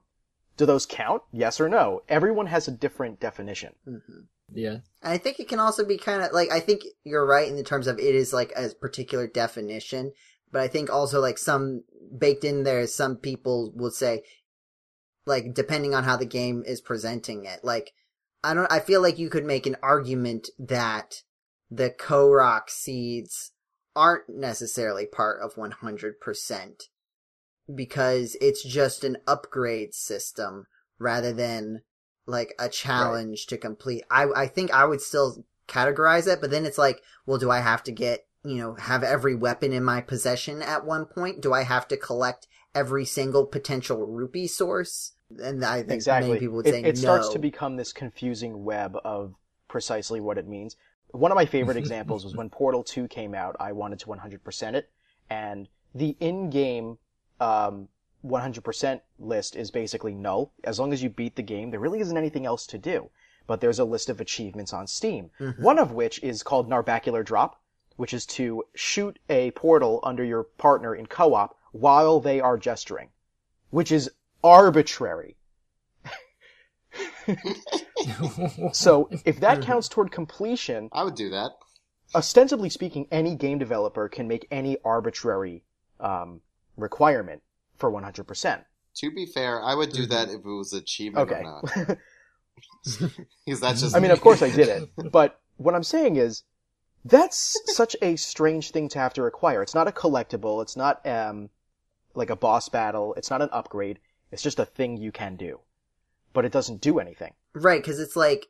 Do 0.55 0.65
those 0.65 0.85
count? 0.85 1.23
Yes 1.31 1.59
or 1.59 1.69
no? 1.69 2.03
Everyone 2.09 2.47
has 2.47 2.67
a 2.67 2.71
different 2.71 3.19
definition. 3.19 3.75
hmm 3.85 4.21
Yeah. 4.51 4.79
And 5.01 5.13
I 5.13 5.17
think 5.17 5.39
it 5.39 5.49
can 5.49 5.59
also 5.59 5.85
be 5.85 5.97
kind 5.97 6.23
of 6.23 6.31
like 6.31 6.51
I 6.51 6.59
think 6.59 6.83
you're 7.03 7.25
right 7.25 7.47
in 7.47 7.55
the 7.55 7.63
terms 7.63 7.87
of 7.87 7.99
it 7.99 8.15
is 8.15 8.33
like 8.33 8.53
a 8.55 8.69
particular 8.69 9.27
definition, 9.27 10.13
but 10.51 10.61
I 10.61 10.67
think 10.67 10.89
also 10.89 11.19
like 11.19 11.37
some 11.37 11.83
baked 12.17 12.43
in 12.43 12.63
there, 12.63 12.87
some 12.87 13.17
people 13.17 13.71
will 13.75 13.91
say, 13.91 14.23
like 15.25 15.53
depending 15.53 15.93
on 15.93 16.05
how 16.05 16.15
the 16.15 16.25
game 16.25 16.63
is 16.65 16.81
presenting 16.81 17.45
it, 17.45 17.63
like 17.63 17.91
I 18.43 18.53
don't, 18.53 18.71
I 18.71 18.79
feel 18.79 19.01
like 19.01 19.19
you 19.19 19.29
could 19.29 19.45
make 19.45 19.65
an 19.65 19.75
argument 19.83 20.49
that 20.57 21.23
the 21.69 21.89
Korok 21.89 22.69
seeds 22.69 23.51
aren't 23.97 24.29
necessarily 24.29 25.07
part 25.07 25.41
of 25.41 25.55
100% 25.55 26.83
because 27.73 28.37
it's 28.39 28.63
just 28.63 29.03
an 29.03 29.17
upgrade 29.27 29.93
system 29.93 30.67
rather 30.99 31.33
than 31.33 31.81
like 32.27 32.53
a 32.59 32.69
challenge 32.69 33.47
to 33.47 33.57
complete. 33.57 34.03
I 34.11 34.27
I 34.35 34.47
think 34.47 34.71
I 34.71 34.85
would 34.85 35.01
still 35.01 35.43
categorize 35.67 36.31
it, 36.31 36.39
but 36.39 36.51
then 36.51 36.65
it's 36.65 36.77
like, 36.77 37.01
well, 37.25 37.39
do 37.39 37.49
I 37.49 37.59
have 37.59 37.83
to 37.83 37.91
get 37.91 38.27
you 38.45 38.57
know 38.57 38.75
have 38.75 39.03
every 39.03 39.35
weapon 39.35 39.73
in 39.73 39.83
my 39.83 40.01
possession 40.01 40.61
at 40.61 40.85
one 40.85 41.05
point? 41.05 41.41
Do 41.41 41.51
I 41.53 41.63
have 41.63 41.87
to 41.89 41.97
collect 41.97 42.47
every 42.75 43.05
single 43.05 43.45
potential 43.47 44.05
rupee 44.05 44.47
source? 44.47 45.13
And 45.39 45.65
I 45.65 45.83
think 45.83 45.91
Exactly. 45.93 46.29
many 46.29 46.39
people 46.39 46.57
would 46.57 46.67
it 46.67 46.73
say 46.73 46.83
it 46.83 46.97
no. 46.97 47.01
starts 47.01 47.29
to 47.29 47.39
become 47.39 47.75
this 47.75 47.91
confusing 47.91 48.63
web 48.63 48.95
of 49.03 49.33
precisely 49.67 50.21
what 50.21 50.37
it 50.37 50.47
means. 50.47 50.77
One 51.11 51.31
of 51.31 51.35
my 51.35 51.45
favorite 51.45 51.77
examples 51.83 52.23
was 52.23 52.35
when 52.35 52.49
Portal 52.49 52.83
2 52.83 53.07
came 53.07 53.33
out, 53.33 53.55
I 53.59 53.71
wanted 53.71 53.99
to 53.99 54.07
100% 54.07 54.73
it, 54.73 54.89
and 55.29 55.67
the 55.95 56.15
in-game 56.19 56.97
um, 57.39 57.87
100% 58.25 59.01
list 59.19 59.55
is 59.55 59.71
basically 59.71 60.13
null. 60.13 60.51
As 60.63 60.79
long 60.79 60.91
as 60.91 61.01
you 61.01 61.09
beat 61.09 61.35
the 61.35 61.41
game, 61.43 61.71
there 61.71 61.79
really 61.79 61.99
isn't 62.01 62.17
anything 62.17 62.45
else 62.45 62.67
to 62.67 62.77
do. 62.77 63.09
But 63.47 63.61
there's 63.61 63.79
a 63.79 63.85
list 63.85 64.09
of 64.09 64.19
achievements 64.19 64.73
on 64.73 64.87
Steam, 64.87 65.29
Mm-hmm. 65.39 65.63
one 65.63 65.79
of 65.79 65.93
which 65.93 66.21
is 66.21 66.43
called 66.43 66.69
Narbacular 66.69 67.23
Drop, 67.23 67.61
which 67.95 68.13
is 68.13 68.25
to 68.25 68.65
shoot 68.75 69.17
a 69.29 69.51
portal 69.51 70.01
under 70.03 70.23
your 70.23 70.43
partner 70.43 70.93
in 70.93 71.05
co-op 71.05 71.57
while 71.71 72.19
they 72.19 72.41
are 72.41 72.57
gesturing, 72.57 73.09
which 73.69 73.91
is 73.91 74.11
arbitrary. 74.43 75.36
So 78.73 79.09
if 79.25 79.39
that 79.41 79.61
counts 79.61 79.87
toward 79.89 80.11
completion, 80.11 80.89
I 80.93 81.03
would 81.03 81.15
do 81.15 81.29
that. 81.29 81.51
ostensibly 82.15 82.69
speaking, 82.69 83.07
any 83.11 83.35
game 83.35 83.57
developer 83.57 84.07
can 84.09 84.27
make 84.27 84.47
any 84.51 84.77
arbitrary 84.85 85.63
um, 85.99 86.41
requirement 86.77 87.41
for 87.77 87.91
100%. 87.91 88.63
To 88.95 89.11
be 89.11 89.25
fair, 89.25 89.61
I 89.63 89.75
would 89.75 89.91
do 89.91 90.05
that 90.07 90.29
if 90.29 90.35
it 90.35 90.45
was 90.45 90.73
achievement 90.73 91.29
Okay. 91.29 91.41
or 91.43 91.87
not. 91.87 91.97
Because 93.45 93.59
that's 93.59 93.81
just 93.81 93.95
I 93.95 93.99
mean, 93.99 94.11
of 94.11 94.21
course 94.21 94.41
I 94.41 94.49
did 94.49 94.67
it, 94.69 94.89
but 95.11 95.39
what 95.57 95.75
I'm 95.75 95.83
saying 95.83 96.15
is 96.15 96.43
that's 97.05 97.55
such 97.65 97.95
a 98.01 98.15
strange 98.15 98.71
thing 98.71 98.89
to 98.89 98.99
have 98.99 99.13
to 99.13 99.21
require. 99.21 99.61
It's 99.61 99.75
not 99.75 99.87
a 99.87 99.91
collectible. 99.91 100.61
It's 100.61 100.75
not 100.75 101.05
um, 101.05 101.49
like 102.15 102.29
a 102.29 102.35
boss 102.35 102.67
battle. 102.69 103.13
It's 103.15 103.29
not 103.29 103.41
an 103.41 103.49
upgrade. 103.51 103.99
It's 104.31 104.41
just 104.41 104.59
a 104.59 104.65
thing 104.65 104.97
you 104.97 105.11
can 105.11 105.35
do, 105.35 105.59
but 106.33 106.45
it 106.45 106.51
doesn't 106.51 106.81
do 106.81 106.99
anything. 106.99 107.33
Right, 107.53 107.81
because 107.81 107.99
it's 107.99 108.15
like 108.15 108.47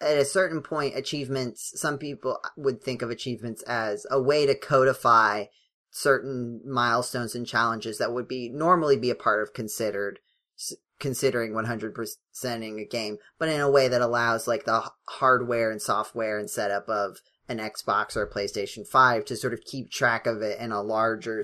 at 0.00 0.16
a 0.16 0.24
certain 0.24 0.62
point, 0.62 0.96
achievements. 0.96 1.72
Some 1.76 1.98
people 1.98 2.38
would 2.56 2.82
think 2.82 3.02
of 3.02 3.10
achievements 3.10 3.62
as 3.62 4.06
a 4.10 4.20
way 4.20 4.46
to 4.46 4.54
codify 4.54 5.46
certain 5.90 6.60
milestones 6.64 7.34
and 7.34 7.46
challenges 7.46 7.98
that 7.98 8.12
would 8.12 8.28
be 8.28 8.48
normally 8.48 8.96
be 8.96 9.10
a 9.10 9.14
part 9.14 9.42
of 9.42 9.54
considered 9.54 10.20
considering 10.98 11.52
100%ing 11.52 12.80
a 12.80 12.84
game, 12.84 13.18
but 13.38 13.48
in 13.48 13.60
a 13.60 13.70
way 13.70 13.86
that 13.86 14.00
allows 14.00 14.48
like 14.48 14.64
the 14.64 14.90
hardware 15.08 15.70
and 15.70 15.80
software 15.80 16.38
and 16.38 16.50
setup 16.50 16.88
of 16.88 17.18
an 17.48 17.58
Xbox 17.58 18.14
or 18.16 18.22
a 18.22 18.30
PlayStation 18.30 18.86
5 18.86 19.24
to 19.26 19.36
sort 19.36 19.54
of 19.54 19.62
keep 19.62 19.90
track 19.90 20.26
of 20.26 20.42
it 20.42 20.60
in 20.60 20.70
a 20.70 20.82
larger 20.82 21.42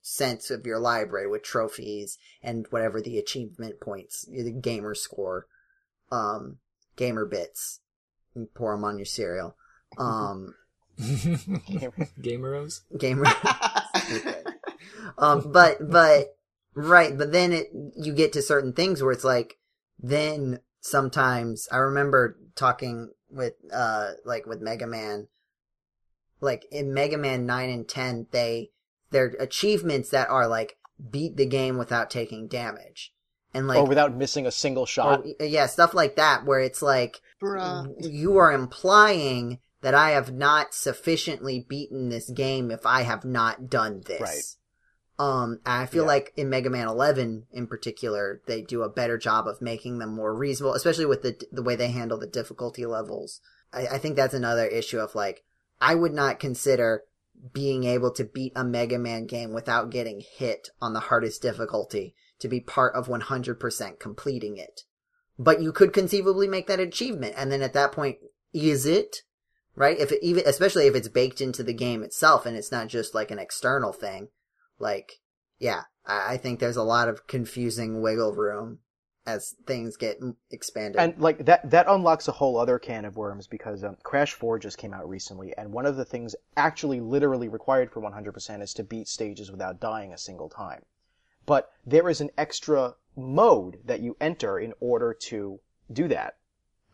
sense 0.00 0.50
of 0.50 0.64
your 0.64 0.78
library 0.78 1.26
with 1.26 1.42
trophies 1.42 2.18
and 2.42 2.66
whatever 2.70 3.00
the 3.00 3.18
achievement 3.18 3.80
points, 3.80 4.24
the 4.30 4.52
gamer 4.52 4.94
score, 4.94 5.46
um, 6.12 6.58
gamer 6.96 7.26
bits. 7.26 7.80
You 8.34 8.48
pour 8.54 8.74
them 8.74 8.84
on 8.84 8.98
your 8.98 9.06
cereal. 9.06 9.56
Um, 9.98 10.54
Gameros. 11.00 12.82
gamer. 12.96 13.24
um, 15.18 15.50
but 15.50 15.78
but 15.90 16.36
right, 16.74 17.16
but 17.18 17.32
then 17.32 17.52
it 17.52 17.70
you 17.96 18.12
get 18.12 18.32
to 18.34 18.42
certain 18.42 18.72
things 18.72 19.02
where 19.02 19.10
it's 19.10 19.24
like 19.24 19.58
then 19.98 20.60
sometimes 20.80 21.68
I 21.72 21.78
remember 21.78 22.38
talking 22.54 23.10
with 23.30 23.54
uh 23.72 24.12
like 24.24 24.46
with 24.46 24.60
Mega 24.60 24.86
Man, 24.86 25.26
like 26.40 26.64
in 26.70 26.92
Mega 26.94 27.16
Man 27.18 27.46
nine 27.46 27.70
and 27.70 27.88
ten 27.88 28.26
they 28.30 28.70
they're 29.10 29.34
achievements 29.40 30.10
that 30.10 30.28
are 30.28 30.46
like 30.46 30.76
beat 31.10 31.36
the 31.36 31.46
game 31.46 31.78
without 31.78 32.10
taking 32.10 32.46
damage 32.48 33.12
and 33.54 33.66
like 33.66 33.78
or 33.78 33.86
without 33.86 34.14
missing 34.14 34.46
a 34.46 34.50
single 34.52 34.86
shot. 34.86 35.24
or- 35.40 35.44
yeah 35.46 35.66
stuff 35.66 35.94
like 35.94 36.16
that 36.16 36.44
where 36.44 36.60
it's 36.60 36.82
like 36.82 37.20
Bruh. 37.42 37.86
you 37.98 38.36
are 38.36 38.52
implying 38.52 39.58
that 39.82 39.94
I 39.94 40.10
have 40.10 40.32
not 40.32 40.74
sufficiently 40.74 41.64
beaten 41.68 42.10
this 42.10 42.28
game 42.30 42.70
if 42.70 42.84
I 42.84 43.00
have 43.02 43.24
not 43.24 43.70
done 43.70 44.02
this. 44.04 44.20
Right. 44.20 44.44
Um, 45.18 45.60
I 45.64 45.86
feel 45.86 46.02
Yeah. 46.04 46.08
like 46.08 46.32
in 46.36 46.50
Mega 46.50 46.68
Man 46.70 46.86
11 46.86 47.46
in 47.50 47.66
particular, 47.66 48.42
they 48.46 48.60
do 48.62 48.82
a 48.82 48.90
better 48.90 49.16
job 49.18 49.46
of 49.46 49.60
making 49.62 49.98
them 49.98 50.14
more 50.14 50.34
reasonable, 50.34 50.74
especially 50.74 51.06
with 51.06 51.22
the 51.22 51.38
the 51.50 51.62
way 51.62 51.76
they 51.76 51.88
handle 51.88 52.18
the 52.18 52.26
difficulty 52.26 52.84
levels. 52.86 53.40
I, 53.72 53.86
I 53.86 53.98
think 53.98 54.16
that's 54.16 54.34
another 54.34 54.66
issue 54.66 54.98
of 54.98 55.14
like, 55.14 55.44
I 55.80 55.94
would 55.94 56.12
not 56.12 56.38
consider 56.38 57.04
being 57.52 57.84
able 57.84 58.10
to 58.12 58.24
beat 58.24 58.52
a 58.54 58.64
Mega 58.64 58.98
Man 58.98 59.26
game 59.26 59.52
without 59.52 59.90
getting 59.90 60.20
hit 60.20 60.68
on 60.80 60.92
the 60.92 61.00
hardest 61.00 61.40
difficulty 61.40 62.14
to 62.38 62.48
be 62.48 62.60
part 62.60 62.94
of 62.94 63.06
100% 63.06 63.98
completing 63.98 64.56
it. 64.56 64.82
But 65.38 65.62
you 65.62 65.72
could 65.72 65.92
conceivably 65.92 66.48
make 66.48 66.66
that 66.66 66.80
achievement, 66.80 67.34
and 67.36 67.50
then 67.50 67.62
at 67.62 67.72
that 67.72 67.92
point, 67.92 68.18
is 68.52 68.84
it? 68.84 69.22
Right? 69.74 69.98
If 69.98 70.12
it 70.12 70.22
even, 70.22 70.44
especially 70.46 70.86
if 70.86 70.94
it's 70.94 71.08
baked 71.08 71.40
into 71.40 71.62
the 71.62 71.72
game 71.72 72.02
itself 72.02 72.44
and 72.44 72.56
it's 72.56 72.72
not 72.72 72.88
just 72.88 73.14
like 73.14 73.30
an 73.30 73.38
external 73.38 73.92
thing. 73.92 74.28
Like, 74.78 75.20
yeah, 75.58 75.84
I, 76.04 76.34
I 76.34 76.36
think 76.36 76.58
there's 76.58 76.76
a 76.76 76.82
lot 76.82 77.08
of 77.08 77.26
confusing 77.26 78.02
wiggle 78.02 78.34
room 78.34 78.80
as 79.26 79.54
things 79.66 79.96
get 79.96 80.18
expanded. 80.50 81.00
And 81.00 81.18
like 81.18 81.44
that, 81.44 81.68
that 81.70 81.86
unlocks 81.88 82.28
a 82.28 82.32
whole 82.32 82.56
other 82.56 82.78
can 82.78 83.04
of 83.04 83.16
worms 83.16 83.46
because 83.46 83.84
um, 83.84 83.96
Crash 84.02 84.32
4 84.32 84.58
just 84.58 84.78
came 84.78 84.94
out 84.94 85.08
recently, 85.08 85.56
and 85.56 85.72
one 85.72 85.86
of 85.86 85.96
the 85.96 86.04
things 86.04 86.34
actually 86.56 87.00
literally 87.00 87.48
required 87.48 87.92
for 87.92 88.00
100% 88.00 88.62
is 88.62 88.74
to 88.74 88.82
beat 88.82 89.08
stages 89.08 89.50
without 89.50 89.80
dying 89.80 90.12
a 90.12 90.18
single 90.18 90.48
time. 90.48 90.82
But 91.46 91.70
there 91.86 92.08
is 92.08 92.20
an 92.20 92.30
extra 92.38 92.94
mode 93.16 93.80
that 93.84 94.00
you 94.00 94.16
enter 94.20 94.58
in 94.58 94.72
order 94.80 95.12
to 95.14 95.60
do 95.92 96.08
that. 96.08 96.36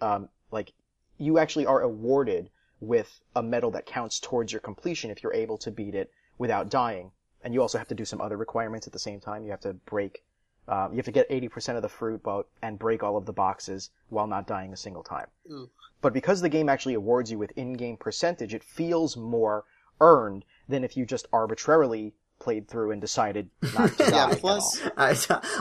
Um, 0.01 0.29
like, 0.51 0.73
you 1.19 1.39
actually 1.39 1.67
are 1.67 1.81
awarded 1.81 2.51
with 2.81 3.21
a 3.35 3.43
medal 3.43 3.71
that 3.71 3.87
counts 3.87 4.21
towards 4.21 4.53
your 4.53 4.61
completion 4.61 5.11
if 5.11 5.23
you're 5.23 5.33
able 5.33 5.59
to 5.59 5.71
beat 5.71 5.95
it 5.95 6.11
without 6.39 6.69
dying. 6.69 7.13
And 7.43 7.55
you 7.55 7.63
also 7.63 7.79
have 7.79 7.89
to 7.89 7.95
do 7.95 8.05
some 8.05 8.21
other 8.21 8.37
requirements 8.37 8.87
at 8.87 8.93
the 8.93 8.99
same 8.99 9.21
time. 9.21 9.45
You 9.45 9.51
have 9.51 9.61
to 9.61 9.75
break 9.75 10.25
um, 10.69 10.93
you 10.93 10.97
have 10.97 11.05
to 11.05 11.13
get 11.13 11.29
80% 11.31 11.77
of 11.77 11.83
the 11.83 11.89
fruit 11.89 12.23
boat 12.23 12.49
and 12.63 12.79
break 12.79 13.03
all 13.03 13.17
of 13.17 13.27
the 13.27 13.33
boxes 13.33 13.91
while 14.09 14.27
not 14.27 14.47
dying 14.47 14.73
a 14.73 14.77
single 14.77 15.03
time. 15.03 15.27
Ooh. 15.51 15.71
But 16.01 16.13
because 16.13 16.41
the 16.41 16.49
game 16.49 16.69
actually 16.69 16.95
awards 16.95 17.31
you 17.31 17.39
with 17.39 17.53
in-game 17.57 17.97
percentage, 17.97 18.55
it 18.55 18.63
feels 18.65 19.17
more 19.17 19.65
earned 20.01 20.45
than 20.69 20.85
if 20.85 20.97
you 20.97 21.07
just 21.07 21.27
arbitrarily 21.33 22.15
played 22.39 22.69
through 22.69 22.91
and 22.91 23.01
decided 23.01 23.49
not 23.75 23.91
to 23.93 23.97
die. 23.99 24.11
Yeah, 24.11 24.29
at 24.31 24.41
plus- 24.41 24.83
all. 24.83 24.91
I, 24.97 25.17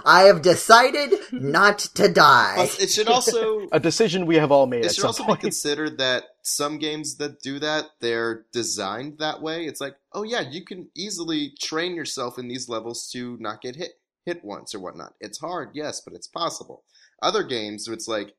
I 0.05 0.21
have 0.23 0.41
decided 0.41 1.13
not 1.31 1.79
to 1.79 2.09
die. 2.09 2.53
Plus, 2.55 2.81
it 2.81 2.91
should 2.91 3.07
also 3.07 3.67
a 3.71 3.79
decision 3.79 4.25
we 4.25 4.35
have 4.35 4.51
all 4.51 4.67
made 4.67 4.83
it 4.83 4.87
at 4.87 4.95
should 4.95 5.01
some 5.01 5.07
also 5.07 5.25
be 5.25 5.35
considered 5.39 5.97
that 5.99 6.23
some 6.41 6.77
games 6.77 7.15
that 7.17 7.41
do 7.41 7.59
that 7.59 7.85
they're 8.01 8.45
designed 8.51 9.17
that 9.17 9.41
way 9.41 9.65
it's 9.65 9.81
like 9.81 9.95
oh 10.13 10.21
yeah 10.21 10.41
you 10.41 10.63
can 10.63 10.87
easily 10.95 11.53
train 11.59 11.95
yourself 11.95 12.37
in 12.37 12.47
these 12.47 12.69
levels 12.69 13.09
to 13.11 13.35
not 13.39 13.61
get 13.61 13.75
hit 13.75 13.93
hit 14.25 14.43
once 14.43 14.73
or 14.75 14.79
whatnot 14.79 15.13
it's 15.19 15.39
hard 15.39 15.69
yes 15.73 16.01
but 16.01 16.13
it's 16.13 16.27
possible 16.27 16.83
other 17.21 17.43
games 17.43 17.87
it's 17.87 18.07
like 18.07 18.33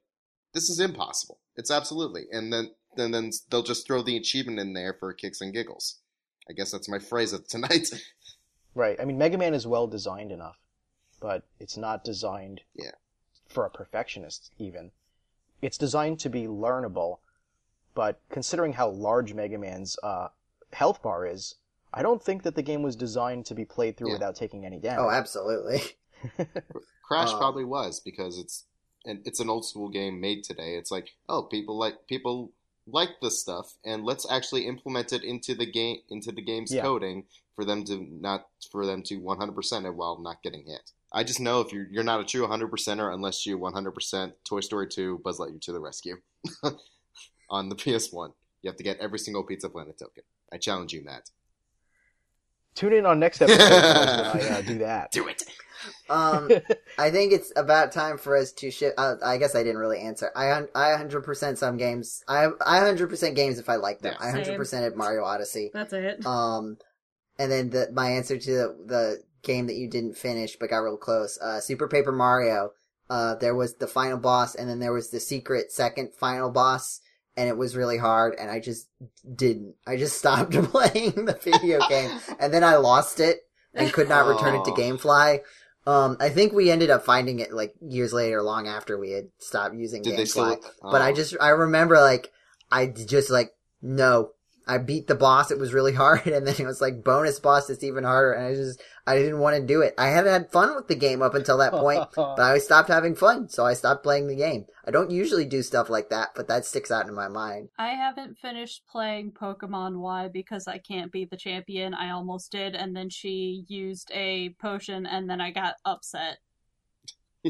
this 0.53 0.68
is 0.68 0.80
impossible 0.80 1.39
it's 1.57 1.70
absolutely 1.70 2.24
and 2.32 2.53
then 2.53 2.70
then 2.97 3.11
then 3.12 3.30
they'll 3.51 3.62
just 3.62 3.87
throw 3.87 4.03
the 4.03 4.16
achievement 4.16 4.59
in 4.59 4.72
there 4.72 4.95
for 4.99 5.12
kicks 5.12 5.41
and 5.41 5.53
giggles 5.55 5.99
i 6.51 6.53
guess 6.53 6.70
that's 6.72 6.89
my 6.89 6.99
phrase 6.99 7.32
of 7.32 7.47
tonight 7.49 7.89
Right. 8.74 9.01
I 9.01 9.07
mean, 9.07 9.16
Mega 9.16 9.39
Man 9.39 9.55
is 9.55 9.66
well 9.66 9.87
designed 9.87 10.30
enough, 10.30 10.59
but 11.18 11.45
it's 11.59 11.78
not 11.78 12.05
designed 12.05 12.61
Yeah. 12.74 12.91
for 13.49 13.64
a 13.64 13.70
perfectionist 13.70 14.53
even. 14.59 14.91
It's 15.62 15.78
designed 15.78 16.20
to 16.20 16.28
be 16.28 16.43
learnable, 16.43 17.20
but 17.95 18.20
considering 18.28 18.74
how 18.74 18.91
large 18.91 19.32
Mega 19.32 19.57
Man's 19.57 19.97
uh, 20.03 20.28
health 20.74 21.03
bar 21.03 21.26
is, 21.26 21.55
I 21.97 22.03
don't 22.03 22.22
think 22.22 22.42
that 22.44 22.55
the 22.55 22.62
game 22.62 22.82
was 22.82 22.94
designed 22.94 23.47
to 23.47 23.55
be 23.55 23.64
played 23.64 23.97
through 23.97 24.09
Yeah. 24.09 24.14
without 24.14 24.36
taking 24.36 24.64
any 24.66 24.78
damage. 24.78 25.01
oh, 25.01 25.11
absolutely. 25.11 25.80
Crash 27.03 27.30
Um, 27.32 27.38
probably 27.38 27.64
was 27.64 28.01
because 28.01 28.38
it's 28.38 28.64
and 29.05 29.22
it's 29.24 29.38
an 29.40 29.49
old 29.49 29.64
school 29.64 29.88
game 29.88 30.20
made 30.20 30.42
today. 30.44 30.74
It's 30.74 30.90
like, 30.90 31.11
oh, 31.28 31.42
people 31.44 31.78
like 31.78 32.07
people 32.09 32.53
like 32.88 33.20
this 33.22 33.40
stuff, 33.40 33.74
and 33.84 34.05
let's 34.05 34.28
actually 34.30 34.66
implement 34.66 35.12
it 35.12 35.22
into 35.24 35.55
the 35.55 35.66
game 35.66 35.99
into 36.11 36.32
the 36.32 36.42
game's 36.42 36.72
Yeah. 36.72 36.82
coding 36.82 37.24
for 37.55 37.64
them 37.64 37.84
to 37.84 37.97
not 38.11 38.49
for 38.70 38.84
them 38.84 39.03
to 39.05 39.18
100% 39.20 39.86
it 39.86 39.94
while 39.94 40.18
not 40.18 40.42
getting 40.42 40.64
hit. 40.66 40.90
I 41.12 41.22
just 41.24 41.40
know 41.40 41.61
if 41.61 41.72
you're 41.72 41.86
you're 41.90 42.03
not 42.05 42.20
a 42.20 42.24
true 42.24 42.44
100%er 42.44 43.11
unless 43.11 43.47
you 43.47 43.57
100% 43.59 44.32
Toy 44.44 44.61
Story 44.61 44.88
2 44.88 45.20
Buzz 45.24 45.38
Lightyear 45.38 45.61
to 45.62 45.72
the 45.72 45.80
rescue 45.80 46.16
on 47.51 47.68
the 47.68 47.76
PS1. 47.76 48.32
You 48.62 48.70
have 48.70 48.76
to 48.76 48.82
get 48.84 48.99
every 48.99 49.18
single 49.20 49.44
Pizza 49.44 49.68
Planet 49.68 49.97
token. 49.99 50.24
I 50.53 50.59
challenge 50.59 50.92
you, 50.92 51.03
Matt. 51.05 51.30
Tune 52.77 52.93
in 52.93 53.07
on 53.07 53.18
next 53.18 53.43
episode 53.43 53.59
when 53.59 54.53
I 54.53 54.59
uh, 54.59 54.61
do 54.61 54.79
that. 54.79 55.11
Do 55.11 55.27
it. 55.27 55.43
Um, 56.09 56.51
I 56.99 57.11
think 57.11 57.33
it's 57.33 57.53
about 57.57 57.91
time 57.91 58.18
for 58.18 58.37
us 58.37 58.53
to 58.53 58.70
shift. 58.70 58.95
Uh, 58.99 59.16
I 59.24 59.39
guess 59.39 59.57
I 59.57 59.62
didn't 59.62 59.79
really 59.79 60.01
answer. 60.01 60.31
I 60.37 60.62
I 60.74 60.97
hundred 60.97 61.22
percent 61.22 61.59
some 61.59 61.77
games. 61.77 62.22
I 62.29 62.49
I 62.64 62.79
hundred 62.79 63.09
percent 63.09 63.35
games 63.35 63.59
if 63.59 63.68
I 63.68 63.77
like 63.77 64.01
them. 64.01 64.14
Yeah. 64.20 64.27
I 64.27 64.31
hundred 64.31 64.57
percent 64.57 64.85
at 64.85 64.97
Mario 64.97 65.24
Odyssey. 65.24 65.70
That's 65.72 65.93
it. 65.93 66.24
Um, 66.24 66.77
and 67.39 67.51
then 67.51 67.70
the 67.70 67.91
my 67.93 68.11
answer 68.11 68.39
to 68.39 68.51
the, 68.51 68.77
the 68.87 69.22
game 69.43 69.66
that 69.66 69.77
you 69.77 69.89
didn't 69.89 70.16
finish 70.16 70.57
but 70.57 70.70
got 70.70 70.79
real 70.79 70.97
close. 70.97 71.39
Uh, 71.39 71.61
Super 71.61 71.89
Paper 71.89 72.12
Mario. 72.12 72.70
Uh, 73.09 73.37
there 73.37 73.55
was 73.55 73.74
the 73.77 73.87
final 73.87 74.18
boss, 74.18 74.57
and 74.57 74.68
then 74.68 74.81
there 74.81 74.93
was 74.93 75.11
the 75.11 75.20
secret 75.20 75.70
second 75.70 76.12
final 76.18 76.51
boss, 76.51 77.01
and 77.37 77.49
it 77.49 77.57
was 77.57 77.76
really 77.76 77.99
hard. 77.99 78.34
And 78.39 78.51
I 78.51 78.61
just 78.61 78.89
didn't. 79.34 79.74
I 79.87 79.97
just 79.97 80.18
stopped 80.18 80.53
playing 80.70 81.24
the 81.26 81.39
video 81.43 81.80
game, 81.89 82.11
and 82.41 82.53
then 82.53 82.64
I 82.64 82.76
lost 82.76 83.20
it 83.20 83.41
and 83.74 83.93
could 83.93 84.09
not 84.09 84.26
return 84.26 84.55
it 84.55 84.64
to 84.64 84.70
Oh. 84.70 84.74
GameFly. 84.74 85.41
Um, 85.87 86.16
I 86.18 86.30
think 86.30 86.53
we 86.53 86.70
ended 86.70 86.91
up 86.91 87.05
finding 87.05 87.39
it 87.39 87.53
like 87.53 87.74
years 87.80 88.12
later, 88.12 88.43
long 88.43 88.66
after 88.66 88.99
we 88.99 89.12
had 89.12 89.28
stopped 89.39 89.76
using 89.76 90.03
Did 90.03 90.16
they 90.16 90.24
GameFly. 90.24 90.28
still? 90.28 90.61
But 90.82 91.01
I 91.01 91.12
oh. 91.12 91.14
just, 91.14 91.37
I 91.41 91.51
remember 91.51 92.01
like, 92.01 92.32
I 92.72 92.87
just 92.87 93.30
like, 93.30 93.53
no, 93.80 94.30
I 94.66 94.78
beat 94.78 95.07
the 95.07 95.14
boss. 95.14 95.53
It 95.53 95.61
was 95.61 95.72
really 95.72 95.93
hard. 95.95 96.26
And 96.26 96.45
then 96.47 96.57
it 96.59 96.66
was 96.66 96.80
like 96.80 97.05
bonus 97.05 97.39
boss. 97.39 97.70
It's 97.70 97.84
even 97.84 98.03
harder. 98.03 98.32
And 98.32 98.47
I 98.47 98.55
just, 98.55 98.82
I 99.07 99.16
didn't 99.16 99.38
want 99.38 99.57
to 99.57 99.62
do 99.62 99.82
it. 99.82 99.94
I 99.96 100.09
had 100.09 100.26
had 100.26 100.50
fun 100.50 100.74
with 100.74 100.88
the 100.88 100.96
game 100.96 101.22
up 101.22 101.34
until 101.34 101.59
that 101.59 101.72
point, 101.72 102.04
but 102.16 102.40
I 102.40 102.59
stopped 102.59 102.88
having 102.88 103.14
fun. 103.14 103.48
So 103.48 103.64
I 103.64 103.74
stopped 103.74 104.02
playing 104.02 104.26
the 104.26 104.34
game. 104.34 104.66
I 104.84 104.90
don't 104.90 105.12
usually 105.12 105.44
do 105.44 105.62
stuff 105.62 105.88
like 105.88 106.11
that, 106.11 106.30
but 106.34 106.48
that 106.48 106.64
sticks 106.64 106.90
out 106.90 107.07
in 107.07 107.14
my 107.14 107.28
mind. 107.28 107.68
I 107.78 107.90
haven't 107.90 108.38
finished 108.38 108.82
playing 108.90 109.32
Pokemon 109.32 109.98
Y 109.98 110.28
because 110.28 110.66
I 110.66 110.78
can't 110.78 111.12
beat 111.12 111.30
the 111.30 111.36
champion. 111.36 111.94
I 111.94 112.11
almost 112.11 112.50
did, 112.50 112.74
and 112.74 112.96
then 112.96 113.09
she 113.09 113.64
used 113.68 114.11
a 114.12 114.57
potion, 114.61 115.07
and 115.07 115.30
then 115.30 115.40
I 115.40 115.52
got 115.52 115.76
upset. 115.84 116.38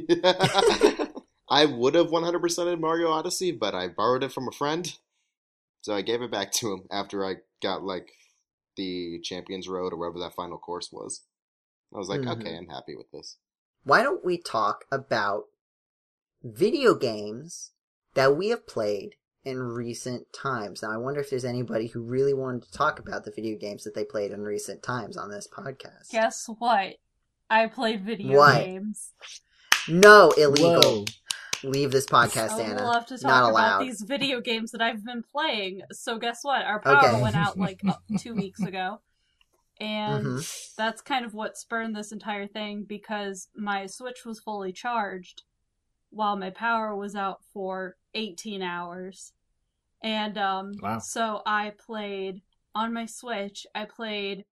I 1.48 1.64
would 1.64 1.94
have 1.94 2.08
100% 2.08 2.72
in 2.72 2.80
Mario 2.80 3.10
Odyssey, 3.10 3.52
but 3.52 3.74
I 3.74 3.88
borrowed 3.88 4.24
it 4.24 4.32
from 4.32 4.48
a 4.48 4.52
friend. 4.52 4.92
So 5.82 5.94
I 5.94 6.02
gave 6.02 6.20
it 6.20 6.30
back 6.30 6.52
to 6.54 6.72
him 6.72 6.82
after 6.90 7.24
I 7.24 7.36
got 7.62 7.84
like 7.84 8.10
the 8.76 9.20
Champions 9.22 9.68
Road 9.68 9.92
or 9.92 9.96
wherever 9.96 10.18
that 10.18 10.34
final 10.34 10.58
course 10.58 10.90
was. 10.92 11.22
I 11.96 11.98
was 11.98 12.08
like, 12.10 12.20
Mhm. 12.20 12.32
okay, 12.40 12.56
I'm 12.56 12.68
happy 12.68 12.94
with 12.94 13.10
this. 13.10 13.38
Why 13.84 14.02
don't 14.02 14.24
we 14.24 14.36
talk 14.36 14.84
about 14.92 15.44
video 16.42 16.94
games 16.94 17.72
that 18.14 18.36
we 18.36 18.48
have 18.50 18.66
played 18.66 19.16
in 19.44 19.62
recent 19.62 20.30
times? 20.32 20.82
Now, 20.82 20.90
I 20.92 20.98
wonder 20.98 21.20
if 21.20 21.30
there's 21.30 21.44
anybody 21.44 21.86
who 21.88 22.02
really 22.02 22.34
wanted 22.34 22.64
to 22.64 22.72
talk 22.72 22.98
about 22.98 23.24
the 23.24 23.30
video 23.30 23.56
games 23.56 23.84
that 23.84 23.94
they 23.94 24.04
played 24.04 24.30
in 24.30 24.42
recent 24.42 24.82
times 24.82 25.16
on 25.16 25.30
this 25.30 25.48
podcast. 25.48 26.10
Guess 26.10 26.48
what? 26.58 26.96
I 27.48 27.66
played 27.68 28.04
video 28.04 28.36
What? 28.36 28.58
games. 28.64 29.12
No, 29.88 30.32
illegal. 30.32 30.82
Whoa. 30.82 31.04
leave 31.62 31.90
this 31.90 32.06
podcast, 32.06 32.50
I 32.50 32.56
would 32.56 32.66
Anna. 32.66 32.84
love 32.84 33.06
to 33.06 33.14
Not 33.22 33.40
talk 33.40 33.50
about 33.50 33.80
these 33.80 34.02
video 34.02 34.40
games 34.42 34.72
that 34.72 34.82
I've 34.82 35.02
been 35.04 35.22
playing. 35.22 35.80
So 35.92 36.18
guess 36.18 36.40
what? 36.44 36.62
Our 36.66 36.80
power 36.80 37.08
Okay. 37.08 37.22
went 37.22 37.34
out 37.34 37.56
like 37.58 37.80
two 38.18 38.34
weeks 38.34 38.60
ago, 38.60 39.00
and 39.80 40.24
Mhm. 40.26 40.76
that's 40.76 41.00
kind 41.02 41.24
of 41.24 41.34
what 41.34 41.56
spurned 41.56 41.94
this 41.96 42.12
entire 42.12 42.46
thing 42.46 42.84
because 42.84 43.48
my 43.54 43.86
Switch 43.86 44.24
was 44.24 44.40
fully 44.40 44.72
charged 44.72 45.42
while 46.10 46.36
my 46.36 46.50
power 46.50 46.94
was 46.96 47.14
out 47.14 47.42
for 47.52 47.96
18 48.14 48.62
hours, 48.62 49.32
and 50.02 50.38
um, 50.38 50.72
Wow. 50.80 50.98
so 50.98 51.42
I 51.46 51.72
played 51.78 52.42
on 52.74 52.92
my 52.92 53.06
Switch. 53.06 53.66
I 53.74 53.84
played 53.84 54.44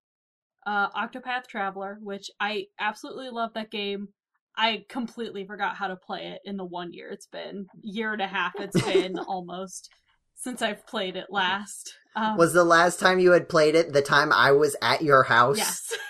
uh, 0.66 0.90
Octopath 0.90 1.46
Traveler, 1.46 1.98
which 2.02 2.30
I 2.40 2.66
absolutely 2.78 3.30
love 3.30 3.52
that 3.54 3.70
game. 3.70 4.08
I 4.56 4.84
completely 4.88 5.44
forgot 5.46 5.76
how 5.76 5.88
to 5.88 5.96
play 5.96 6.26
it 6.28 6.40
in 6.44 6.56
the 6.56 6.64
one 6.64 6.92
year 6.92 7.10
it's 7.10 7.26
been. 7.26 7.66
Year 7.82 8.12
and 8.12 8.22
a 8.22 8.26
half 8.26 8.54
it's 8.60 8.80
been 8.82 9.18
almost 9.28 9.90
since 10.34 10.62
I've 10.62 10.86
played 10.86 11.16
it 11.16 11.26
last. 11.30 11.94
Um, 12.16 12.36
Was 12.36 12.52
the 12.52 12.64
last 12.64 13.00
time 13.00 13.18
you 13.18 13.32
had 13.32 13.48
played 13.48 13.74
it 13.74 13.92
the 13.92 14.02
time 14.02 14.32
I 14.32 14.52
was 14.52 14.76
at 14.82 15.02
your 15.02 15.24
house? 15.24 15.58
yes. 15.58 15.92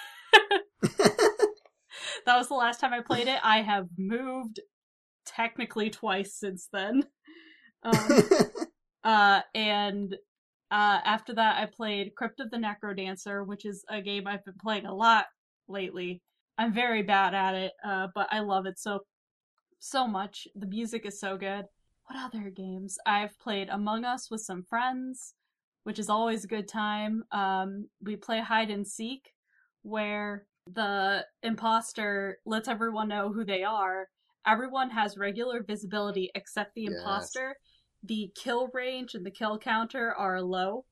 that 2.26 2.36
was 2.36 2.48
the 2.48 2.54
last 2.54 2.80
time 2.80 2.92
I 2.92 3.00
played 3.00 3.28
it. 3.28 3.38
I 3.42 3.62
have 3.62 3.86
moved 3.96 4.60
technically 5.24 5.90
twice 5.90 6.34
since 6.34 6.68
then. 6.72 7.04
Um, 7.82 8.22
uh, 9.04 9.40
and 9.54 10.14
uh, 10.70 11.00
after 11.04 11.34
that, 11.34 11.62
I 11.62 11.66
played 11.66 12.14
Crypt 12.16 12.40
of 12.40 12.50
the 12.50 12.56
Necro 12.56 12.96
Dancer, 12.96 13.44
which 13.44 13.64
is 13.64 13.84
a 13.88 14.00
game 14.02 14.26
I've 14.26 14.44
been 14.44 14.54
playing 14.60 14.86
a 14.86 14.94
lot 14.94 15.26
lately. 15.68 16.22
I'm 16.58 16.72
very 16.72 17.02
bad 17.02 17.34
at 17.34 17.54
it, 17.54 17.72
uh, 17.86 18.08
but 18.14 18.28
I 18.30 18.40
love 18.40 18.66
it 18.66 18.78
so 18.78 19.00
so 19.80 20.06
much. 20.06 20.48
The 20.54 20.66
music 20.66 21.04
is 21.04 21.20
so 21.20 21.36
good. 21.36 21.66
What 22.06 22.18
other 22.18 22.50
games? 22.50 22.98
I've 23.06 23.38
played 23.38 23.68
Among 23.68 24.04
Us 24.04 24.30
with 24.30 24.42
some 24.42 24.62
friends, 24.62 25.34
which 25.84 25.98
is 25.98 26.10
always 26.10 26.44
a 26.44 26.48
good 26.48 26.68
time. 26.68 27.24
Um, 27.32 27.88
we 28.02 28.16
play 28.16 28.40
hide 28.40 28.70
and 28.70 28.86
seek, 28.86 29.32
where 29.82 30.46
the 30.66 31.24
imposter 31.42 32.38
lets 32.46 32.68
everyone 32.68 33.08
know 33.08 33.32
who 33.32 33.44
they 33.44 33.62
are. 33.64 34.08
Everyone 34.46 34.90
has 34.90 35.16
regular 35.16 35.62
visibility 35.62 36.30
except 36.34 36.74
the 36.74 36.84
Yes. 36.84 36.92
imposter. 36.92 37.56
The 38.02 38.30
kill 38.34 38.68
range 38.68 39.14
and 39.14 39.24
the 39.24 39.30
kill 39.30 39.58
counter 39.58 40.14
are 40.14 40.42
low, 40.42 40.84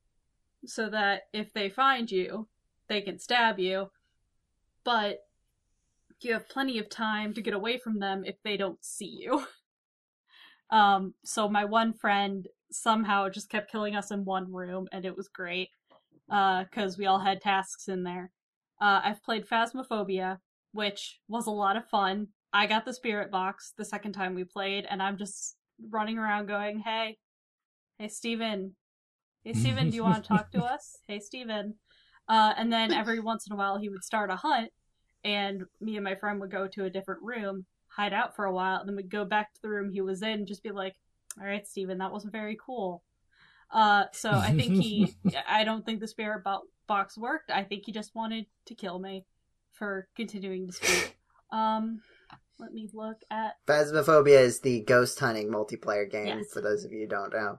so 0.64 0.88
that 0.88 1.22
if 1.32 1.52
they 1.52 1.68
find 1.68 2.10
you, 2.10 2.48
they 2.88 3.02
can 3.02 3.18
stab 3.18 3.58
you. 3.58 3.90
But 4.84 5.18
you 6.20 6.32
have 6.32 6.48
plenty 6.48 6.78
of 6.78 6.88
time 6.88 7.34
to 7.34 7.42
get 7.42 7.52
away 7.52 7.78
from 7.78 7.98
them 7.98 8.24
if 8.24 8.36
they 8.42 8.56
don't 8.56 8.82
see 8.82 9.18
you. 9.20 9.46
Um, 10.72 11.14
so 11.22 11.48
my 11.48 11.66
one 11.66 11.92
friend 11.92 12.48
somehow 12.72 13.28
just 13.28 13.50
kept 13.50 13.70
killing 13.70 13.94
us 13.94 14.10
in 14.10 14.24
one 14.24 14.50
room, 14.50 14.88
and 14.90 15.04
it 15.04 15.16
was 15.16 15.28
great 15.28 15.68
because 16.28 16.96
we 16.96 17.06
all 17.06 17.18
had 17.20 17.42
tasks 17.42 17.88
in 17.88 18.02
there. 18.02 18.30
Uh, 18.80 19.02
I've 19.04 19.22
played 19.22 19.46
Phasmophobia, 19.46 20.38
which 20.72 21.20
was 21.28 21.46
a 21.46 21.50
lot 21.50 21.76
of 21.76 21.86
fun. 21.88 22.28
I 22.54 22.66
got 22.66 22.84
the 22.86 22.94
spirit 22.94 23.30
box 23.30 23.74
the 23.76 23.84
second 23.84 24.12
time 24.12 24.34
we 24.34 24.44
played, 24.44 24.86
and 24.88 25.02
I'm 25.02 25.18
just 25.18 25.56
running 25.90 26.18
around 26.18 26.46
going, 26.46 26.80
"Hey, 26.80 27.18
hey, 27.98 28.08
Steven. 28.08 28.74
Hey, 29.44 29.52
Steven, 29.52 29.90
do 29.90 29.96
you 29.96 30.02
want 30.02 30.24
to 30.24 30.28
talk 30.28 30.50
to 30.52 30.64
us? 30.64 30.96
Hey, 31.06 31.20
Steven." 31.20 31.74
Uh, 32.28 32.54
and 32.56 32.72
then 32.72 32.92
every 32.92 33.20
once 33.20 33.46
in 33.46 33.52
a 33.52 33.56
while, 33.56 33.78
he 33.78 33.90
would 33.90 34.04
start 34.04 34.30
a 34.30 34.36
hunt, 34.36 34.70
and 35.22 35.64
me 35.80 35.96
and 35.96 36.04
my 36.04 36.14
friend 36.14 36.40
would 36.40 36.50
go 36.50 36.66
to 36.66 36.84
a 36.84 36.90
different 36.90 37.20
room, 37.22 37.66
hide 37.94 38.12
out 38.12 38.34
for 38.36 38.44
a 38.44 38.52
while, 38.52 38.80
and 38.80 38.88
then 38.88 38.96
we'd 38.96 39.10
go 39.10 39.24
back 39.24 39.52
to 39.54 39.62
the 39.62 39.68
room 39.68 39.90
he 39.90 40.00
was 40.00 40.22
in, 40.22 40.30
and 40.30 40.46
just 40.46 40.62
be 40.62 40.70
like, 40.70 40.94
"All 41.40 41.46
right, 41.46 41.66
Steven, 41.66 41.98
that 41.98 42.12
wasn't 42.12 42.32
very 42.32 42.56
cool." 42.64 43.02
Uh, 43.70 44.04
so 44.12 44.30
I 44.30 44.52
think 44.52 44.74
he, 44.82 45.14
I 45.48 45.64
don't 45.64 45.84
think 45.86 46.00
the 46.00 46.06
spirit 46.08 46.42
box 46.86 47.16
worked. 47.16 47.50
I 47.50 47.64
think 47.64 47.84
he 47.86 47.92
just 47.92 48.14
wanted 48.14 48.46
to 48.66 48.74
kill 48.74 48.98
me 48.98 49.24
for 49.70 50.08
continuing 50.16 50.66
to 50.66 50.72
speak. 50.74 51.16
Um, 51.50 52.00
let 52.58 52.72
me 52.72 52.88
look 52.92 53.16
at 53.30 53.54
Phasmophobia 53.66 54.38
is 54.40 54.60
the 54.60 54.80
ghost 54.82 55.18
hunting 55.18 55.50
multiplayer 55.50 56.08
game, 56.10 56.26
Yes. 56.26 56.52
for 56.52 56.60
those 56.60 56.84
of 56.84 56.92
you 56.92 57.00
who 57.00 57.06
don't 57.08 57.32
know. 57.32 57.58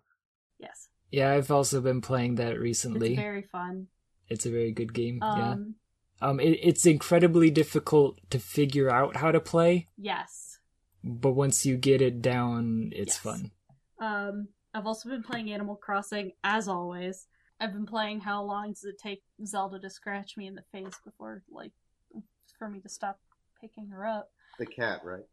yes, 0.59 0.87
Yeah, 1.11 1.31
I've 1.31 1.51
also 1.51 1.81
been 1.81 1.99
playing 2.01 2.35
that 2.35 2.53
it's 2.53 2.59
recently. 2.61 3.15
very 3.15 3.41
fun. 3.41 3.87
It's 4.29 4.45
a 4.45 4.51
very 4.51 4.71
good 4.71 4.93
game. 4.93 5.17
yeah. 5.21 5.51
Um, 5.51 5.75
Um, 6.21 6.39
it, 6.39 6.59
it's 6.61 6.85
incredibly 6.85 7.51
difficult 7.51 8.17
to 8.29 8.39
figure 8.39 8.89
out 8.89 9.17
how 9.17 9.31
to 9.31 9.39
play, 9.41 9.87
yes. 9.97 10.59
but 11.03 11.31
once 11.31 11.65
you 11.65 11.75
get 11.75 12.01
it 12.01 12.21
down, 12.21 12.91
it's 12.95 13.15
Yes. 13.15 13.17
fun. 13.17 13.51
Um, 13.99 14.47
I've 14.73 14.87
also 14.87 15.09
been 15.09 15.23
playing 15.23 15.51
Animal 15.51 15.75
Crossing 15.75 16.31
as 16.43 16.67
always. 16.67 17.27
I've 17.59 17.73
been 17.73 17.85
playing 17.85 18.21
How 18.21 18.43
Long 18.43 18.69
Does 18.69 18.83
It 18.85 18.97
Take 19.01 19.23
Zelda 19.45 19.79
to 19.79 19.89
Scratch 19.89 20.35
Me 20.37 20.47
in 20.47 20.55
the 20.55 20.63
Face 20.71 20.95
before, 21.05 21.43
like, 21.51 21.71
for 22.57 22.69
me 22.69 22.79
to 22.81 22.89
stop 22.89 23.19
picking 23.59 23.87
her 23.89 24.05
up. 24.05 24.29
The 24.59 24.65
cat, 24.65 25.01
right? 25.03 25.23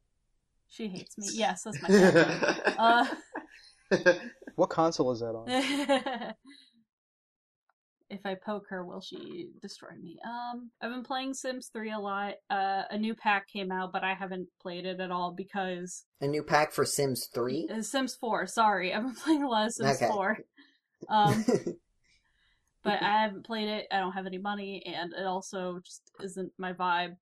She 0.68 0.88
hates 0.88 1.16
me. 1.18 1.26
Yes, 1.34 1.62
that's 1.62 1.80
my 1.82 1.88
cat. 1.88 2.74
uh, 2.78 3.06
What 4.56 4.70
console 4.70 5.10
is 5.12 5.20
that 5.20 5.34
on? 5.34 6.34
If 8.10 8.20
I 8.26 8.34
poke 8.34 8.64
her, 8.70 8.84
will 8.84 9.00
she 9.00 9.48
destroy 9.62 9.90
me? 10.00 10.18
Um, 10.24 10.70
I've 10.80 10.90
been 10.90 11.04
playing 11.04 11.34
Sims 11.34 11.70
3 11.72 11.92
a 11.92 11.98
lot. 11.98 12.34
Uh, 12.50 12.82
a 12.90 12.98
new 12.98 13.14
pack 13.14 13.48
came 13.48 13.70
out, 13.70 13.92
but 13.92 14.02
I 14.04 14.14
haven't 14.14 14.48
played 14.60 14.84
it 14.84 15.00
at 15.00 15.10
all 15.10 15.32
because 15.32 16.04
A 16.20 16.26
new 16.26 16.42
pack 16.42 16.72
for 16.72 16.84
Sims 16.84 17.28
3? 17.32 17.68
uh, 17.72 17.82
Sims 17.82 18.16
4. 18.16 18.46
Sorry, 18.46 18.92
I've 18.94 19.02
been 19.02 19.14
playing 19.14 19.42
a 19.44 19.48
lot 19.48 19.66
of 19.66 19.72
Sims 19.72 19.96
Okay. 19.96 20.08
4. 20.08 20.38
Um, 21.08 21.44
but 22.84 23.02
I 23.02 23.22
haven't 23.22 23.46
played 23.46 23.68
it. 23.68 23.86
I 23.90 24.00
don't 24.00 24.12
have 24.12 24.26
any 24.26 24.36
money, 24.36 24.82
and 24.84 25.14
it 25.14 25.24
also 25.24 25.80
just 25.82 26.02
isn't 26.22 26.52
my 26.58 26.74
vibe. 26.74 27.16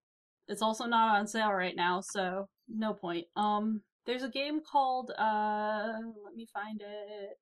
It's 0.49 0.62
also 0.62 0.86
not 0.86 1.16
on 1.16 1.28
sale 1.28 1.53
right 1.53 1.76
now, 1.76 2.01
so 2.01 2.49
no 2.68 2.93
point. 2.93 3.26
Um, 3.36 3.82
there's 4.05 4.24
a 4.24 4.29
game 4.29 4.61
called 4.61 5.13
uh, 5.17 5.92
let 6.25 6.34
me 6.34 6.49
find 6.53 6.80
it. 6.80 7.38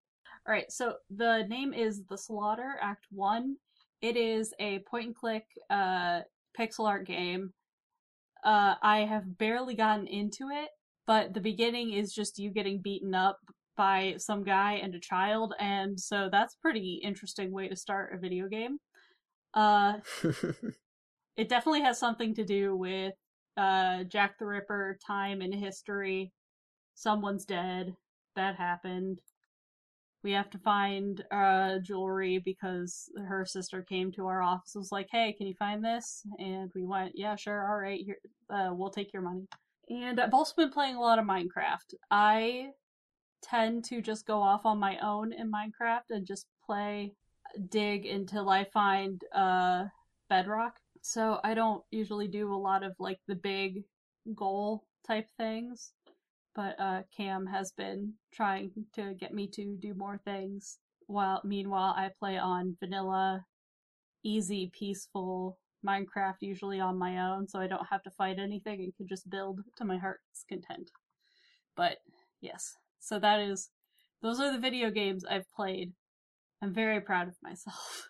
All 0.46 0.52
right, 0.52 0.70
so 0.70 0.94
the 1.10 1.44
name 1.48 1.74
is 1.74 2.04
The 2.08 2.16
Slaughter 2.16 2.76
Act 2.80 3.06
One. 3.10 3.56
It 4.00 4.16
is 4.16 4.54
a 4.60 4.78
point 4.88 5.06
and 5.06 5.14
click 5.14 5.44
uh 5.70 6.20
pixel 6.56 6.86
art 6.86 7.04
game. 7.04 7.52
Uh, 8.44 8.76
I 8.80 9.00
have 9.00 9.38
barely 9.38 9.74
gotten 9.74 10.06
into 10.06 10.50
it, 10.52 10.68
but 11.04 11.34
the 11.34 11.40
beginning 11.40 11.94
is 11.94 12.12
just 12.12 12.38
you 12.38 12.50
getting 12.50 12.80
beaten 12.80 13.12
up 13.12 13.38
by 13.76 14.14
some 14.18 14.44
guy 14.44 14.74
and 14.74 14.94
a 14.94 15.00
child, 15.00 15.52
and 15.58 15.98
so 15.98 16.28
that's 16.30 16.54
a 16.54 16.62
pretty 16.62 17.00
interesting 17.02 17.50
way 17.50 17.66
to 17.66 17.74
start 17.74 18.14
a 18.14 18.18
video 18.18 18.46
game. 18.46 18.78
Uh, 19.52 19.94
it 21.36 21.48
definitely 21.48 21.82
has 21.82 21.98
something 21.98 22.36
to 22.36 22.44
do 22.44 22.76
with 22.76 23.14
uh, 23.56 24.04
Jack 24.04 24.38
the 24.38 24.46
Ripper, 24.46 24.96
time 25.04 25.42
in 25.42 25.50
history. 25.50 26.32
Someone's 26.94 27.44
dead. 27.44 27.96
That 28.36 28.54
happened. 28.54 29.18
We 30.22 30.32
have 30.32 30.50
to 30.50 30.58
find 30.58 31.22
uh, 31.30 31.78
jewelry 31.78 32.38
because 32.38 33.08
her 33.28 33.44
sister 33.44 33.82
came 33.82 34.10
to 34.12 34.26
our 34.26 34.42
office. 34.42 34.74
and 34.74 34.80
Was 34.80 34.92
like, 34.92 35.08
"Hey, 35.10 35.32
can 35.32 35.46
you 35.46 35.54
find 35.54 35.84
this?" 35.84 36.22
And 36.38 36.70
we 36.74 36.84
went, 36.84 37.12
"Yeah, 37.14 37.36
sure. 37.36 37.70
All 37.70 37.78
right, 37.78 38.00
here, 38.04 38.18
uh, 38.50 38.70
we'll 38.72 38.90
take 38.90 39.12
your 39.12 39.22
money." 39.22 39.46
And 39.88 40.20
I've 40.20 40.34
also 40.34 40.54
been 40.56 40.70
playing 40.70 40.96
a 40.96 41.00
lot 41.00 41.18
of 41.18 41.24
Minecraft. 41.26 41.94
I 42.10 42.70
tend 43.42 43.84
to 43.84 44.02
just 44.02 44.26
go 44.26 44.40
off 44.42 44.66
on 44.66 44.78
my 44.78 44.98
own 44.98 45.32
in 45.32 45.50
Minecraft 45.50 46.10
and 46.10 46.26
just 46.26 46.46
play, 46.64 47.12
dig 47.68 48.06
until 48.06 48.48
I 48.48 48.64
find 48.64 49.22
uh, 49.32 49.84
bedrock. 50.28 50.80
So 51.02 51.38
I 51.44 51.54
don't 51.54 51.84
usually 51.90 52.26
do 52.26 52.52
a 52.52 52.56
lot 52.56 52.82
of 52.82 52.94
like 52.98 53.20
the 53.28 53.36
big 53.36 53.84
goal 54.34 54.84
type 55.06 55.28
things. 55.36 55.92
But 56.56 56.80
uh, 56.80 57.02
Cam 57.14 57.46
has 57.46 57.70
been 57.72 58.14
trying 58.32 58.70
to 58.94 59.14
get 59.14 59.34
me 59.34 59.46
to 59.52 59.76
do 59.78 59.92
more 59.94 60.18
things. 60.24 60.78
While 61.06 61.42
meanwhile, 61.44 61.94
I 61.96 62.10
play 62.18 62.38
on 62.38 62.76
vanilla, 62.80 63.44
easy, 64.24 64.72
peaceful 64.76 65.58
Minecraft, 65.86 66.36
usually 66.40 66.80
on 66.80 66.98
my 66.98 67.18
own, 67.18 67.46
so 67.46 67.60
I 67.60 67.66
don't 67.66 67.86
have 67.90 68.02
to 68.04 68.10
fight 68.10 68.38
anything 68.38 68.80
and 68.80 68.96
can 68.96 69.06
just 69.06 69.30
build 69.30 69.60
to 69.76 69.84
my 69.84 69.98
heart's 69.98 70.44
content. 70.48 70.90
But 71.76 71.98
yes, 72.40 72.76
so 72.98 73.18
that 73.20 73.40
is 73.40 73.70
those 74.22 74.40
are 74.40 74.52
the 74.52 74.58
video 74.58 74.90
games 74.90 75.24
I've 75.24 75.50
played. 75.54 75.92
I'm 76.62 76.74
very 76.74 77.00
proud 77.00 77.28
of 77.28 77.34
myself. 77.42 78.08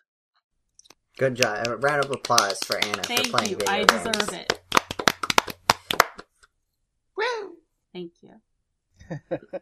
Good 1.19 1.35
job. 1.35 1.67
A 1.67 1.77
round 1.77 2.05
of 2.05 2.11
applause 2.11 2.59
for 2.59 2.77
Anna 2.77 3.03
for 3.03 3.29
playing 3.29 3.49
you. 3.51 3.57
video 3.57 3.71
I 3.71 3.83
games. 3.83 3.91
I 3.91 4.11
deserve 4.11 4.33
it. 4.33 4.61
Thank 7.97 8.11
you. 8.21 9.49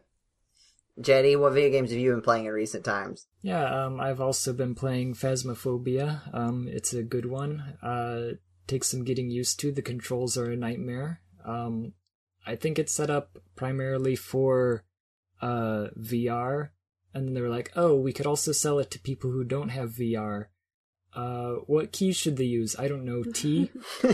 Jenny, 1.00 1.36
what 1.36 1.54
video 1.54 1.70
games 1.70 1.90
have 1.90 1.98
you 1.98 2.10
been 2.10 2.20
playing 2.20 2.44
in 2.44 2.52
recent 2.52 2.84
times? 2.84 3.28
Yeah, 3.40 3.84
um, 3.84 3.98
I've 3.98 4.20
also 4.20 4.52
been 4.52 4.74
playing 4.74 5.14
Phasmophobia. 5.14 6.34
Um, 6.34 6.68
it's 6.70 6.92
a 6.92 7.02
good 7.02 7.24
one. 7.24 7.78
Uh, 7.82 8.36
takes 8.66 8.88
some 8.88 9.04
getting 9.04 9.30
used 9.30 9.58
to. 9.60 9.72
The 9.72 9.80
controls 9.80 10.36
are 10.36 10.50
a 10.50 10.56
nightmare. 10.56 11.22
Um, 11.46 11.94
I 12.46 12.56
think 12.56 12.78
it's 12.78 12.92
set 12.92 13.08
up 13.08 13.38
primarily 13.56 14.16
for 14.16 14.84
uh, 15.40 15.88
VR, 15.98 16.70
and 17.14 17.26
then 17.26 17.32
they 17.32 17.40
were 17.40 17.48
like, 17.48 17.72
"Oh, 17.74 17.94
we 17.96 18.12
could 18.12 18.26
also 18.26 18.52
sell 18.52 18.78
it 18.78 18.90
to 18.90 19.00
people 19.00 19.30
who 19.30 19.44
don't 19.44 19.70
have 19.70 19.92
VR." 19.92 20.48
Uh, 21.14 21.52
what 21.66 21.90
keys 21.92 22.16
should 22.16 22.36
they 22.36 22.44
use? 22.44 22.76
I 22.78 22.86
don't 22.86 23.06
know. 23.06 23.22
T. 23.22 23.70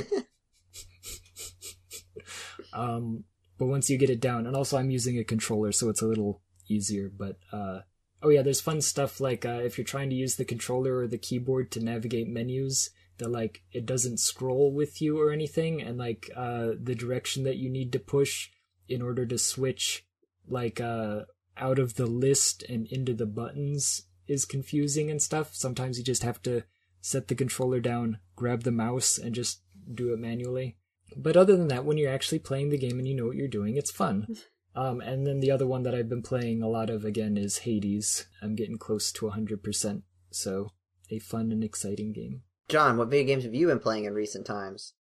um, 2.72 3.24
but 3.62 3.68
once 3.68 3.88
you 3.88 3.96
get 3.96 4.10
it 4.10 4.20
down, 4.20 4.44
and 4.44 4.56
also 4.56 4.76
I'm 4.76 4.90
using 4.90 5.16
a 5.20 5.22
controller, 5.22 5.70
so 5.70 5.88
it's 5.88 6.02
a 6.02 6.06
little 6.08 6.42
easier. 6.68 7.08
But 7.08 7.36
uh, 7.52 7.82
oh 8.20 8.30
yeah, 8.30 8.42
there's 8.42 8.60
fun 8.60 8.80
stuff 8.80 9.20
like 9.20 9.46
uh, 9.46 9.60
if 9.62 9.78
you're 9.78 9.84
trying 9.84 10.10
to 10.10 10.16
use 10.16 10.34
the 10.34 10.44
controller 10.44 10.96
or 10.96 11.06
the 11.06 11.16
keyboard 11.16 11.70
to 11.70 11.80
navigate 11.80 12.26
menus, 12.26 12.90
that 13.18 13.30
like 13.30 13.62
it 13.70 13.86
doesn't 13.86 14.18
scroll 14.18 14.72
with 14.72 15.00
you 15.00 15.20
or 15.20 15.30
anything, 15.30 15.80
and 15.80 15.96
like 15.96 16.28
uh, 16.34 16.70
the 16.76 16.96
direction 16.96 17.44
that 17.44 17.58
you 17.58 17.70
need 17.70 17.92
to 17.92 18.00
push 18.00 18.48
in 18.88 19.00
order 19.00 19.24
to 19.24 19.38
switch 19.38 20.04
like 20.48 20.80
uh 20.80 21.20
out 21.56 21.78
of 21.78 21.94
the 21.94 22.06
list 22.06 22.64
and 22.68 22.88
into 22.88 23.14
the 23.14 23.26
buttons 23.26 24.08
is 24.26 24.44
confusing 24.44 25.08
and 25.08 25.22
stuff. 25.22 25.54
Sometimes 25.54 25.98
you 25.98 26.02
just 26.02 26.24
have 26.24 26.42
to 26.42 26.64
set 27.00 27.28
the 27.28 27.36
controller 27.36 27.78
down, 27.78 28.18
grab 28.34 28.64
the 28.64 28.72
mouse, 28.72 29.18
and 29.18 29.32
just 29.36 29.62
do 29.94 30.12
it 30.12 30.18
manually. 30.18 30.78
But 31.16 31.36
other 31.36 31.56
than 31.56 31.68
that, 31.68 31.84
when 31.84 31.98
you're 31.98 32.12
actually 32.12 32.38
playing 32.38 32.70
the 32.70 32.78
game 32.78 32.98
and 32.98 33.06
you 33.06 33.14
know 33.14 33.26
what 33.26 33.36
you're 33.36 33.48
doing, 33.48 33.76
it's 33.76 33.90
fun. 33.90 34.36
Um, 34.74 35.02
and 35.02 35.26
then 35.26 35.40
the 35.40 35.50
other 35.50 35.66
one 35.66 35.82
that 35.82 35.94
I've 35.94 36.08
been 36.08 36.22
playing 36.22 36.62
a 36.62 36.66
lot 36.66 36.88
of 36.88 37.04
again 37.04 37.36
is 37.36 37.58
Hades. 37.58 38.26
I'm 38.40 38.54
getting 38.54 38.78
close 38.78 39.12
to 39.12 39.26
100%, 39.26 40.02
so 40.30 40.70
a 41.10 41.18
fun 41.18 41.52
and 41.52 41.62
exciting 41.62 42.12
game. 42.12 42.40
John, 42.68 42.96
what 42.96 43.08
video 43.08 43.26
games 43.26 43.44
have 43.44 43.54
you 43.54 43.66
been 43.66 43.80
playing 43.80 44.06
in 44.06 44.14
recent 44.14 44.46
times? 44.46 44.94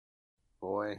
Boy, 0.60 0.98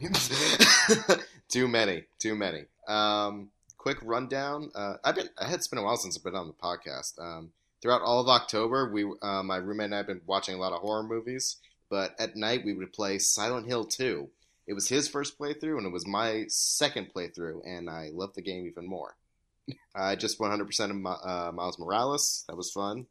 too 1.50 1.68
many, 1.68 2.06
too 2.18 2.34
many. 2.34 2.62
Um, 2.88 3.50
quick 3.78 3.98
rundown. 4.04 4.72
Uh, 4.74 4.94
I've 5.04 5.16
been. 5.16 5.30
It's 5.42 5.68
been 5.68 5.80
a 5.80 5.84
while 5.84 5.98
since 5.98 6.18
I've 6.18 6.24
been 6.24 6.36
on 6.36 6.48
the 6.48 6.54
podcast. 6.54 7.20
Um, 7.20 7.52
throughout 7.82 8.02
all 8.02 8.22
of 8.22 8.28
October, 8.28 8.92
we, 8.92 9.06
uh, 9.22 9.44
my 9.44 9.58
roommate 9.58 9.86
and 9.86 9.96
I 9.96 9.98
have 9.98 10.08
been 10.08 10.22
watching 10.26 10.56
a 10.56 10.60
lot 10.60 10.72
of 10.72 10.82
horror 10.82 11.04
movies. 11.04 11.58
But 11.90 12.16
at 12.20 12.38
night, 12.38 12.62
we 12.64 12.74
would 12.74 12.94
play 12.94 13.20
Silent 13.20 13.68
Hill 13.68 13.84
2. 13.84 14.30
It 14.68 14.74
was 14.74 14.90
his 14.90 15.08
first 15.08 15.38
playthrough, 15.38 15.78
and 15.78 15.86
it 15.86 15.92
was 15.92 16.08
my 16.08 16.46
second 16.48 17.14
playthrough, 17.14 17.62
and 17.66 17.90
I 17.90 18.10
loved 18.14 18.36
the 18.36 18.42
game 18.42 18.66
even 18.68 18.88
more. 18.88 19.16
I 19.96 20.16
just 20.16 20.40
100% 20.40 20.90
of 20.90 21.28
uh, 21.28 21.52
Miles 21.52 21.80
Morales. 21.80 22.46
That 22.48 22.58
was 22.58 22.72
fun. 22.72 23.08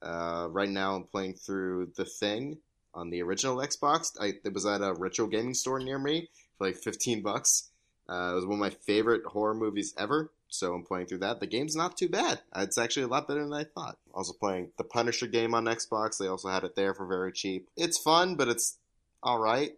Uh, 0.00 0.48
right 0.50 0.68
now, 0.68 0.96
I'm 0.96 1.04
playing 1.04 1.34
through 1.34 1.92
The 1.96 2.04
Thing 2.04 2.58
on 2.94 3.10
the 3.10 3.22
original 3.22 3.56
Xbox. 3.56 4.12
I, 4.20 4.34
it 4.44 4.52
was 4.52 4.66
at 4.66 4.82
a 4.82 4.94
retro 4.94 5.26
gaming 5.26 5.54
store 5.54 5.78
near 5.78 5.98
me 5.98 6.28
for 6.58 6.66
like 6.66 6.76
15 6.76 7.22
bucks. 7.22 7.68
Uh, 8.08 8.32
it 8.32 8.34
was 8.34 8.46
one 8.46 8.54
of 8.54 8.60
my 8.60 8.70
favorite 8.70 9.24
horror 9.24 9.54
movies 9.54 9.94
ever, 9.96 10.30
so 10.48 10.74
I'm 10.74 10.82
playing 10.82 11.06
through 11.06 11.18
that. 11.18 11.40
The 11.40 11.46
game's 11.46 11.76
not 11.76 11.96
too 11.96 12.08
bad. 12.08 12.40
It's 12.56 12.78
actually 12.78 13.04
a 13.04 13.08
lot 13.08 13.28
better 13.28 13.42
than 13.42 13.52
I 13.52 13.64
thought. 13.64 13.96
Also 14.12 14.32
playing 14.32 14.72
the 14.76 14.84
Punisher 14.84 15.26
game 15.26 15.54
on 15.54 15.64
Xbox. 15.64 16.18
They 16.18 16.26
also 16.26 16.48
had 16.48 16.64
it 16.64 16.74
there 16.74 16.94
for 16.94 17.06
very 17.06 17.32
cheap. 17.32 17.68
It's 17.76 17.96
fun, 17.96 18.34
but 18.34 18.48
it's 18.48 18.76
all 19.22 19.38
right. 19.38 19.72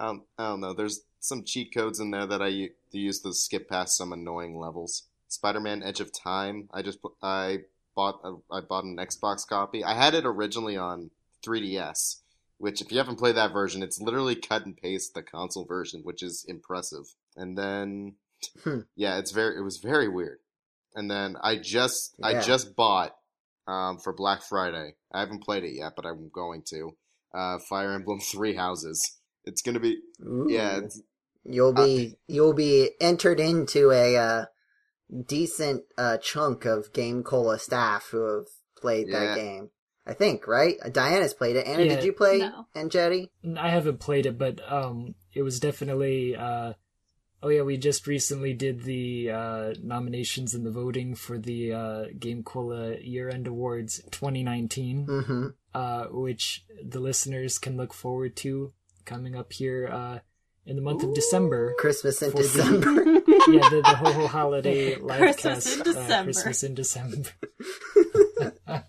Um, 0.00 0.22
I 0.38 0.48
don't 0.48 0.60
know. 0.60 0.72
There's 0.72 1.02
some 1.20 1.44
cheat 1.44 1.72
codes 1.74 2.00
in 2.00 2.10
there 2.10 2.26
that 2.26 2.42
I 2.42 2.70
use 2.90 3.20
to 3.20 3.32
skip 3.32 3.68
past 3.68 3.96
some 3.96 4.12
annoying 4.12 4.58
levels. 4.58 5.04
Spider-Man: 5.28 5.82
Edge 5.82 6.00
of 6.00 6.12
Time. 6.12 6.68
I 6.72 6.82
just 6.82 6.98
I 7.22 7.58
bought 7.94 8.20
a, 8.24 8.34
I 8.52 8.60
bought 8.60 8.84
an 8.84 8.96
Xbox 8.96 9.46
copy. 9.46 9.84
I 9.84 9.94
had 9.94 10.14
it 10.14 10.24
originally 10.26 10.76
on 10.76 11.10
3DS, 11.44 12.20
which 12.58 12.80
if 12.80 12.90
you 12.90 12.98
haven't 12.98 13.18
played 13.18 13.36
that 13.36 13.52
version, 13.52 13.82
it's 13.82 14.00
literally 14.00 14.34
cut 14.34 14.64
and 14.66 14.76
paste 14.76 15.14
the 15.14 15.22
console 15.22 15.64
version, 15.64 16.00
which 16.02 16.22
is 16.22 16.44
impressive. 16.48 17.14
And 17.36 17.56
then 17.56 18.14
Hmm. 18.64 18.80
yeah, 18.96 19.18
it's 19.18 19.32
very 19.32 19.58
it 19.58 19.62
was 19.62 19.76
very 19.76 20.08
weird. 20.08 20.38
And 20.94 21.10
then 21.10 21.36
I 21.42 21.56
just 21.56 22.16
I 22.22 22.32
just 22.42 22.74
bought 22.74 23.14
um, 23.68 23.98
for 23.98 24.12
Black 24.12 24.42
Friday. 24.42 24.94
I 25.12 25.20
haven't 25.20 25.44
played 25.44 25.62
it 25.62 25.74
yet, 25.74 25.92
but 25.94 26.06
I'm 26.06 26.30
going 26.30 26.62
to. 26.70 26.96
Uh, 27.32 27.58
Fire 27.68 27.92
Emblem 27.92 28.18
Three 28.32 28.54
Houses. 28.56 29.18
It's 29.50 29.62
gonna 29.62 29.80
be 29.80 29.98
Ooh. 30.22 30.46
yeah. 30.48 30.78
It's, 30.78 31.02
You'll 31.44 31.72
be 31.72 32.16
you'll 32.28 32.52
be 32.52 32.90
entered 33.00 33.40
into 33.40 33.90
a 33.90 34.16
uh, 34.16 34.44
decent 35.26 35.84
uh, 35.98 36.18
chunk 36.18 36.64
of 36.64 36.92
Game 36.92 37.22
Cola 37.22 37.58
staff 37.58 38.08
who 38.10 38.22
have 38.36 38.46
played 38.80 39.08
Yeah. 39.08 39.20
that 39.20 39.36
game. 39.36 39.70
I 40.06 40.14
think, 40.14 40.46
right? 40.46 40.76
Diana's 40.92 41.34
played 41.34 41.56
it. 41.56 41.66
Anna, 41.66 41.84
Yeah. 41.84 41.96
did 41.96 42.04
you 42.04 42.12
play 42.12 42.38
No. 42.38 42.66
Enjetti? 42.74 43.28
I 43.56 43.70
haven't 43.70 44.00
played 44.00 44.26
it, 44.26 44.38
but 44.38 44.60
um, 44.70 45.14
it 45.32 45.42
was 45.42 45.60
definitely. 45.60 46.36
Uh, 46.36 46.74
oh 47.42 47.48
yeah, 47.48 47.62
we 47.62 47.76
just 47.78 48.06
recently 48.06 48.52
did 48.52 48.82
the 48.82 49.30
uh, 49.30 49.74
nominations 49.82 50.54
and 50.54 50.64
the 50.66 50.70
voting 50.70 51.14
for 51.14 51.38
the 51.38 51.72
uh, 51.72 52.04
Game 52.18 52.42
Cola 52.42 52.96
Year 52.98 53.28
End 53.30 53.46
Awards 53.46 54.02
2019, 54.10 55.06
Mm-hmm. 55.06 55.46
uh, 55.74 56.04
which 56.10 56.64
the 56.84 57.00
listeners 57.00 57.58
can 57.58 57.76
look 57.76 57.92
forward 57.94 58.36
to 58.36 58.72
coming 59.10 59.34
up 59.34 59.52
here 59.52 59.88
uh, 59.92 60.18
in 60.64 60.76
the 60.76 60.82
month 60.82 61.02
of 61.02 61.12
December. 61.14 61.74
Christmas 61.78 62.22
in 62.22 62.30
For 62.30 62.36
the- 62.36 62.42
December. 62.44 62.90
yeah, 63.50 63.68
the, 63.68 63.82
the 63.84 63.96
whole, 63.96 64.12
whole 64.12 64.28
holiday 64.28 64.94
live 65.00 65.18
Christmas 65.18 65.64
cast, 65.64 65.74
in 65.74 65.80
uh, 65.80 65.84
December. 65.84 66.32
Christmas 66.32 66.62
in 66.62 66.74
December. 66.74 67.30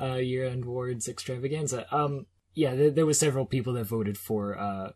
uh, 0.00 0.14
year 0.16 0.46
end 0.46 0.64
awards 0.64 1.08
extravaganza. 1.08 1.86
Um, 1.94 2.26
yeah, 2.54 2.74
there, 2.74 2.90
there 2.90 3.06
was 3.06 3.18
several 3.18 3.46
people 3.46 3.74
that 3.74 3.84
voted 3.84 4.18
for 4.18 4.58
uh, 4.58 4.90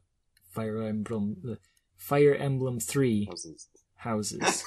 Fire 0.51 0.83
Emblem, 0.83 1.37
the 1.43 1.59
Fire 1.97 2.35
Emblem 2.35 2.81
Three 2.81 3.27
houses. 3.27 3.69
houses. 3.95 4.65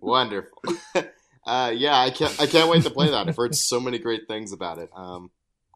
Wonderful. 0.00 0.62
uh, 1.46 1.72
yeah, 1.74 1.98
I 1.98 2.10
can't. 2.10 2.38
I 2.40 2.46
can't 2.46 2.68
wait 2.70 2.82
to 2.84 2.90
play 2.90 3.10
that. 3.10 3.26
I've 3.26 3.36
heard 3.36 3.54
so 3.54 3.80
many 3.80 3.98
great 3.98 4.28
things 4.28 4.52
about 4.52 4.78
it. 4.78 4.90
Um, 4.94 5.30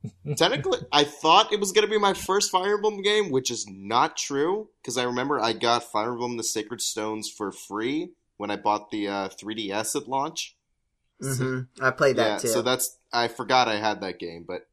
technically, 0.36 0.78
I 0.90 1.04
thought 1.04 1.52
it 1.52 1.60
was 1.60 1.72
going 1.72 1.86
to 1.86 1.90
be 1.90 1.98
my 1.98 2.14
first 2.14 2.50
Fire 2.50 2.74
Emblem 2.74 3.02
game, 3.02 3.30
which 3.30 3.50
is 3.50 3.66
not 3.68 4.16
true 4.16 4.68
because 4.80 4.98
I 4.98 5.04
remember 5.04 5.40
I 5.40 5.52
got 5.52 5.84
Fire 5.84 6.12
Emblem: 6.12 6.36
The 6.36 6.44
Sacred 6.44 6.80
Stones 6.80 7.30
for 7.30 7.52
free 7.52 8.10
when 8.36 8.50
I 8.50 8.56
bought 8.56 8.90
the 8.90 9.08
uh, 9.08 9.28
3DS 9.28 9.94
at 9.94 10.08
launch. 10.08 10.56
hmm 11.20 11.60
I 11.80 11.90
played 11.90 12.16
that 12.16 12.26
yeah, 12.26 12.38
too. 12.38 12.48
so 12.48 12.62
that's 12.62 12.98
I 13.12 13.28
forgot 13.28 13.68
I 13.68 13.76
had 13.76 14.00
that 14.00 14.18
game, 14.18 14.44
but 14.46 14.66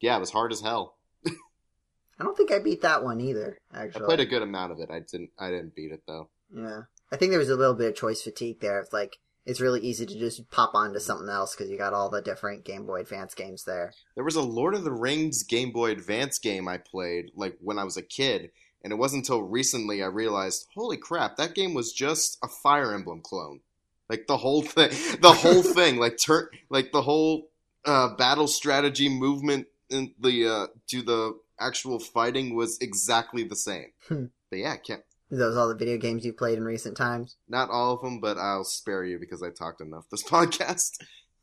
yeah, 0.00 0.16
it 0.16 0.20
was 0.20 0.30
hard 0.30 0.52
as 0.52 0.60
hell. 0.60 0.96
I 1.26 2.24
don't 2.24 2.36
think 2.36 2.52
I 2.52 2.58
beat 2.58 2.82
that 2.82 3.02
one 3.02 3.20
either. 3.20 3.58
Actually, 3.74 4.02
I 4.02 4.06
played 4.06 4.20
a 4.20 4.26
good 4.26 4.42
amount 4.42 4.72
of 4.72 4.80
it. 4.80 4.90
I 4.90 5.00
didn't. 5.00 5.30
I 5.38 5.50
didn't 5.50 5.74
beat 5.74 5.92
it 5.92 6.02
though. 6.06 6.28
Yeah, 6.54 6.82
I 7.10 7.16
think 7.16 7.30
there 7.30 7.38
was 7.38 7.50
a 7.50 7.56
little 7.56 7.74
bit 7.74 7.88
of 7.88 7.96
choice 7.96 8.22
fatigue 8.22 8.60
there. 8.60 8.80
It's 8.80 8.92
like 8.92 9.18
it's 9.46 9.60
really 9.60 9.80
easy 9.80 10.06
to 10.06 10.18
just 10.18 10.50
pop 10.50 10.74
onto 10.74 10.98
something 10.98 11.28
else 11.28 11.54
because 11.54 11.70
you 11.70 11.78
got 11.78 11.94
all 11.94 12.10
the 12.10 12.22
different 12.22 12.64
Game 12.64 12.86
Boy 12.86 13.00
Advance 13.00 13.34
games 13.34 13.64
there. 13.64 13.92
There 14.14 14.24
was 14.24 14.36
a 14.36 14.42
Lord 14.42 14.74
of 14.74 14.84
the 14.84 14.92
Rings 14.92 15.42
Game 15.42 15.72
Boy 15.72 15.90
Advance 15.90 16.38
game 16.38 16.68
I 16.68 16.78
played 16.78 17.30
like 17.34 17.56
when 17.60 17.78
I 17.78 17.84
was 17.84 17.96
a 17.96 18.02
kid, 18.02 18.50
and 18.84 18.92
it 18.92 18.96
wasn't 18.96 19.22
until 19.22 19.42
recently 19.42 20.02
I 20.02 20.06
realized, 20.06 20.66
holy 20.74 20.96
crap, 20.96 21.36
that 21.36 21.54
game 21.54 21.74
was 21.74 21.92
just 21.92 22.38
a 22.42 22.48
Fire 22.48 22.92
Emblem 22.94 23.20
clone. 23.22 23.60
Like 24.08 24.26
the 24.26 24.36
whole 24.36 24.62
thing, 24.62 24.90
the 25.20 25.32
whole 25.32 25.62
thing, 25.74 25.98
like 25.98 26.18
turn, 26.18 26.48
like 26.68 26.92
the 26.92 27.02
whole 27.02 27.48
uh, 27.84 28.14
battle 28.16 28.48
strategy 28.48 29.08
movement 29.08 29.66
and 29.90 30.12
the 30.20 30.46
uh, 30.46 30.66
to 30.88 31.02
the 31.02 31.38
actual 31.58 31.98
fighting 31.98 32.54
was 32.54 32.78
exactly 32.80 33.44
the 33.44 33.56
same. 33.56 33.92
Hmm. 34.08 34.26
But 34.50 34.58
yeah, 34.58 34.76
can't 34.76 35.02
those 35.30 35.56
all 35.56 35.68
the 35.68 35.74
video 35.74 35.96
games 35.96 36.24
you've 36.24 36.36
played 36.36 36.58
in 36.58 36.64
recent 36.64 36.96
times? 36.96 37.36
not 37.48 37.70
all 37.70 37.94
of 37.94 38.00
them, 38.02 38.20
but 38.20 38.36
I'll 38.38 38.64
spare 38.64 39.04
you 39.04 39.18
because 39.18 39.42
I 39.42 39.50
talked 39.50 39.80
enough 39.80 40.04
this 40.10 40.22
podcast. 40.28 40.90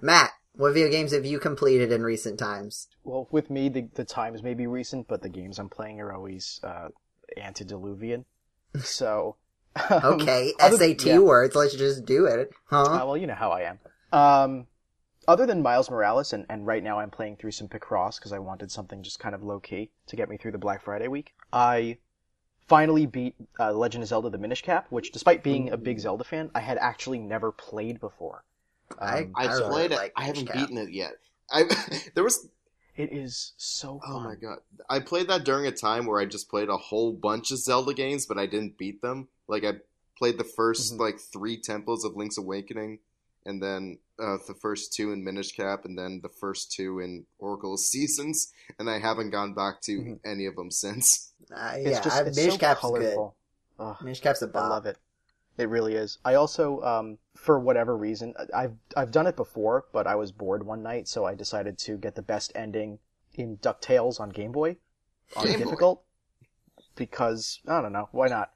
Matt, 0.00 0.30
what 0.52 0.72
video 0.72 0.90
games 0.90 1.12
have 1.12 1.24
you 1.26 1.38
completed 1.38 1.92
in 1.92 2.02
recent 2.02 2.38
times? 2.38 2.88
Well, 3.04 3.28
with 3.30 3.50
me, 3.50 3.68
the, 3.68 3.88
the 3.94 4.04
times 4.04 4.42
may 4.42 4.54
be 4.54 4.66
recent, 4.66 5.06
but 5.08 5.22
the 5.22 5.28
games 5.28 5.58
I'm 5.58 5.68
playing 5.68 6.00
are 6.00 6.12
always 6.12 6.60
uh, 6.62 6.88
antediluvian. 7.36 8.24
So. 8.82 9.34
um, 9.90 10.00
Okay, 10.04 10.52
other- 10.60 10.76
SAT 10.76 11.04
yeah. 11.06 11.18
words. 11.18 11.56
Let's 11.56 11.74
just 11.74 12.04
do 12.04 12.26
it, 12.26 12.50
huh? 12.66 12.82
Uh, 12.82 13.04
well, 13.06 13.16
you 13.16 13.26
know 13.26 13.34
how 13.34 13.50
I 13.50 13.62
am. 13.62 13.78
Um, 14.12 14.66
other 15.26 15.44
than 15.44 15.60
Miles 15.62 15.90
Morales, 15.90 16.32
and, 16.32 16.46
and 16.48 16.64
right 16.66 16.82
now 16.82 17.00
I'm 17.00 17.10
playing 17.10 17.36
through 17.36 17.50
some 17.50 17.66
Picross 17.68 18.16
because 18.18 18.32
I 18.32 18.38
wanted 18.38 18.70
something 18.70 19.02
just 19.02 19.18
kind 19.18 19.34
of 19.34 19.42
low 19.42 19.58
key 19.58 19.90
to 20.06 20.14
get 20.16 20.28
me 20.28 20.36
through 20.36 20.52
the 20.52 20.58
Black 20.58 20.82
Friday 20.84 21.08
week. 21.08 21.34
I 21.52 21.98
finally 22.70 23.04
beat 23.04 23.34
uh, 23.58 23.72
Legend 23.72 24.02
of 24.04 24.08
Zelda: 24.08 24.30
The 24.30 24.38
Minish 24.38 24.62
Cap, 24.62 24.86
which, 24.90 25.10
despite 25.12 25.42
being 25.42 25.70
a 25.70 25.76
big 25.76 25.98
Zelda 25.98 26.24
fan, 26.24 26.50
I 26.54 26.60
had 26.60 26.78
actually 26.78 27.18
never 27.18 27.50
played 27.52 28.00
before. 28.00 28.44
I- 28.98 29.24
Um, 29.24 29.32
I, 29.34 29.46
I 29.46 29.52
really 29.54 29.70
played 29.70 29.90
it. 29.92 29.96
like 29.96 30.12
I 30.16 30.24
haven't 30.24 30.46
Cap. 30.46 30.54
beaten 30.56 30.78
it 30.78 30.90
yet. 30.90 31.12
I 31.50 31.64
there 32.14 32.24
was 32.24 32.48
it 32.96 33.12
is 33.12 33.52
so 33.56 33.98
fun. 34.00 34.10
Oh 34.14 34.20
my 34.20 34.34
god. 34.36 34.58
I 34.88 35.00
played 35.00 35.28
that 35.28 35.44
during 35.44 35.66
a 35.66 35.72
time 35.72 36.06
where 36.06 36.20
I 36.20 36.26
just 36.26 36.48
played 36.48 36.68
a 36.68 36.76
whole 36.76 37.12
bunch 37.12 37.50
of 37.50 37.58
Zelda 37.58 37.92
games, 37.94 38.24
but 38.26 38.38
I 38.38 38.46
didn't 38.46 38.78
beat 38.78 39.00
them. 39.02 39.28
Like 39.48 39.64
I 39.64 39.74
played 40.18 40.38
the 40.38 40.44
1st 40.44 40.92
Mhm. 40.94 40.98
like 41.00 41.18
three 41.18 41.56
temples 41.56 42.04
of 42.04 42.14
Link's 42.16 42.38
Awakening 42.38 42.98
and 43.46 43.62
then 43.62 43.98
uh, 44.20 44.36
the 44.46 44.54
first 44.60 44.92
two 44.92 45.12
in 45.12 45.24
Minish 45.24 45.52
Cap 45.52 45.84
and 45.84 45.98
then 45.98 46.20
the 46.22 46.28
first 46.28 46.72
two 46.72 47.00
in 47.00 47.26
Oracle 47.38 47.76
Seasons, 47.76 48.52
and 48.78 48.88
I 48.90 48.98
haven't 48.98 49.30
gone 49.30 49.54
back 49.54 49.80
to 49.82 49.92
Mhm. 49.98 50.20
any 50.24 50.46
of 50.46 50.56
them 50.56 50.70
since. 50.84 51.32
Uh, 51.54 51.72
It's 51.76 51.90
yeah, 51.90 52.00
just 52.02 52.16
I, 52.16 52.22
it's 52.22 52.36
Minish 52.36 52.52
so 52.54 52.58
Cap's 52.58 52.80
colorful. 52.80 53.36
Ugh. 53.78 53.96
good. 53.98 54.04
Minish 54.04 54.20
Cap's 54.20 54.42
a 54.42 54.46
I 54.46 54.48
bop. 54.50 54.70
love 54.70 54.86
it. 54.86 54.98
It 55.58 55.68
really 55.68 55.94
is. 55.94 56.18
I 56.24 56.34
also, 56.34 56.80
um, 56.82 57.18
for 57.36 57.58
whatever 57.58 57.96
reason, 57.96 58.34
I've 58.54 58.76
I've 58.96 59.10
done 59.10 59.26
it 59.26 59.36
before, 59.36 59.86
but 59.92 60.06
I 60.06 60.14
was 60.14 60.32
bored 60.32 60.64
one 60.64 60.82
night, 60.82 61.08
so 61.08 61.24
I 61.26 61.34
decided 61.34 61.76
to 61.80 61.96
get 61.98 62.14
the 62.14 62.22
best 62.22 62.52
ending 62.54 62.98
in 63.34 63.58
Ducktales 63.58 64.20
on 64.20 64.30
Game 64.30 64.52
Boy 64.52 64.76
on 65.36 65.44
Game 65.46 65.58
Boy. 65.58 65.64
difficult 65.64 66.04
because 66.96 67.60
I 67.68 67.80
don't 67.80 67.92
know 67.92 68.08
why 68.12 68.28
not. 68.28 68.52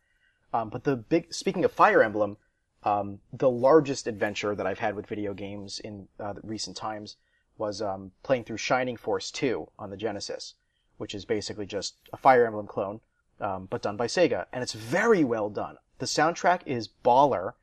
Um, 0.52 0.70
but 0.70 0.84
the 0.84 0.96
big 0.96 1.32
speaking 1.34 1.64
of 1.64 1.72
Fire 1.72 2.02
Emblem, 2.02 2.36
um, 2.84 3.20
the 3.32 3.50
largest 3.50 4.06
adventure 4.06 4.54
that 4.54 4.66
I've 4.66 4.78
had 4.78 4.94
with 4.94 5.06
video 5.06 5.34
games 5.34 5.80
in 5.80 6.08
uh, 6.20 6.34
recent 6.42 6.76
times 6.76 7.16
was 7.56 7.80
um, 7.80 8.12
playing 8.22 8.44
through 8.44 8.58
Shining 8.58 8.96
Force 8.96 9.30
2 9.30 9.68
on 9.78 9.90
the 9.90 9.96
Genesis, 9.96 10.54
which 10.98 11.14
is 11.14 11.24
basically 11.24 11.66
just 11.66 11.96
a 12.12 12.16
Fire 12.16 12.46
Emblem 12.46 12.66
clone, 12.66 13.00
um, 13.40 13.66
but 13.70 13.82
done 13.82 13.96
by 13.96 14.06
Sega, 14.06 14.46
and 14.52 14.62
it's 14.62 14.72
very 14.72 15.24
well 15.24 15.48
done. 15.48 15.76
The 15.98 16.06
soundtrack 16.06 16.60
is 16.66 16.88
baller, 17.04 17.54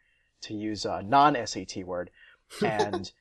to 0.41 0.55
use 0.55 0.85
a 0.85 1.03
non-SAT 1.03 1.85
word, 1.85 2.09
and 2.65 3.11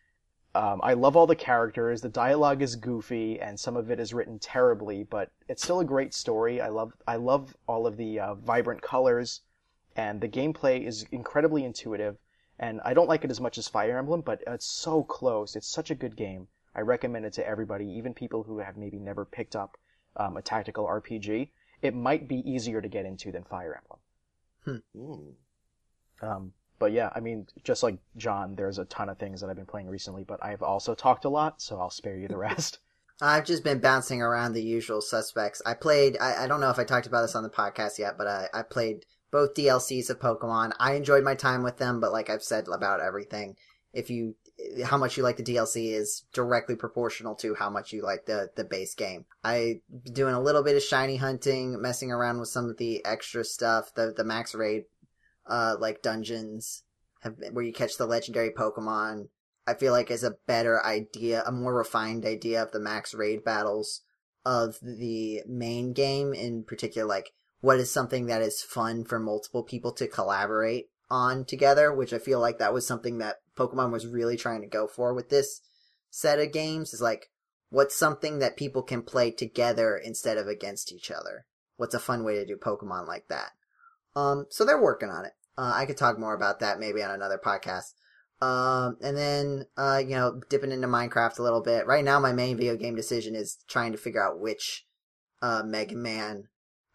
um, 0.55 0.81
I 0.83 0.95
love 0.95 1.17
all 1.17 1.27
the 1.27 1.37
characters. 1.37 2.01
The 2.01 2.09
dialogue 2.09 2.63
is 2.63 2.77
goofy, 2.77 3.41
and 3.41 3.59
some 3.59 3.77
of 3.77 3.91
it 3.91 4.01
is 4.01 4.15
written 4.15 4.39
terribly, 4.39 5.05
but 5.05 5.31
it's 5.49 5.63
still 5.63 5.81
a 5.81 5.85
great 5.85 6.15
story. 6.15 6.61
I 6.61 6.69
love 6.69 6.93
I 7.07 7.17
love 7.17 7.57
all 7.69 7.87
of 7.87 7.97
the 7.97 8.19
uh, 8.19 8.35
vibrant 8.35 8.83
colors, 8.83 9.43
and 9.97 10.21
the 10.21 10.29
gameplay 10.29 10.87
is 10.87 11.07
incredibly 11.11 11.65
intuitive. 11.65 12.17
And 12.59 12.81
I 12.85 12.93
don't 12.93 13.09
like 13.09 13.25
it 13.25 13.31
as 13.31 13.41
much 13.41 13.57
as 13.57 13.69
Fire 13.69 13.99
Emblem, 13.99 14.21
but 14.21 14.43
it's 14.47 14.67
so 14.67 15.03
close. 15.03 15.57
It's 15.57 15.67
such 15.67 15.91
a 15.91 15.95
good 15.95 16.15
game. 16.15 16.49
I 16.75 16.81
recommend 16.81 17.25
it 17.25 17.33
to 17.35 17.47
everybody, 17.47 17.87
even 17.87 18.15
people 18.15 18.43
who 18.43 18.59
have 18.59 18.77
maybe 18.77 18.99
never 18.99 19.25
picked 19.25 19.57
up 19.57 19.77
um, 20.17 20.37
a 20.37 20.43
tactical 20.43 20.87
RPG. 20.87 21.49
It 21.83 21.95
might 21.95 22.29
be 22.29 22.49
easier 22.49 22.81
to 22.81 22.89
get 22.89 23.07
into 23.07 23.33
than 23.33 23.45
Fire 23.45 23.81
Emblem. 23.81 24.83
Mm. 24.95 25.33
Um, 26.23 26.53
but 26.79 26.93
yeah, 26.93 27.11
I 27.15 27.21
mean, 27.21 27.47
just 27.65 27.83
like 27.83 27.99
John, 28.17 28.55
there's 28.55 28.79
a 28.79 28.85
ton 28.85 29.09
of 29.09 29.19
things 29.19 29.41
that 29.41 29.51
I've 29.51 29.57
been 29.57 29.67
playing 29.67 29.89
recently, 29.89 30.25
but 30.25 30.43
I've 30.45 30.63
also 30.63 30.95
talked 30.95 31.25
a 31.25 31.29
lot, 31.29 31.61
so 31.61 31.81
I'll 31.81 31.91
spare 31.91 32.17
you 32.17 32.29
the 32.29 32.37
rest. 32.37 32.79
I've 33.23 33.45
just 33.45 33.65
been 33.65 33.81
bouncing 33.81 34.23
around 34.23 34.55
the 34.55 34.63
usual 34.63 35.03
suspects. 35.03 35.61
I 35.67 35.75
played, 35.75 36.17
I, 36.19 36.45
I 36.45 36.47
don't 36.47 36.61
know 36.61 36.71
if 36.71 36.79
I 36.79 36.85
talked 36.85 37.07
about 37.07 37.23
this 37.23 37.35
on 37.35 37.43
the 37.43 37.51
podcast 37.51 37.99
yet, 37.99 38.17
but 38.17 38.27
I, 38.27 38.49
I 38.55 38.63
played 38.63 39.05
both 39.31 39.55
DLCs 39.55 40.11
of 40.11 40.19
Pokemon. 40.19 40.73
I 40.79 40.95
enjoyed 40.95 41.25
my 41.25 41.35
time 41.35 41.63
with 41.63 41.79
them, 41.79 42.01
but 42.01 42.13
like 42.13 42.31
I've 42.31 42.43
said 42.43 42.67
about 42.69 43.01
everything, 43.01 43.57
if 43.93 44.11
you, 44.11 44.37
how 44.85 44.97
much 44.97 45.17
you 45.17 45.23
like 45.23 45.37
the 45.37 45.43
DLC 45.43 45.93
is 45.93 46.25
directly 46.33 46.77
proportional 46.77 47.35
to 47.37 47.55
how 47.55 47.71
much 47.71 47.93
you 47.93 48.03
like 48.03 48.27
the, 48.27 48.51
the 48.57 48.65
base 48.65 48.95
game. 48.95 49.25
I 49.43 49.81
doing 50.13 50.35
a 50.35 50.41
little 50.41 50.63
bit 50.63 50.77
of 50.77 50.83
shiny 50.83 51.17
hunting, 51.17 51.81
messing 51.81 52.11
around 52.11 52.41
with 52.41 52.49
some 52.49 52.69
of 52.69 52.77
the 52.77 53.05
extra 53.05 53.45
stuff, 53.45 53.95
the, 53.95 54.13
the 54.17 54.25
max 54.25 54.55
raid, 54.55 54.85
uh, 55.47 55.77
like 55.79 56.03
dungeons 56.03 56.85
have, 57.23 57.37
where 57.53 57.65
you 57.65 57.73
catch 57.73 57.97
the 57.97 58.07
legendary 58.07 58.51
Pokemon. 58.51 59.29
I 59.67 59.75
feel 59.75 59.93
like 59.93 60.11
is 60.11 60.25
a 60.25 60.37
better 60.47 60.85
idea, 60.85 61.43
a 61.47 61.53
more 61.53 61.75
refined 61.75 62.25
idea 62.25 62.63
of 62.63 62.73
the 62.73 62.81
max 62.81 63.15
raid 63.15 63.45
battles 63.45 64.03
of 64.45 64.79
the 64.83 65.43
main 65.47 65.93
game 65.93 66.33
in 66.33 66.65
particular, 66.65 67.07
like 67.07 67.33
what 67.61 67.79
is 67.79 67.91
something 67.91 68.27
that 68.27 68.43
is 68.43 68.63
fun 68.63 69.05
for 69.05 69.19
multiple 69.19 69.63
people 69.63 69.93
to 69.93 70.09
collaborate 70.09 70.89
on 71.11 71.45
together, 71.45 71.93
which 71.93 72.13
I 72.13 72.19
feel 72.19 72.41
like 72.41 72.59
that 72.59 72.73
was 72.73 72.87
something 72.87 73.19
that 73.19 73.37
Pokemon 73.57 73.93
was 73.93 74.07
really 74.07 74.37
trying 74.37 74.63
to 74.63 74.67
go 74.67 74.87
for 74.87 75.13
with 75.13 75.29
this 75.29 75.61
set 76.09 76.39
of 76.39 76.53
games 76.53 76.95
is 76.95 77.01
like, 77.01 77.31
what's 77.69 77.95
something 77.97 78.39
that 78.39 78.57
people 78.57 78.83
can 78.83 79.03
play 79.03 79.31
together 79.31 79.97
instead 79.97 80.39
of 80.39 80.47
against 80.47 80.93
each 80.93 81.11
other? 81.11 81.47
What's 81.77 81.95
a 81.95 82.01
fun 82.01 82.25
way 82.25 82.35
to 82.35 82.47
do 82.47 82.57
Pokemon 82.57 83.07
like 83.07 83.29
that? 83.29 83.51
Um, 84.17 84.47
so 84.51 84.65
they're 84.65 84.81
working 84.81 85.09
on 85.09 85.25
it. 85.25 85.33
Uh, 85.57 85.73
I 85.75 85.87
could 85.87 85.97
talk 85.97 86.19
more 86.19 86.35
about 86.35 86.61
that 86.61 86.81
maybe 86.81 87.03
on 87.03 87.11
another 87.11 87.41
podcast. 87.43 87.93
Um, 88.41 88.97
and 89.03 89.17
then, 89.17 89.67
uh, 89.77 89.99
you 89.99 90.17
know, 90.17 90.41
dipping 90.49 90.73
into 90.73 90.89
Minecraft 90.89 91.39
a 91.39 91.43
little 91.43 91.63
bit. 91.63 91.87
Right 91.87 92.05
now, 92.05 92.19
my 92.19 92.33
main 92.33 92.57
video 92.57 92.77
game 92.77 92.97
decision 92.97 93.35
is 93.35 93.59
trying 93.69 93.93
to 93.93 93.99
figure 93.99 94.25
out 94.25 94.41
which, 94.41 94.87
uh, 95.43 95.63
Mega 95.65 95.95
Man, 95.95 96.45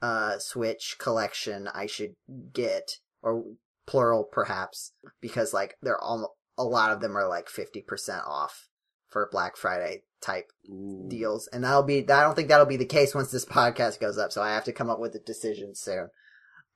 uh, 0.05 0.37
Switch 0.37 0.97
collection 0.99 1.67
I 1.73 1.87
should 1.87 2.15
get, 2.53 2.99
or 3.23 3.43
plural 3.87 4.23
perhaps, 4.23 4.93
because 5.19 5.51
like, 5.51 5.77
they're 5.81 5.99
all, 5.99 6.35
a 6.57 6.63
lot 6.63 6.91
of 6.91 7.01
them 7.01 7.17
are 7.17 7.27
like 7.27 7.47
50% 7.47 8.27
off 8.27 8.69
for 9.07 9.29
Black 9.31 9.57
Friday 9.57 10.03
type 10.21 10.51
Ooh. 10.69 11.05
deals. 11.07 11.47
And 11.47 11.63
that'll 11.63 11.83
be, 11.83 11.99
I 11.99 12.21
don't 12.21 12.35
think 12.35 12.49
that'll 12.49 12.67
be 12.67 12.77
the 12.77 12.85
case 12.85 13.15
once 13.15 13.31
this 13.31 13.45
podcast 13.45 13.99
goes 13.99 14.19
up, 14.19 14.31
so 14.31 14.43
I 14.43 14.53
have 14.53 14.65
to 14.65 14.73
come 14.73 14.91
up 14.91 14.99
with 14.99 15.15
a 15.15 15.19
decision 15.19 15.73
soon. 15.73 16.09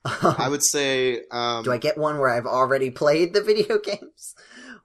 I 0.03 0.47
would 0.49 0.64
say, 0.64 1.22
um, 1.30 1.64
Do 1.64 1.72
I 1.72 1.77
get 1.77 1.99
one 1.99 2.18
where 2.18 2.30
I've 2.30 2.47
already 2.47 2.89
played 2.89 3.34
the 3.34 3.43
video 3.43 3.77
games? 3.77 4.34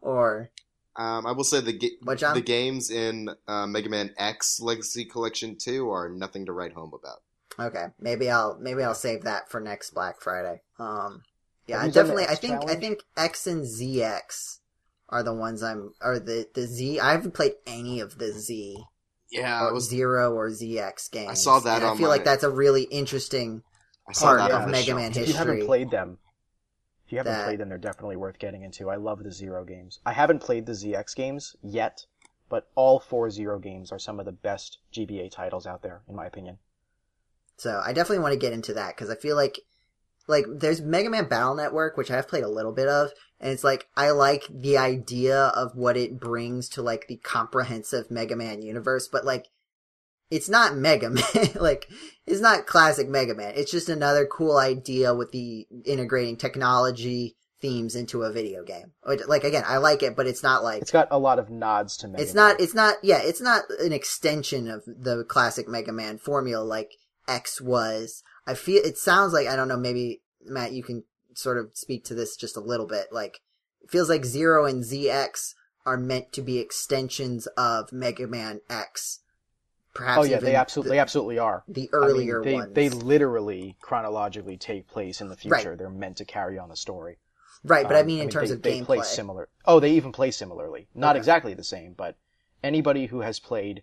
Or, 0.02 0.50
um, 0.96 1.26
I 1.26 1.32
will 1.32 1.44
say 1.44 1.60
the 1.60 1.72
ga- 1.72 1.98
What, 2.02 2.18
the 2.18 2.42
games 2.42 2.90
in 2.90 3.30
uh, 3.48 3.66
Mega 3.66 3.88
Man 3.88 4.10
X 4.18 4.60
Legacy 4.60 5.06
Collection 5.06 5.56
Two 5.58 5.88
are 5.90 6.10
nothing 6.10 6.44
to 6.46 6.52
write 6.52 6.74
home 6.74 6.92
about. 6.92 7.23
Okay, 7.58 7.86
maybe 7.98 8.30
I'll, 8.30 8.56
maybe 8.60 8.82
I'll 8.82 8.94
save 8.94 9.22
that 9.22 9.50
for 9.50 9.60
next 9.60 9.90
Black 9.90 10.20
Friday. 10.20 10.62
Um, 10.78 11.22
yeah, 11.66 11.76
Have 11.76 11.84
I 11.84 11.86
you 11.86 11.92
done 11.92 12.06
the 12.08 12.12
definitely, 12.14 12.24
I 12.26 12.32
X 12.32 12.40
think, 12.40 12.70
I 12.70 12.74
think 12.76 12.98
X 13.16 13.46
and 13.46 13.64
ZX 13.64 14.58
are 15.08 15.22
the 15.22 15.34
ones 15.34 15.62
I'm, 15.62 15.92
or 16.02 16.18
the, 16.18 16.46
the 16.54 16.62
Z, 16.66 17.00
I 17.00 17.12
haven't 17.12 17.34
played 17.34 17.52
any 17.66 18.00
of 18.00 18.18
the 18.18 18.32
Z, 18.32 18.76
Yeah, 19.30 19.60
I 19.60 19.64
or 19.68 19.74
was. 19.74 19.88
Zero 19.88 20.32
or 20.34 20.48
ZX 20.50 21.10
games. 21.10 21.30
I 21.30 21.34
saw 21.34 21.60
that 21.60 21.76
and 21.78 21.84
I 21.86 21.88
on 21.90 21.98
feel 21.98 22.08
like 22.08 22.24
that's 22.24 22.42
a 22.44 22.50
really 22.50 22.82
interesting, 22.84 23.62
I 24.08 24.12
saw 24.12 24.26
part 24.36 24.38
that 24.38 24.50
of 24.50 24.62
on 24.62 24.70
Mega 24.70 24.84
shelf. 24.86 24.98
Man 24.98 25.10
if 25.12 25.28
you 25.28 25.34
haven't 25.34 25.66
played 25.66 25.90
them, 25.90 26.18
if 27.06 27.12
you 27.12 27.18
haven't 27.18 27.32
That- 27.32 27.44
played 27.46 27.60
them, 27.60 27.68
they're 27.68 27.78
definitely 27.78 28.16
worth 28.16 28.38
getting 28.38 28.62
into. 28.62 28.90
I 28.90 28.96
love 28.96 29.22
the 29.22 29.32
Zero 29.32 29.64
games. 29.64 30.00
I 30.04 30.12
haven't 30.12 30.40
played 30.40 30.66
the 30.66 30.72
ZX 30.72 31.14
games 31.14 31.54
yet, 31.62 32.06
but 32.48 32.68
all 32.74 32.98
four 33.00 33.30
Zero 33.30 33.58
games 33.58 33.92
are 33.92 33.98
some 33.98 34.18
of 34.20 34.26
the 34.26 34.32
best 34.32 34.78
GBA 34.92 35.30
titles 35.30 35.66
out 35.66 35.82
there, 35.82 36.02
in 36.08 36.14
my 36.16 36.26
opinion. 36.26 36.58
So 37.56 37.80
I 37.84 37.92
definitely 37.92 38.20
want 38.20 38.32
to 38.32 38.38
get 38.38 38.52
into 38.52 38.74
that 38.74 38.96
because 38.96 39.10
I 39.10 39.14
feel 39.14 39.36
like, 39.36 39.60
like 40.26 40.46
there's 40.48 40.80
Mega 40.80 41.10
Man 41.10 41.28
Battle 41.28 41.54
Network, 41.54 41.96
which 41.96 42.10
I've 42.10 42.28
played 42.28 42.44
a 42.44 42.48
little 42.48 42.72
bit 42.72 42.88
of, 42.88 43.10
and 43.40 43.52
it's 43.52 43.64
like 43.64 43.86
I 43.96 44.10
like 44.10 44.46
the 44.50 44.78
idea 44.78 45.38
of 45.38 45.74
what 45.74 45.96
it 45.96 46.18
brings 46.18 46.68
to 46.70 46.82
like 46.82 47.06
the 47.08 47.16
comprehensive 47.18 48.10
Mega 48.10 48.36
Man 48.36 48.62
universe, 48.62 49.08
but 49.08 49.24
like 49.24 49.46
it's 50.30 50.48
not 50.48 50.76
Mega 50.76 51.10
Man, 51.10 51.24
like 51.56 51.88
it's 52.26 52.40
not 52.40 52.66
classic 52.66 53.08
Mega 53.08 53.34
Man. 53.34 53.52
It's 53.54 53.70
just 53.70 53.88
another 53.88 54.26
cool 54.26 54.56
idea 54.56 55.14
with 55.14 55.30
the 55.30 55.66
integrating 55.84 56.36
technology 56.36 57.36
themes 57.60 57.94
into 57.94 58.22
a 58.22 58.32
video 58.32 58.62
game. 58.64 58.92
Like 59.04 59.44
again, 59.44 59.64
I 59.66 59.76
like 59.76 60.02
it, 60.02 60.16
but 60.16 60.26
it's 60.26 60.42
not 60.42 60.64
like 60.64 60.82
It's 60.82 60.90
got 60.90 61.08
a 61.10 61.18
lot 61.18 61.38
of 61.38 61.50
nods 61.50 61.96
to 61.98 62.08
Mega 62.08 62.22
it's 62.22 62.34
Man. 62.34 62.48
not. 62.48 62.60
It's 62.60 62.74
not. 62.74 62.96
Yeah, 63.02 63.20
it's 63.22 63.40
not 63.40 63.64
an 63.78 63.92
extension 63.92 64.68
of 64.68 64.84
the 64.86 65.24
classic 65.24 65.68
Mega 65.68 65.92
Man 65.92 66.18
formula 66.18 66.64
like 66.64 66.92
X 67.28 67.60
was. 67.60 68.22
I 68.46 68.54
feel 68.54 68.82
it 68.84 68.98
sounds 68.98 69.32
like 69.32 69.46
I 69.46 69.56
don't 69.56 69.68
know. 69.68 69.76
Maybe 69.76 70.20
Matt, 70.44 70.72
you 70.72 70.82
can 70.82 71.04
sort 71.34 71.58
of 71.58 71.70
speak 71.74 72.04
to 72.04 72.14
this 72.14 72.36
just 72.36 72.56
a 72.56 72.60
little 72.60 72.86
bit. 72.86 73.08
Like 73.12 73.40
it 73.82 73.90
feels 73.90 74.08
like 74.08 74.24
Zero 74.24 74.66
and 74.66 74.82
ZX 74.84 75.54
are 75.86 75.96
meant 75.96 76.32
to 76.32 76.42
be 76.42 76.58
extensions 76.58 77.46
of 77.56 77.92
Mega 77.92 78.26
Man 78.26 78.60
X. 78.70 79.20
Perhaps. 79.94 80.18
Oh 80.18 80.22
yeah, 80.24 80.38
they 80.40 80.56
absolutely, 80.56 80.88
the, 80.88 80.94
they 80.94 80.98
absolutely 80.98 81.38
are. 81.38 81.62
the 81.68 81.82
I 81.92 81.96
mean, 81.98 82.10
earlier 82.10 82.42
they, 82.42 82.54
ones. 82.54 82.74
They 82.74 82.88
literally 82.88 83.76
chronologically 83.80 84.56
take 84.56 84.88
place 84.88 85.20
in 85.20 85.28
the 85.28 85.36
Right. 85.46 85.60
future. 85.60 85.76
They're 85.76 85.88
meant 85.88 86.16
to 86.16 86.24
carry 86.24 86.58
on 86.58 86.68
the 86.68 86.76
story. 86.76 87.18
right, 87.62 87.86
but 87.86 87.96
I 87.96 88.00
Um, 88.00 88.06
mean 88.06 88.20
in 88.20 88.28
terms 88.28 88.48
they, 88.50 88.54
of 88.56 88.62
they 88.62 88.82
play 88.82 88.98
gameplay. 88.98 89.04
similar. 89.04 89.48
Oh, 89.64 89.78
they 89.80 89.92
even 89.92 90.10
play 90.12 90.30
similarly. 90.32 90.88
Not 90.94 91.10
Okay. 91.16 91.18
exactly 91.20 91.54
the 91.54 91.62
same, 91.64 91.92
but 91.94 92.16
anybody 92.62 93.06
who 93.06 93.20
has 93.20 93.38
played 93.38 93.82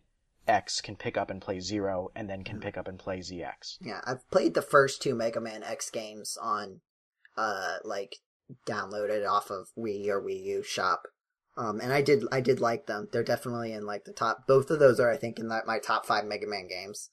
X 0.51 0.81
can 0.81 0.95
pick 0.95 1.17
up 1.17 1.29
and 1.29 1.41
play 1.41 1.59
Zero, 1.59 2.11
and 2.15 2.29
then 2.29 2.43
can 2.43 2.59
pick 2.59 2.77
up 2.77 2.87
and 2.87 2.99
play 2.99 3.19
ZX. 3.19 3.77
Yeah, 3.81 4.01
I've 4.05 4.29
played 4.29 4.53
the 4.53 4.61
first 4.61 5.01
two 5.01 5.15
Mega 5.15 5.39
Man 5.41 5.63
X 5.63 5.89
games 5.89 6.37
on, 6.41 6.81
uh, 7.37 7.77
like 7.83 8.17
downloaded 8.67 9.27
off 9.27 9.49
of 9.49 9.69
Wii 9.77 10.07
or 10.09 10.21
Wii 10.21 10.43
U 10.43 10.63
shop. 10.63 11.03
Um, 11.57 11.79
and 11.81 11.91
I 11.91 12.01
did, 12.01 12.23
I 12.31 12.41
did 12.41 12.59
like 12.59 12.85
them. 12.87 13.07
They're 13.11 13.23
definitely 13.23 13.73
in 13.73 13.85
like 13.85 14.05
the 14.05 14.13
top. 14.13 14.47
Both 14.47 14.69
of 14.71 14.79
those 14.79 14.99
are, 14.99 15.11
I 15.11 15.17
think, 15.17 15.39
in 15.39 15.49
that, 15.49 15.67
my 15.67 15.79
top 15.79 16.05
five 16.05 16.25
Mega 16.25 16.47
Man 16.47 16.67
games. 16.67 17.09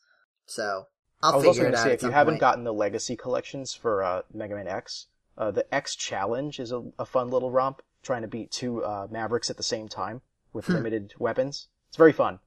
So 0.46 0.86
I'll 1.22 1.32
I 1.32 1.36
was 1.36 1.44
also 1.46 1.52
figure 1.52 1.62
going 1.64 1.72
it 1.72 1.76
to 1.76 1.80
out 1.80 1.84
say, 1.84 1.90
at 1.90 1.94
if 1.94 2.02
you 2.02 2.10
haven't 2.10 2.34
point. 2.34 2.40
gotten 2.40 2.64
the 2.64 2.72
Legacy 2.72 3.16
collections 3.16 3.74
for 3.74 4.02
uh, 4.02 4.22
Mega 4.32 4.54
Man 4.54 4.68
X, 4.68 5.06
uh, 5.36 5.50
the 5.50 5.72
X 5.74 5.96
Challenge 5.96 6.58
is 6.60 6.72
a, 6.72 6.82
a 6.98 7.04
fun 7.04 7.30
little 7.30 7.50
romp, 7.50 7.82
trying 8.02 8.22
to 8.22 8.28
beat 8.28 8.50
two 8.50 8.84
uh, 8.84 9.06
Mavericks 9.10 9.50
at 9.50 9.56
the 9.56 9.62
same 9.62 9.88
time 9.88 10.22
with 10.52 10.66
Hmm. 10.66 10.74
limited 10.74 11.14
weapons. 11.18 11.68
It's 11.88 11.96
very 11.96 12.12
fun. 12.12 12.38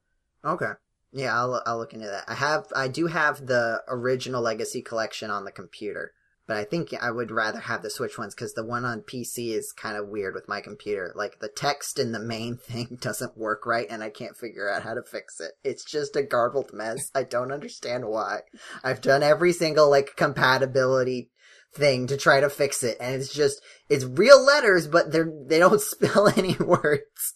Okay. 0.46 0.72
Yeah, 1.14 1.36
I'll 1.38 1.62
I'll 1.66 1.78
look 1.78 1.94
into 1.94 2.08
that. 2.08 2.24
I 2.28 2.36
have 2.36 2.68
I 2.76 2.88
do 2.88 3.08
have 3.08 3.46
the 3.46 3.82
original 3.88 4.42
Legacy 4.42 4.82
collection 4.82 5.30
on 5.30 5.44
the 5.46 5.52
computer. 5.52 6.14
but 6.48 6.58
I 6.58 6.64
think 6.64 6.94
I 7.02 7.12
would 7.12 7.32
rather 7.32 7.60
have 7.60 7.82
the 7.82 7.90
Switch 7.90 8.18
ones 8.18 8.34
because 8.34 8.54
the 8.54 8.66
one 8.66 8.84
on 8.86 9.02
PC 9.02 9.54
is 9.54 9.72
kind 9.72 9.96
of 9.98 10.08
weird 10.10 10.34
with 10.34 10.48
my 10.50 10.60
computer. 10.62 11.14
Like 11.16 11.40
the 11.40 11.48
text 11.50 12.00
in 12.00 12.12
the 12.12 12.20
main 12.20 12.58
thing 12.70 12.98
doesn't 13.02 13.38
work 13.38 13.66
right, 13.66 13.88
and 13.90 14.04
I 14.04 14.10
can't 14.10 14.38
figure 14.38 14.70
out 14.70 14.84
how 14.84 14.94
to 14.94 15.04
fix 15.04 15.40
it. 15.40 15.52
It's 15.64 15.84
just 15.86 16.16
a 16.16 16.24
garbled 16.24 16.72
mess. 16.74 17.10
I 17.14 17.24
don't 17.24 17.52
understand 17.52 18.06
why. 18.08 18.42
I've 18.84 19.02
done 19.02 19.24
every 19.24 19.54
single 19.54 19.90
like 19.90 20.16
compatibility 20.16 21.30
thing 21.74 22.08
to 22.08 22.18
try 22.18 22.40
to 22.42 22.50
fix 22.50 22.84
it, 22.84 22.98
and 23.00 23.16
it's 23.16 23.34
just 23.34 23.62
it's 23.90 24.06
real 24.06 24.44
letters, 24.44 24.88
but 24.88 25.12
they're 25.12 25.32
they 25.46 25.60
don't 25.60 25.82
spell 25.94 26.28
any 26.30 26.56
words. 26.60 27.36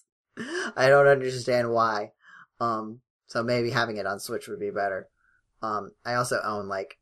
I 0.75 0.89
don't 0.89 1.07
understand 1.07 1.71
why. 1.71 2.11
Um, 2.59 3.01
so 3.27 3.43
maybe 3.43 3.71
having 3.71 3.97
it 3.97 4.05
on 4.05 4.19
Switch 4.19 4.47
would 4.47 4.59
be 4.59 4.71
better. 4.71 5.09
Um, 5.61 5.91
I 6.05 6.13
also 6.15 6.39
own 6.43 6.67
like 6.67 6.97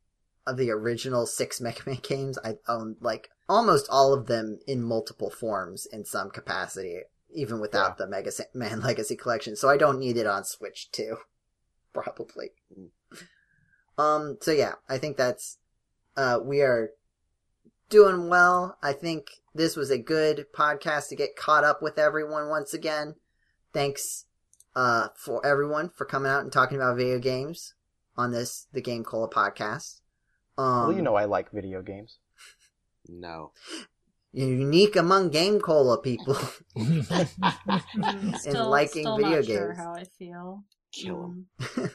of 0.46 0.56
the 0.56 0.70
original 0.70 1.26
six 1.26 1.60
Mega 1.60 1.82
Man 1.86 1.98
games. 2.02 2.38
I 2.44 2.56
own 2.68 2.96
like 3.00 3.30
almost 3.48 3.86
all 3.90 4.12
of 4.12 4.26
them 4.26 4.58
in 4.66 4.82
multiple 4.82 5.30
forms 5.30 5.86
in 5.86 6.04
some 6.04 6.30
capacity, 6.30 7.00
even 7.34 7.60
without 7.60 7.98
the 7.98 8.06
Mega 8.06 8.30
Man 8.52 8.80
Legacy 8.82 9.16
Collection. 9.16 9.56
So 9.56 9.68
I 9.68 9.76
don't 9.76 9.98
need 9.98 10.16
it 10.16 10.26
on 10.26 10.44
Switch 10.44 10.90
too, 10.90 11.18
probably. 11.92 12.50
Um. 13.96 14.38
So 14.40 14.50
yeah, 14.50 14.74
I 14.88 14.98
think 14.98 15.16
that's 15.16 15.58
uh 16.16 16.38
we 16.42 16.62
are 16.62 16.90
doing 17.88 18.28
well. 18.28 18.78
I 18.82 18.92
think 18.92 19.28
this 19.54 19.76
was 19.76 19.90
a 19.90 19.98
good 19.98 20.46
podcast 20.52 21.08
to 21.08 21.16
get 21.16 21.36
caught 21.36 21.64
up 21.64 21.80
with 21.80 21.98
everyone 21.98 22.48
once 22.48 22.74
again. 22.74 23.14
Thanks 23.72 24.26
uh 24.76 25.08
for 25.16 25.44
everyone 25.46 25.88
for 25.88 26.04
coming 26.04 26.30
out 26.30 26.42
and 26.42 26.52
talking 26.52 26.76
about 26.76 26.96
video 26.96 27.18
games 27.18 27.74
on 28.16 28.32
this 28.32 28.66
the 28.72 28.80
Game 28.82 29.04
Cola 29.04 29.28
podcast. 29.28 30.00
Um, 30.56 30.88
well, 30.88 30.92
you 30.92 31.02
know 31.02 31.14
I 31.16 31.24
like 31.24 31.50
video 31.50 31.82
games. 31.82 32.18
No. 33.08 33.52
You're 34.32 34.48
unique 34.48 34.96
among 34.96 35.30
Game 35.30 35.60
Cola 35.60 36.00
people. 36.00 36.36
Mm, 36.76 38.36
still, 38.38 38.68
liking 38.68 39.02
still 39.02 39.16
video 39.16 39.36
not 39.36 39.44
Sure 39.44 39.66
games. 39.68 39.78
how 39.78 39.94
I 39.94 40.04
feel. 40.04 40.64
Kill 40.92 41.22
'em. 41.24 41.46
Mm, 41.60 41.94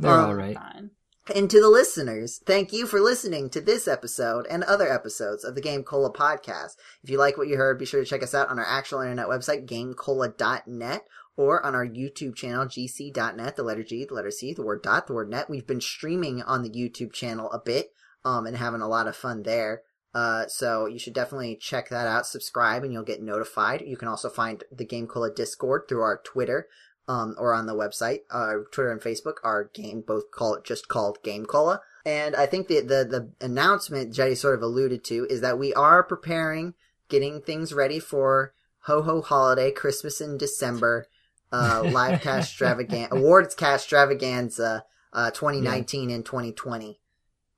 They're 0.00 0.10
Um, 0.12 0.24
all 0.26 0.34
right. 0.34 0.54
Fine. 0.56 0.90
And 1.34 1.50
to 1.50 1.60
the 1.60 1.68
listeners, 1.68 2.40
thank 2.46 2.72
you 2.72 2.86
for 2.86 3.00
listening 3.00 3.50
to 3.50 3.60
this 3.60 3.88
episode 3.88 4.46
and 4.48 4.62
other 4.62 4.88
episodes 4.92 5.42
of 5.44 5.56
the 5.56 5.60
Game 5.60 5.82
Cola 5.82 6.12
podcast. 6.12 6.76
If 7.02 7.10
you 7.10 7.18
like 7.18 7.36
what 7.36 7.48
you 7.48 7.56
heard, 7.56 7.78
be 7.78 7.84
sure 7.84 8.00
to 8.00 8.08
check 8.08 8.22
us 8.22 8.32
out 8.34 8.48
on 8.48 8.60
our 8.60 8.64
actual 8.66 9.00
internet 9.00 9.26
website, 9.26 9.66
gamecola.net, 9.66 11.02
or 11.36 11.64
on 11.64 11.74
our 11.74 11.86
YouTube 11.86 12.34
channel, 12.34 12.66
gc.net, 12.66 13.56
the 13.56 13.62
letter 13.62 13.82
G, 13.82 14.04
the 14.04 14.14
letter 14.14 14.30
C, 14.30 14.54
the 14.54 14.62
word 14.62 14.82
dot, 14.82 15.06
the 15.06 15.14
word 15.14 15.30
net. 15.30 15.50
We've 15.50 15.66
been 15.66 15.80
streaming 15.80 16.42
on 16.42 16.62
the 16.62 16.70
YouTube 16.70 17.12
channel 17.12 17.50
a 17.52 17.58
bit, 17.58 17.92
um, 18.24 18.46
and 18.46 18.56
having 18.56 18.80
a 18.80 18.88
lot 18.88 19.06
of 19.06 19.16
fun 19.16 19.42
there. 19.42 19.82
Uh, 20.14 20.46
so 20.46 20.86
you 20.86 20.98
should 20.98 21.12
definitely 21.12 21.56
check 21.56 21.90
that 21.90 22.06
out, 22.06 22.26
subscribe, 22.26 22.82
and 22.82 22.92
you'll 22.92 23.02
get 23.02 23.22
notified. 23.22 23.82
You 23.82 23.98
can 23.98 24.08
also 24.08 24.30
find 24.30 24.64
the 24.72 24.86
Game 24.86 25.06
Cola 25.06 25.30
Discord 25.30 25.82
through 25.88 26.00
our 26.00 26.22
Twitter, 26.24 26.68
um, 27.08 27.34
or 27.38 27.52
on 27.52 27.66
the 27.66 27.74
website. 27.74 28.20
Uh, 28.30 28.64
Twitter 28.72 28.90
and 28.90 29.00
Facebook 29.00 29.34
are 29.44 29.70
game 29.74 30.02
both 30.06 30.30
call 30.30 30.54
it 30.54 30.64
just 30.64 30.88
called 30.88 31.22
Game 31.22 31.44
Cola. 31.44 31.80
And 32.04 32.36
I 32.36 32.46
think 32.46 32.68
the, 32.68 32.80
the 32.80 33.04
the 33.04 33.30
announcement 33.44 34.14
Jetty 34.14 34.36
sort 34.36 34.54
of 34.54 34.62
alluded 34.62 35.04
to 35.04 35.26
is 35.28 35.40
that 35.40 35.58
we 35.58 35.74
are 35.74 36.02
preparing, 36.02 36.74
getting 37.08 37.40
things 37.40 37.72
ready 37.72 37.98
for 37.98 38.54
Ho 38.84 39.02
Ho 39.02 39.20
Holiday, 39.20 39.70
Christmas 39.70 40.20
in 40.20 40.38
December, 40.38 41.08
uh, 41.56 41.82
live 41.90 42.20
cast 42.20 42.50
extravaganza, 42.50 43.14
awards 43.14 43.54
cast 43.54 43.84
extravaganza, 43.84 44.84
uh, 45.12 45.30
2019 45.30 46.10
and 46.10 46.24
2020. 46.24 47.00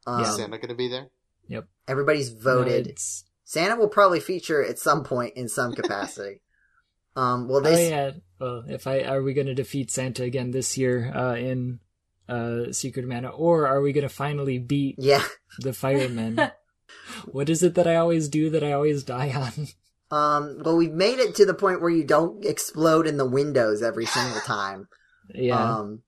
Um, 0.06 0.20
Yeah. 0.20 0.28
Is 0.28 0.36
Santa 0.36 0.58
gonna 0.58 0.74
be 0.74 0.88
there? 0.88 1.08
Yep. 1.48 1.66
Everybody's 1.86 2.32
No, 2.32 2.40
voted. 2.40 2.86
it's- 2.86 3.24
Santa 3.44 3.76
will 3.76 3.88
probably 3.88 4.20
feature 4.20 4.62
at 4.62 4.78
some 4.78 5.02
point 5.04 5.34
in 5.34 5.48
some 5.48 5.72
capacity. 5.72 6.42
um, 7.16 7.48
well, 7.48 7.66
oh 7.66 7.70
yeah. 7.70 8.10
Well, 8.38 8.64
if 8.68 8.86
I 8.86 9.00
are 9.02 9.22
we 9.22 9.32
going 9.32 9.46
to 9.46 9.54
defeat 9.54 9.90
Santa 9.90 10.22
again 10.22 10.50
this 10.50 10.76
year 10.76 11.10
uh, 11.14 11.34
in 11.34 11.80
uh, 12.28 12.72
Secret 12.72 13.04
of 13.04 13.08
Mana, 13.08 13.28
or 13.28 13.66
are 13.66 13.80
we 13.80 13.92
going 13.92 14.06
to 14.06 14.14
finally 14.14 14.58
beat 14.58 14.96
yeah. 14.98 15.24
the 15.58 15.72
firemen? 15.72 16.38
what 17.26 17.48
is 17.48 17.62
it 17.62 17.74
that 17.74 17.86
I 17.86 17.96
always 17.96 18.28
do 18.28 18.50
that 18.50 18.62
I 18.62 18.72
always 18.72 19.02
die 19.02 19.32
on? 19.32 19.68
Um, 20.10 20.58
well, 20.64 20.76
we've 20.76 20.92
made 20.92 21.18
it 21.18 21.34
to 21.36 21.44
the 21.46 21.54
point 21.54 21.80
where 21.82 21.90
you 21.90 22.04
don't 22.04 22.44
explode 22.44 23.06
in 23.06 23.16
the 23.18 23.28
windows 23.28 23.82
every 23.82 24.06
single 24.06 24.40
time. 24.40 24.88
yeah. 25.34 25.62
Um, 25.76 26.02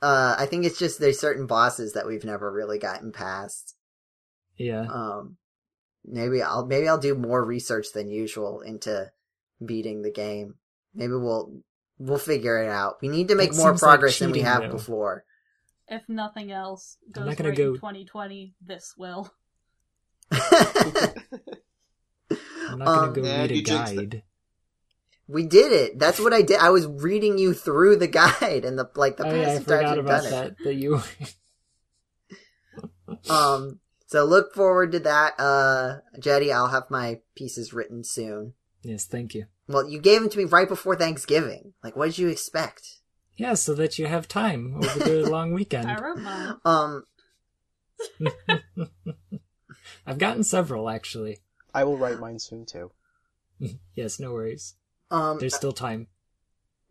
uh, 0.00 0.34
I 0.36 0.46
think 0.46 0.64
it's 0.64 0.78
just 0.78 0.98
there's 0.98 1.20
certain 1.20 1.46
bosses 1.46 1.92
that 1.92 2.06
we've 2.06 2.24
never 2.24 2.50
really 2.52 2.78
gotten 2.80 3.12
past. 3.12 3.76
yeah. 4.56 4.82
Um, 4.90 5.36
maybe 6.04 6.42
I'll 6.42 6.66
maybe 6.66 6.88
I'll 6.88 6.98
do 6.98 7.14
more 7.14 7.44
research 7.44 7.86
than 7.94 8.10
usual 8.10 8.60
into 8.62 9.12
beating 9.64 10.02
the 10.02 10.10
game. 10.10 10.56
Maybe 10.92 11.12
we'll 11.12 11.62
we'll 11.98 12.18
figure 12.18 12.60
it 12.64 12.68
out. 12.68 12.96
We 13.00 13.06
need 13.08 13.28
to 13.28 13.36
make 13.36 13.50
That 13.52 13.58
more 13.58 13.68
seems 13.70 13.82
like 13.82 13.88
progress 13.90 14.18
than 14.18 14.32
we 14.32 14.40
have 14.40 14.62
though. 14.62 14.70
before. 14.72 15.24
If 15.86 16.08
nothing 16.08 16.50
else 16.50 16.96
I'm 17.06 17.12
goes 17.12 17.26
not 17.26 17.36
gonna 17.36 17.48
right 17.50 17.58
go- 17.58 17.68
in 17.68 17.74
2020, 17.74 18.54
this 18.66 18.94
will. 18.98 19.32
I'm 22.72 22.78
not 22.78 22.86
going 22.86 23.08
um, 23.08 23.14
to 23.14 23.20
go 23.20 23.26
yeah, 23.26 23.40
read 23.42 23.50
a 23.50 23.56
you 23.56 23.62
jinxed 23.62 23.92
it. 23.92 23.96
guide. 24.10 24.22
we 25.28 25.46
did 25.46 25.72
it. 25.72 25.98
That's 25.98 26.18
what 26.18 26.32
I 26.32 26.42
did. 26.42 26.58
I 26.58 26.70
was 26.70 26.86
reading 26.86 27.38
you 27.38 27.54
through 27.54 27.96
the 27.96 28.06
guide 28.20 28.64
and 28.64 28.78
the 28.78 28.90
like 28.96 29.16
the 29.18 29.26
oh 29.26 29.34
yeah, 29.34 29.42
I 29.42 29.44
past 29.44 29.56
few 29.64 29.76
forgot 29.76 29.98
about 29.98 30.22
done 30.22 30.30
that. 30.30 30.56
That 30.64 30.74
you. 30.74 31.00
Um, 33.28 33.80
so 34.06 34.24
look 34.24 34.54
forward 34.54 34.92
to 34.92 35.00
that. 35.00 35.38
Uh, 35.38 35.98
Jetty, 36.18 36.50
I'll 36.52 36.68
have 36.68 36.90
my 36.90 37.20
pieces 37.34 37.72
written 37.72 38.04
soon. 38.04 38.54
yes, 38.82 39.04
thank 39.04 39.34
you. 39.34 39.46
Well, 39.68 39.88
you 39.88 40.00
gave 40.00 40.20
them 40.20 40.30
to 40.30 40.38
me 40.38 40.44
right 40.44 40.68
before 40.68 40.96
Thanksgiving. 40.96 41.74
Like, 41.84 41.94
what 41.94 42.06
did 42.06 42.18
you 42.18 42.28
expect? 42.28 43.00
Yeah, 43.36 43.54
so 43.54 43.74
that 43.74 43.98
you 43.98 44.06
have 44.06 44.28
time 44.28 44.76
over 44.76 44.98
the 44.98 45.30
long 45.30 45.52
weekend. 45.52 45.90
I 45.90 46.00
wrote 46.00 46.18
mine. 46.18 46.54
Um, 46.64 47.04
I've 50.06 50.18
gotten 50.18 50.44
several 50.44 50.88
actually. 50.88 51.38
I 51.74 51.84
will 51.84 51.96
write 51.96 52.18
mine 52.20 52.38
soon 52.38 52.66
too. 52.66 52.90
Yes, 53.94 54.18
no 54.18 54.32
worries. 54.32 54.74
um, 55.10 55.38
There's 55.38 55.54
still 55.54 55.72
time. 55.72 56.08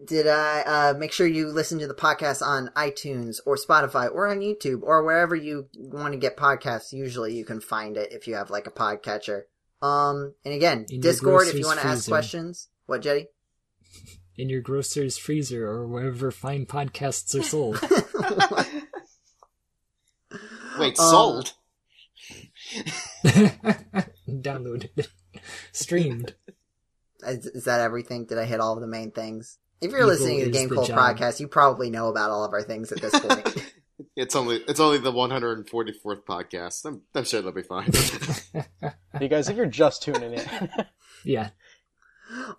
did 0.04 0.26
I 0.28 0.62
uh, 0.62 0.94
make 0.98 1.12
sure 1.12 1.28
you 1.28 1.48
listen 1.50 1.80
to 1.80 1.88
the 1.88 1.94
podcast 1.94 2.42
on 2.42 2.70
iTunes 2.78 3.40
or 3.46 3.58
Spotify 3.58 4.10
or 4.12 4.28
on 4.28 4.40
YouTube 4.40 4.82
or 4.84 5.04
wherever 5.04 5.36
you 5.36 5.68
want 5.76 6.14
to 6.14 6.18
get 6.20 6.38
podcasts? 6.38 6.94
Usually, 6.94 7.36
you 7.36 7.44
can 7.44 7.60
find 7.60 7.98
it 7.98 8.14
if 8.14 8.26
you 8.28 8.36
have 8.36 8.50
like 8.50 8.68
a 8.68 8.72
podcatcher. 8.72 9.42
Um, 9.82 10.34
and 10.46 10.54
again, 10.54 10.86
In 10.90 11.02
Discord 11.02 11.48
if 11.48 11.56
you 11.56 11.66
want 11.66 11.82
to 11.82 11.88
ask 11.88 12.08
questions. 12.08 12.70
What, 12.86 13.02
Jetty? 13.02 13.28
In 14.38 14.48
your 14.50 14.62
grocer's 14.62 15.18
freezer 15.18 15.68
or 15.68 15.86
wherever 15.88 16.32
fine 16.32 16.66
podcasts 16.66 17.38
are 17.38 17.44
sold. 17.44 17.82
Wait, 20.80 20.98
Um, 21.00 21.10
sold? 21.10 21.54
Downloaded. 24.32 25.08
Streamed. 25.72 26.36
Is, 27.26 27.46
is 27.46 27.66
that 27.66 27.82
everything? 27.82 28.26
Did 28.26 28.38
I 28.38 28.46
hit 28.46 28.60
all 28.60 28.74
of 28.74 28.82
the 28.82 28.88
main 28.88 29.12
things? 29.12 29.58
If 29.82 29.92
you're 29.92 30.02
Evil 30.02 30.12
listening 30.12 30.40
to 30.40 30.46
the 30.46 30.52
Game 30.52 30.70
the 30.70 30.76
Cold 30.76 30.88
job. 30.88 31.18
podcast, 31.18 31.40
you 31.40 31.48
probably 31.48 31.90
know 31.90 32.08
about 32.08 32.30
all 32.30 32.44
of 32.44 32.54
our 32.54 32.62
things 32.62 32.92
at 32.92 33.02
this 33.02 33.20
point. 33.20 33.72
It's 34.16 34.36
only 34.36 34.58
it's 34.68 34.80
only 34.80 34.98
the 34.98 35.12
144th 35.12 36.24
podcast. 36.24 36.86
I'm, 36.86 37.02
I'm 37.14 37.24
sure 37.24 37.42
they'll 37.42 37.52
be 37.52 37.62
fine. 37.62 37.92
You 39.22 39.28
guys, 39.28 39.48
if 39.48 39.58
you're 39.58 39.68
just 39.68 40.02
tuning 40.02 40.34
in, 40.34 40.72
yeah. 41.24 41.50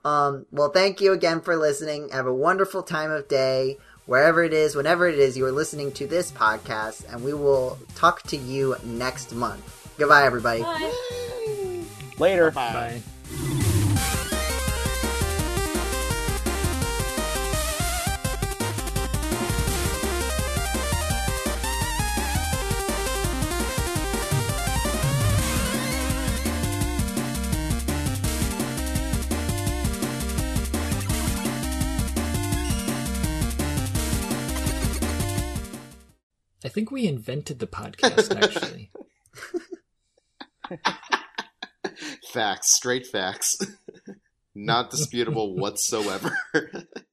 Um, 0.04 0.46
well, 0.52 0.70
thank 0.70 1.00
you 1.00 1.12
again 1.12 1.40
for 1.40 1.56
listening. 1.56 2.10
Have 2.10 2.26
a 2.26 2.34
wonderful 2.34 2.82
time 2.82 3.10
of 3.10 3.26
day, 3.26 3.78
wherever 4.06 4.44
it 4.44 4.52
is, 4.52 4.76
whenever 4.76 5.08
it 5.08 5.18
is 5.18 5.36
you 5.36 5.44
are 5.46 5.52
listening 5.52 5.90
to 5.92 6.06
this 6.06 6.30
podcast, 6.30 7.10
and 7.12 7.24
we 7.24 7.34
will 7.34 7.78
talk 7.96 8.22
to 8.24 8.36
you 8.36 8.76
next 8.84 9.34
month. 9.34 9.92
Goodbye, 9.98 10.24
everybody. 10.24 10.62
Bye. 10.62 11.31
Later. 12.22 12.52
Bye. 12.52 13.02
I 36.64 36.68
think 36.68 36.92
we 36.92 37.06
invented 37.06 37.58
the 37.58 37.66
podcast 37.66 38.40
actually. 38.40 38.92
facts, 42.32 42.74
straight 42.74 43.06
facts. 43.06 43.56
Not 44.54 44.90
disputable 44.90 45.56
whatsoever. 45.56 46.36